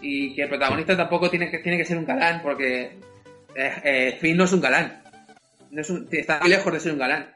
Y 0.00 0.34
que 0.34 0.42
el 0.42 0.48
protagonista 0.48 0.96
tampoco 0.96 1.28
tiene 1.30 1.50
que, 1.50 1.58
tiene 1.58 1.76
que 1.78 1.84
ser 1.84 1.98
un 1.98 2.06
galán, 2.06 2.40
porque 2.42 2.98
eh, 3.54 3.72
eh, 3.84 4.18
Finn 4.20 4.36
no 4.36 4.44
es 4.44 4.52
un 4.52 4.60
galán. 4.60 5.02
No 5.70 5.80
es 5.80 5.90
un- 5.90 6.06
está 6.12 6.38
muy 6.40 6.50
lejos 6.50 6.72
de 6.72 6.80
ser 6.80 6.92
un 6.92 6.98
galán. 6.98 7.26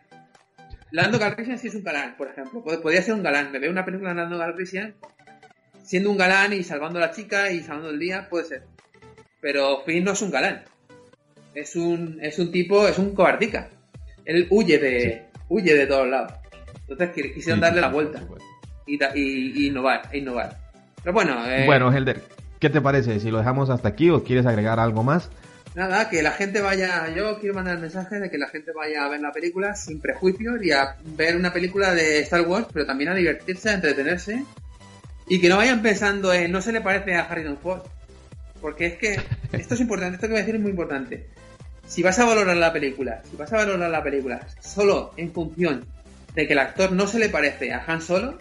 Lando 0.91 1.19
Calrissian 1.19 1.59
sí 1.59 1.69
es 1.69 1.75
un 1.75 1.83
galán, 1.85 2.17
por 2.19 2.29
ejemplo. 2.29 2.63
Pod- 2.63 2.83
Podría 2.83 3.01
ser 3.03 3.15
un 3.15 3.23
galán. 3.23 3.51
Me 3.51 3.59
veo 3.59 3.71
una 3.71 3.85
película 3.85 4.11
de 4.11 4.17
Lando 4.17 4.39
Calrissian 4.39 4.95
siendo 5.83 6.11
un 6.11 6.17
galán 6.19 6.53
y 6.53 6.63
salvando 6.63 6.99
a 6.99 7.03
la 7.07 7.11
chica 7.11 7.51
y 7.51 7.61
salvando 7.63 7.91
el 7.91 7.99
día, 7.99 8.29
puede 8.29 8.45
ser. 8.45 8.63
Pero 9.43 9.83
Finn 9.85 10.05
no 10.05 10.13
es 10.13 10.23
un 10.23 10.31
galán. 10.31 10.63
Es 11.55 11.77
un, 11.77 12.19
es 12.23 12.39
un 12.39 12.51
tipo, 12.51 12.89
es 12.89 12.97
un 12.99 13.15
cobardica. 13.15 13.69
Él 14.25 14.47
huye 14.49 14.79
de, 14.79 15.25
huye 15.51 15.75
de 15.75 15.87
todos 15.87 16.09
lados. 16.09 16.33
Entonces 16.89 17.11
qui- 17.15 17.35
quisieron 17.35 17.61
darle 17.61 17.83
la 17.83 17.89
vuelta 17.89 18.23
y- 18.87 18.99
y 19.15 19.67
innovar, 19.67 20.03
e 20.13 20.19
innovar. 20.19 20.57
Pero 21.03 21.13
bueno, 21.13 21.45
eh, 21.47 21.65
Bueno, 21.67 21.93
Helder, 21.93 22.23
¿qué 22.61 22.71
te 22.71 22.81
parece? 22.81 23.21
Si 23.21 23.31
lo 23.31 23.39
dejamos 23.39 23.69
hasta 23.69 23.89
aquí 23.89 24.09
o 24.11 24.23
quieres 24.25 24.47
agregar 24.47 24.79
algo 24.81 25.03
más? 25.03 25.29
Nada, 25.75 26.09
que 26.11 26.23
la 26.23 26.33
gente 26.33 26.61
vaya. 26.61 27.09
Yo 27.15 27.39
quiero 27.41 27.55
mandar 27.55 27.75
el 27.77 27.81
mensaje 27.81 28.21
de 28.21 28.31
que 28.31 28.39
la 28.39 28.49
gente 28.49 28.73
vaya 28.73 29.05
a 29.05 29.09
ver 29.09 29.21
la 29.21 29.33
película 29.33 29.75
sin 29.75 30.01
prejuicios 30.01 30.63
y 30.63 30.71
a 30.71 30.97
ver 31.17 31.35
una 31.37 31.53
película 31.53 31.95
de 31.95 32.21
Star 32.21 32.43
Wars, 32.43 32.67
pero 32.73 32.87
también 32.87 33.11
a 33.11 33.15
divertirse, 33.15 33.71
a 33.71 33.75
entretenerse. 33.75 34.45
Y 35.29 35.41
que 35.41 35.49
no 35.49 35.57
vayan 35.57 35.81
pensando 35.83 36.33
en 36.33 36.53
no 36.53 36.61
se 36.61 36.73
le 36.73 36.81
parece 36.83 37.15
a 37.15 37.23
Harrison 37.23 37.57
Ford. 37.57 37.83
Porque 38.63 38.87
es 38.87 38.95
que 38.95 39.21
esto 39.53 39.75
es 39.75 39.81
importante, 39.81 40.15
esto 40.15 40.29
que 40.29 40.33
voy 40.33 40.39
a 40.39 40.43
decir 40.43 40.55
es 40.55 40.61
muy 40.63 40.71
importante. 40.71 41.27
Si 41.87 42.03
vas 42.03 42.19
a 42.21 42.25
valorar 42.25 42.57
la 42.57 42.73
película, 42.73 43.21
si 43.29 43.37
vas 43.37 43.53
a 43.53 43.57
valorar 43.57 43.91
la 43.91 44.03
película 44.03 44.47
solo 44.61 45.13
en 45.17 45.33
función 45.33 45.85
de 46.35 46.47
que 46.47 46.53
el 46.53 46.61
actor 46.61 46.93
no 46.93 47.07
se 47.07 47.19
le 47.19 47.29
parece 47.29 47.73
a 47.73 47.85
Han 47.87 48.01
Solo, 48.01 48.39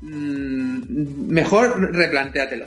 mm, 0.00 1.28
mejor 1.28 1.92
replantéatelo. 1.92 2.66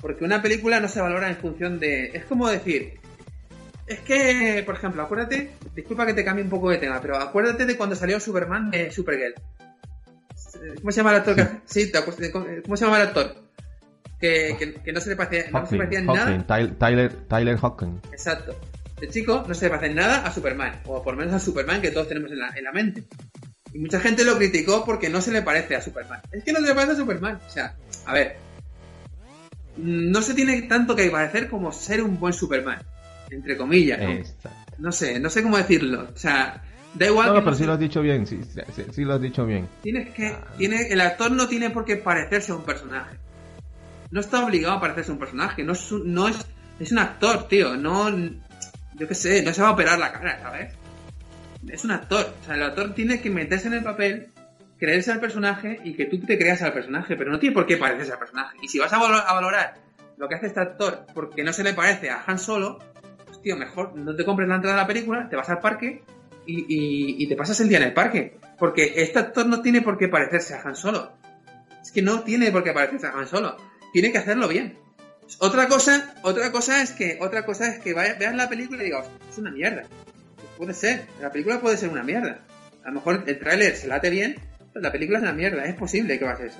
Porque 0.00 0.24
una 0.24 0.42
película 0.42 0.80
no 0.80 0.88
se 0.88 1.00
valora 1.00 1.28
en 1.28 1.36
función 1.36 1.78
de. 1.78 2.06
Es 2.14 2.24
como 2.24 2.48
decir. 2.48 2.98
Es 3.86 4.00
que, 4.00 4.62
por 4.66 4.74
ejemplo, 4.74 5.02
acuérdate. 5.02 5.52
Disculpa 5.74 6.06
que 6.06 6.14
te 6.14 6.24
cambie 6.24 6.42
un 6.42 6.50
poco 6.50 6.70
de 6.70 6.78
tema, 6.78 7.00
pero 7.00 7.16
acuérdate 7.16 7.66
de 7.66 7.76
cuando 7.76 7.94
salió 7.94 8.18
Superman 8.18 8.70
de 8.70 8.90
Supergirl. 8.90 9.34
¿Cómo 10.80 10.90
se 10.90 10.96
llama 10.96 11.10
el 11.10 11.16
actor? 11.18 11.36
Sí, 11.66 11.92
te 11.92 12.02
cómo 12.32 12.46
¿cómo 12.64 12.76
se 12.76 12.84
llama 12.84 13.00
el 13.00 13.08
actor? 13.08 13.45
Que, 14.20 14.56
que- 14.58 14.74
que 14.74 14.92
no 14.92 15.00
se 15.00 15.10
le 15.10 15.16
parecía, 15.16 15.50
no 15.50 15.66
se 15.66 15.76
parecía 15.76 15.98
en 15.98 16.06
nada. 16.06 16.24
Hawking, 16.26 16.44
Tyler, 16.46 16.74
Tyler, 16.78 17.12
Tyler 17.28 17.56
Hawking. 17.58 18.00
Exacto. 18.12 18.58
El 19.00 19.10
chico 19.10 19.44
no 19.46 19.52
se 19.54 19.66
le 19.66 19.70
parece 19.70 19.86
en 19.90 19.96
nada 19.96 20.26
a 20.26 20.32
Superman, 20.32 20.80
o 20.86 21.02
por 21.02 21.14
lo 21.14 21.20
menos 21.20 21.34
a 21.34 21.38
Superman 21.38 21.82
que 21.82 21.90
todos 21.90 22.08
tenemos 22.08 22.30
en 22.32 22.38
la, 22.38 22.48
en 22.56 22.64
la 22.64 22.72
mente. 22.72 23.04
Y 23.72 23.78
mucha 23.78 24.00
gente 24.00 24.24
lo 24.24 24.36
criticó 24.38 24.84
porque 24.86 25.10
no 25.10 25.20
se 25.20 25.32
le 25.32 25.42
parece 25.42 25.76
a 25.76 25.82
Superman. 25.82 26.20
Es 26.32 26.42
que 26.44 26.52
no 26.52 26.60
se 26.60 26.66
le 26.68 26.74
parece 26.74 26.92
a 26.92 26.96
Superman. 26.96 27.38
O 27.46 27.50
sea, 27.50 27.74
a 28.06 28.14
ver. 28.14 28.36
No 29.76 30.22
se 30.22 30.32
tiene 30.32 30.62
tanto 30.62 30.96
que 30.96 31.10
parecer 31.10 31.48
como 31.50 31.70
ser 31.72 32.02
un 32.02 32.18
buen 32.18 32.32
Superman. 32.32 32.78
Entre 33.30 33.56
comillas. 33.56 34.00
¿no? 34.00 34.50
No 34.78 34.92
sé, 34.92 35.20
no 35.20 35.28
sé 35.28 35.42
cómo 35.42 35.58
decirlo. 35.58 36.08
O 36.14 36.16
sea, 36.16 36.62
da 36.94 37.06
igual 37.06 37.26
No, 37.26 37.32
que 37.34 37.38
no, 37.40 37.44
pero 37.44 37.56
sí 37.56 37.64
lo 37.66 37.72
has 37.74 37.78
dicho 37.80 38.00
bien, 38.00 38.26
sí, 38.26 38.40
sí, 38.44 38.60
sí, 38.74 38.84
sí 38.92 39.04
lo 39.04 39.14
has 39.14 39.20
dicho 39.20 39.44
bien. 39.44 39.68
Tienes 39.82 40.08
que. 40.14 40.28
Ah. 40.28 40.44
Tiene, 40.56 40.86
el 40.88 41.00
actor 41.02 41.30
no 41.32 41.46
tiene 41.48 41.68
por 41.68 41.84
qué 41.84 41.96
parecerse 41.96 42.52
a 42.52 42.54
un 42.54 42.64
personaje. 42.64 43.16
No 44.10 44.20
está 44.20 44.44
obligado 44.44 44.74
a 44.76 44.80
parecerse 44.80 45.12
un 45.12 45.18
personaje. 45.18 45.62
No 45.64 45.72
es 45.72 45.90
un, 45.92 46.12
no 46.12 46.28
es, 46.28 46.36
es 46.78 46.92
un 46.92 46.98
actor, 46.98 47.48
tío. 47.48 47.76
No. 47.76 48.08
Yo 48.94 49.06
qué 49.08 49.14
sé, 49.14 49.42
no 49.42 49.52
se 49.52 49.62
va 49.62 49.68
a 49.68 49.72
operar 49.72 49.98
la 49.98 50.12
cara, 50.12 50.38
¿sabes? 50.40 50.72
Es 51.68 51.84
un 51.84 51.90
actor. 51.90 52.34
O 52.40 52.44
sea, 52.44 52.54
el 52.54 52.62
actor 52.62 52.94
tiene 52.94 53.20
que 53.20 53.28
meterse 53.30 53.66
en 53.68 53.74
el 53.74 53.82
papel, 53.82 54.28
creerse 54.78 55.12
al 55.12 55.20
personaje 55.20 55.80
y 55.84 55.94
que 55.94 56.06
tú 56.06 56.18
te 56.20 56.38
creas 56.38 56.62
al 56.62 56.72
personaje. 56.72 57.16
Pero 57.16 57.30
no 57.30 57.38
tiene 57.38 57.54
por 57.54 57.66
qué 57.66 57.76
parecerse 57.76 58.12
al 58.12 58.18
personaje. 58.18 58.56
Y 58.62 58.68
si 58.68 58.78
vas 58.78 58.92
a, 58.92 58.98
valo- 58.98 59.22
a 59.26 59.34
valorar 59.34 59.74
lo 60.16 60.28
que 60.28 60.34
hace 60.36 60.46
este 60.46 60.60
actor 60.60 61.04
porque 61.12 61.44
no 61.44 61.52
se 61.52 61.62
le 61.64 61.74
parece 61.74 62.08
a 62.10 62.22
Han 62.26 62.38
Solo, 62.38 62.78
pues, 63.26 63.42
tío, 63.42 63.56
mejor 63.56 63.94
no 63.96 64.14
te 64.16 64.24
compres 64.24 64.48
la 64.48 64.54
entrada 64.56 64.78
a 64.78 64.80
la 64.82 64.86
película, 64.86 65.28
te 65.28 65.36
vas 65.36 65.50
al 65.50 65.58
parque 65.60 66.02
y, 66.46 66.60
y- 66.60 67.22
y 67.22 67.26
te 67.28 67.36
pasas 67.36 67.60
el 67.60 67.68
día 67.68 67.78
en 67.78 67.84
el 67.84 67.92
parque. 67.92 68.38
Porque 68.58 68.94
este 68.96 69.18
actor 69.18 69.44
no 69.46 69.60
tiene 69.60 69.82
por 69.82 69.98
qué 69.98 70.08
parecerse 70.08 70.54
a 70.54 70.62
Han 70.62 70.76
Solo. 70.76 71.12
Es 71.82 71.90
que 71.92 72.00
no 72.00 72.20
tiene 72.20 72.50
por 72.50 72.64
qué 72.64 72.72
parecerse 72.72 73.06
a 73.08 73.10
Han 73.12 73.26
Solo. 73.28 73.56
Tiene 73.96 74.12
que 74.12 74.18
hacerlo 74.18 74.46
bien. 74.46 74.76
Otra 75.38 75.68
cosa, 75.68 76.14
otra 76.20 76.52
cosa 76.52 76.82
es 76.82 76.90
que, 76.90 77.16
otra 77.18 77.46
cosa 77.46 77.66
es 77.68 77.78
que 77.78 77.94
vaya- 77.94 78.12
veas 78.18 78.34
la 78.34 78.46
película 78.46 78.82
y 78.82 78.84
digas, 78.84 79.06
es 79.30 79.38
una 79.38 79.50
mierda. 79.50 79.84
Puede 80.58 80.74
ser, 80.74 81.06
la 81.18 81.32
película 81.32 81.62
puede 81.62 81.78
ser 81.78 81.88
una 81.88 82.02
mierda. 82.02 82.40
A 82.84 82.88
lo 82.88 82.96
mejor 82.96 83.24
el 83.26 83.38
tráiler 83.38 83.74
se 83.74 83.88
late 83.88 84.10
bien, 84.10 84.36
pero 84.74 84.82
la 84.82 84.92
película 84.92 85.16
es 85.16 85.22
una 85.22 85.32
mierda. 85.32 85.64
Es 85.64 85.74
posible 85.76 86.18
que 86.18 86.26
ser 86.26 86.46
eso. 86.48 86.58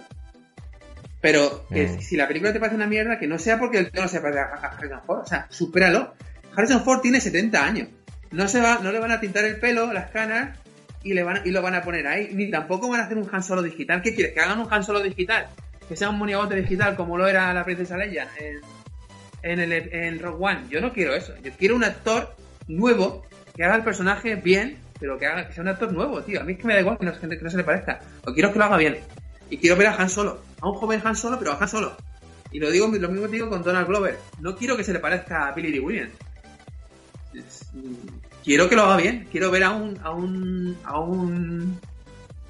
Pero 1.21 1.67
que 1.69 1.89
Mm. 1.89 2.01
si 2.01 2.17
la 2.17 2.27
película 2.27 2.55
te 2.55 2.59
parece 2.59 2.77
una 2.77 2.87
mierda, 2.87 3.19
que 3.19 3.27
no 3.27 3.39
sea 3.39 3.59
porque 3.59 3.77
el 3.81 3.91
tono 3.91 4.09
se 4.09 4.23
parece 4.23 4.41
a 4.41 4.45
Harrison 4.55 5.03
Ford. 5.05 5.21
O 5.21 5.27
sea, 5.27 5.47
supéralo. 5.51 6.15
Harrison 6.57 6.83
Ford 6.85 7.03
tiene 7.03 7.21
70 7.21 7.67
años. 7.67 7.89
No, 8.31 8.49
se 8.49 8.63
va, 8.63 8.79
no 8.83 8.93
le 8.93 8.99
van 8.99 9.11
a 9.11 9.21
tintar 9.21 9.45
el 9.45 9.61
pelo, 9.61 9.93
las 9.93 10.11
canas, 10.11 10.59
y, 11.03 11.13
le 11.13 11.23
van, 11.23 11.43
y 11.45 11.51
lo 11.51 11.61
van 11.61 11.75
a 11.75 11.83
poner 11.83 12.07
ahí. 12.07 12.31
Ni 12.33 12.51
tampoco 12.51 12.89
van 12.89 13.01
a 13.01 13.05
hacer 13.05 13.19
un 13.19 13.29
Han 13.31 13.43
Solo 13.43 13.61
digital. 13.61 14.01
¿Qué 14.01 14.15
quieres? 14.15 14.33
¿Que 14.33 14.41
hagan 14.41 14.59
un 14.59 14.73
Han 14.73 14.83
Solo 14.83 15.01
digital? 15.03 15.49
¿Que 15.89 15.97
sea 15.97 16.11
un 16.11 16.19
monigote 16.19 16.57
digital 16.57 16.97
como 16.97 17.17
lo 17.17 17.27
era 17.27 17.53
la 17.55 17.65
princesa 17.65 17.97
Leia 17.97 18.29
en, 19.43 19.61
el, 19.61 19.73
en 19.73 20.19
Rogue 20.19 20.45
One? 20.45 20.65
Yo 20.69 20.81
no 20.81 20.93
quiero 20.93 21.15
eso. 21.15 21.33
Yo 21.43 21.53
quiero 21.57 21.77
un 21.77 21.85
actor 21.85 22.35
nuevo 22.67 23.25
que 23.55 23.65
haga 23.65 23.77
el 23.77 23.85
personaje 23.85 24.35
bien, 24.35 24.79
pero 24.99 25.19
que, 25.19 25.27
haga, 25.27 25.47
que 25.47 25.55
sea 25.55 25.63
un 25.63 25.69
actor 25.69 25.93
nuevo, 25.93 26.23
tío. 26.23 26.41
A 26.41 26.45
mí 26.45 26.55
es 26.55 26.59
que 26.59 26.67
me 26.67 26.75
da 26.75 26.81
igual 26.81 26.99
que 26.99 27.07
no, 27.07 27.15
se 27.51 27.57
le 27.57 27.65
parezca. 27.65 28.01
Lo 28.25 28.35
quiero 28.35 28.53
que 28.53 28.59
lo 28.59 28.65
haga 28.65 28.77
bien. 28.77 28.99
Y 29.49 29.59
quiero 29.59 29.77
ver 29.77 29.87
a 29.89 29.97
Han 29.97 30.11
Solo. 30.11 30.41
A 30.61 30.69
un 30.69 30.75
joven 30.75 31.01
Han 31.05 31.17
Solo, 31.17 31.39
pero 31.39 31.53
a 31.53 31.59
Han 31.59 31.69
Solo. 31.69 31.97
Y 32.51 32.59
lo 32.59 32.71
digo 32.71 32.89
lo 32.89 33.09
mismo 33.09 33.29
digo 33.29 33.49
con 33.49 33.63
Donald 33.63 33.87
Glover. 33.87 34.19
No 34.41 34.57
quiero 34.57 34.77
que 34.77 34.85
se 34.85 34.93
le 34.93 34.99
parezca 34.99 35.49
a 35.49 35.53
Billy 35.53 35.73
Dee 35.73 35.81
Williams. 35.81 36.13
Mm, 37.75 38.17
Quiero 38.47 38.69
que 38.69 38.77
lo 38.77 38.83
haga 38.83 38.97
bien. 38.97 39.27
Quiero 39.31 39.51
ver 39.51 39.65
a 39.65 39.73
un 39.73 39.99
a 40.05 40.11
un 40.13 40.77
a 40.85 41.01
un 41.01 41.81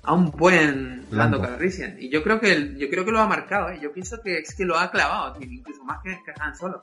a 0.06 0.14
un 0.14 0.30
buen 0.30 1.04
Lando. 1.10 1.42
Calrissian. 1.42 1.96
Y 2.00 2.08
yo 2.10 2.22
creo 2.22 2.40
que 2.40 2.52
el- 2.52 2.78
yo 2.78 2.88
creo 2.88 3.04
que 3.04 3.10
lo 3.12 3.20
ha 3.20 3.26
marcado. 3.28 3.70
¿eh? 3.70 3.78
Yo 3.82 3.92
pienso 3.92 4.20
que 4.22 4.38
es 4.38 4.54
que 4.54 4.64
lo 4.64 4.78
ha 4.78 4.90
clavado, 4.90 5.34
tío, 5.38 5.50
incluso 5.50 5.84
más 5.84 5.98
que, 6.02 6.10
que 6.24 6.32
Han 6.40 6.56
Solo. 6.56 6.80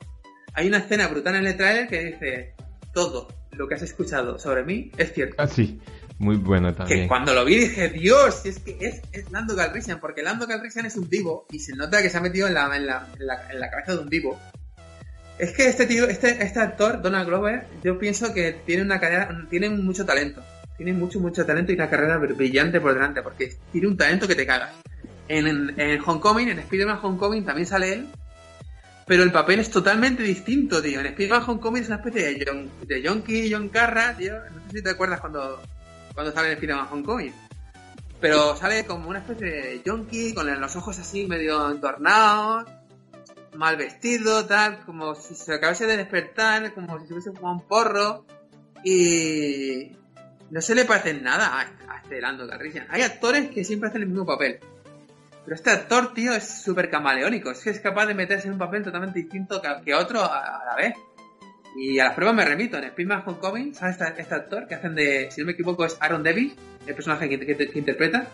Hay 0.54 0.68
una 0.68 0.78
escena 0.78 1.08
brutal 1.08 1.34
en 1.36 1.46
el 1.46 1.56
trailer 1.56 1.88
que 1.88 2.04
dice 2.04 2.54
todo 2.92 3.26
lo 3.52 3.66
que 3.66 3.74
has 3.74 3.82
escuchado 3.82 4.38
sobre 4.38 4.62
mí 4.64 4.90
es 4.96 5.12
cierto. 5.12 5.36
Ah, 5.38 5.46
sí. 5.48 5.80
Muy 6.18 6.36
bueno 6.36 6.68
Que 6.68 6.74
también. 6.76 7.08
cuando 7.08 7.34
lo 7.34 7.44
vi 7.44 7.56
dije, 7.58 7.88
Dios, 7.88 8.46
es 8.46 8.60
que 8.60 8.76
es, 8.80 9.02
es 9.12 9.32
Lando 9.32 9.56
Calrissian, 9.56 9.98
porque 9.98 10.22
Lando 10.22 10.46
Calrissian 10.46 10.86
es 10.86 10.96
un 10.96 11.10
divo 11.10 11.44
y 11.50 11.58
se 11.58 11.74
nota 11.74 12.00
que 12.02 12.08
se 12.08 12.16
ha 12.18 12.20
metido 12.20 12.46
en 12.46 12.54
la, 12.54 12.76
en 12.76 12.86
la, 12.86 13.08
en 13.18 13.26
la, 13.26 13.50
en 13.50 13.58
la 13.58 13.68
cabeza 13.68 13.94
de 13.94 13.98
un 13.98 14.08
divo. 14.08 14.38
Es 15.40 15.50
que 15.52 15.66
este 15.66 15.86
tío, 15.86 16.04
este, 16.06 16.40
este 16.44 16.60
actor, 16.60 17.02
Donald 17.02 17.26
Glover, 17.26 17.66
yo 17.82 17.98
pienso 17.98 18.32
que 18.32 18.52
tiene 18.64 18.84
una 18.84 19.00
carrera, 19.00 19.28
tiene 19.50 19.68
mucho 19.70 20.06
talento. 20.06 20.40
Tiene 20.76 20.92
mucho, 20.92 21.20
mucho 21.20 21.46
talento 21.46 21.72
y 21.72 21.76
una 21.76 21.88
carrera 21.88 22.18
br- 22.18 22.36
brillante 22.36 22.80
por 22.80 22.94
delante, 22.94 23.22
porque 23.22 23.56
tiene 23.70 23.86
un 23.86 23.96
talento 23.96 24.26
que 24.26 24.34
te 24.34 24.46
cagas. 24.46 24.72
En, 25.28 25.46
en, 25.46 25.80
en 25.80 26.00
Homecoming, 26.04 26.48
en 26.48 26.58
Spider-Man 26.58 26.98
Homecoming 27.02 27.44
también 27.44 27.66
sale 27.66 27.92
él, 27.92 28.08
pero 29.06 29.22
el 29.22 29.32
papel 29.32 29.60
es 29.60 29.70
totalmente 29.70 30.22
distinto, 30.22 30.82
tío. 30.82 31.00
En 31.00 31.06
Spider-Man 31.06 31.44
Homecoming 31.48 31.82
es 31.82 31.88
una 31.88 31.96
especie 31.98 32.22
de 32.24 32.44
John, 32.46 32.70
de 32.86 33.02
Yonky, 33.02 33.52
John 33.52 33.68
Carra, 33.68 34.16
tío. 34.16 34.34
No 34.34 34.70
sé 34.70 34.78
si 34.78 34.82
te 34.82 34.90
acuerdas 34.90 35.20
cuando, 35.20 35.62
cuando 36.12 36.32
sale 36.32 36.48
en 36.48 36.54
Spider-Man 36.54 36.88
Homecoming. 36.90 37.32
Pero 38.20 38.56
sale 38.56 38.84
como 38.86 39.08
una 39.10 39.18
especie 39.18 39.46
de 39.46 39.82
Yonky, 39.84 40.34
con 40.34 40.60
los 40.60 40.76
ojos 40.76 40.98
así 40.98 41.26
medio 41.26 41.70
entornados, 41.70 42.64
mal 43.56 43.76
vestido, 43.76 44.46
tal, 44.46 44.80
como 44.86 45.14
si 45.14 45.34
se 45.34 45.54
acabase 45.54 45.86
de 45.86 45.98
despertar, 45.98 46.72
como 46.74 46.98
si 47.00 47.06
se 47.06 47.12
hubiese 47.12 47.32
fumado 47.32 47.56
un 47.56 47.66
porro. 47.68 48.24
Y 48.82 49.92
no 50.54 50.60
se 50.60 50.74
le 50.74 50.84
parece 50.84 51.10
en 51.10 51.24
nada 51.24 51.46
a, 51.48 51.60
a 51.92 52.00
este 52.02 52.20
Lando 52.20 52.48
Calrissian. 52.48 52.86
Hay 52.90 53.02
actores 53.02 53.50
que 53.50 53.64
siempre 53.64 53.88
hacen 53.88 54.02
el 54.02 54.08
mismo 54.08 54.24
papel. 54.24 54.60
Pero 55.44 55.56
este 55.56 55.70
actor, 55.70 56.14
tío, 56.14 56.32
es 56.32 56.62
súper 56.62 56.88
camaleónico. 56.88 57.50
Es 57.50 57.58
que 57.60 57.70
es 57.70 57.80
capaz 57.80 58.06
de 58.06 58.14
meterse 58.14 58.46
en 58.46 58.52
un 58.54 58.58
papel 58.58 58.82
totalmente 58.84 59.18
distinto 59.18 59.60
que, 59.60 59.68
que 59.84 59.94
otro 59.94 60.20
a, 60.22 60.60
a 60.60 60.64
la 60.64 60.76
vez. 60.76 60.94
Y 61.76 61.98
a 61.98 62.04
las 62.04 62.14
pruebas 62.14 62.36
me 62.36 62.44
remito. 62.44 62.78
En 62.78 62.84
Spider-Man 62.84 63.24
Homecoming 63.26 63.74
sale 63.74 63.92
este, 63.92 64.04
este 64.22 64.34
actor 64.34 64.68
que 64.68 64.76
hacen 64.76 64.94
de, 64.94 65.28
si 65.32 65.40
no 65.40 65.46
me 65.48 65.52
equivoco, 65.52 65.84
es 65.84 65.96
Aaron 66.00 66.22
Davis, 66.22 66.54
el 66.86 66.94
personaje 66.94 67.28
que, 67.28 67.38
que- 67.40 67.56
que 67.56 67.78
interpreta. 67.78 68.28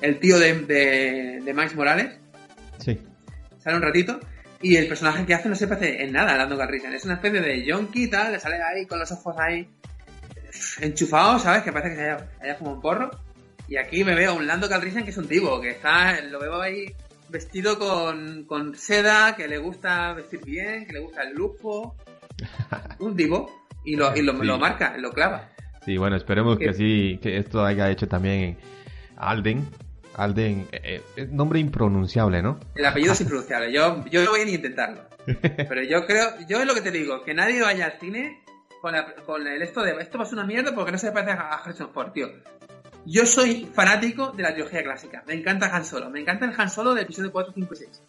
El 0.00 0.18
tío 0.18 0.38
de, 0.40 0.52
de, 0.62 1.40
de 1.44 1.54
Miles 1.54 1.76
Morales. 1.76 2.18
Sí. 2.80 2.98
Sale 3.62 3.76
un 3.76 3.82
ratito. 3.82 4.18
Y 4.60 4.76
el 4.76 4.88
personaje 4.88 5.24
que 5.24 5.34
hace 5.34 5.48
no 5.48 5.54
se 5.54 5.66
parece 5.68 6.02
en 6.04 6.12
nada 6.12 6.34
a 6.34 6.36
Lando 6.36 6.58
Calrissian. 6.58 6.92
Es 6.92 7.04
una 7.04 7.14
especie 7.14 7.40
de 7.40 7.64
yonki 7.64 8.04
y 8.04 8.10
tal, 8.10 8.32
le 8.32 8.40
sale 8.40 8.60
ahí 8.62 8.84
con 8.86 8.98
los 8.98 9.10
ojos 9.12 9.36
ahí 9.38 9.68
enchufados, 10.80 11.42
¿sabes? 11.42 11.62
Que 11.62 11.72
parece 11.72 11.90
que 11.90 11.96
se 11.96 12.02
haya, 12.10 12.28
haya 12.40 12.58
como 12.58 12.72
un 12.72 12.80
porro. 12.80 13.10
Y 13.68 13.76
aquí 13.76 14.04
me 14.04 14.14
veo 14.14 14.32
a 14.32 14.34
un 14.34 14.46
Lando 14.46 14.68
Calrissian 14.68 15.04
que 15.04 15.10
es 15.10 15.16
un 15.16 15.28
tipo, 15.28 15.60
que 15.60 15.70
está, 15.70 16.20
lo 16.22 16.38
veo 16.40 16.60
ahí 16.60 16.94
vestido 17.28 17.78
con, 17.78 18.44
con 18.44 18.74
seda, 18.74 19.34
que 19.36 19.48
le 19.48 19.58
gusta 19.58 20.12
vestir 20.12 20.44
bien, 20.44 20.86
que 20.86 20.92
le 20.92 21.00
gusta 21.00 21.22
el 21.22 21.34
lujo. 21.34 21.96
Un 22.98 23.16
tipo. 23.16 23.64
Y 23.84 23.96
lo, 23.96 24.14
y 24.16 24.22
lo, 24.22 24.32
Sí. 24.38 24.44
lo 24.44 24.58
marca, 24.58 24.96
lo 24.98 25.10
clava. 25.12 25.48
Sí, 25.84 25.96
bueno, 25.96 26.16
esperemos 26.16 26.58
que 26.58 26.66
Que- 26.66 26.74
sí, 26.74 27.18
que 27.22 27.36
esto 27.38 27.64
haya 27.64 27.90
hecho 27.90 28.06
también 28.06 28.58
Alden. 29.16 29.66
Alden, 30.14 30.68
eh, 30.72 31.00
eh, 31.16 31.28
nombre 31.30 31.58
impronunciable, 31.58 32.42
¿no? 32.42 32.60
El 32.74 32.84
apellido 32.84 33.12
es 33.14 33.20
impronunciable. 33.22 33.72
Yo, 33.72 34.04
yo 34.10 34.22
no 34.24 34.30
voy 34.30 34.42
a 34.42 34.44
ni 34.44 34.52
intentarlo. 34.52 35.00
Pero 35.26 35.82
yo 35.82 36.04
creo, 36.06 36.28
yo 36.48 36.60
es 36.60 36.66
lo 36.66 36.74
que 36.74 36.82
te 36.82 36.90
digo, 36.90 37.22
que 37.24 37.32
nadie 37.34 37.62
vaya 37.62 37.86
al 37.86 37.98
cine 37.98 38.42
con, 38.82 38.92
la- 38.92 39.14
con 39.24 39.46
el 39.46 39.62
esto 39.62 39.82
de 39.82 39.92
esto 40.00 40.18
va 40.18 40.24
a 40.24 40.26
ser 40.26 40.34
una 40.38 40.46
mierda 40.46 40.74
porque 40.74 40.92
no 40.92 40.98
se 40.98 41.10
parece 41.12 41.32
a 41.32 41.54
Harrison 41.54 41.90
Ford, 41.94 42.12
tío. 42.12 42.28
Yo 43.06 43.24
soy 43.24 43.70
fanático 43.72 44.32
de 44.32 44.42
la 44.42 44.52
trilogía 44.52 44.82
clásica. 44.82 45.24
Me 45.26 45.32
encanta 45.34 45.74
Han 45.74 45.84
Solo. 45.84 46.10
Me 46.10 46.20
encanta 46.20 46.44
el 46.44 46.52
Han 46.56 46.68
Solo 46.68 46.92
del 46.94 47.04
episodio 47.04 47.32
4, 47.32 47.52
5 47.54 47.74
y 47.74 47.76
6. 47.78 48.02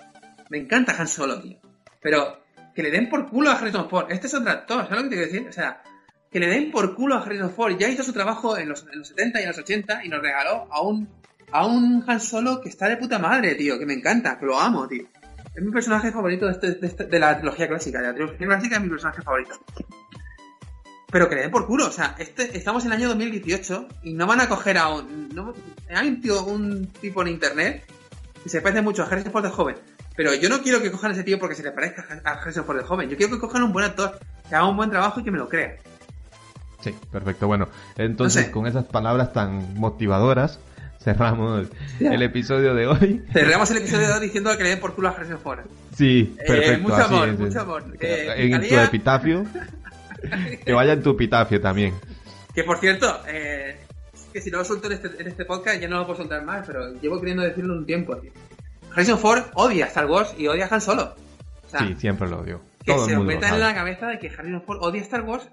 Me 0.49 0.57
encanta 0.57 0.93
Han 0.99 1.07
Solo, 1.07 1.39
tío. 1.41 1.57
Pero 2.01 2.43
que 2.75 2.83
le 2.83 2.91
den 2.91 3.07
por 3.09 3.29
culo 3.29 3.49
a 3.51 3.53
Harrison 3.55 3.89
Ford. 3.89 4.11
Este 4.11 4.27
es 4.27 4.33
otro 4.33 4.51
actor, 4.51 4.83
¿sabes 4.87 5.03
lo 5.03 5.09
que 5.09 5.15
te 5.15 5.15
quiero 5.15 5.31
decir? 5.31 5.47
O 5.47 5.53
sea, 5.53 5.81
que 6.31 6.39
le 6.39 6.47
den 6.47 6.71
por 6.71 6.95
culo 6.95 7.15
a 7.15 7.21
Harrison 7.21 7.51
Ford. 7.51 7.75
Ya 7.79 7.87
hizo 7.87 8.03
su 8.03 8.11
trabajo 8.13 8.57
en 8.57 8.67
los, 8.69 8.85
en 8.91 8.99
los 8.99 9.07
70 9.07 9.39
y 9.39 9.43
en 9.43 9.49
los 9.49 9.57
80 9.59 10.03
y 10.05 10.09
nos 10.09 10.21
regaló 10.21 10.67
a 10.71 10.81
un, 10.81 11.07
a 11.51 11.65
un 11.65 12.03
Han 12.07 12.19
Solo 12.19 12.61
que 12.61 12.69
está 12.69 12.87
de 12.89 12.97
puta 12.97 13.19
madre, 13.19 13.55
tío. 13.55 13.77
Que 13.79 13.85
me 13.85 13.93
encanta, 13.93 14.37
que 14.39 14.45
lo 14.45 14.59
amo, 14.59 14.87
tío. 14.87 15.05
Es 15.55 15.61
mi 15.63 15.71
personaje 15.71 16.11
favorito 16.11 16.45
de, 16.47 16.51
este- 16.53 16.71
de 16.75 16.87
este- 16.87 17.05
de 17.05 17.19
la 17.19 17.35
trilogía 17.37 17.67
clásica. 17.67 17.99
De 18.01 18.07
la 18.07 18.13
trilogía 18.15 18.47
clásica 18.47 18.75
es 18.77 18.81
mi 18.81 18.89
personaje 18.89 19.21
favorito. 19.21 19.53
Pero 21.13 21.29
que 21.29 21.35
le 21.35 21.41
den 21.41 21.51
por 21.51 21.65
culo, 21.67 21.87
o 21.87 21.91
sea, 21.91 22.15
este, 22.17 22.57
estamos 22.57 22.83
en 22.85 22.91
el 22.91 22.97
año 22.97 23.07
2018 23.09 23.87
y 24.03 24.13
no 24.13 24.27
van 24.27 24.41
a 24.41 24.49
coger 24.49 24.77
a 24.79 24.89
un... 24.89 25.29
No, 25.33 25.53
hay 25.95 26.07
un, 26.09 26.19
tío, 26.21 26.43
un 26.43 26.87
tipo 26.87 27.21
en 27.21 27.29
internet 27.29 27.85
que 28.43 28.49
se 28.49 28.59
parece 28.61 28.81
mucho 28.81 29.03
a 29.03 29.05
Harrison 29.05 29.31
Ford 29.31 29.43
de 29.45 29.51
joven, 29.51 29.75
pero 30.17 30.33
yo 30.33 30.49
no 30.49 30.61
quiero 30.61 30.81
que 30.81 30.91
cojan 30.91 31.11
a 31.11 31.13
ese 31.13 31.23
tío 31.23 31.39
porque 31.39 31.55
se 31.55 31.63
le 31.63 31.71
parezca 31.71 32.05
a 32.25 32.31
Harrison 32.31 32.65
Ford 32.65 32.77
de 32.77 32.83
joven, 32.83 33.09
yo 33.09 33.15
quiero 33.15 33.31
que 33.31 33.39
cojan 33.39 33.63
un 33.63 33.71
buen 33.71 33.85
actor, 33.85 34.19
que 34.49 34.55
haga 34.55 34.67
un 34.67 34.75
buen 34.75 34.89
trabajo 34.89 35.19
y 35.21 35.23
que 35.23 35.31
me 35.31 35.37
lo 35.37 35.47
crea. 35.47 35.77
Sí, 36.81 36.93
perfecto. 37.11 37.47
Bueno, 37.47 37.69
entonces 37.95 38.41
No 38.41 38.45
sé. 38.47 38.51
con 38.51 38.67
esas 38.67 38.83
palabras 38.85 39.31
tan 39.31 39.75
motivadoras, 39.75 40.59
cerramos 41.01 41.67
el 41.99 42.21
episodio 42.23 42.73
de 42.73 42.87
hoy. 42.87 43.23
Cerramos 43.31 43.69
el 43.71 43.77
episodio 43.77 44.07
de 44.07 44.13
hoy 44.15 44.19
diciendo 44.21 44.49
que 44.57 44.63
le 44.63 44.69
den 44.69 44.79
por 44.79 44.93
culo 44.95 45.09
a 45.09 45.11
Harrison 45.11 45.39
Ford. 45.39 45.59
Sí, 45.95 46.35
Eh, 46.39 46.43
perfecto. 46.45 46.81
mucho 46.81 46.95
así 46.95 47.13
amor, 47.13 47.29
es, 47.29 47.39
mucho 47.39 47.59
amor. 47.61 47.83
Eh, 48.01 48.49
en 48.51 48.67
tu 48.67 48.75
epitafio. 48.79 49.45
que 50.65 50.73
vaya 50.73 50.93
en 50.93 51.03
tu 51.03 51.11
epitafio 51.11 51.59
también. 51.61 51.93
Que 52.53 52.63
por 52.63 52.77
cierto, 52.79 53.21
eh, 53.27 53.77
que 54.31 54.41
si 54.41 54.49
no 54.51 54.59
lo 54.59 54.65
suelto 54.65 54.87
en 54.87 54.93
este, 54.93 55.09
en 55.21 55.27
este 55.27 55.45
podcast 55.45 55.79
ya 55.81 55.87
no 55.87 55.97
lo 55.99 56.05
puedo 56.05 56.17
soltar 56.19 56.43
más, 56.43 56.65
pero 56.67 56.93
llevo 57.01 57.19
queriendo 57.19 57.43
decirlo 57.43 57.73
un 57.73 57.85
tiempo, 57.85 58.15
tío. 58.17 58.31
Harrison 58.91 59.17
Ford 59.19 59.43
odia 59.55 59.87
Star 59.87 60.05
Wars 60.05 60.35
y 60.37 60.47
odia 60.47 60.65
a 60.65 60.75
Han 60.75 60.81
Solo. 60.81 61.15
O 61.65 61.69
sea, 61.69 61.79
Sí, 61.87 61.95
siempre 61.97 62.27
lo 62.29 62.39
odio. 62.41 62.61
que 62.85 62.93
Todo 62.93 63.05
se 63.07 63.15
os 63.17 63.25
meta 63.25 63.49
en 63.49 63.59
la 63.59 63.73
cabeza 63.73 64.07
de 64.07 64.19
que 64.19 64.27
Harrison 64.29 64.61
Ford 64.61 64.77
odia 64.81 65.01
Star 65.01 65.21
Wars. 65.23 65.47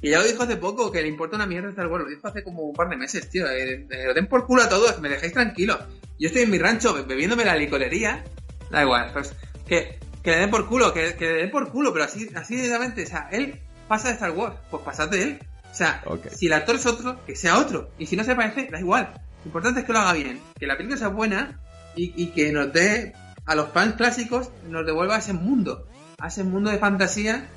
Y 0.00 0.10
ya 0.10 0.18
lo 0.18 0.24
dijo 0.24 0.44
hace 0.44 0.56
poco, 0.56 0.92
que 0.92 1.02
le 1.02 1.08
importa 1.08 1.34
una 1.34 1.46
mierda 1.46 1.70
Star 1.70 1.88
Wars. 1.88 2.04
Lo 2.04 2.10
dijo 2.10 2.28
hace 2.28 2.44
como 2.44 2.62
un 2.62 2.74
par 2.74 2.88
de 2.88 2.96
meses, 2.96 3.28
tío. 3.30 3.48
Eh, 3.50 3.86
eh, 3.90 4.04
lo 4.06 4.14
den 4.14 4.28
por 4.28 4.46
culo 4.46 4.62
a 4.62 4.68
todos, 4.68 5.00
me 5.00 5.08
dejéis 5.08 5.32
tranquilo. 5.32 5.76
Yo 6.20 6.28
estoy 6.28 6.42
en 6.42 6.50
mi 6.50 6.58
rancho 6.58 6.94
be- 6.94 7.02
bebiéndome 7.02 7.44
la 7.44 7.56
licorería. 7.56 8.22
Da 8.70 8.82
igual, 8.82 9.10
pues 9.12 9.34
que, 9.66 9.98
que 10.22 10.30
le 10.30 10.36
den 10.38 10.50
por 10.50 10.68
culo, 10.68 10.92
que, 10.94 11.14
que 11.16 11.24
le 11.26 11.34
den 11.38 11.50
por 11.50 11.68
culo, 11.72 11.92
pero 11.92 12.04
así, 12.04 12.28
así 12.36 12.54
directamente. 12.54 13.02
O 13.02 13.06
sea, 13.06 13.28
él 13.32 13.58
pasa 13.88 14.08
de 14.08 14.14
Star 14.14 14.30
Wars, 14.30 14.54
pues 14.70 14.82
pasad 14.82 15.08
de 15.08 15.22
él. 15.22 15.38
O 15.70 15.74
sea, 15.74 16.02
si 16.30 16.46
el 16.46 16.52
actor 16.52 16.76
es 16.76 16.86
otro, 16.86 17.24
que 17.24 17.36
sea 17.36 17.58
otro. 17.58 17.90
Y 17.98 18.06
si 18.06 18.16
no 18.16 18.24
se 18.24 18.34
parece, 18.34 18.68
da 18.70 18.78
igual. 18.80 19.12
Lo 19.44 19.48
importante 19.48 19.80
es 19.80 19.86
que 19.86 19.92
lo 19.92 19.98
haga 19.98 20.12
bien, 20.12 20.40
que 20.58 20.66
la 20.66 20.76
película 20.76 20.98
sea 20.98 21.08
buena 21.08 21.60
y, 21.96 22.12
y 22.16 22.28
que 22.28 22.52
nos 22.52 22.72
dé 22.72 23.12
a 23.46 23.54
los 23.54 23.68
fans 23.70 23.94
clásicos, 23.94 24.50
nos 24.68 24.84
devuelva 24.86 25.16
a 25.16 25.18
ese 25.18 25.32
mundo, 25.32 25.86
a 26.18 26.28
ese 26.28 26.44
mundo 26.44 26.70
de 26.70 26.78
fantasía 26.78 27.48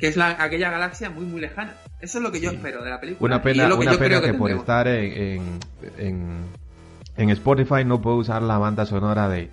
que 0.00 0.08
es 0.08 0.16
la, 0.16 0.42
aquella 0.42 0.70
galaxia 0.70 1.10
muy 1.10 1.26
muy 1.26 1.40
lejana. 1.40 1.74
Eso 2.00 2.18
es 2.18 2.24
lo 2.24 2.32
que 2.32 2.40
yo 2.40 2.50
Sí. 2.50 2.56
espero 2.56 2.82
de 2.82 2.90
la 2.90 2.98
película. 3.00 3.34
Una 3.36 3.42
pena, 3.42 3.68
que 3.68 3.74
una 3.74 3.92
yo 3.92 3.98
pena 3.98 4.08
creo 4.08 4.22
que, 4.22 4.32
que, 4.32 4.38
por 4.38 4.50
estar 4.50 4.88
en, 4.88 5.60
en, 5.98 7.30
Spotify 7.30 7.84
no 7.84 8.00
puedo 8.00 8.16
usar 8.16 8.40
la 8.42 8.56
banda 8.56 8.86
sonora 8.86 9.28
de, 9.28 9.50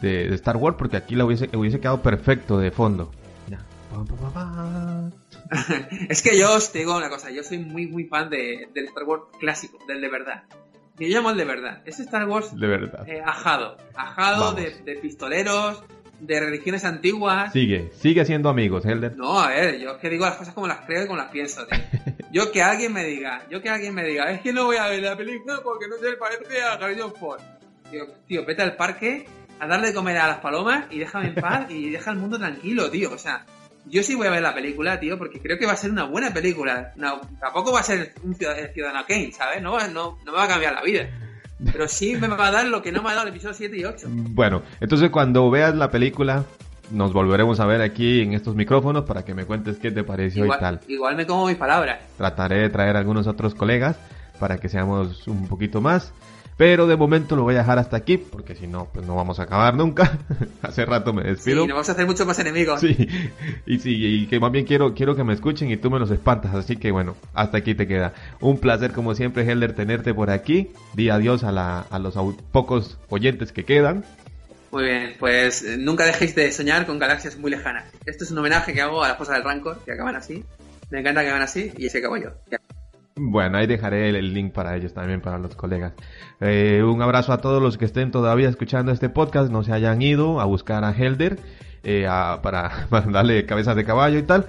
de, 0.00 0.28
de 0.28 0.34
Star 0.36 0.56
Wars 0.56 0.76
porque 0.78 0.96
aquí 0.96 1.16
la 1.16 1.24
hubiese, 1.24 1.50
hubiese 1.56 1.80
quedado 1.80 2.00
perfecto 2.02 2.58
de 2.58 2.70
fondo. 2.70 3.10
Ya. 3.48 3.58
Pa, 3.90 4.04
pa, 4.04 4.14
pa, 4.14 4.32
pa. 4.32 5.10
Es 6.08 6.22
que 6.22 6.38
yo 6.38 6.54
os 6.54 6.72
digo 6.72 6.96
una 6.96 7.08
cosa, 7.08 7.30
yo 7.30 7.42
soy 7.42 7.58
muy 7.58 7.86
muy 7.86 8.04
fan 8.04 8.30
de, 8.30 8.68
del 8.74 8.86
Star 8.86 9.04
Wars 9.04 9.24
clásico, 9.38 9.78
del 9.86 10.00
de 10.00 10.08
verdad. 10.08 10.44
Yo 10.98 11.08
llamo 11.08 11.30
el 11.30 11.36
de 11.36 11.44
verdad. 11.44 11.82
Ese 11.86 12.02
Star 12.02 12.28
Wars 12.28 12.54
De 12.58 12.66
verdad. 12.66 13.08
eh, 13.08 13.22
ajado, 13.24 13.76
ajado 13.94 14.52
de 14.52 14.98
pistoleros, 15.00 15.82
de 16.20 16.38
religiones 16.40 16.84
antiguas. 16.84 17.52
Sigue, 17.52 17.90
sigue 17.94 18.24
siendo 18.24 18.48
amigos, 18.48 18.84
Helder. 18.84 19.16
No, 19.16 19.40
a 19.40 19.48
ver, 19.48 19.78
yo 19.78 19.92
es 19.92 19.96
que 19.98 20.10
digo 20.10 20.26
las 20.26 20.36
cosas 20.36 20.54
como 20.54 20.66
las 20.68 20.84
creo 20.86 21.04
y 21.04 21.06
como 21.06 21.16
las 21.18 21.30
pienso, 21.30 21.66
tío. 21.66 21.78
Yo 22.32 22.52
que 22.52 22.62
alguien 22.62 22.92
me 22.92 23.04
diga, 23.04 23.42
yo 23.50 23.60
que 23.60 23.68
alguien 23.70 23.92
me 23.92 24.04
diga, 24.04 24.30
es 24.30 24.40
que 24.40 24.52
no 24.52 24.66
voy 24.66 24.76
a 24.76 24.86
ver 24.86 25.02
la 25.02 25.16
película 25.16 25.58
porque 25.64 25.88
no 25.88 25.96
se 25.96 26.12
parece 26.12 26.62
a 26.62 26.74
Harrison 26.74 27.12
Ford. 27.12 27.40
Tío, 27.90 28.06
tío, 28.28 28.44
vete 28.46 28.62
al 28.62 28.76
parque 28.76 29.26
a 29.58 29.66
darle 29.66 29.88
de 29.88 29.94
comer 29.94 30.16
a 30.18 30.28
las 30.28 30.38
palomas 30.38 30.84
y 30.90 31.00
déjame 31.00 31.26
en 31.26 31.34
paz 31.34 31.66
y 31.70 31.90
deja 31.90 32.12
el 32.12 32.18
mundo 32.18 32.38
tranquilo, 32.38 32.88
tío. 32.88 33.10
O 33.12 33.18
sea, 33.18 33.44
yo 33.86 34.02
sí 34.02 34.14
voy 34.14 34.26
a 34.26 34.30
ver 34.30 34.42
la 34.42 34.54
película, 34.54 35.00
tío, 35.00 35.18
porque 35.18 35.40
creo 35.40 35.58
que 35.58 35.66
va 35.66 35.72
a 35.72 35.76
ser 35.76 35.90
una 35.90 36.04
buena 36.04 36.32
película. 36.32 36.92
No, 36.96 37.20
tampoco 37.40 37.72
va 37.72 37.80
a 37.80 37.84
ser 37.84 38.14
un 38.22 38.34
Ciudadano 38.34 39.04
Kane, 39.06 39.32
¿sabes? 39.32 39.62
No, 39.62 39.78
no, 39.88 40.18
no 40.24 40.32
me 40.32 40.38
va 40.38 40.44
a 40.44 40.48
cambiar 40.48 40.74
la 40.74 40.82
vida. 40.82 41.08
Pero 41.72 41.88
sí 41.88 42.16
me 42.16 42.28
va 42.28 42.48
a 42.48 42.50
dar 42.50 42.66
lo 42.66 42.82
que 42.82 42.92
no 42.92 43.02
me 43.02 43.10
ha 43.10 43.14
dado 43.14 43.26
el 43.26 43.34
episodio 43.34 43.54
7 43.54 43.76
y 43.76 43.84
8. 43.84 44.06
Bueno, 44.10 44.62
entonces 44.80 45.10
cuando 45.10 45.50
veas 45.50 45.74
la 45.74 45.90
película, 45.90 46.44
nos 46.90 47.12
volveremos 47.12 47.60
a 47.60 47.66
ver 47.66 47.82
aquí 47.82 48.22
en 48.22 48.32
estos 48.32 48.54
micrófonos 48.54 49.04
para 49.04 49.24
que 49.24 49.34
me 49.34 49.44
cuentes 49.44 49.78
qué 49.78 49.90
te 49.90 50.02
pareció 50.02 50.46
y 50.46 50.48
tal. 50.48 50.74
Igual, 50.74 50.80
igual 50.88 51.16
me 51.16 51.26
como 51.26 51.46
mis 51.46 51.56
palabras. 51.56 52.00
Trataré 52.16 52.60
de 52.60 52.70
traer 52.70 52.96
algunos 52.96 53.26
otros 53.26 53.54
colegas 53.54 53.96
para 54.38 54.58
que 54.58 54.68
seamos 54.68 55.26
un 55.28 55.46
poquito 55.48 55.80
más. 55.80 56.12
Pero 56.60 56.86
de 56.86 56.94
momento 56.94 57.36
lo 57.36 57.44
voy 57.44 57.54
a 57.54 57.60
dejar 57.60 57.78
hasta 57.78 57.96
aquí, 57.96 58.18
porque 58.18 58.54
si 58.54 58.66
no, 58.66 58.90
pues 58.92 59.06
no 59.06 59.16
vamos 59.16 59.40
a 59.40 59.44
acabar 59.44 59.74
nunca. 59.74 60.18
Hace 60.62 60.84
rato 60.84 61.14
me 61.14 61.22
Sí, 61.22 61.28
despido. 61.30 61.56
nos 61.60 61.68
vamos 61.68 61.88
a 61.88 61.92
hacer 61.92 62.04
muchos 62.04 62.26
más 62.26 62.38
enemigos. 62.38 62.82
Sí, 62.82 63.08
y 63.64 63.78
sí, 63.78 63.94
y 63.96 64.26
que 64.26 64.38
más 64.38 64.52
bien 64.52 64.66
quiero, 64.66 64.92
quiero 64.92 65.16
que 65.16 65.24
me 65.24 65.32
escuchen 65.32 65.70
y 65.70 65.78
tú 65.78 65.90
me 65.90 65.98
los 65.98 66.10
espantas, 66.10 66.54
así 66.54 66.76
que 66.76 66.90
bueno, 66.90 67.16
hasta 67.32 67.56
aquí 67.56 67.74
te 67.74 67.86
queda. 67.88 68.12
Un 68.40 68.58
placer 68.58 68.92
como 68.92 69.14
siempre, 69.14 69.50
Helder, 69.50 69.72
tenerte 69.72 70.12
por 70.12 70.28
aquí. 70.28 70.68
Di 70.92 71.08
adiós 71.08 71.44
a, 71.44 71.50
la, 71.50 71.80
a 71.80 71.98
los 71.98 72.12
pocos 72.52 72.98
oyentes 73.08 73.52
que 73.52 73.64
quedan. 73.64 74.04
Muy 74.70 74.84
bien, 74.84 75.14
pues 75.18 75.62
eh, 75.62 75.78
nunca 75.78 76.04
dejéis 76.04 76.34
de 76.34 76.52
soñar 76.52 76.84
con 76.84 76.98
galaxias 76.98 77.38
muy 77.38 77.50
lejanas. 77.50 77.84
Esto 78.04 78.24
es 78.24 78.30
un 78.32 78.36
homenaje 78.38 78.74
que 78.74 78.82
hago 78.82 79.02
a 79.02 79.08
las 79.08 79.16
cosas 79.16 79.36
del 79.36 79.44
Rancor, 79.44 79.78
que 79.86 79.92
acaban 79.92 80.14
así. 80.14 80.44
Me 80.90 81.00
encanta 81.00 81.22
que 81.22 81.28
acaban 81.28 81.42
así 81.42 81.72
y 81.78 81.86
ese 81.86 82.00
acabo 82.00 82.18
yo. 82.18 82.32
Bueno, 83.16 83.58
ahí 83.58 83.66
dejaré 83.66 84.08
el, 84.10 84.32
link 84.32 84.52
para 84.52 84.76
ellos 84.76 84.94
también, 84.94 85.20
para 85.20 85.38
los 85.38 85.54
colegas. 85.54 85.92
Eh, 86.40 86.82
un 86.84 87.02
abrazo 87.02 87.32
a 87.32 87.38
todos 87.38 87.62
los 87.62 87.76
que 87.76 87.84
estén 87.84 88.10
todavía 88.10 88.48
escuchando 88.48 88.92
este 88.92 89.08
podcast, 89.08 89.50
no 89.50 89.62
se 89.62 89.72
hayan 89.72 90.00
ido 90.00 90.40
a 90.40 90.44
buscar 90.44 90.84
a 90.84 90.92
Helder 90.92 91.38
eh, 91.82 92.06
para, 92.42 92.86
para 92.90 93.10
darle 93.10 93.44
cabezas 93.46 93.76
de 93.76 93.84
caballo 93.84 94.18
y 94.18 94.22
tal. 94.22 94.46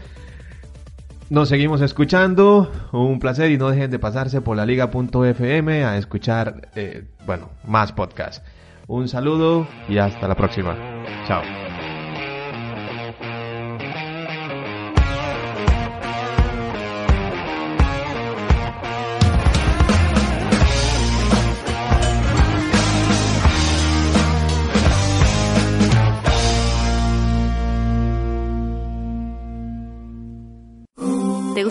Nos 1.31 1.47
seguimos 1.47 1.79
escuchando, 1.79 2.69
un 2.91 3.19
placer 3.19 3.51
y 3.51 3.57
no 3.57 3.69
dejen 3.69 3.89
de 3.89 3.99
pasarse 3.99 4.41
por 4.41 4.57
la 4.57 4.65
liga.fm 4.65 5.85
a 5.85 5.97
escuchar, 5.97 6.69
eh, 6.75 7.05
bueno, 7.25 7.51
más 7.65 7.93
podcasts. 7.93 8.43
Un 8.87 9.07
saludo 9.07 9.65
y 9.87 9.97
hasta 9.97 10.27
la 10.27 10.35
próxima. 10.35 10.75
Chao. 11.25 11.70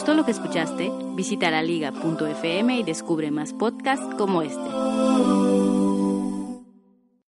Gustó 0.00 0.14
lo 0.14 0.24
que 0.24 0.30
escuchaste? 0.30 0.90
Visita 1.14 1.50
laliga.fm 1.50 2.78
y 2.78 2.82
descubre 2.82 3.30
más 3.30 3.52
podcasts 3.52 4.14
como 4.16 4.40
este. 4.40 4.99